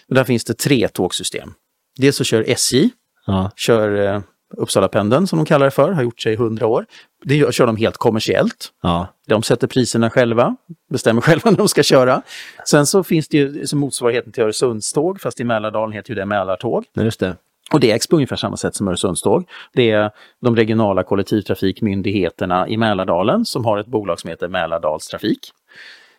Och 0.10 0.16
där 0.16 0.24
finns 0.24 0.44
det 0.44 0.54
tre 0.54 0.88
tågsystem. 0.88 1.54
Dels 1.98 2.16
så 2.16 2.24
kör 2.24 2.44
SJ, 2.50 2.90
Ja. 3.26 3.52
kör 3.56 4.16
eh, 4.16 4.22
Uppsala-pendeln 4.58 5.28
som 5.28 5.40
de 5.40 5.46
kallar 5.46 5.66
det 5.66 5.72
för, 5.72 5.92
har 5.92 6.04
gjort 6.04 6.22
sig 6.22 6.34
i 6.34 6.36
hundra 6.36 6.68
år. 6.68 6.86
Det 7.26 7.36
gör, 7.36 7.52
kör 7.52 7.68
de 7.68 7.76
helt 7.78 7.98
kommersiellt. 7.98 8.72
Ja. 8.82 9.08
De 9.28 9.44
sätter 9.44 9.68
priserna 9.68 10.10
själva, 10.10 10.56
bestämmer 10.92 11.22
själva 11.28 11.52
när 11.52 11.58
de 11.58 11.68
ska 11.68 11.84
köra. 11.84 12.22
Sen 12.70 12.86
så 12.86 13.04
finns 13.04 13.28
det 13.28 13.38
ju 13.38 13.68
som 13.68 13.80
motsvarigheten 13.80 14.32
till 14.32 14.44
Öresundståg, 14.44 15.22
fast 15.22 15.40
i 15.40 15.44
Mälardalen 15.44 15.92
heter 15.94 16.10
ju 16.10 16.16
det 16.16 16.26
Mälartåg. 16.26 16.84
Nej, 16.96 17.06
Just 17.06 17.20
det. 17.20 17.36
Och 17.72 17.80
det 17.80 17.92
ägs 17.92 18.08
på 18.08 18.16
ungefär 18.16 18.36
samma 18.36 18.58
sätt 18.58 18.76
som 18.76 18.88
Öresundståg. 18.88 19.50
Det 19.74 19.92
är 19.92 20.12
de 20.42 20.56
regionala 20.56 21.04
kollektivtrafikmyndigheterna 21.04 22.68
i 22.68 22.78
Mälardalen 22.78 23.46
som 23.46 23.66
har 23.66 23.78
ett 23.78 23.88
bolag 23.88 24.20
som 24.20 24.30
heter 24.30 24.48
Mälardalstrafik. 24.48 25.52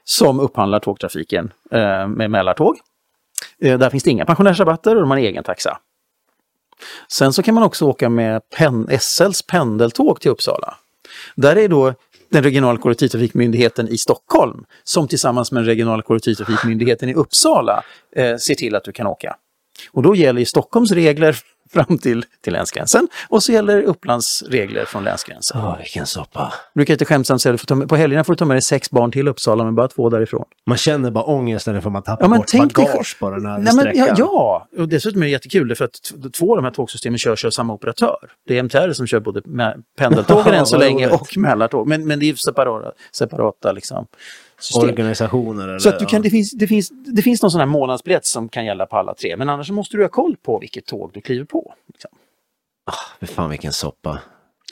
Som 0.04 0.40
upphandlar 0.40 0.78
tågtrafiken 0.78 1.52
eh, 1.70 2.08
med 2.08 2.30
Mälartåg. 2.30 2.76
Eh, 3.60 3.78
där 3.78 3.90
finns 3.90 4.04
det 4.04 4.10
inga 4.10 4.24
pensionärsrabatter 4.24 4.94
och 4.94 5.00
de 5.00 5.10
har 5.10 5.18
egen 5.18 5.44
taxa. 5.44 5.78
Sen 7.08 7.32
så 7.32 7.42
kan 7.42 7.54
man 7.54 7.64
också 7.64 7.86
åka 7.86 8.08
med 8.08 8.48
pen, 8.48 8.88
SLs 9.00 9.42
pendeltåg 9.42 10.20
till 10.20 10.30
Uppsala. 10.30 10.74
Där 11.36 11.56
är 11.56 11.68
då 11.68 11.94
den 12.28 12.42
regionala 12.42 12.78
kollektivtrafikmyndigheten 12.78 13.88
i 13.88 13.98
Stockholm 13.98 14.64
som 14.84 15.08
tillsammans 15.08 15.52
med 15.52 15.62
den 15.62 15.66
regionala 15.66 16.02
kollektivtrafikmyndigheten 16.02 17.08
i 17.08 17.14
Uppsala 17.14 17.82
eh, 18.16 18.36
ser 18.36 18.54
till 18.54 18.74
att 18.74 18.84
du 18.84 18.92
kan 18.92 19.06
åka. 19.06 19.36
Och 19.92 20.02
då 20.02 20.14
gäller 20.16 20.40
ju 20.40 20.44
Stockholms 20.46 20.92
regler 20.92 21.36
fram 21.72 21.98
till, 21.98 22.24
till 22.40 22.52
länsgränsen 22.52 23.08
och 23.28 23.42
så 23.42 23.52
gäller 23.52 23.82
Upplands 23.82 24.42
regler 24.42 24.84
från 24.84 25.04
länsgränsen. 25.04 25.60
Åh, 25.60 25.78
vilken 25.78 26.06
soppa. 26.06 26.52
Brukar 26.74 26.94
lite 26.94 27.04
skämtsamt 27.04 27.42
säga 27.42 27.54
att 27.54 27.88
på 27.88 27.96
helgerna 27.96 28.24
får 28.24 28.32
du 28.32 28.36
ta 28.36 28.44
med 28.44 28.54
dig 28.54 28.62
sex 28.62 28.90
barn 28.90 29.10
till 29.12 29.28
Uppsala 29.28 29.64
men 29.64 29.74
bara 29.74 29.88
två 29.88 30.10
därifrån. 30.10 30.44
Man 30.66 30.78
känner 30.78 31.10
bara 31.10 31.24
ångesten 31.24 31.82
för 31.82 31.88
att 31.88 31.92
man 31.92 32.02
tappar 32.02 32.24
Ja, 32.24 32.28
men 32.28 32.38
bort 32.38 32.46
tänk 32.48 32.76
dig- 32.76 32.84
bagage 32.84 33.16
på 33.20 33.30
den 33.30 33.46
här 33.46 33.52
Nej, 33.58 33.64
men, 33.64 33.74
sträckan. 33.84 34.06
ja, 34.08 34.14
ja, 34.18 34.68
och 34.82 34.88
dessutom 34.88 35.22
är 35.22 35.26
det 35.26 35.30
jättekul 35.32 35.74
för 35.74 35.84
att 35.84 36.12
två 36.32 36.50
av 36.52 36.56
de 36.56 36.64
här 36.64 36.72
tågsystemen 36.72 37.18
körs 37.18 37.44
av 37.44 37.50
samma 37.50 37.72
operatör. 37.72 38.16
Det 38.48 38.54
är 38.58 38.62
MTR 38.62 38.92
som 38.92 39.06
kör 39.06 39.20
både 39.20 39.42
pendeltågen 39.98 40.54
än 40.54 40.66
så 40.66 40.78
länge 40.78 41.08
och 41.08 41.36
Mälartåg. 41.36 41.88
Men, 41.88 42.06
men 42.06 42.18
det 42.20 42.30
är 42.30 42.34
separata, 42.34 42.92
separata 43.12 43.72
liksom, 43.72 44.06
system. 44.64 44.88
Organisationer 44.88 45.68
eller... 45.68 45.78
Så 45.78 45.88
att 45.88 45.98
du 45.98 46.06
kan, 46.06 46.16
ja. 46.16 46.22
det, 46.22 46.30
finns, 46.30 46.50
det, 46.50 46.66
finns, 46.66 46.88
det 46.90 47.22
finns 47.22 47.42
någon 47.42 47.50
sån 47.50 47.60
här 47.60 47.66
månadsbiljett 47.66 48.26
som 48.26 48.48
kan 48.48 48.64
gälla 48.64 48.86
på 48.86 48.96
alla 48.96 49.14
tre. 49.14 49.36
Men 49.36 49.48
annars 49.48 49.70
måste 49.70 49.96
du 49.96 50.02
ha 50.02 50.08
koll 50.08 50.36
på 50.36 50.58
vilket 50.58 50.86
tåg 50.86 51.10
du 51.14 51.20
kliver 51.20 51.44
på. 51.44 51.74
Liksom. 51.92 52.10
Fy 53.20 53.26
fan 53.26 53.50
vilken 53.50 53.72
soppa. 53.72 54.20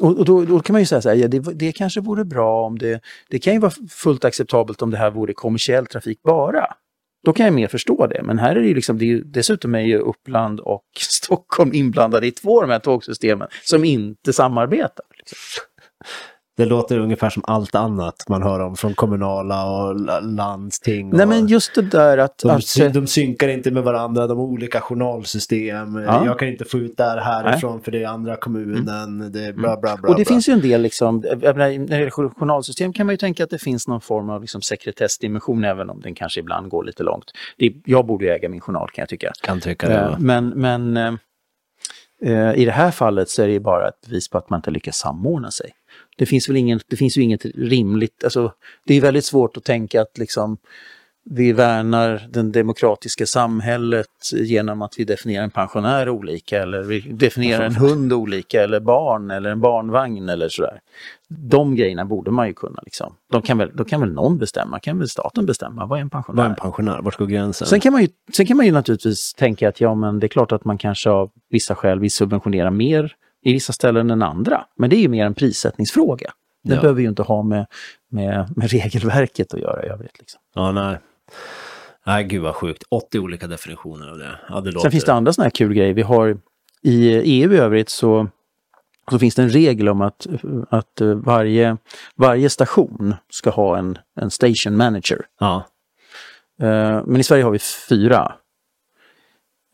Och, 0.01 0.19
och 0.19 0.25
då, 0.25 0.45
då 0.45 0.61
kan 0.61 0.75
man 0.75 0.83
ju 0.83 0.87
säga 0.87 1.03
så 1.03 1.09
här, 1.09 1.17
ja, 1.17 1.29
det, 1.29 1.39
det 1.39 1.73
kanske 1.73 2.01
vore 2.01 2.25
bra 2.25 2.67
om 2.67 2.79
det... 2.79 3.01
Det 3.29 3.39
kan 3.39 3.53
ju 3.53 3.59
vara 3.59 3.73
fullt 3.91 4.25
acceptabelt 4.25 4.83
om 4.83 4.91
det 4.91 4.97
här 4.97 5.11
vore 5.11 5.33
kommersiell 5.33 5.87
trafik 5.87 6.23
bara. 6.23 6.67
Då 7.25 7.33
kan 7.33 7.47
jag 7.47 7.55
mer 7.55 7.69
förstå 7.69 8.07
det. 8.07 8.23
Men 8.23 8.39
här 8.39 8.57
är 8.57 8.61
det 8.61 8.69
ju 8.69 8.75
liksom, 8.75 8.99
det 8.99 9.05
är 9.05 9.07
ju, 9.07 9.23
dessutom 9.23 9.75
är 9.75 9.81
ju 9.81 9.99
Uppland 9.99 10.61
och 10.61 10.85
Stockholm 10.99 11.75
inblandade 11.75 12.27
i 12.27 12.31
två 12.31 12.63
av 12.63 12.69
de 12.69 12.73
här 12.73 12.81
tågsystemen 12.81 13.49
som 13.65 13.85
inte 13.85 14.33
samarbetar. 14.33 15.07
Liksom. 15.19 15.39
Det 16.63 16.69
låter 16.69 16.99
ungefär 16.99 17.31
som 17.31 17.43
allt 17.47 17.75
annat 17.75 18.25
man 18.29 18.43
hör 18.43 18.61
om 18.61 18.77
från 18.77 18.95
kommunala 18.95 19.71
och 19.71 20.01
la- 20.01 20.21
landsting. 20.21 21.11
Och 21.11 21.17
Nej 21.17 21.27
men 21.27 21.47
just 21.47 21.75
det 21.75 21.83
där 21.83 22.19
att... 22.19 22.39
de, 22.39 22.51
att 22.51 22.95
de 22.95 23.07
synkar 23.07 23.49
inte 23.49 23.71
med 23.71 23.83
varandra, 23.83 24.27
de 24.27 24.39
har 24.39 24.45
olika 24.45 24.81
journalsystem. 24.81 25.97
Ja. 25.97 26.27
Jag 26.27 26.39
kan 26.39 26.49
inte 26.49 26.65
få 26.65 26.79
ut 26.79 26.97
där 26.97 27.17
härifrån 27.17 27.83
för 27.83 27.93
det 27.93 28.03
är 28.03 28.09
andra 28.09 28.37
kommunen. 28.37 29.33
Det 29.33 29.47
är 29.47 29.53
bla 29.53 29.77
bla 29.77 29.97
bla. 29.97 30.09
Och 30.11 30.17
det 30.17 30.25
bla. 30.25 30.35
finns 30.35 30.49
ju 30.49 30.53
en 30.53 30.61
del, 30.61 30.83
liksom, 30.83 31.17
när 31.17 31.55
det 31.55 31.73
gäller 31.73 32.11
journalsystem 32.11 32.93
kan 32.93 33.07
man 33.07 33.13
ju 33.13 33.17
tänka 33.17 33.45
att 33.45 33.51
det 33.51 33.59
finns 33.59 33.89
någon 33.89 34.01
form 34.01 34.31
av 34.31 34.41
liksom, 34.41 34.63
sekretessdimension, 34.63 35.65
även 35.65 35.91
om 35.91 36.01
den 36.01 36.15
kanske 36.15 36.41
ibland 36.41 36.69
går 36.69 36.85
lite 36.85 37.03
långt. 37.03 37.25
Det, 37.59 37.73
jag 37.85 38.07
borde 38.07 38.25
ju 38.25 38.31
äga 38.31 38.49
min 38.49 38.61
journal 38.61 38.89
kan 38.91 39.03
jag 39.03 39.09
tycka. 39.09 39.33
kan 39.43 39.61
tycka 39.61 39.89
det. 39.89 39.95
Eh, 39.95 40.11
va? 40.11 40.17
Men, 40.19 40.49
men 40.49 40.97
eh, 40.97 41.15
eh, 42.23 42.55
i 42.55 42.65
det 42.65 42.73
här 42.73 42.91
fallet 42.91 43.29
så 43.29 43.43
är 43.43 43.47
det 43.47 43.53
ju 43.53 43.61
bara 43.61 43.89
ett 43.89 44.01
bevis 44.07 44.29
på 44.31 44.39
att 44.39 44.51
man 44.51 44.59
inte 44.59 44.71
lyckas 44.71 44.97
samordna 44.97 45.51
sig. 45.51 45.71
Det 46.17 46.27
finns 46.27 46.49
väl 46.49 46.57
ingen, 46.57 46.81
det 46.87 46.97
finns 46.97 47.19
ju 47.19 47.23
inget 47.23 47.45
rimligt, 47.45 48.25
alltså, 48.25 48.53
det 48.87 48.95
är 48.95 49.01
väldigt 49.01 49.25
svårt 49.25 49.57
att 49.57 49.65
tänka 49.65 50.03
att 50.03 50.19
liksom, 50.19 50.59
vi 51.25 51.53
värnar 51.53 52.29
det 52.31 52.43
demokratiska 52.43 53.27
samhället 53.27 54.07
genom 54.33 54.83
att 54.83 54.95
vi 54.99 55.05
definierar 55.05 55.45
en 55.45 55.51
pensionär 55.51 56.09
olika 56.09 56.63
eller 56.63 56.83
vi 56.83 57.01
definierar 57.01 57.65
en 57.65 57.75
hund 57.75 58.13
olika 58.13 58.63
eller 58.63 58.81
barn 58.81 59.31
eller 59.31 59.51
en 59.51 59.61
barnvagn 59.61 60.29
eller 60.29 60.49
sådär. 60.49 60.81
De 61.29 61.77
grejerna 61.77 62.05
borde 62.05 62.31
man 62.31 62.47
ju 62.47 62.55
kunna 62.55 62.81
liksom. 62.85 63.15
De 63.33 63.43
kan 63.43 63.59
väl, 63.59 63.71
då 63.75 63.85
kan 63.85 64.01
väl 64.01 64.13
någon 64.13 64.39
bestämma, 64.39 64.79
kan 64.79 64.99
väl 64.99 65.09
staten 65.09 65.47
bestämma, 65.47 65.87
vad 65.87 65.99
är 65.99 66.03
en 66.03 66.11
pensionär? 66.11 66.37
Vad 66.37 66.47
är 66.47 66.51
en 66.51 66.57
pensionär? 66.57 67.01
Vart 67.03 67.19
går 67.19 67.27
gränsen? 67.27 67.67
Sen 67.67 67.81
kan, 67.81 67.93
man 67.93 68.03
ju, 68.03 68.09
sen 68.37 68.47
kan 68.47 68.57
man 68.57 68.67
ju 68.67 68.73
naturligtvis 68.73 69.35
tänka 69.35 69.69
att 69.69 69.81
ja, 69.81 69.95
men 69.95 70.21
det 70.21 70.27
är 70.27 70.29
klart 70.29 70.53
att 70.53 70.65
man 70.65 70.79
kanske 70.79 71.11
av 71.11 71.31
vissa 71.51 71.75
skäl 71.75 72.01
vill 72.01 72.11
subventionera 72.11 72.71
mer 72.71 73.17
i 73.43 73.53
vissa 73.53 73.73
ställen 73.73 74.11
än 74.11 74.23
andra. 74.23 74.65
Men 74.77 74.91
det 74.91 74.97
är 74.97 75.01
ju 75.01 75.09
mer 75.09 75.27
en 75.27 75.35
prissättningsfråga. 75.35 76.33
Det 76.65 76.75
Ja. 76.75 76.81
behöver 76.81 77.01
ju 77.03 77.09
inte 77.09 77.23
ha 77.23 77.43
med, 77.43 77.67
med, 78.11 78.53
med 78.57 78.71
regelverket 78.71 79.55
att 79.55 79.61
göra 79.61 79.87
i 79.87 79.89
övrigt. 79.89 80.19
Liksom. 80.19 80.41
Ja, 80.55 80.73
nej. 80.73 80.99
Nej, 82.07 82.25
gud 82.25 82.43
vad 82.43 82.55
sjukt. 82.55 82.83
80 82.91 83.19
olika 83.19 83.47
definitioner 83.47 84.09
av 84.11 84.19
det. 84.19 84.39
Ja, 84.49 84.61
det 84.61 84.71
låter... 84.71 84.81
Sen 84.81 84.91
finns 84.91 85.05
det 85.05 85.13
andra 85.13 85.33
sådana 85.33 85.45
här 85.45 85.51
kul 85.51 85.75
grejer. 85.75 85.95
Vi 85.95 86.03
har 86.03 86.39
i 86.83 87.13
EU 87.15 87.53
i 87.53 87.57
övrigt 87.57 87.89
så, 87.89 88.29
så 89.11 89.19
finns 89.19 89.35
det 89.35 89.43
en 89.43 89.51
regel 89.51 89.89
om 89.89 90.01
att, 90.01 90.27
att 90.71 91.01
varje, 91.15 91.77
varje 92.17 92.51
station 92.51 93.15
ska 93.31 93.51
ha 93.51 93.79
en, 93.79 93.99
en 94.21 94.31
station 94.31 94.77
manager. 94.77 95.21
Ja, 95.41 95.65
Eh, 96.61 97.03
Men 97.07 97.17
i 97.17 97.23
Sverige 97.23 97.45
har 97.45 97.51
vi 97.51 97.59
fyra. 97.59 98.33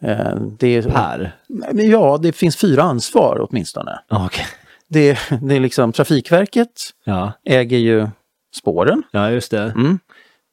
Eh, 0.02 0.34
Det 0.58 0.76
är. 0.76 1.32
Men 1.48 1.90
Ja, 1.90 2.18
det 2.22 2.32
finns 2.32 2.56
fyra 2.56 2.82
ansvar 2.82 3.46
åtminstone. 3.50 3.98
Okej. 4.08 4.44
Det, 4.88 5.18
det 5.42 5.56
är 5.56 5.60
liksom 5.60 5.92
Trafikverket 5.92 6.70
Ja. 7.04 7.32
äger 7.44 7.78
ju 7.78 8.08
spåren 8.54 9.02
ja, 9.10 9.30
just 9.30 9.50
det. 9.50 9.62
mm. 9.76 9.98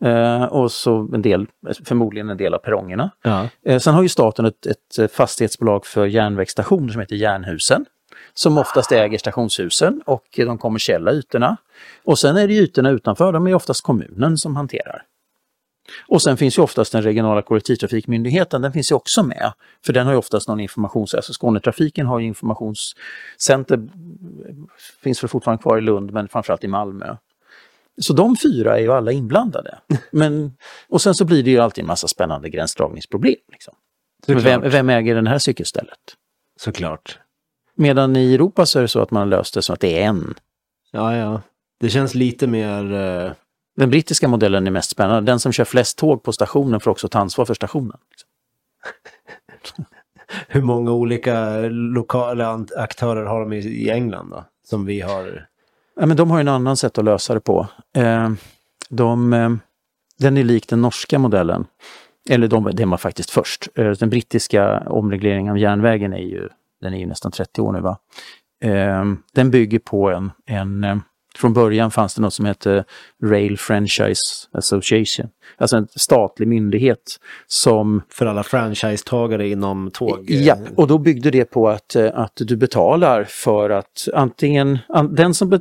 eh, 0.03 0.43
och 0.43 0.71
så 0.71 1.09
en 1.13 1.21
del, 1.21 1.47
förmodligen 1.85 2.29
en 2.29 2.37
del 2.37 2.53
av 2.53 2.57
perrongerna. 2.59 3.09
Ja. 3.23 3.47
Eh, 3.65 3.79
sen 3.79 3.93
har 3.93 4.01
ju 4.03 4.09
staten 4.09 4.45
ett, 4.45 4.65
ett 4.99 5.11
fastighetsbolag 5.11 5.85
för 5.85 6.05
järnvägsstationer 6.05 6.91
som 6.91 7.01
heter 7.01 7.15
Jernhusen. 7.15 7.85
Som 8.33 8.57
oftast 8.57 8.91
äger 8.91 9.17
stationshusen 9.17 10.01
och 10.05 10.23
de 10.35 10.57
kommersiella 10.57 11.11
ytorna. 11.11 11.57
Och 12.03 12.19
sen 12.19 12.37
är 12.37 12.47
det 12.47 12.53
ytorna 12.53 12.89
utanför, 12.89 13.31
de 13.31 13.47
är 13.47 13.53
oftast 13.53 13.83
kommunen 13.83 14.37
som 14.37 14.55
hanterar. 14.55 15.03
Och 16.07 16.21
sen 16.21 16.37
finns 16.37 16.57
ju 16.57 16.61
oftast 16.61 16.91
den 16.91 17.01
regionala 17.01 17.41
kollektivtrafikmyndigheten, 17.41 18.61
den 18.61 18.73
finns 18.73 18.91
ju 18.91 18.95
också 18.95 19.23
med. 19.23 19.53
För 19.85 19.93
den 19.93 20.05
har 20.05 20.13
ju 20.13 20.19
oftast 20.19 20.47
någon 20.47 20.59
informations... 20.59 21.13
Alltså 21.13 21.33
Skånetrafiken 21.33 22.05
har 22.05 22.19
ju 22.19 22.25
informationscenter, 22.25 23.87
finns 25.03 25.23
väl 25.23 25.29
fortfarande 25.29 25.61
kvar 25.61 25.77
i 25.77 25.81
Lund 25.81 26.13
men 26.13 26.27
framförallt 26.27 26.63
i 26.63 26.67
Malmö. 26.67 27.15
Så 28.01 28.13
de 28.13 28.35
fyra 28.35 28.77
är 28.77 28.81
ju 28.81 28.91
alla 28.91 29.11
inblandade. 29.11 29.77
Men, 30.11 30.57
och 30.89 31.01
sen 31.01 31.15
så 31.15 31.25
blir 31.25 31.43
det 31.43 31.49
ju 31.49 31.59
alltid 31.59 31.81
en 31.81 31.87
massa 31.87 32.07
spännande 32.07 32.49
gränsdragningsproblem. 32.49 33.35
Liksom. 33.51 33.73
Vem, 34.27 34.61
vem 34.61 34.89
äger 34.89 35.21
det 35.21 35.29
här 35.29 35.39
cykelstället? 35.39 35.99
Såklart. 36.59 37.19
Medan 37.75 38.15
i 38.15 38.33
Europa 38.33 38.65
så 38.65 38.79
är 38.79 38.81
det 38.81 38.87
så 38.87 39.01
att 39.01 39.11
man 39.11 39.29
löst 39.29 39.53
det 39.53 39.61
som 39.61 39.73
att 39.73 39.79
det 39.79 40.01
är 40.01 40.07
en. 40.07 40.33
Ja, 40.91 41.17
ja. 41.17 41.41
Det 41.79 41.89
känns 41.89 42.15
lite 42.15 42.47
mer... 42.47 43.35
Den 43.75 43.89
brittiska 43.89 44.27
modellen 44.27 44.67
är 44.67 44.71
mest 44.71 44.89
spännande. 44.89 45.31
Den 45.31 45.39
som 45.39 45.51
kör 45.51 45.65
flest 45.65 45.97
tåg 45.97 46.23
på 46.23 46.31
stationen 46.31 46.79
får 46.79 46.91
också 46.91 47.07
ta 47.07 47.19
ansvar 47.19 47.45
för 47.45 47.53
stationen. 47.53 47.97
hur 50.47 50.61
många 50.61 50.91
olika 50.91 51.59
lokala 51.69 52.65
aktörer 52.77 53.25
har 53.25 53.39
de 53.39 53.53
i, 53.53 53.89
England 53.89 54.29
då? 54.29 54.43
Som 54.63 54.85
vi 54.85 55.01
har... 55.01 55.47
Ja, 55.99 56.05
men 56.05 56.17
de 56.17 56.31
har 56.31 56.37
ju 56.37 56.41
en 56.41 56.47
annan 56.47 56.77
sätt 56.77 56.97
att 56.97 57.05
lösa 57.05 57.33
det 57.33 57.39
på. 57.39 57.67
Eh, 57.93 58.31
de, 58.89 59.33
eh, 59.33 59.49
den 60.19 60.37
är 60.37 60.43
lik 60.43 60.67
den 60.67 60.81
norska 60.81 61.19
modellen. 61.19 61.65
Eller 62.29 62.47
de, 62.47 62.69
den 62.73 62.89
var 62.89 62.97
faktiskt 62.97 63.29
först. 63.29 63.67
Eh, 63.75 63.91
den 63.91 64.09
brittiska 64.09 64.79
omregleringen 64.79 65.51
av 65.51 65.57
järnvägen 65.57 66.13
är 66.13 66.17
ju, 66.17 66.49
den 66.81 66.93
är 66.93 66.97
ju 66.97 67.05
nästan 67.05 67.31
30 67.31 67.61
år 67.61 67.71
nu 67.71 67.79
va. 67.79 67.97
Den 69.33 69.51
bygger 69.51 69.79
på 69.79 70.09
en, 70.09 70.31
en 70.45 71.01
från 71.37 71.53
början 71.53 71.91
fanns 71.91 72.15
det 72.15 72.21
något 72.21 72.33
som 72.33 72.45
hette 72.45 72.83
Rail 73.23 73.57
Franchise 73.57 74.47
Association. 74.51 75.29
Alltså 75.57 75.77
en 75.77 75.87
statlig 75.95 76.47
myndighet 76.47 77.19
som 77.47 78.01
För 78.09 78.25
alla 78.25 78.43
franchisetagare 78.43 79.47
inom 79.47 79.91
tåg. 79.91 80.25
Ja, 80.29 80.57
och 80.75 80.87
då 80.87 80.97
byggde 80.97 81.31
det 81.31 81.45
på 81.45 81.69
att, 81.69 81.95
eh, 81.95 82.09
att 82.13 82.33
du 82.35 82.55
betalar 82.57 83.23
för 83.23 83.69
att 83.69 84.07
antingen, 84.13 84.79
an, 84.87 85.15
den 85.15 85.33
som 85.33 85.59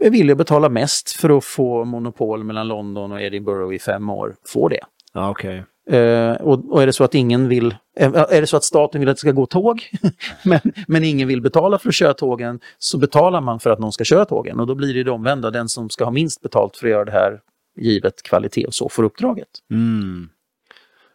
är 0.00 0.10
villig 0.10 0.32
att 0.32 0.38
betala 0.38 0.68
mest 0.68 1.10
för 1.10 1.38
att 1.38 1.44
få 1.44 1.84
monopol 1.84 2.44
mellan 2.44 2.68
London 2.68 3.12
och 3.12 3.22
Edinburgh 3.22 3.74
i 3.74 3.78
fem 3.78 4.10
år, 4.10 4.34
får 4.46 4.68
det. 4.68 4.80
Ja, 5.12 5.30
okej. 5.30 5.64
Eh, 5.90 6.32
och, 6.32 6.72
och 6.72 6.82
är 6.82 6.86
det 6.86 6.92
så 6.92 7.04
att 7.04 7.14
ingen 7.14 7.48
vill, 7.48 7.76
är 8.04 8.40
det 8.40 8.46
så 8.46 8.56
att 8.56 8.64
staten 8.64 9.00
vill 9.00 9.08
att 9.08 9.16
det 9.16 9.20
ska 9.20 9.32
gå 9.32 9.46
tåg, 9.46 9.90
men, 10.44 10.60
men 10.88 11.04
ingen 11.04 11.28
vill 11.28 11.40
betala 11.40 11.78
för 11.78 11.88
att 11.88 11.94
köra 11.94 12.14
tågen, 12.14 12.60
så 12.78 12.98
betalar 12.98 13.40
man 13.40 13.60
för 13.60 13.70
att 13.70 13.78
någon 13.78 13.92
ska 13.92 14.04
köra 14.04 14.24
tågen. 14.24 14.60
Och 14.60 14.66
då 14.66 14.74
blir 14.74 14.94
det 14.94 15.02
det 15.02 15.10
omvända, 15.10 15.50
den 15.50 15.68
som 15.68 15.90
ska 15.90 16.04
ha 16.04 16.10
minst 16.10 16.40
betalt 16.40 16.76
för 16.76 16.86
att 16.86 16.90
göra 16.90 17.04
det 17.04 17.12
här, 17.12 17.40
givet 17.76 18.22
kvalitet 18.22 18.66
och 18.66 18.74
så, 18.74 18.88
får 18.88 19.02
uppdraget. 19.02 19.48
Mm. 19.70 20.28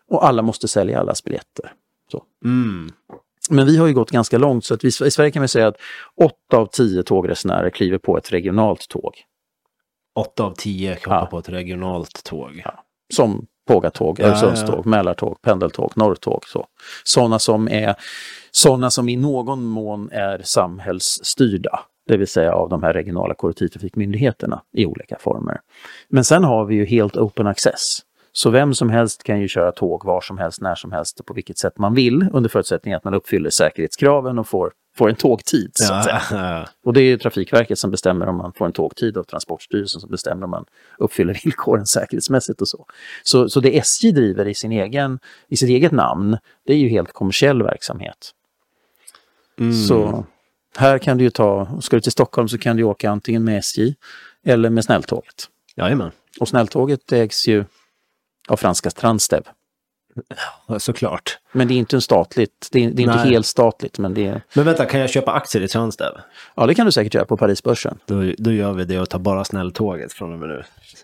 Och 0.08 0.28
alla 0.28 0.42
måste 0.42 0.68
sälja 0.68 1.00
allas 1.00 1.24
biljetter. 1.24 1.72
Så. 2.12 2.24
Mm. 2.46 2.92
Men 3.50 3.66
vi 3.66 3.78
har 3.78 3.88
ju 3.88 3.94
gått 3.94 4.12
ganska 4.12 4.38
långt 4.38 4.66
så 4.66 4.74
att 4.74 4.84
vi, 4.84 4.88
i 4.88 4.92
Sverige 4.92 5.32
kan 5.32 5.42
vi 5.42 5.48
säga 5.48 5.68
att 5.68 5.78
åtta 6.22 6.58
av 6.58 6.66
tio 6.66 7.04
tågresenärer 7.04 7.70
kliver 7.70 7.98
på 7.98 8.18
ett 8.18 8.34
regionalt 8.34 8.88
tåg. 8.90 9.14
Åtta 10.16 10.44
av 10.44 10.54
tio 10.58 10.94
hoppar 10.94 11.16
Ja. 11.16 11.26
på 11.26 11.40
ett 11.40 11.50
regionalt 11.50 12.24
tåg. 12.24 12.64
Som 13.14 13.48
pågatåg, 13.66 14.20
Ja, 14.20 14.28
Öresundståg, 14.28 14.82
ja. 14.86 14.90
Mälartåg, 14.90 15.42
pendeltåg, 15.42 15.92
norrtåg. 15.96 16.44
Så. 16.48 16.68
Sådana 17.04 17.40
som 17.40 17.68
är 17.68 17.96
sådana 18.52 18.90
som 18.90 19.10
i 19.10 19.16
någon 19.16 19.64
mån 19.64 20.10
är 20.12 20.42
samhällsstyrda. 20.44 21.80
Det 22.08 22.18
vill 22.18 22.28
säga 22.28 22.54
av 22.54 22.70
de 22.70 22.84
här 22.84 22.94
regionala 22.94 23.34
kollektivtrafikmyndigheterna 23.34 24.62
i 24.74 24.86
olika 24.86 25.18
former. 25.20 25.60
Men 26.10 26.24
sen 26.24 26.44
har 26.44 26.66
vi 26.66 26.76
ju 26.76 26.86
helt 26.86 27.18
open 27.18 27.48
access. 27.48 28.00
Så 28.32 28.50
vem 28.50 28.74
som 28.74 28.90
helst 28.90 29.24
kan 29.24 29.42
ju 29.42 29.48
köra 29.48 29.72
tåg 29.72 30.06
var 30.06 30.22
som 30.22 30.38
helst, 30.38 30.62
när 30.62 30.76
som 30.76 30.92
helst 30.92 31.20
och 31.20 31.26
på 31.26 31.34
vilket 31.34 31.58
sätt 31.58 31.78
man 31.78 31.94
vill 31.94 32.30
under 32.34 32.50
förutsättning 32.50 32.94
att 32.94 33.04
man 33.04 33.14
uppfyller 33.14 33.50
säkerhetskraven 33.50 34.40
och 34.40 34.48
får, 34.48 34.72
får 34.98 35.10
en 35.10 35.16
tågtid. 35.16 35.72
Så 35.74 35.94
att 35.94 36.04
säga. 36.04 36.22
Ja. 36.32 36.68
Och 36.84 36.94
det 36.94 37.02
är 37.02 37.18
Trafikverket 37.18 37.80
som 37.80 37.92
bestämmer 37.92 38.28
om 38.28 38.38
man 38.38 38.54
får 38.54 38.66
en 38.66 38.72
tågtid 38.72 39.18
och 39.18 39.28
Transportstyrelsen 39.28 40.02
som 40.02 40.10
bestämmer 40.10 40.44
om 40.44 40.50
man 40.50 40.66
uppfyller 40.98 41.34
villkoren 41.44 41.86
säkerhetsmässigt 41.86 42.62
och 42.62 42.68
så. 42.68 42.86
Så, 43.24 43.50
så 43.50 43.60
det 43.60 43.78
SJ 43.78 44.12
driver 44.12 44.48
i, 44.48 44.54
sin 44.54 44.72
egen, 44.72 45.20
i 45.48 45.58
sitt 45.58 45.70
eget 45.70 45.92
namn, 45.92 46.38
det 46.66 46.74
är 46.74 46.78
ju 46.78 46.90
helt 46.90 47.14
kommersiell 47.14 47.64
verksamhet. 47.64 48.32
Mm. 49.60 49.74
Så 49.74 50.26
här 50.78 50.98
kan 50.98 51.18
du 51.18 51.24
ju 51.24 51.30
ta, 51.30 51.82
ska 51.82 51.98
du 51.98 52.02
till 52.02 52.12
Stockholm 52.12 52.48
så 52.48 52.58
kan 52.58 52.78
du 52.78 52.84
åka 52.84 53.10
antingen 53.10 53.44
med 53.44 53.58
SJ 53.58 53.96
eller 54.46 54.70
med 54.70 54.86
snälltåget. 54.86 55.50
Jajamän. 55.76 56.12
Och 56.40 56.48
snälltåget 56.48 57.12
ägs 57.12 57.48
ju 57.48 57.66
av 58.48 58.58
franska 58.58 58.90
Transdev. 58.90 59.44
Ja, 60.68 60.80
Såklart. 60.80 61.40
Men 61.52 61.68
det 61.68 61.74
är 61.74 61.76
inte 61.76 61.96
en 61.96 62.02
statligt, 62.02 62.70
det 62.72 62.86
är, 62.86 62.92
det 62.92 63.04
är 63.04 63.04
inte 63.04 63.30
helt 63.30 63.46
statligt, 63.46 64.00
men 64.00 64.14
det 64.14 64.26
är, 64.26 64.42
Men 64.54 64.66
vänta, 64.66 64.86
kan 64.86 65.00
jag 65.00 65.10
köpa 65.10 65.32
aktier 65.32 65.64
i 65.64 65.68
Transdev? 65.68 66.12
ja 66.56 66.66
det 66.66 66.76
kan 66.76 66.86
du 66.86 66.92
säkert 66.92 67.14
göra 67.14 67.26
på 67.26 67.38
Parisbörsen. 67.38 67.98
Då, 68.06 68.34
då 68.38 68.52
gör 68.52 68.74
vi 68.74 68.86
det 68.86 69.00
och 69.00 69.10
tar 69.10 69.20
bara 69.20 69.44
snälltåget 69.44 70.14
från 70.14 70.34
och 70.34 70.40
med 70.40 70.50
nu. 70.50 70.64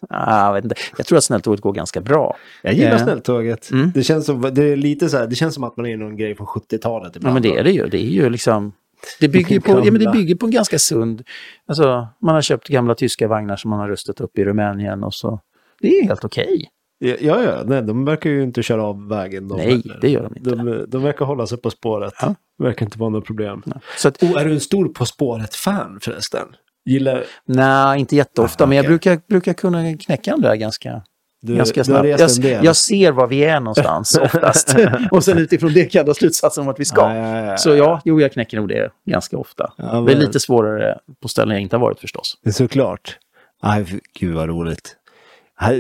Ah, 0.10 0.46
jag, 0.46 0.54
vet 0.54 0.64
inte. 0.64 0.76
jag 0.98 1.06
tror 1.06 1.18
att 1.18 1.24
snälltåget 1.24 1.62
går 1.62 1.74
ganska 1.74 2.02
bra. 2.02 2.38
Jag 2.62 2.74
gillar 2.74 2.92
Eh, 2.92 3.04
snälltåget. 3.04 3.72
Mm. 3.72 3.92
Det, 3.96 4.04
känns 4.04 4.26
som, 4.26 4.42
det 4.42 4.64
är 4.64 4.76
lite 4.76 5.10
så 5.10 5.18
här, 5.18 5.28
det 5.28 5.36
känns 5.36 5.54
som 5.54 5.64
att 5.64 5.78
man 5.78 5.86
är 5.86 5.90
i 5.90 5.98
någon 5.98 6.18
grej 6.18 6.36
från 6.36 6.48
70-talet 6.48 7.18
Ja, 7.22 7.34
men 7.34 7.42
det 7.42 7.58
är 7.58 7.64
det 7.64 7.72
ju. 7.72 7.88
Det 7.88 7.98
är 7.98 8.10
ju 8.10 8.30
liksom... 8.30 8.74
Det 9.20 9.28
bygger, 9.28 9.60
på, 9.60 9.72
ja, 9.86 9.92
men 9.92 10.04
det 10.04 10.12
bygger 10.12 10.36
på 10.36 10.46
en 10.46 10.52
ganska 10.52 10.80
sund... 10.80 11.24
Alltså, 11.68 12.08
man 12.22 12.36
har 12.36 12.42
köpt 12.42 12.68
gamla 12.68 12.96
tyska 12.96 13.28
vagnar 13.28 13.56
som 13.56 13.70
man 13.70 13.80
har 13.80 13.88
rustat 13.88 14.22
upp 14.22 14.38
i 14.38 14.46
Rumänien 14.46 15.04
och 15.04 15.14
så. 15.14 15.40
Det 15.80 15.88
är 15.88 16.04
helt 16.04 16.26
okej. 16.26 16.58
Ja, 16.62 16.81
ja, 17.22 17.44
ja. 17.44 17.64
Nej, 17.66 17.82
de 17.82 18.06
verkar 18.06 18.30
ju 18.30 18.44
inte 18.44 18.64
köra 18.64 18.84
av 18.84 19.08
vägen. 19.08 19.48
De 19.48 19.58
Nej, 19.58 19.68
heller. 19.70 19.98
det 20.02 20.10
gör 20.10 20.24
de 20.24 20.38
inte. 20.38 20.50
De, 20.50 20.86
de 20.88 21.04
verkar 21.04 21.26
hålla 21.26 21.48
sig 21.48 21.58
på 21.58 21.70
spåret. 21.72 22.14
Ja. 22.22 22.36
Det 22.58 22.64
verkar 22.64 22.86
inte 22.86 23.00
vara 23.00 23.10
något 23.10 23.26
problem. 23.26 23.64
Så 23.98 24.08
att, 24.08 24.24
Och 24.24 24.42
är 24.42 24.46
du 24.46 24.52
en 24.54 24.60
stor 24.60 24.90
På 24.90 25.06
spåret-fan 25.06 26.00
förresten? 26.02 26.48
Gillar... 26.86 27.24
nej, 27.46 28.00
inte 28.00 28.16
jätteofta, 28.16 28.64
Ah, 28.64 28.68
men 28.68 28.78
jag 28.78 28.86
brukar, 28.86 29.20
brukar 29.28 29.54
kunna 29.54 29.98
knäcka 29.98 30.32
den 30.32 30.42
där 30.42 30.56
ganska, 30.56 31.02
Du, 31.42 31.56
ganska 31.56 31.84
snabbt. 31.84 32.08
Jag, 32.40 32.64
jag 32.66 32.76
ser 32.76 33.12
var 33.12 33.28
vi 33.28 33.44
är 33.44 33.60
någonstans 33.60 34.18
oftast. 34.22 34.76
och 35.12 35.24
sen 35.24 35.38
utifrån 35.38 35.74
det 35.74 35.84
kan 35.86 36.00
jag 36.00 36.06
dra 36.06 36.14
slutsatsen 36.14 36.64
om 36.64 36.70
att 36.70 36.80
vi 36.80 36.86
ska. 36.86 37.02
Ja, 37.02 37.16
ja, 37.16 37.46
ja. 37.46 37.58
Så 37.58 37.76
ja, 37.76 38.02
jo, 38.06 38.22
jag 38.22 38.32
knäcker 38.32 38.58
nog 38.58 38.68
det 38.70 38.92
ganska 39.06 39.38
ofta. 39.38 39.74
Ja, 39.78 39.84
Det 39.86 39.90
är 39.98 40.02
men- 40.02 40.20
lite 40.20 40.40
svårare 40.40 40.98
på 41.22 41.28
ställen 41.28 41.52
jag 41.54 41.62
inte 41.62 41.76
har 41.76 41.82
varit 41.82 42.00
förstås. 42.00 42.38
Såklart. 42.52 43.18
Aj, 43.64 43.86
gud 44.20 44.36
vad 44.36 44.50
roligt. 44.50 44.96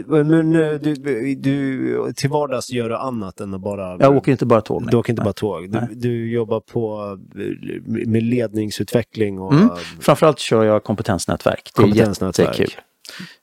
Men 0.05 0.55
eh, 0.55 0.73
du, 0.73 0.95
du, 1.35 2.13
till 2.15 2.29
vardags 2.29 2.71
gör 2.71 2.89
du 2.89 2.95
annat 2.97 3.39
än 3.39 3.53
att 3.53 3.61
bara... 3.61 3.97
Jag 3.99 4.15
åker 4.17 4.31
inte 4.31 4.45
bara 4.45 4.61
tåg. 4.61 4.81
nej. 4.81 4.91
Du 4.91 4.97
åker 4.97 5.13
inte 5.13 5.23
bara 5.23 5.33
tåg. 5.33 5.71
Du, 5.71 5.87
du 5.91 6.31
jobbar 6.31 6.59
på 6.59 7.17
eh, 7.35 8.07
med 8.07 8.23
ledningsutveckling 8.23 9.39
och... 9.39 9.53
Mm. 9.53 9.69
Framförallt 9.99 10.39
kör 10.39 10.63
jag 10.63 10.83
kompetensnätverk. 10.83 11.71
Det 11.75 11.81
är 11.81 11.83
Kompetensnätverk. 11.83 12.47
jättekul. 12.59 12.81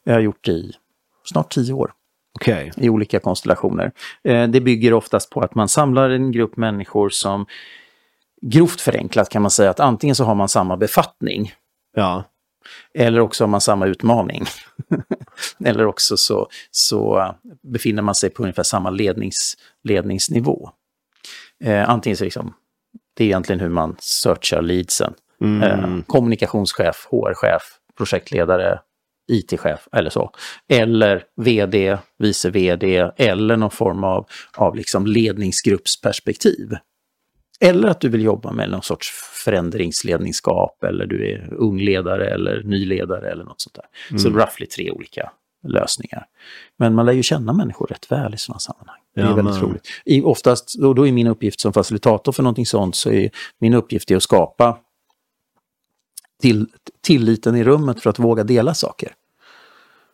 Jag 0.05 0.15
har 0.15 0.21
gjort 0.21 0.45
det 0.45 0.53
i 0.53 0.73
snart 1.25 1.53
tio 1.55 1.73
år. 1.73 1.93
Okej. 2.41 2.73
i 2.77 2.89
olika 2.89 3.21
konstellationer. 3.21 3.93
Eh, 4.25 4.49
det 4.49 4.61
bygger 4.61 4.93
oftast 4.93 5.31
på 5.31 5.41
att 5.41 5.55
man 5.55 5.69
samlar 5.69 6.11
en 6.11 6.33
grupp 6.33 6.57
människor 6.57 7.09
som 7.09 7.47
grovt 8.43 8.81
förenklat 8.81 9.29
kan 9.29 9.43
man 9.43 9.51
säga 9.51 9.71
att 9.71 9.81
antingen 9.81 10.15
så 10.17 10.25
har 10.25 10.35
man 10.35 10.49
samma 10.49 10.77
befattning 10.77 11.53
Ja. 11.97 12.25
Eller 12.95 13.21
också 13.21 13.45
har 13.45 13.49
man 13.49 13.61
samma 13.61 13.87
utmaning. 13.87 14.45
eller 15.65 15.87
också 15.87 16.17
så, 16.17 16.49
så 16.71 17.35
befinner 17.73 18.03
man 18.03 18.15
sig 18.15 18.31
på 18.31 18.43
ungefär 18.43 18.63
samma 18.63 18.91
lednings, 18.91 19.57
ledningsnivå. 19.85 20.71
Eh, 21.65 21.91
antingen 21.91 22.17
så 22.17 22.25
liksom, 22.25 22.55
det 23.17 23.25
är 23.25 23.27
egentligen 23.27 23.61
hur 23.61 23.69
man 23.69 23.97
searchar 23.99 24.63
leadsen. 24.63 25.15
Mm. 25.41 25.63
Eh, 25.63 26.05
kommunikationschef, 26.07 27.09
HR-chef, 27.11 27.63
projektledare, 27.97 28.79
IT-chef 29.29 29.89
eller 29.93 30.11
så. 30.11 30.31
Eller 30.69 31.25
vd, 31.37 31.99
vice 32.19 32.51
vd 32.51 33.11
eller 33.17 33.57
någon 33.57 33.71
form 33.71 34.05
av, 34.05 34.27
av 34.57 34.77
liksom 34.77 35.07
ledningsgruppsperspektiv. 35.07 36.77
Eller 37.61 37.89
att 37.89 38.01
du 38.01 38.09
vill 38.09 38.23
jobba 38.23 38.53
med 38.53 38.71
någon 38.71 38.83
sorts 38.83 39.11
förändringsledningsskap 39.45 40.85
eller 40.85 41.07
du 41.07 41.31
är 41.31 41.55
ung 41.55 41.79
ledare 41.81 42.31
eller 42.35 42.63
ny 42.63 42.85
ledare 42.85 43.31
eller 43.31 43.45
något 43.45 43.61
sånt 43.61 43.75
där. 44.11 44.19
Så 44.19 44.29
roughly 44.31 44.67
tre 44.67 44.91
olika 44.91 45.31
lösningar. 45.69 46.27
Men 46.77 46.95
man 46.95 47.07
lär 47.07 47.13
ju 47.13 47.23
känna 47.23 47.53
människor 47.53 47.87
rätt 47.87 48.13
väl 48.13 48.35
i 48.35 48.39
sådana 48.39 48.59
sammanhang. 48.59 49.01
Det 49.15 49.21
är 49.21 49.25
Ja, 49.25 49.35
väldigt 49.35 49.55
men- 49.55 49.63
roligt. 49.65 49.87
I, 50.05 50.23
oftast, 50.23 50.79
då, 50.79 50.95
då 50.95 51.07
är 51.07 51.13
min 51.13 51.27
uppgift 51.27 51.61
som 51.61 51.73
facilitator 51.73 52.33
för 52.33 52.43
någonting 52.43 52.67
sånt, 52.67 52.97
så 52.97 53.11
är 53.11 53.31
min 53.59 53.75
uppgift 53.75 54.11
är 54.11 54.17
att 54.17 54.23
skapa 54.23 54.79
till, 56.43 56.67
tilliten 57.01 57.57
i 57.57 57.65
rummet 57.65 58.03
för 58.03 58.11
att 58.11 58.19
våga 58.19 58.45
dela 58.45 58.75
saker. 58.75 59.13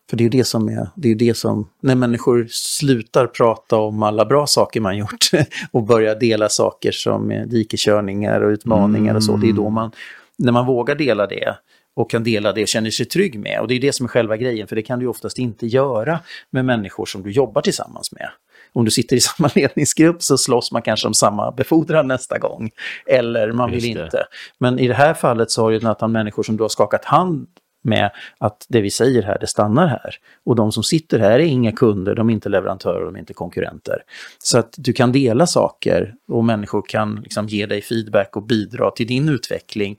För 0.09 0.17
det 0.17 0.21
är 0.21 0.25
ju 0.25 0.29
det 0.29 0.43
som 0.43 0.69
är, 0.69 0.87
det 0.95 1.07
är 1.07 1.09
ju 1.09 1.15
det 1.15 1.37
som, 1.37 1.69
när 1.81 1.95
människor 1.95 2.47
slutar 2.49 3.27
prata 3.27 3.77
om 3.77 4.03
alla 4.03 4.25
bra 4.25 4.47
saker 4.47 4.81
man 4.81 4.97
gjort 4.97 5.29
och 5.71 5.83
börjar 5.83 6.15
dela 6.15 6.49
saker 6.49 6.91
som 6.91 7.31
är 7.31 7.45
dikeskörningar 7.45 8.41
och 8.41 8.49
utmaningar 8.49 9.15
och 9.15 9.23
så, 9.23 9.37
det 9.37 9.49
är 9.49 9.53
då 9.53 9.69
man, 9.69 9.91
när 10.37 10.51
man 10.51 10.65
vågar 10.65 10.95
dela 10.95 11.27
det 11.27 11.55
och 11.95 12.09
kan 12.09 12.23
dela 12.23 12.51
det 12.51 12.61
och 12.61 12.67
känner 12.67 12.89
sig 12.89 13.05
trygg 13.05 13.39
med. 13.39 13.59
Och 13.59 13.67
det 13.67 13.75
är 13.75 13.79
det 13.79 13.93
som 13.93 14.03
är 14.03 14.07
själva 14.07 14.37
grejen, 14.37 14.67
för 14.67 14.75
det 14.75 14.81
kan 14.81 14.99
du 14.99 15.05
ju 15.05 15.09
oftast 15.09 15.37
inte 15.37 15.67
göra 15.67 16.19
med 16.49 16.65
människor 16.65 17.05
som 17.05 17.23
du 17.23 17.31
jobbar 17.31 17.61
tillsammans 17.61 18.11
med. 18.11 18.29
Om 18.73 18.85
du 18.85 18.91
sitter 18.91 19.15
i 19.15 19.19
samma 19.21 19.49
ledningsgrupp 19.55 20.23
så 20.23 20.37
slåss 20.37 20.71
man 20.71 20.81
kanske 20.81 21.07
om 21.07 21.13
samma 21.13 21.51
befordran 21.51 22.07
nästa 22.07 22.37
gång. 22.37 22.71
Eller 23.05 23.51
man 23.51 23.71
vill 23.71 23.85
inte. 23.85 24.25
Men 24.57 24.79
i 24.79 24.87
det 24.87 24.93
här 24.93 25.13
fallet 25.13 25.51
så 25.51 25.61
har 25.61 25.71
ett 25.71 25.83
antal 25.83 26.09
människor 26.09 26.43
som 26.43 26.57
du 26.57 26.63
har 26.63 26.69
skakat 26.69 27.05
hand 27.05 27.47
med 27.85 28.11
att 28.37 28.65
det 28.69 28.81
vi 28.81 28.91
säger 28.91 29.23
här, 29.23 29.37
det 29.39 29.47
stannar 29.47 29.87
här. 29.87 30.15
Och 30.43 30.55
de 30.55 30.71
som 30.71 30.83
sitter 30.83 31.19
här 31.19 31.31
är 31.31 31.39
inga 31.39 31.71
kunder, 31.71 32.15
de 32.15 32.29
är 32.29 32.33
inte 32.33 32.49
leverantörer, 32.49 33.05
de 33.05 33.15
är 33.15 33.19
inte 33.19 33.33
konkurrenter. 33.33 34.03
Så 34.39 34.57
att 34.57 34.73
du 34.77 34.93
kan 34.93 35.11
dela 35.11 35.47
saker 35.47 36.15
och 36.27 36.45
människor 36.45 36.83
kan 36.87 37.15
liksom 37.15 37.47
ge 37.47 37.65
dig 37.65 37.81
feedback 37.81 38.35
och 38.35 38.43
bidra 38.43 38.91
till 38.91 39.07
din 39.07 39.29
utveckling 39.29 39.97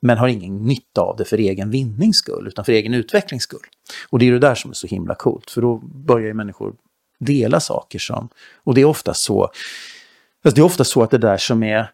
men 0.00 0.18
har 0.18 0.28
ingen 0.28 0.56
nytta 0.56 1.00
av 1.00 1.16
det 1.16 1.24
för 1.24 1.38
egen 1.38 1.70
vinnings 1.70 2.16
skull, 2.16 2.46
utan 2.46 2.64
för 2.64 2.72
egen 2.72 2.94
utvecklings 2.94 3.42
skull. 3.42 3.66
Och 4.10 4.18
det 4.18 4.28
är 4.28 4.32
det 4.32 4.38
där 4.38 4.54
som 4.54 4.70
är 4.70 4.74
så 4.74 4.86
himla 4.86 5.14
coolt, 5.14 5.50
för 5.50 5.60
då 5.60 5.78
börjar 5.78 6.26
ju 6.26 6.34
människor 6.34 6.74
dela 7.18 7.60
saker 7.60 7.98
som... 7.98 8.28
Och 8.64 8.74
det 8.74 8.80
är 8.80 8.84
ofta 8.84 9.14
så, 9.14 9.42
alltså 9.42 10.54
det 10.54 10.60
är 10.60 10.64
ofta 10.64 10.84
så 10.84 11.02
att 11.02 11.10
det 11.10 11.18
där 11.18 11.36
som 11.36 11.62
är 11.62 11.90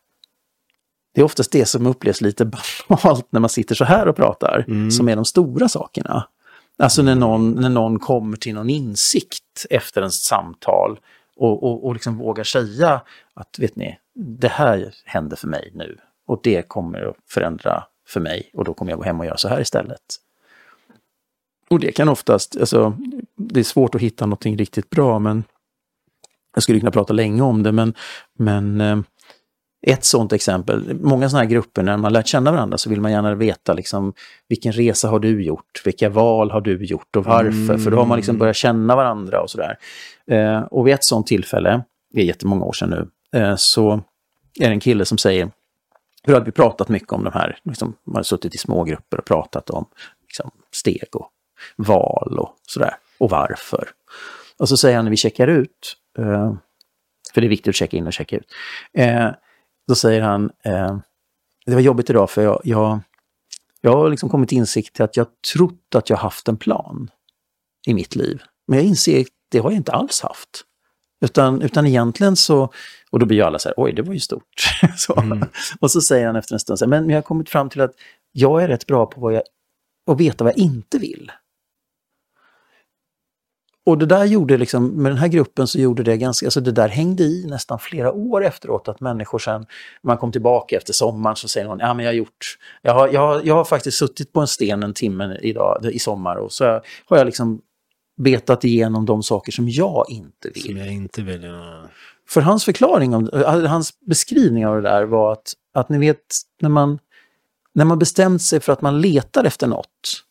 det 1.14 1.20
är 1.20 1.24
oftast 1.24 1.52
det 1.52 1.66
som 1.66 1.86
upplevs 1.86 2.20
lite 2.20 2.44
banalt 2.88 3.26
när 3.30 3.40
man 3.40 3.50
sitter 3.50 3.74
så 3.74 3.84
här 3.84 4.08
och 4.08 4.16
pratar, 4.16 4.64
som 4.90 5.08
är 5.08 5.16
de 5.16 5.24
stora 5.24 5.68
sakerna. 5.68 6.28
Alltså 6.78 7.02
när 7.02 7.14
någon, 7.14 7.52
när 7.52 7.68
någon 7.68 7.98
kommer 7.98 8.36
till 8.36 8.54
någon 8.54 8.70
insikt 8.70 9.66
efter 9.70 10.02
en 10.02 10.10
samtal 10.10 10.98
och, 11.36 11.62
och, 11.62 11.86
och 11.86 11.94
liksom 11.94 12.18
vågar 12.18 12.44
säga 12.44 13.00
att, 13.34 13.58
vet 13.58 13.76
ni, 13.76 13.98
det 14.14 14.48
här 14.48 14.94
händer 15.04 15.36
för 15.36 15.48
mig 15.48 15.70
nu 15.74 15.98
och 16.26 16.40
det 16.42 16.68
kommer 16.68 17.08
att 17.08 17.16
förändra 17.28 17.84
för 18.08 18.20
mig 18.20 18.50
och 18.52 18.64
då 18.64 18.74
kommer 18.74 18.92
jag 18.92 18.98
gå 18.98 19.04
hem 19.04 19.20
och 19.20 19.26
göra 19.26 19.36
så 19.36 19.48
här 19.48 19.60
istället. 19.60 20.00
Och 21.70 21.80
det 21.80 21.92
kan 21.92 22.08
oftast, 22.08 22.56
alltså, 22.56 22.96
det 23.36 23.60
är 23.60 23.64
svårt 23.64 23.94
att 23.94 24.00
hitta 24.00 24.26
någonting 24.26 24.56
riktigt 24.56 24.90
bra, 24.90 25.18
men 25.18 25.44
jag 26.54 26.62
skulle 26.62 26.80
kunna 26.80 26.90
prata 26.90 27.12
länge 27.12 27.42
om 27.42 27.62
det, 27.62 27.72
men, 27.72 27.94
men 28.38 28.80
eh, 28.80 28.98
ett 29.86 30.04
sådant 30.04 30.32
exempel, 30.32 30.94
många 31.00 31.28
sådana 31.28 31.44
här 31.44 31.50
grupper, 31.50 31.82
när 31.82 31.96
man 31.96 32.12
lärt 32.12 32.26
känna 32.26 32.52
varandra 32.52 32.78
så 32.78 32.90
vill 32.90 33.00
man 33.00 33.12
gärna 33.12 33.34
veta 33.34 33.72
liksom, 33.72 34.12
vilken 34.48 34.72
resa 34.72 35.08
har 35.08 35.18
du 35.18 35.44
gjort, 35.44 35.82
vilka 35.84 36.08
val 36.08 36.50
har 36.50 36.60
du 36.60 36.84
gjort? 36.84 37.16
Och 37.16 37.24
varför, 37.24 37.78
för 37.78 37.90
då 37.90 37.96
har 37.96 38.06
man 38.06 38.16
liksom 38.16 38.38
börjat 38.38 38.56
känna 38.56 38.96
varandra 38.96 39.40
och 39.42 39.50
sådär. 39.50 39.78
Eh, 40.26 40.60
och 40.60 40.86
vid 40.86 40.94
ett 40.94 41.04
sådant 41.04 41.26
tillfälle, 41.26 41.84
det 42.12 42.20
är 42.20 42.24
jättemånga 42.24 42.64
år 42.64 42.72
sedan 42.72 42.90
nu, 42.90 43.08
eh, 43.40 43.54
så 43.56 43.92
är 44.60 44.68
det 44.68 44.74
en 44.74 44.80
kille 44.80 45.04
som 45.04 45.18
säger, 45.18 45.50
hur 46.22 46.34
hade 46.34 46.46
vi 46.46 46.52
pratat 46.52 46.88
mycket 46.88 47.12
om 47.12 47.24
de 47.24 47.32
här, 47.32 47.58
liksom, 47.64 47.96
man 48.06 48.16
har 48.16 48.22
suttit 48.22 48.54
i 48.54 48.58
små 48.58 48.84
grupper 48.84 49.18
och 49.18 49.24
pratat 49.24 49.70
om 49.70 49.86
liksom, 50.22 50.50
steg 50.72 51.08
och 51.12 51.30
val 51.76 52.38
och 52.38 52.54
sådär, 52.62 52.94
och 53.18 53.30
varför. 53.30 53.88
Och 54.58 54.68
så 54.68 54.76
säger 54.76 54.96
han 54.96 55.04
när 55.04 55.10
vi 55.10 55.16
checkar 55.16 55.48
ut, 55.48 55.96
eh, 56.18 56.54
för 57.34 57.40
det 57.40 57.46
är 57.46 57.48
viktigt 57.48 57.68
att 57.68 57.76
checka 57.76 57.96
in 57.96 58.06
och 58.06 58.12
checka 58.12 58.36
ut, 58.36 58.46
eh, 58.92 59.30
då 59.88 59.94
säger 59.94 60.20
han, 60.20 60.50
eh, 60.64 60.98
det 61.66 61.74
var 61.74 61.80
jobbigt 61.80 62.10
idag 62.10 62.30
för 62.30 62.42
jag, 62.42 62.60
jag, 62.64 63.00
jag 63.80 63.96
har 63.96 64.10
liksom 64.10 64.28
kommit 64.28 64.48
till 64.48 64.58
insikt 64.58 64.94
till 64.94 65.04
att 65.04 65.16
jag 65.16 65.26
trott 65.54 65.94
att 65.94 66.10
jag 66.10 66.16
haft 66.16 66.48
en 66.48 66.56
plan 66.56 67.10
i 67.86 67.94
mitt 67.94 68.16
liv. 68.16 68.42
Men 68.66 68.78
jag 68.78 68.86
inser 68.86 69.20
att 69.20 69.26
det 69.50 69.58
har 69.58 69.70
jag 69.70 69.76
inte 69.76 69.92
alls 69.92 70.20
haft. 70.20 70.64
Utan, 71.24 71.62
utan 71.62 71.86
egentligen 71.86 72.36
så, 72.36 72.72
och 73.10 73.18
då 73.18 73.26
blir 73.26 73.38
ju 73.38 73.42
alla 73.42 73.58
så 73.58 73.68
här, 73.68 73.74
oj 73.76 73.92
det 73.92 74.02
var 74.02 74.14
ju 74.14 74.20
stort. 74.20 74.78
så. 74.96 75.38
Och 75.80 75.90
så 75.90 76.00
säger 76.00 76.26
han 76.26 76.36
efter 76.36 76.54
en 76.54 76.60
stund, 76.60 76.78
så 76.78 76.84
här, 76.84 76.90
men 76.90 77.10
jag 77.10 77.16
har 77.16 77.22
kommit 77.22 77.48
fram 77.48 77.68
till 77.68 77.80
att 77.80 77.92
jag 78.32 78.62
är 78.62 78.68
rätt 78.68 78.86
bra 78.86 79.06
på 79.06 79.20
vad 79.20 79.34
jag, 79.34 79.42
att 80.10 80.20
veta 80.20 80.44
vad 80.44 80.52
jag 80.52 80.58
inte 80.58 80.98
vill. 80.98 81.32
Och 83.86 83.98
det 83.98 84.06
där 84.06 84.24
gjorde 84.24 84.56
liksom, 84.56 84.86
med 85.02 85.12
den 85.12 85.18
här 85.18 85.28
gruppen 85.28 85.66
så 85.66 85.78
gjorde 85.78 86.02
det 86.02 86.16
ganska, 86.16 86.46
alltså 86.46 86.60
det 86.60 86.72
där 86.72 86.88
hängde 86.88 87.22
i 87.22 87.46
nästan 87.46 87.78
flera 87.78 88.12
år 88.12 88.44
efteråt 88.44 88.88
att 88.88 89.00
människor 89.00 89.38
sen, 89.38 89.66
man 90.02 90.16
kom 90.16 90.32
tillbaka 90.32 90.76
efter 90.76 90.92
sommaren 90.92 91.36
så 91.36 91.48
säger 91.48 91.66
någon, 91.66 91.78
ja 91.78 91.94
men 91.94 92.04
jag 92.04 92.12
har 92.12 92.16
gjort, 92.16 92.58
jag 92.82 92.94
har, 92.94 93.08
jag 93.08 93.20
har, 93.20 93.42
jag 93.44 93.54
har 93.54 93.64
faktiskt 93.64 93.98
suttit 93.98 94.32
på 94.32 94.40
en 94.40 94.46
sten 94.46 94.82
en 94.82 94.94
timme 94.94 95.38
idag, 95.42 95.84
i 95.92 95.98
sommar 95.98 96.36
och 96.36 96.52
så 96.52 96.64
har 97.06 97.16
jag 97.16 97.24
liksom 97.24 97.60
betat 98.16 98.64
igenom 98.64 99.06
de 99.06 99.22
saker 99.22 99.52
som 99.52 99.68
jag 99.68 100.04
inte 100.08 100.50
vill. 100.54 100.62
Som 100.62 100.76
jag 100.76 100.92
inte 100.92 101.22
vill 101.22 101.42
göra. 101.42 101.88
För 102.28 102.40
hans 102.40 102.64
förklaring, 102.64 103.14
om, 103.14 103.28
äh, 103.28 103.64
hans 103.64 104.00
beskrivning 104.00 104.66
av 104.66 104.76
det 104.76 104.82
där 104.82 105.04
var 105.04 105.32
att, 105.32 105.52
att 105.74 105.88
ni 105.88 105.98
vet, 105.98 106.36
när 106.60 106.68
man, 106.68 106.98
när 107.72 107.84
man 107.84 107.98
bestämt 107.98 108.42
sig 108.42 108.60
för 108.60 108.72
att 108.72 108.82
man 108.82 109.00
letar 109.00 109.44
efter 109.44 109.66
något, 109.66 110.24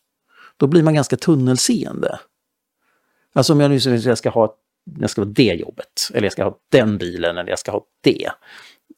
då 0.56 0.66
blir 0.66 0.82
man 0.82 0.94
ganska 0.94 1.16
tunnelseende. 1.16 2.18
Alltså 3.34 3.52
om 3.52 3.60
jag 3.60 3.70
nu 3.70 3.80
säger 3.80 3.98
att 3.98 4.04
jag 4.04 4.18
ska 4.18 4.30
ha 4.30 4.54
jag 5.00 5.10
ska 5.10 5.20
ha 5.20 5.26
det 5.26 5.42
jobbet, 5.42 6.10
eller 6.14 6.22
jag 6.22 6.32
ska 6.32 6.44
ha 6.44 6.56
den 6.72 6.98
bilen, 6.98 7.38
eller 7.38 7.50
jag 7.50 7.58
ska 7.58 7.72
ha 7.72 7.84
det. 8.00 8.28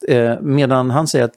Eh, 0.08 0.40
medan 0.40 0.90
han 0.90 1.08
säger 1.08 1.24
att 1.24 1.34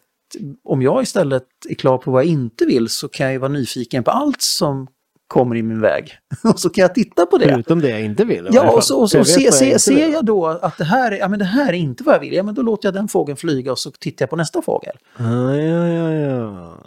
om 0.64 0.82
jag 0.82 1.04
istället 1.04 1.48
är 1.70 1.76
klar 1.76 1.98
på 1.98 2.12
vad 2.12 2.24
jag 2.24 2.32
inte 2.32 2.66
vill 2.66 2.90
så 2.90 3.08
kan 3.08 3.26
jag 3.26 3.34
ju 3.34 3.40
vara 3.40 3.52
nyfiken 3.52 4.04
på 4.04 4.12
allt 4.12 4.42
som 4.42 4.88
kommer 5.28 5.56
i 5.56 5.62
min 5.62 5.82
väg. 5.82 6.12
Och 6.44 6.60
så 6.60 6.70
kan 6.70 6.82
jag 6.82 6.96
titta 6.96 7.26
på 7.26 7.38
det. 7.38 7.50
Förutom 7.50 7.82
det 7.82 7.90
jag 7.90 8.02
inte 8.02 8.26
vill. 8.26 8.50
Ja, 8.52 8.72
och 8.72 8.84
så, 8.84 9.02
och 9.02 9.12
så 9.12 9.18
vet 9.18 9.28
se, 9.28 9.52
se, 9.52 9.80
ser 9.80 10.08
jag 10.10 10.26
då 10.26 10.48
att 10.48 10.78
det 10.78 10.84
här, 10.84 11.12
är, 11.12 11.18
ja, 11.18 11.28
men 11.28 11.40
det 11.40 11.46
här 11.46 11.68
är 11.68 11.78
inte 11.78 12.04
vad 12.04 12.16
jag 12.16 12.20
vill, 12.20 12.34
ja, 12.34 12.44
men 12.44 12.56
då 12.56 12.62
låter 12.62 12.88
jag 12.88 12.94
den 12.94 13.08
fågeln 13.08 13.38
flyga 13.38 13.72
och 13.72 13.80
så 13.80 13.92
tittar 13.92 14.24
jag 14.24 14.30
på 14.30 14.36
nästa 14.36 14.62
fågel. 14.62 14.96
Ah, 15.18 15.54
ja, 15.54 15.88
ja, 15.88 16.14
ja. 16.14 16.78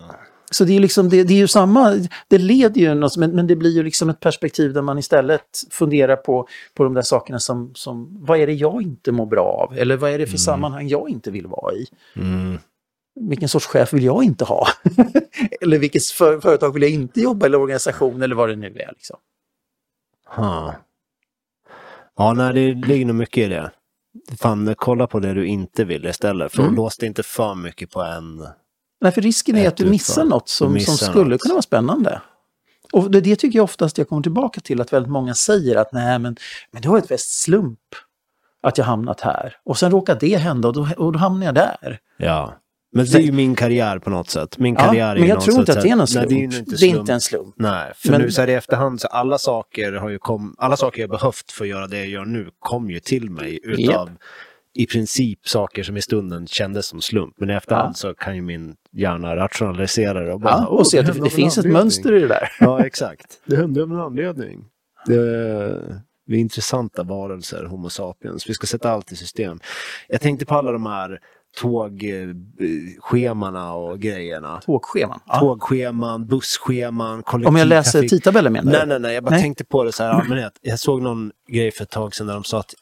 Så 0.54 0.64
det 0.64 0.76
är, 0.76 0.80
liksom, 0.80 1.08
det, 1.08 1.24
det 1.24 1.34
är 1.34 1.38
ju 1.38 1.48
samma, 1.48 2.08
det 2.28 2.38
leder 2.38 2.80
ju 2.80 2.94
något, 2.94 3.16
men, 3.16 3.30
men 3.30 3.46
det 3.46 3.56
blir 3.56 3.70
ju 3.70 3.82
liksom 3.82 4.10
ett 4.10 4.20
perspektiv 4.20 4.72
där 4.72 4.82
man 4.82 4.98
istället 4.98 5.64
funderar 5.70 6.16
på, 6.16 6.48
på 6.74 6.84
de 6.84 6.94
där 6.94 7.02
sakerna 7.02 7.38
som, 7.38 7.70
som, 7.74 8.24
vad 8.24 8.38
är 8.38 8.46
det 8.46 8.52
jag 8.52 8.82
inte 8.82 9.12
mår 9.12 9.26
bra 9.26 9.44
av? 9.44 9.78
Eller 9.78 9.96
vad 9.96 10.10
är 10.10 10.18
det 10.18 10.26
för 10.26 10.38
sammanhang 10.38 10.88
jag 10.88 11.08
inte 11.08 11.30
vill 11.30 11.46
vara 11.46 11.74
i? 11.74 11.86
Mm. 12.16 12.58
Vilken 13.20 13.48
sorts 13.48 13.66
chef 13.66 13.92
vill 13.92 14.04
jag 14.04 14.24
inte 14.24 14.44
ha? 14.44 14.66
eller 15.60 15.78
vilket 15.78 16.04
för, 16.04 16.40
företag 16.40 16.72
vill 16.72 16.82
jag 16.82 16.92
inte 16.92 17.20
jobba 17.20 17.46
eller 17.46 17.60
organisation, 17.60 18.22
eller 18.22 18.34
vad 18.34 18.48
det 18.48 18.56
nu 18.56 18.66
är. 18.66 18.92
Liksom. 18.92 19.16
Ha. 20.26 20.74
Ja, 22.16 22.32
nej, 22.32 22.52
det 22.54 22.86
ligger 22.88 23.06
nog 23.06 23.16
mycket 23.16 23.44
i 23.44 23.48
det. 23.48 23.70
Fan, 24.40 24.74
kolla 24.78 25.06
på 25.06 25.20
det 25.20 25.34
du 25.34 25.46
inte 25.46 25.84
vill 25.84 26.06
istället. 26.06 26.52
För 26.52 26.62
Mm. 26.62 26.74
lås 26.74 26.96
dig 26.96 27.06
inte 27.06 27.22
för 27.22 27.54
mycket 27.54 27.90
på 27.90 28.02
en. 28.02 28.46
Nej, 29.02 29.12
för 29.12 29.20
risken 29.22 29.56
är 29.56 29.68
att 29.68 29.76
du 29.76 29.86
missar 29.86 30.24
något 30.24 30.48
som, 30.48 30.72
missar 30.72 30.92
som 30.92 31.08
skulle 31.08 31.30
något. 31.30 31.40
kunna 31.40 31.54
vara 31.54 31.62
spännande. 31.62 32.20
Och 32.92 33.10
det, 33.10 33.20
det 33.20 33.36
tycker 33.36 33.58
jag 33.58 33.64
oftast 33.64 33.98
jag 33.98 34.08
kommer 34.08 34.22
tillbaka 34.22 34.60
till, 34.60 34.80
att 34.80 34.92
väldigt 34.92 35.12
många 35.12 35.34
säger 35.34 35.76
att 35.76 35.92
nej, 35.92 36.18
men, 36.18 36.36
men 36.72 36.82
det 36.82 36.88
var 36.88 36.98
ett 36.98 37.10
väst 37.10 37.42
slump 37.42 37.78
att 38.62 38.78
jag 38.78 38.84
hamnat 38.84 39.20
här. 39.20 39.56
Och 39.64 39.78
sen 39.78 39.90
råkar 39.90 40.16
det 40.20 40.36
hända 40.36 40.68
och 40.68 40.74
då, 40.74 40.88
och 40.96 41.12
då 41.12 41.18
hamnar 41.18 41.46
jag 41.46 41.54
där. 41.54 41.98
Ja. 42.16 42.54
Men 42.94 43.06
det 43.06 43.14
är 43.18 43.22
ju 43.22 43.32
min 43.32 43.54
karriär 43.54 43.98
på 43.98 44.10
något 44.10 44.30
sätt. 44.30 44.58
Min 44.58 44.74
Ja, 44.74 44.80
karriär 44.86 45.16
är 45.16 45.20
men 45.20 45.28
jag 45.28 45.40
tror 45.40 45.58
inte 45.60 45.72
att 45.72 45.82
det 45.82 45.88
är 45.88 45.96
någon 45.96 45.98
Nej, 45.98 46.06
slump. 46.06 46.28
det 46.28 46.34
är 46.34 46.42
inte 46.42 46.76
Det 46.76 46.86
är 46.86 46.88
inte 46.98 47.12
en 47.12 47.20
slump. 47.20 47.54
Nej, 47.58 47.92
för 47.96 48.10
Men- 48.10 48.20
nu 48.20 48.30
så 48.30 48.40
här 48.40 48.48
i 48.48 48.54
efterhand 48.54 49.00
så 49.00 49.08
alla 49.08 49.38
saker 49.38 49.92
har 49.92 50.08
ju 50.08 50.18
kom, 50.18 50.54
alla 50.58 50.76
saker 50.76 51.00
jag 51.00 51.10
behövt 51.10 51.52
för 51.52 51.64
att 51.64 51.68
göra 51.68 51.86
det 51.86 51.96
jag 51.98 52.06
gör 52.08 52.24
nu 52.24 52.50
kom 52.58 52.90
ju 52.90 53.00
till 53.00 53.30
mig 53.30 53.60
utav 53.62 54.10
i 54.74 54.86
princip 54.86 55.48
saker 55.48 55.82
som 55.82 55.96
i 55.96 56.02
stunden 56.02 56.46
kändes 56.46 56.86
som 56.86 57.00
slump. 57.00 57.34
Men 57.36 57.50
i 57.50 57.52
efterhand 57.52 57.88
Ja. 57.90 57.94
så 57.94 58.14
kan 58.14 58.36
ju 58.36 58.42
min 58.42 58.74
hjärna 58.92 59.36
rationalisera 59.36 60.20
det 60.20 60.32
och 60.32 60.40
bara, 60.40 60.50
Ja, 60.52 60.66
"Åh, 60.70 60.78
och 60.78 60.86
se 60.86 60.98
att 60.98 61.06
det, 61.06 61.12
det 61.24 61.30
finns 61.30 61.58
ett 61.58 61.64
anledning." 61.64 61.82
mönster 61.82 62.12
i 62.12 62.20
det 62.20 62.28
där. 62.28 62.48
Ja, 62.60 62.86
exakt. 62.86 63.40
Det 63.46 63.56
hände 63.56 63.82
av 63.82 63.90
en 63.90 64.00
anledning. 64.00 64.64
Det, 65.06 65.16
vi 66.26 66.36
är 66.36 66.40
intressanta 66.40 67.02
varelser, 67.02 67.64
Homo 67.64 67.90
sapiens. 67.90 68.48
Vi 68.48 68.54
ska 68.54 68.66
sätta 68.66 68.90
allt 68.90 69.12
i 69.12 69.16
system. 69.16 69.60
Jag 70.08 70.20
tänkte 70.20 70.46
på 70.46 70.54
alla 70.54 70.72
de 70.72 70.86
här 70.86 71.18
tågschemana 71.60 73.74
och 73.74 73.98
grejerna. 74.00 74.60
Tågscheman. 74.64 75.20
Ja. 75.26 75.40
Tågscheman, 75.40 76.26
busscheman, 76.26 77.22
Om 77.26 77.56
jag 77.56 77.68
läser 77.68 78.02
tidtabeller 78.02 78.50
menar 78.50 78.72
Nej, 78.72 78.80
du? 78.80 78.86
nej, 78.86 79.00
nej. 79.00 79.14
Jag 79.14 79.24
bara 79.24 79.30
Nej. 79.30 79.42
tänkte 79.42 79.64
på 79.64 79.84
det 79.84 79.92
så 79.92 80.02
här 80.02 80.10
allmänhet. 80.10 80.52
Jag 80.60 80.78
såg 80.78 81.02
någon 81.02 81.30
grej 81.52 81.70
för 81.70 81.82
ett 81.82 81.90
tag 81.90 82.14
sedan 82.14 82.26
där 82.26 82.34
de 82.34 82.44
sa 82.44 82.60
att 82.60 82.74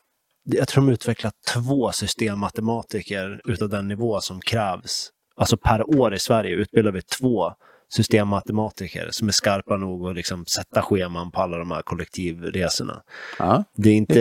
jag 0.53 0.69
tror 0.69 0.87
de 0.87 0.93
utvecklat 0.93 1.35
två 1.55 1.93
systemmatematiker 1.93 3.41
utav 3.45 3.69
den 3.69 3.89
nivå 3.89 4.21
som 4.21 4.41
krävs. 4.41 5.11
Alltså 5.37 5.57
per 5.57 5.99
år 6.01 6.15
i 6.15 6.19
Sverige 6.19 6.55
utbildar 6.57 6.93
vi 6.93 7.03
två 7.03 7.53
systemmatematiker 7.93 9.09
som 9.11 9.29
är 9.29 9.33
skarpa 9.33 9.77
nog 9.77 10.09
att 10.09 10.17
liksom 10.17 10.47
sätta 10.47 10.83
scheman 10.83 11.31
på 11.31 11.41
alla 11.41 11.59
de 11.59 11.71
här 11.71 11.83
kollektivresorna. 11.83 13.03
Ja. 13.39 13.65
Det 13.77 13.91
är 13.91 13.95
inte, 13.95 14.15
Det 14.15 14.21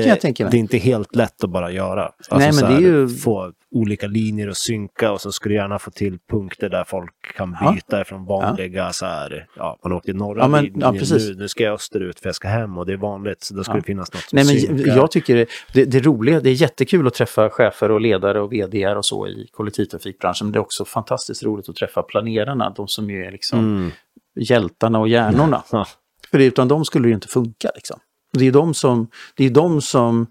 det 0.49 0.57
är 0.57 0.59
inte 0.59 0.77
helt 0.77 1.15
lätt 1.15 1.43
att 1.43 1.49
bara 1.49 1.71
göra. 1.71 2.05
Alltså 2.05 2.35
Nej, 2.37 2.45
men 2.45 2.53
så 2.53 2.65
det 2.65 2.71
är 2.73 2.75
här, 2.75 2.81
ju- 2.81 3.09
Få 3.09 3.53
olika 3.71 4.07
linjer 4.07 4.47
att 4.47 4.57
synka 4.57 5.11
och 5.11 5.21
så 5.21 5.31
skulle 5.31 5.55
du 5.55 5.59
gärna 5.59 5.79
få 5.79 5.91
till 5.91 6.17
punkter 6.31 6.69
där 6.69 6.83
folk 6.83 7.11
kan 7.35 7.57
Ja. 7.61 7.71
byta 7.71 8.01
ifrån 8.01 8.25
vanliga 8.25 8.91
så 8.93 9.05
här, 9.05 9.47
ja, 9.55 9.79
man 9.83 9.91
åkte 9.93 10.13
norra 10.13 10.39
Ja, 10.41 10.47
men- 10.47 10.63
linjen, 10.63 10.81
ja, 10.81 10.91
nu, 11.17 11.35
nu 11.35 11.47
ska 11.47 11.63
jag 11.63 11.73
österut 11.73 12.19
för 12.19 12.27
jag 12.27 12.35
ska 12.35 12.47
hem 12.47 12.77
och 12.77 12.85
det 12.85 12.93
är 12.93 12.97
vanligt 12.97 13.43
så 13.43 13.53
då 13.53 13.63
ska 13.63 13.73
Ja. 13.73 13.77
det 13.77 13.83
finnas 13.83 14.13
något 14.13 14.23
Nej, 14.33 14.45
men 14.45 14.59
synkar. 14.59 14.95
jag 14.95 15.11
tycker 15.11 15.35
det, 15.35 15.45
det, 15.73 15.85
det 15.85 15.97
är 15.97 16.01
roligt, 16.01 16.43
det 16.43 16.49
är 16.49 16.53
jättekul 16.61 17.07
att 17.07 17.13
träffa 17.13 17.49
chefer 17.49 17.91
och 17.91 18.01
ledare 18.01 18.41
och 18.41 18.53
vd 18.53 18.87
och 18.87 19.05
så 19.05 19.27
i 19.27 19.47
kollektivtrafikbranschen. 19.51 20.47
Men 20.47 20.51
det 20.51 20.57
är 20.57 20.61
också 20.61 20.85
fantastiskt 20.85 21.43
roligt 21.43 21.69
att 21.69 21.75
träffa 21.75 22.03
planerarna, 22.03 22.69
de 22.75 22.87
som 22.87 23.09
ju 23.09 23.25
är 23.25 23.31
liksom 23.31 23.59
Mm. 23.59 23.91
hjältarna 24.35 24.99
och 24.99 25.07
hjärnorna. 25.09 25.63
Ja. 25.71 25.85
För 26.31 26.39
utan 26.39 26.67
dem 26.67 26.85
skulle 26.85 27.03
det 27.05 27.09
ju 27.09 27.15
inte 27.15 27.27
funka. 27.27 27.69
Liksom. 27.75 27.99
Det 28.33 28.47
är 28.47 28.51
de 28.51 28.73
som, 28.73 29.07
det 29.35 29.45
är 29.45 29.49
de 29.49 29.81
som 29.81 30.27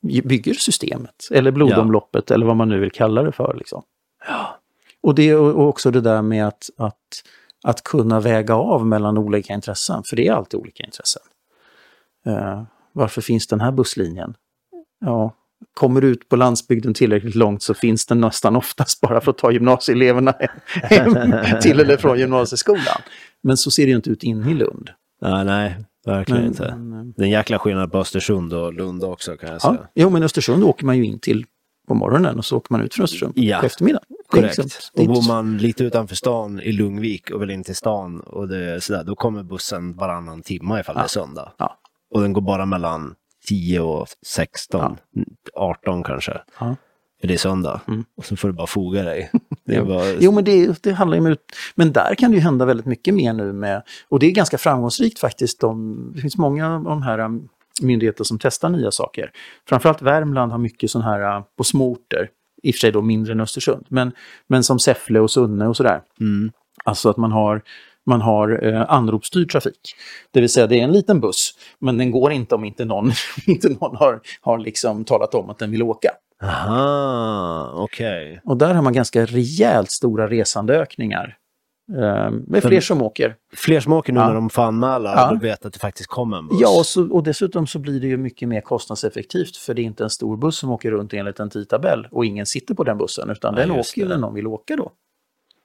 bygger 0.00 0.54
systemet, 0.54 1.28
eller 1.30 1.50
blodomloppet, 1.50 2.30
eller 2.30 2.46
vad 2.46 2.56
man 2.56 2.68
nu 2.68 2.78
vill 2.78 2.90
kalla 2.90 3.22
det 3.22 3.32
för. 3.32 3.54
Liksom. 3.58 3.82
Och, 5.02 5.14
det, 5.14 5.34
och 5.34 5.68
också 5.68 5.90
det 5.90 6.00
där 6.00 6.22
med 6.22 6.46
att, 6.46 6.70
att, 6.76 7.24
att 7.64 7.84
kunna 7.84 8.20
väga 8.20 8.54
av 8.54 8.86
mellan 8.86 9.18
olika 9.18 9.54
intressen, 9.54 10.02
för 10.04 10.16
det 10.16 10.28
är 10.28 10.32
alltid 10.32 10.60
olika 10.60 10.84
intressen. 10.84 11.22
Eh, 12.26 12.62
varför 12.92 13.20
finns 13.20 13.46
den 13.46 13.60
här 13.60 13.72
busslinjen? 13.72 14.34
Ja, 15.00 15.34
kommer 15.74 16.00
du 16.00 16.08
ut 16.08 16.28
på 16.28 16.36
landsbygden 16.36 16.94
tillräckligt 16.94 17.34
långt 17.34 17.62
så 17.62 17.74
finns 17.74 18.06
den 18.06 18.20
nästan 18.20 18.56
oftast 18.56 19.00
bara 19.00 19.20
för 19.20 19.30
att 19.30 19.38
ta 19.38 19.52
gymnasieeleverna 19.52 20.34
hem 20.82 21.14
till 21.62 21.80
eller 21.80 21.96
från 21.96 22.18
gymnasieskolan. 22.18 23.00
Men 23.42 23.56
så 23.56 23.70
ser 23.70 23.82
det 23.82 23.90
ju 23.90 23.96
inte 23.96 24.10
ut 24.10 24.22
inne 24.22 24.50
i 24.50 24.54
Lund. 24.54 24.90
Nej, 25.20 25.44
nej, 25.44 25.76
verkligen 26.12 26.42
Men, 26.42 26.50
inte. 26.50 26.74
men, 26.76 27.12
Det 27.16 27.22
är 27.22 27.24
en 27.24 27.30
jäkla 27.30 27.58
skillnad 27.58 27.92
på 27.92 27.98
Östersund 27.98 28.52
och 28.52 28.72
Lund 28.74 29.04
också 29.04 29.36
kan 29.36 29.48
jag 29.48 29.56
ja, 29.56 29.60
säga. 29.60 29.88
jo, 29.94 30.10
men 30.10 30.22
Östersund 30.22 30.64
åker 30.64 30.84
man 30.86 30.96
ju 30.98 31.04
in 31.04 31.18
till 31.18 31.44
på 31.88 31.94
morgonen 31.94 32.38
och 32.38 32.44
så 32.44 32.56
åker 32.56 32.72
man 32.72 32.80
ut 32.82 32.94
från 32.94 33.04
Östersund 33.04 33.32
Ja, 33.36 33.60
på 33.60 33.66
eftermiddagen. 33.66 34.04
Korrekt. 34.28 34.58
liksom- 34.58 34.80
och 35.02 35.06
bor 35.14 35.28
man 35.28 35.58
lite 35.58 35.84
utanför 35.84 36.16
stan 36.16 36.60
i 36.60 36.72
Lungvik 36.72 37.30
och 37.30 37.42
vill 37.42 37.50
in 37.50 37.64
till 37.64 37.76
stan 37.76 38.20
och 38.20 38.48
det 38.48 38.58
är 38.70 38.80
sådär, 38.80 39.04
då 39.04 39.14
kommer 39.16 39.42
bussen 39.42 39.96
varannan 39.96 40.42
timme 40.42 40.80
ifall 40.80 40.94
det 40.94 41.00
är 41.02 41.06
söndag. 41.06 41.52
Ja. 41.58 41.78
Och 42.14 42.20
den 42.20 42.32
går 42.32 42.42
bara 42.42 42.66
mellan 42.66 43.14
10 43.48 43.80
och 43.80 44.06
16, 44.26 44.96
18 45.54 46.02
kanske. 46.02 46.32
Ja. 46.60 46.76
För 47.20 47.28
det 47.28 47.34
är 47.34 47.38
söndag. 47.38 47.80
Mm. 47.88 48.04
Och 48.16 48.24
så 48.24 48.36
får 48.36 48.48
du 48.48 48.54
bara 48.54 48.66
foga 48.66 49.02
dig. 49.02 49.30
Det 49.68 49.74
är 49.74 50.16
Jo. 50.20 50.32
men 50.32 50.44
det, 50.44 50.82
det 50.82 50.92
handlar 50.92 51.18
ju 51.18 51.26
om... 51.28 51.36
Men 51.74 51.92
där 51.92 52.14
kan 52.14 52.30
det 52.30 52.34
ju 52.34 52.42
hända 52.42 52.64
väldigt 52.64 52.86
mycket 52.86 53.14
mer 53.14 53.32
nu 53.32 53.52
med... 53.52 53.82
Och 54.08 54.18
det 54.18 54.26
är 54.26 54.30
ganska 54.30 54.58
framgångsrikt 54.58 55.18
faktiskt. 55.18 55.60
De, 55.60 56.12
det 56.14 56.20
finns 56.20 56.36
många 56.36 56.74
av 56.74 56.84
de 56.84 57.02
här 57.02 57.18
um, 57.18 57.48
myndigheter 57.82 58.24
som 58.24 58.38
testar 58.38 58.68
nya 58.68 58.90
saker. 58.90 59.30
Framförallt 59.68 60.02
Värmland 60.02 60.52
har 60.52 60.58
mycket 60.58 60.90
sån 60.90 61.02
här 61.02 61.36
uh, 61.36 61.44
på 61.56 61.64
små 61.64 61.92
orter. 61.92 62.28
I 62.62 62.70
och 62.70 62.74
för 62.74 62.78
sig 62.78 62.92
då 62.92 63.02
mindre 63.02 63.32
än 63.32 63.40
Östersund. 63.40 63.86
Men, 63.88 64.12
men 64.46 64.64
som 64.64 64.78
Säffle 64.78 65.20
och 65.20 65.30
Sunne 65.30 65.66
och 65.66 65.76
sådär. 65.76 66.02
Mm. 66.20 66.52
Alltså 66.84 67.10
att 67.10 67.16
man 67.16 67.32
har, 67.32 67.62
man 68.06 68.20
har 68.20 68.66
eh, 68.66 68.84
anropsstyrd 68.88 69.50
trafik. 69.50 69.94
Det 70.30 70.40
vill 70.40 70.48
säga 70.48 70.66
det 70.66 70.80
är 70.80 70.84
en 70.84 70.92
liten 70.92 71.20
buss, 71.20 71.54
men 71.78 71.98
den 71.98 72.10
går 72.10 72.32
inte 72.32 72.54
om 72.54 72.64
inte 72.64 72.84
någon, 72.84 73.12
inte 73.46 73.68
någon 73.68 73.96
har, 73.96 74.20
har 74.40 74.58
liksom 74.58 75.04
talat 75.04 75.34
om 75.34 75.50
att 75.50 75.58
den 75.58 75.70
vill 75.70 75.82
åka. 75.82 76.10
Aha, 76.42 77.70
okej. 77.74 78.40
Och 78.44 78.56
där 78.56 78.74
har 78.74 78.82
man 78.82 78.92
ganska 78.92 79.24
rejält 79.26 79.90
stora 79.90 80.28
resandeökningar. 80.28 81.36
Eh, 81.92 82.30
med 82.30 82.62
fler 82.62 82.80
som 82.80 83.02
åker. 83.02 83.36
Fler 83.56 83.80
som 83.80 83.92
åker 83.92 84.12
nu 84.12 84.20
Ja. 84.20 84.26
när 84.26 84.34
de 84.34 84.50
får 84.50 84.62
anmäla 84.62 85.12
Ja. 85.16 85.30
och 85.30 85.44
vet 85.44 85.66
att 85.66 85.72
det 85.72 85.78
faktiskt 85.78 86.08
kommer 86.08 86.36
en 86.38 86.48
buss. 86.48 86.58
Ja, 86.60 86.78
och, 86.78 86.86
så, 86.86 87.10
och 87.12 87.22
dessutom 87.22 87.66
så 87.66 87.78
blir 87.78 88.00
det 88.00 88.06
ju 88.06 88.16
mycket 88.16 88.48
mer 88.48 88.60
kostnadseffektivt 88.60 89.56
för 89.56 89.74
det 89.74 89.82
är 89.82 89.84
inte 89.84 90.04
en 90.04 90.10
stor 90.10 90.36
buss 90.36 90.58
som 90.58 90.70
åker 90.70 90.90
runt 90.90 91.12
enligt 91.14 91.40
en 91.40 91.50
tidtabell 91.50 92.08
och 92.10 92.24
ingen 92.24 92.46
sitter 92.46 92.74
på 92.74 92.84
den 92.84 92.98
bussen 92.98 93.30
utan 93.30 93.54
Nej, 93.54 93.66
den 93.66 93.78
åker 93.78 93.98
ju 94.00 94.08
det. 94.08 94.14
när 94.14 94.18
någon 94.20 94.34
vill 94.34 94.46
åka 94.46 94.76
då. 94.76 94.92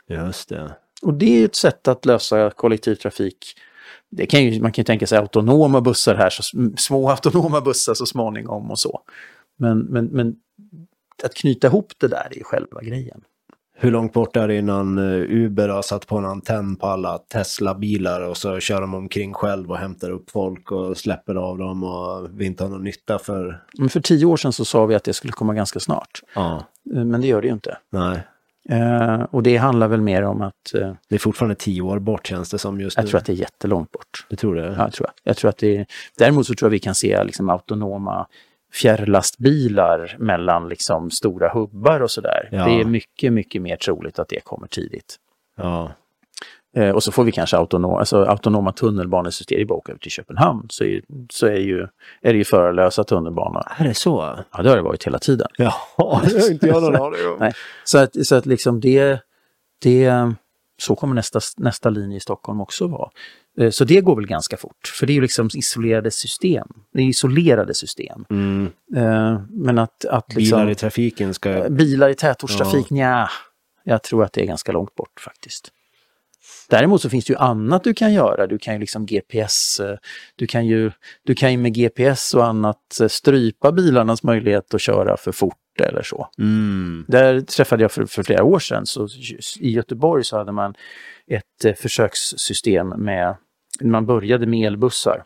Just 0.10 0.50
det. 0.50 0.72
Och 1.02 1.14
det 1.14 1.26
är 1.36 1.40
ju 1.40 1.46
ett 1.46 1.56
sätt 1.56 1.88
att 1.88 2.06
lösa 2.06 2.50
kollektivtrafik. 2.50 3.38
Det 4.12 4.26
kan 4.26 4.44
ju, 4.44 4.62
man 4.62 4.72
kan 4.72 4.82
ju 4.82 4.86
tänka 4.86 5.08
sig 5.08 5.18
autonoma 5.18 5.82
bussar 5.82 6.16
här, 6.16 6.30
så, 6.30 6.42
sm- 6.42 6.76
små 6.78 7.10
autonoma 7.10 7.62
bussar 7.62 7.94
så 7.94 8.06
småningom 8.06 8.72
och 8.72 8.80
så. 8.80 9.02
Men, 9.58 9.80
men, 9.80 10.06
men 10.06 10.36
att 11.26 11.34
knyta 11.34 11.68
ihop 11.68 11.92
det 11.98 12.08
där 12.08 12.28
är 12.32 12.44
själva 12.44 12.82
grejen. 12.82 13.22
Hur 13.76 13.92
långt 13.92 14.14
bort 14.14 14.36
är 14.38 14.48
det 14.48 14.56
innan 14.56 14.98
eh, 14.98 15.26
Uber 15.30 15.70
har 15.70 15.82
satt 15.82 16.08
på 16.08 16.18
en 16.18 16.26
antenn 16.26 16.76
på 16.76 16.88
alla 16.88 17.18
Tesla-bilar 17.18 18.22
och 18.22 18.38
så 18.38 18.60
kör 18.60 18.82
de 18.82 18.94
omkring 18.94 19.34
själv 19.34 19.72
och 19.72 19.78
hämtar 19.78 20.10
upp 20.12 20.30
folk 20.32 20.72
och 20.72 20.98
släpper 20.98 21.36
av 21.36 21.58
dem 21.58 21.84
och 21.84 22.30
vi 22.40 22.46
inte 22.46 22.64
har 22.64 22.70
någon 22.70 22.84
nytta 22.84 23.20
för... 23.20 23.64
Men 23.78 23.90
för 23.90 24.00
tio 24.00 24.26
år 24.26 24.38
sedan 24.38 24.54
så 24.54 24.66
sa 24.66 24.86
vi 24.86 24.96
att 24.96 25.04
det 25.04 25.14
skulle 25.14 25.34
komma 25.34 25.54
ganska 25.54 25.80
snart. 25.80 26.20
Ja, 26.36 26.64
Eh, 26.96 27.06
Men 27.06 27.22
det 27.22 27.28
gör 27.28 27.42
det 27.42 27.48
ju 27.48 27.54
inte. 27.54 27.78
nej. 27.90 28.20
Eh, 28.70 29.22
och 29.32 29.44
det 29.44 29.58
handlar 29.58 29.88
väl 29.88 30.02
mer 30.02 30.24
om 30.24 30.42
att 30.42 30.74
eh, 30.76 30.94
Det 31.10 31.16
är 31.16 31.20
fortfarande 31.20 31.56
tio 31.56 31.82
år 31.82 32.00
bort 32.00 32.28
känns 32.28 32.50
det 32.50 32.58
som 32.58 32.82
just 32.82 32.98
jag 32.98 33.04
nu. 33.04 33.10
tror 33.10 33.20
att 33.20 33.26
det 33.26 33.32
är 33.32 33.36
jättelångt 33.36 33.92
bort. 33.92 34.26
Du 34.30 34.36
tror 34.36 34.56
det? 34.56 34.62
Ja, 34.66 34.84
jag 34.84 34.94
tror 34.94 35.08
jag. 35.08 35.14
jag 35.24 35.38
tror 35.38 35.50
att 35.50 35.58
det 35.58 35.78
är, 35.78 35.86
däremot 36.18 36.48
så 36.48 36.54
tror 36.54 36.68
jag 36.68 36.72
vi 36.72 36.80
kan 36.80 36.96
se 36.96 37.24
liksom 37.24 37.50
autonoma 37.50 38.28
fjärrlastbilar 38.74 40.16
mellan 40.20 40.70
liksom 40.70 41.12
stora 41.12 41.50
hubbar 41.50 42.00
och 42.00 42.12
sådär. 42.12 42.50
Ja. 42.52 42.66
Det 42.66 42.72
är 42.72 42.86
mycket, 42.86 43.34
mycket 43.34 43.62
mer 43.62 43.76
troligt 43.76 44.20
att 44.20 44.28
det 44.28 44.40
kommer 44.44 44.68
tidigt. 44.68 45.16
Ja. 45.58 45.92
Eh, 46.76 46.90
och 46.90 47.04
så 47.04 47.12
får 47.12 47.24
vi 47.24 47.32
kanske 47.32 47.58
autonom, 47.58 47.96
alltså, 47.96 48.24
autonoma 48.24 48.72
tunnelbanesystem. 48.72 49.62
Är 49.62 49.66
bara 49.66 49.98
till 49.98 50.12
Köpenhamn 50.12 50.66
så 50.70 50.84
är, 50.84 51.02
så 51.30 51.48
är, 51.48 51.60
ju, 51.60 51.82
är 52.22 52.34
det 52.34 52.38
ju 52.38 52.44
förarlösa 52.44 53.04
tunnelbanor. 53.04 53.64
Är 53.78 53.84
det 53.84 53.94
så? 53.94 54.40
Ja, 54.52 54.62
det 54.64 54.70
har 54.70 54.76
det 54.76 54.82
varit 54.82 55.08
hela 55.08 55.20
tiden. 55.20 55.48
Ja, 55.58 55.74
det 55.98 56.42
har 56.42 56.52
inte 56.52 56.68
jag 56.68 56.84
någon 56.84 56.96
aning 56.96 57.28
om. 57.28 57.38
Nej. 57.40 57.54
Så 57.84 57.98
att, 57.98 58.26
så 58.26 58.36
att 58.36 58.46
liksom 58.46 58.80
det, 58.80 59.20
det, 59.82 60.12
så 60.82 60.96
kommer 60.96 61.16
nästa, 61.16 61.40
nästa 61.58 61.90
linje 61.90 62.18
i 62.18 62.20
Stockholm 62.20 62.62
också 62.62 62.88
vara. 62.88 63.10
Eh, 63.60 63.70
Så 63.70 63.86
det 63.86 64.02
går 64.02 64.16
väl 64.16 64.28
ganska 64.28 64.58
fort, 64.58 64.94
för 65.00 65.06
det 65.08 65.14
är 65.14 65.16
ju 65.16 65.22
liksom 65.22 65.50
isolerade 65.56 66.12
system. 66.12 66.68
Det 66.94 67.00
är 67.02 67.06
isolerade 67.06 67.74
system. 67.74 68.26
Mm. 68.30 68.72
Eh, 68.96 69.42
Men 69.50 69.80
att, 69.80 70.06
att 70.06 70.36
liksom, 70.36 70.60
Bilar 70.60 70.72
i 70.72 70.76
trafiken 70.76 71.34
ska... 71.34 71.70
bilar 71.70 72.10
i 72.10 72.16
tätortstrafik, 72.16 72.86
ja. 72.90 73.30
Jag 73.84 74.04
tror 74.04 74.24
att 74.24 74.34
det 74.34 74.42
är 74.42 74.46
ganska 74.46 74.72
långt 74.72 74.96
bort 74.96 75.20
faktiskt. 75.20 75.72
Däremot 76.70 77.02
så 77.02 77.10
finns 77.10 77.26
det 77.26 77.34
ju 77.34 77.38
annat 77.38 77.84
du 77.84 77.94
kan 77.94 78.14
göra. 78.14 78.48
Du 78.48 78.58
kan 78.58 78.74
ju 78.74 78.80
liksom 78.80 79.06
GPS, 79.06 79.80
eh, 79.80 79.98
du 80.36 80.48
kan 80.48 80.66
ju, 80.66 80.92
du 81.24 81.36
kan 81.36 81.52
ju 81.52 81.58
med 81.58 81.74
GPS 81.74 82.34
och 82.34 82.46
annat 82.46 83.00
eh, 83.02 83.08
strypa 83.08 83.72
bilarnas 83.72 84.24
möjlighet 84.24 84.74
att 84.74 84.82
köra 84.82 85.18
för 85.18 85.32
fort 85.32 85.58
eller 85.80 86.02
så. 86.02 86.30
Mm. 86.38 87.06
Där 87.08 87.42
träffade 87.42 87.82
jag 87.82 87.92
för, 87.92 88.06
för 88.06 88.24
flera 88.24 88.44
år 88.44 88.60
sedan, 88.60 88.86
så 88.86 89.08
i 89.60 89.72
Göteborg 89.72 90.24
så 90.24 90.38
hade 90.38 90.52
man 90.52 90.74
ett 91.28 91.66
eh, 91.66 91.74
försökssystem 91.74 92.88
med, 92.90 93.36
man 93.82 94.06
började 94.06 94.46
med 94.46 94.68
elbussar 94.68 95.24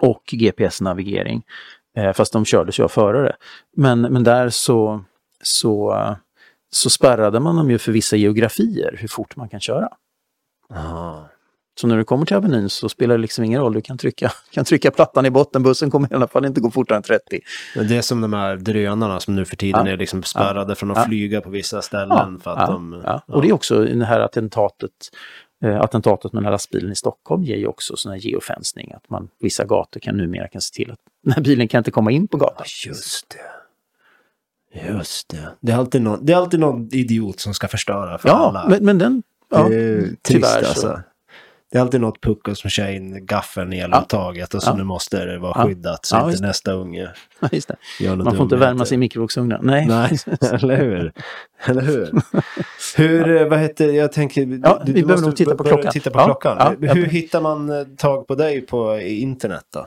och 0.00 0.22
GPS-navigering. 0.32 1.42
Fast 2.14 2.32
de 2.32 2.44
kördes 2.44 2.78
ju 2.78 2.82
av 2.82 2.88
förare. 2.88 3.36
Men, 3.76 4.00
men 4.00 4.24
där 4.24 4.48
så, 4.48 5.04
så, 5.42 5.96
så 6.70 6.90
spärrade 6.90 7.40
man 7.40 7.56
dem 7.56 7.70
ju 7.70 7.78
för 7.78 7.92
vissa 7.92 8.16
geografier, 8.16 8.96
hur 9.00 9.08
fort 9.08 9.36
man 9.36 9.48
kan 9.48 9.60
köra. 9.60 9.88
Aha. 10.74 11.28
Så 11.80 11.86
när 11.86 11.96
du 11.96 12.04
kommer 12.04 12.26
till 12.26 12.36
Avenyn 12.36 12.68
så 12.70 12.88
spelar 12.88 13.14
det 13.16 13.22
liksom 13.22 13.44
ingen 13.44 13.60
roll. 13.60 13.72
Du 13.72 13.80
kan 13.80 13.98
trycka, 13.98 14.32
kan 14.50 14.64
trycka 14.64 14.90
plattan 14.90 15.26
i 15.26 15.30
botten. 15.30 15.62
Bussen 15.62 15.90
kommer 15.90 16.12
i 16.12 16.14
alla 16.14 16.28
fall 16.28 16.44
inte 16.44 16.60
gå 16.60 16.70
fortare 16.70 16.96
än 16.96 17.02
30. 17.02 17.40
Men 17.76 17.88
Det 17.88 17.96
är 17.96 18.02
som 18.02 18.20
de 18.20 18.32
här 18.32 18.56
drönarna 18.56 19.20
som 19.20 19.34
nu 19.36 19.44
för 19.44 19.56
tiden 19.56 19.86
Ja. 19.86 19.92
är 19.92 19.96
liksom 19.96 20.22
spärrade 20.22 20.74
från 20.74 20.90
att 20.90 20.96
Ja. 20.96 21.04
flyga 21.04 21.40
på 21.40 21.50
vissa 21.50 21.82
ställen. 21.82 22.40
för 22.40 22.50
att 22.50 22.58
ja, 22.60 22.66
de, 22.66 23.02
ja. 23.04 23.22
Och 23.26 23.42
det 23.42 23.48
är 23.48 23.52
också 23.52 23.84
det 23.84 24.04
här 24.04 24.20
attentatet, 24.20 24.90
eh, 25.64 25.80
attentatet 25.80 26.32
med 26.32 26.40
den 26.42 26.44
här 26.44 26.52
lastbilen 26.52 26.92
i 26.92 26.96
Stockholm 26.96 27.42
ger 27.44 27.56
ju 27.56 27.66
också 27.66 27.96
sån 27.96 28.12
här 28.12 28.18
geofencing. 28.18 28.92
Att 28.92 29.10
man 29.10 29.28
vissa 29.40 29.64
gator 29.64 30.00
kan 30.00 30.16
numera 30.16 30.48
kan 30.48 30.60
se 30.60 30.74
till 30.74 30.90
att 30.90 30.98
den 31.24 31.32
här 31.32 31.42
bilen 31.42 31.68
kan 31.68 31.78
inte 31.78 31.90
komma 31.90 32.10
in 32.10 32.28
på 32.28 32.36
gatan. 32.36 32.66
Just 32.86 33.28
det. 33.28 33.36
Just 34.88 35.28
det. 35.28 35.48
Det 35.60 35.72
är, 35.72 35.76
alltid 35.76 36.02
någon, 36.02 36.26
det 36.26 36.32
är 36.32 36.36
alltid 36.36 36.60
någon 36.60 36.88
idiot 36.92 37.40
som 37.40 37.54
ska 37.54 37.68
förstöra 37.68 38.18
för 38.18 38.28
Ja, 38.28 38.34
alla. 38.34 38.66
men, 38.68 38.84
men 38.84 38.98
den... 38.98 39.22
Ja, 39.50 39.68
det 39.68 39.74
är 39.76 40.00
trist 40.02 40.18
tyvärr 40.24 40.62
så. 40.62 40.68
alltså. 40.68 41.00
Det 41.72 41.78
är 41.78 41.82
alltid 41.82 42.00
något 42.00 42.20
pucko 42.20 42.54
som 42.54 42.70
kör 42.70 42.88
in 42.88 43.26
gaffeln 43.26 43.72
i 43.72 43.78
eluttaget 43.78 44.54
och 44.54 44.62
så 44.62 44.70
Ja. 44.70 44.74
nu 44.76 44.84
måste 44.84 45.24
det 45.24 45.38
vara 45.38 45.52
Ja. 45.56 45.64
skyddat 45.66 46.06
så 46.06 46.16
Ja, 46.16 46.30
inte 46.30 46.42
nästa 46.42 46.72
unge 46.72 47.08
just 47.52 47.68
det. 47.68 47.76
gör 48.00 48.16
något 48.16 48.24
Man 48.24 48.36
får 48.36 48.42
inte 48.44 48.56
värma 48.56 48.84
sig 48.84 48.94
i 48.94 48.98
mikrovågsugnen. 48.98 49.60
Nej. 49.62 49.86
Nej, 49.86 50.18
eller 50.52 50.76
hur? 50.76 51.12
Eller 51.66 51.82
hur? 51.82 52.10
Hur, 52.96 53.36
eh, 53.42 53.48
vad 53.48 53.58
heter, 53.58 53.92
jag 53.92 54.12
tänker... 54.12 54.60
Ja, 54.62 54.82
vi 54.86 55.02
behöver 55.04 55.22
nog 55.22 55.36
titta 55.36 55.54
på 55.56 55.64
klockan. 55.64 55.92
Titta 55.92 56.10
på 56.10 56.18
Ja, 56.18 56.24
klockan. 56.24 56.76
ja, 56.80 56.92
Hur 56.94 57.06
hittar 57.06 57.40
man 57.40 57.70
eh, 57.70 57.84
tag 57.96 58.26
på 58.26 58.34
dig 58.34 58.60
på 58.60 58.98
internet 59.00 59.64
då? 59.74 59.86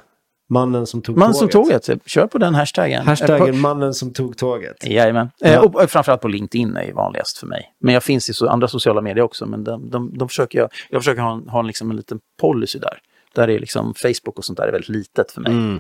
Mannen 0.50 0.88
som 0.88 1.02
tog 1.02 1.18
Man 1.18 1.34
som 1.34 1.50
tåget. 1.50 1.84
tåget, 1.84 2.02
kör 2.06 2.28
på 2.28 2.38
den 2.38 2.56
hashtaggen. 2.56 3.02
Eh, 3.02 3.06
Hashtaggen 3.08 3.52
På, 3.52 3.56
mannen 3.56 3.94
som 3.94 4.14
tog 4.14 4.38
tåget. 4.38 4.86
jajamän. 4.86 5.30
Ja. 5.40 5.48
Eh, 5.48 5.60
och, 5.60 5.92
framförallt 5.92 6.22
på 6.22 6.28
LinkedIn 6.28 6.76
är 6.76 6.84
ju 6.84 6.92
vanligast 6.92 7.38
för 7.38 7.48
mig. 7.48 7.74
Men 7.80 7.94
jag 7.94 8.04
finns 8.04 8.30
i 8.30 8.34
så, 8.34 8.50
andra 8.50 8.68
sociala 8.68 9.02
medier 9.02 9.24
också, 9.24 9.46
men 9.46 9.64
de, 9.64 9.90
de, 9.90 10.18
de 10.18 10.28
försöker 10.28 10.60
jag, 10.60 10.70
jag 10.90 11.02
försöker 11.02 11.22
ha, 11.22 11.34
en, 11.34 11.50
ha 11.50 11.62
liksom 11.62 11.90
en 11.90 11.98
liten 11.98 12.20
policy 12.42 12.80
där. 12.80 13.00
Där 13.36 13.50
är 13.50 13.60
liksom 13.60 13.94
Facebook 13.94 14.38
och 14.38 14.46
sånt 14.46 14.58
där 14.58 14.68
är 14.68 14.72
väldigt 14.72 14.90
litet 14.90 15.32
för 15.32 15.42
mig. 15.42 15.52
Mm, 15.52 15.80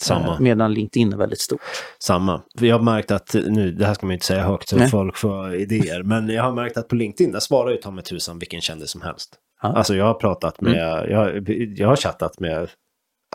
samma. 0.00 0.34
Eh, 0.34 0.40
medan 0.40 0.74
LinkedIn 0.74 1.12
är 1.12 1.16
väldigt 1.16 1.40
stort. 1.40 1.60
Samma. 1.98 2.42
Jag 2.54 2.78
har 2.78 2.82
märkt 2.82 3.10
att, 3.10 3.34
nu, 3.34 3.72
det 3.72 3.86
här 3.86 3.94
ska 3.94 4.06
man 4.06 4.10
ju 4.10 4.14
inte 4.16 4.26
säga 4.26 4.42
högt 4.42 4.68
så 4.68 4.76
Nej. 4.76 4.88
folk 4.88 5.16
får 5.16 5.54
idéer, 5.54 6.02
men 6.02 6.28
jag 6.28 6.42
har 6.42 6.52
märkt 6.52 6.76
att 6.76 6.88
på 6.88 6.94
LinkedIn, 6.94 7.32
där 7.32 7.40
svarar 7.40 7.70
ju 7.70 7.76
ta 7.76 7.90
mig 7.90 8.04
tusan 8.04 8.38
vilken 8.38 8.60
kändis 8.60 8.90
som 8.90 9.02
helst. 9.02 9.36
Mm. 9.62 9.76
Alltså 9.76 9.94
jag 9.94 10.04
har 10.04 10.14
pratat 10.14 10.60
med, 10.60 11.06
jag, 11.08 11.48
jag 11.78 11.88
har 11.88 11.96
chattat 11.96 12.40
med, 12.40 12.70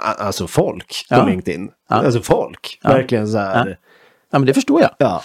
alltså 0.02 0.48
folk 0.48 1.06
på 1.10 1.16
Ja. 1.16 1.26
LinkedIn. 1.26 1.72
Ja. 1.90 1.96
Alltså 1.96 2.22
folk, 2.22 2.80
Ja. 2.84 2.90
verkligen 2.90 3.28
så 3.28 3.38
här. 3.38 3.68
Ja. 3.68 3.76
Ja, 4.32 4.40
men 4.40 4.46
det 4.46 4.54
förstår 4.54 4.82
jag. 4.82 4.92
Ja. 4.98 5.22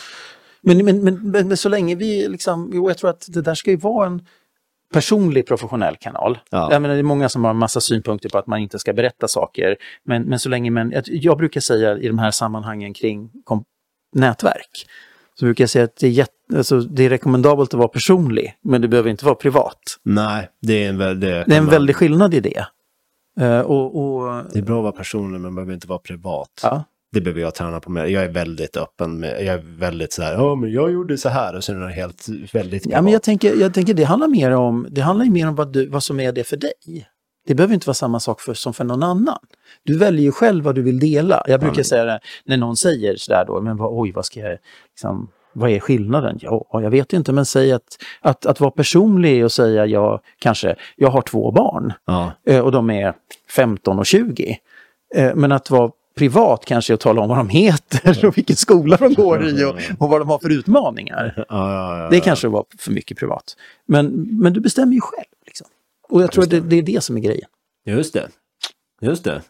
Men, 0.62 0.84
men, 0.84 1.04
men, 1.04 1.30
men, 1.30 1.56
så 1.56 1.68
länge 1.68 1.94
vi 1.94 2.28
liksom, 2.28 2.70
jo, 2.74 2.90
jag 2.90 2.98
tror 2.98 3.10
att 3.10 3.26
det 3.28 3.42
där 3.42 3.54
ska 3.54 3.70
ju 3.70 3.76
vara 3.76 4.06
en 4.06 4.26
personlig 4.92 5.46
professionell 5.46 5.96
kanal. 5.96 6.38
Ja. 6.50 6.72
Jag 6.72 6.82
menar, 6.82 6.94
det 6.94 7.00
är 7.00 7.02
många 7.02 7.28
som 7.28 7.44
har 7.44 7.50
en 7.50 7.56
massa 7.56 7.80
synpunkter 7.80 8.28
på 8.28 8.38
att 8.38 8.46
man 8.46 8.58
inte 8.58 8.78
ska 8.78 8.92
berätta 8.92 9.28
saker. 9.28 9.76
Men, 10.04 10.22
men 10.22 10.38
så 10.38 10.48
länge 10.48 10.70
man, 10.70 10.92
jag, 11.06 11.38
brukar 11.38 11.60
säga 11.60 11.98
i 11.98 12.08
de 12.08 12.18
här 12.18 12.30
sammanhangen 12.30 12.94
kring 12.94 13.30
kom, 13.44 13.64
nätverk, 14.14 14.86
så 15.34 15.44
brukar 15.44 15.62
jag 15.62 15.70
säga 15.70 15.84
att 15.84 15.96
det 15.96 16.06
är, 16.06 16.10
jätte, 16.10 16.32
alltså, 16.56 16.80
det 16.80 17.04
är 17.04 17.10
rekommendabelt 17.10 17.74
att 17.74 17.78
vara 17.78 17.88
personlig, 17.88 18.54
men 18.62 18.80
det 18.80 18.88
behöver 18.88 19.10
inte 19.10 19.24
vara 19.24 19.34
privat. 19.34 19.80
Nej, 20.02 20.48
det 20.62 20.84
är 20.84 20.88
en 20.88 20.98
väldigt... 20.98 21.46
Det 21.46 21.54
är 21.54 21.58
en 21.58 21.66
väldig 21.66 21.96
skillnad 21.96 22.34
i 22.34 22.40
det. 22.40 22.66
Eh, 23.40 23.60
och, 23.60 23.96
och, 24.16 24.42
Det 24.52 24.58
är 24.58 24.62
bra 24.62 24.76
att 24.76 24.82
vara 24.82 24.92
personlig 24.92 25.40
men 25.40 25.54
behöver 25.54 25.72
inte 25.74 25.86
vara 25.88 25.98
privat. 25.98 26.60
ja. 26.62 26.84
Det 27.12 27.20
behöver 27.20 27.40
jag 27.40 27.54
träna 27.54 27.80
på 27.80 27.90
mer. 27.90 28.04
Jag 28.06 28.24
är 28.24 28.28
väldigt 28.28 28.76
öppen 28.76 29.20
med, 29.20 29.44
jag 29.44 29.54
är 29.54 29.78
väldigt 29.78 30.12
så 30.12 30.22
här, 30.22 30.32
ja 30.32 30.54
men 30.54 30.72
jag 30.72 30.92
gjorde 30.92 31.18
så 31.18 31.28
här 31.28 31.56
och 31.56 31.64
sen 31.64 31.82
är 31.82 31.86
det 31.86 31.92
helt 31.92 32.26
väldigt 32.52 32.86
Ja, 32.86 33.02
men 33.02 33.12
jag 33.12 33.22
tänker, 33.22 33.54
jag 33.60 33.74
tänker 33.74 33.94
det 33.94 34.04
handlar 34.04 34.28
mer 34.28 34.50
om, 34.50 34.86
det 34.90 35.00
handlar 35.00 35.26
mer 35.26 35.48
om 35.48 35.54
vad, 35.54 35.72
du, 35.72 35.88
vad 35.88 36.02
som 36.02 36.20
är 36.20 36.32
det 36.32 36.44
för 36.44 36.56
dig. 36.56 36.72
Det 37.46 37.54
behöver 37.54 37.74
inte 37.74 37.86
vara 37.86 37.94
samma 37.94 38.20
sak 38.20 38.40
för, 38.40 38.54
som 38.54 38.74
för 38.74 38.84
någon 38.84 39.02
annan. 39.02 39.38
Du 39.82 39.98
väljer 39.98 40.22
ju 40.22 40.32
själv 40.32 40.64
vad 40.64 40.74
du 40.74 40.82
vill 40.82 40.98
dela. 40.98 41.42
Jag 41.46 41.60
brukar 41.60 41.76
men- 41.76 41.84
säga 41.84 42.04
det 42.04 42.20
när 42.44 42.56
någon 42.56 42.76
säger 42.76 43.16
sådär 43.16 43.44
då, 43.46 43.60
men 43.60 43.76
vad, 43.76 44.00
oj, 44.00 44.12
vad 44.12 44.24
ska 44.24 44.40
jag, 44.40 44.58
liksom, 44.90 45.28
vad 45.52 45.70
är 45.70 45.80
skillnaden? 45.80 46.38
Ja, 46.42 46.66
jag 46.72 46.90
vet 46.90 47.12
inte, 47.12 47.32
men 47.32 47.46
säg 47.46 47.72
att, 47.72 47.98
att, 48.20 48.46
att 48.46 48.60
vara 48.60 48.70
personlig 48.70 49.44
och 49.44 49.52
säga 49.52 49.86
jag 49.86 50.20
kanske, 50.38 50.76
jag 50.96 51.10
har 51.10 51.22
två 51.22 51.50
barn 51.50 51.92
Ja, 52.04 52.32
eh, 52.46 52.60
och 52.60 52.72
de 52.72 52.90
är 52.90 53.14
15 53.48 53.98
och 53.98 54.06
20. 54.06 54.58
Eh, 55.14 55.34
Men 55.34 55.52
att 55.52 55.70
vara 55.70 55.90
privat 56.16 56.64
kanske 56.64 56.94
att 56.94 57.00
tala 57.00 57.22
om 57.22 57.28
vad 57.28 57.38
de 57.38 57.48
heter 57.48 58.26
och 58.26 58.36
vilken 58.38 58.56
skola 58.56 58.96
de 58.96 59.14
går 59.14 59.48
i 59.48 59.64
och, 59.64 59.74
och 59.98 60.08
vad 60.10 60.20
de 60.20 60.28
har 60.28 60.38
för 60.38 60.50
utmaningar. 60.58 61.44
ja. 61.48 62.08
Det 62.10 62.20
kanske 62.20 62.48
var 62.48 62.64
för 62.78 62.90
mycket 62.92 63.18
privat. 63.18 63.56
Men, 63.86 64.28
men 64.40 64.52
du 64.52 64.60
bestämmer 64.60 64.94
ju 64.94 65.00
själv. 65.00 65.24
Liksom. 65.46 65.66
Och 66.08 66.22
jag 66.22 66.32
tror 66.32 66.44
att 66.44 66.50
det, 66.50 66.60
det 66.60 66.76
är 66.76 66.82
det 66.82 67.00
som 67.04 67.16
är 67.16 67.20
grejen. 67.20 67.48
Just 67.86 68.14
det. 68.14 68.28
Just 69.00 69.24
det. 69.24 69.42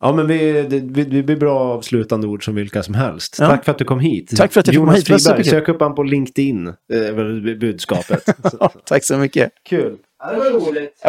Ja, 0.00 0.12
men 0.12 0.26
vi, 0.26 0.52
det, 0.62 0.80
vi, 0.80 1.04
det 1.04 1.22
blir 1.22 1.36
bra 1.36 1.60
avslutande 1.60 2.26
ord 2.26 2.44
som 2.44 2.54
vilka 2.54 2.82
som 2.82 2.94
helst. 2.94 3.36
Ja. 3.38 3.48
Tack 3.48 3.64
för 3.64 3.72
att 3.72 3.78
du 3.78 3.84
kom 3.84 4.00
hit. 4.00 4.36
Tack 4.36 4.52
för 4.52 4.60
att 4.60 4.66
jag 4.66 4.74
fick 4.74 4.80
komma 4.80 4.92
Jonas 4.92 4.98
hit. 4.98 5.10
Var 5.10 5.18
Friberg, 5.18 5.44
sök 5.44 5.68
upp 5.68 5.80
han 5.80 5.94
på 5.94 6.02
LinkedIn. 6.02 6.74
Det 6.88 7.08
är 7.08 7.54
budskapet. 7.54 8.24
Tack 8.84 9.04
så 9.04 9.16
mycket. 9.16 9.52
Kul. 9.68 9.96
Ja, 10.22 10.32
det 10.32 10.38
var 10.38 10.50
roligt. 10.50 11.00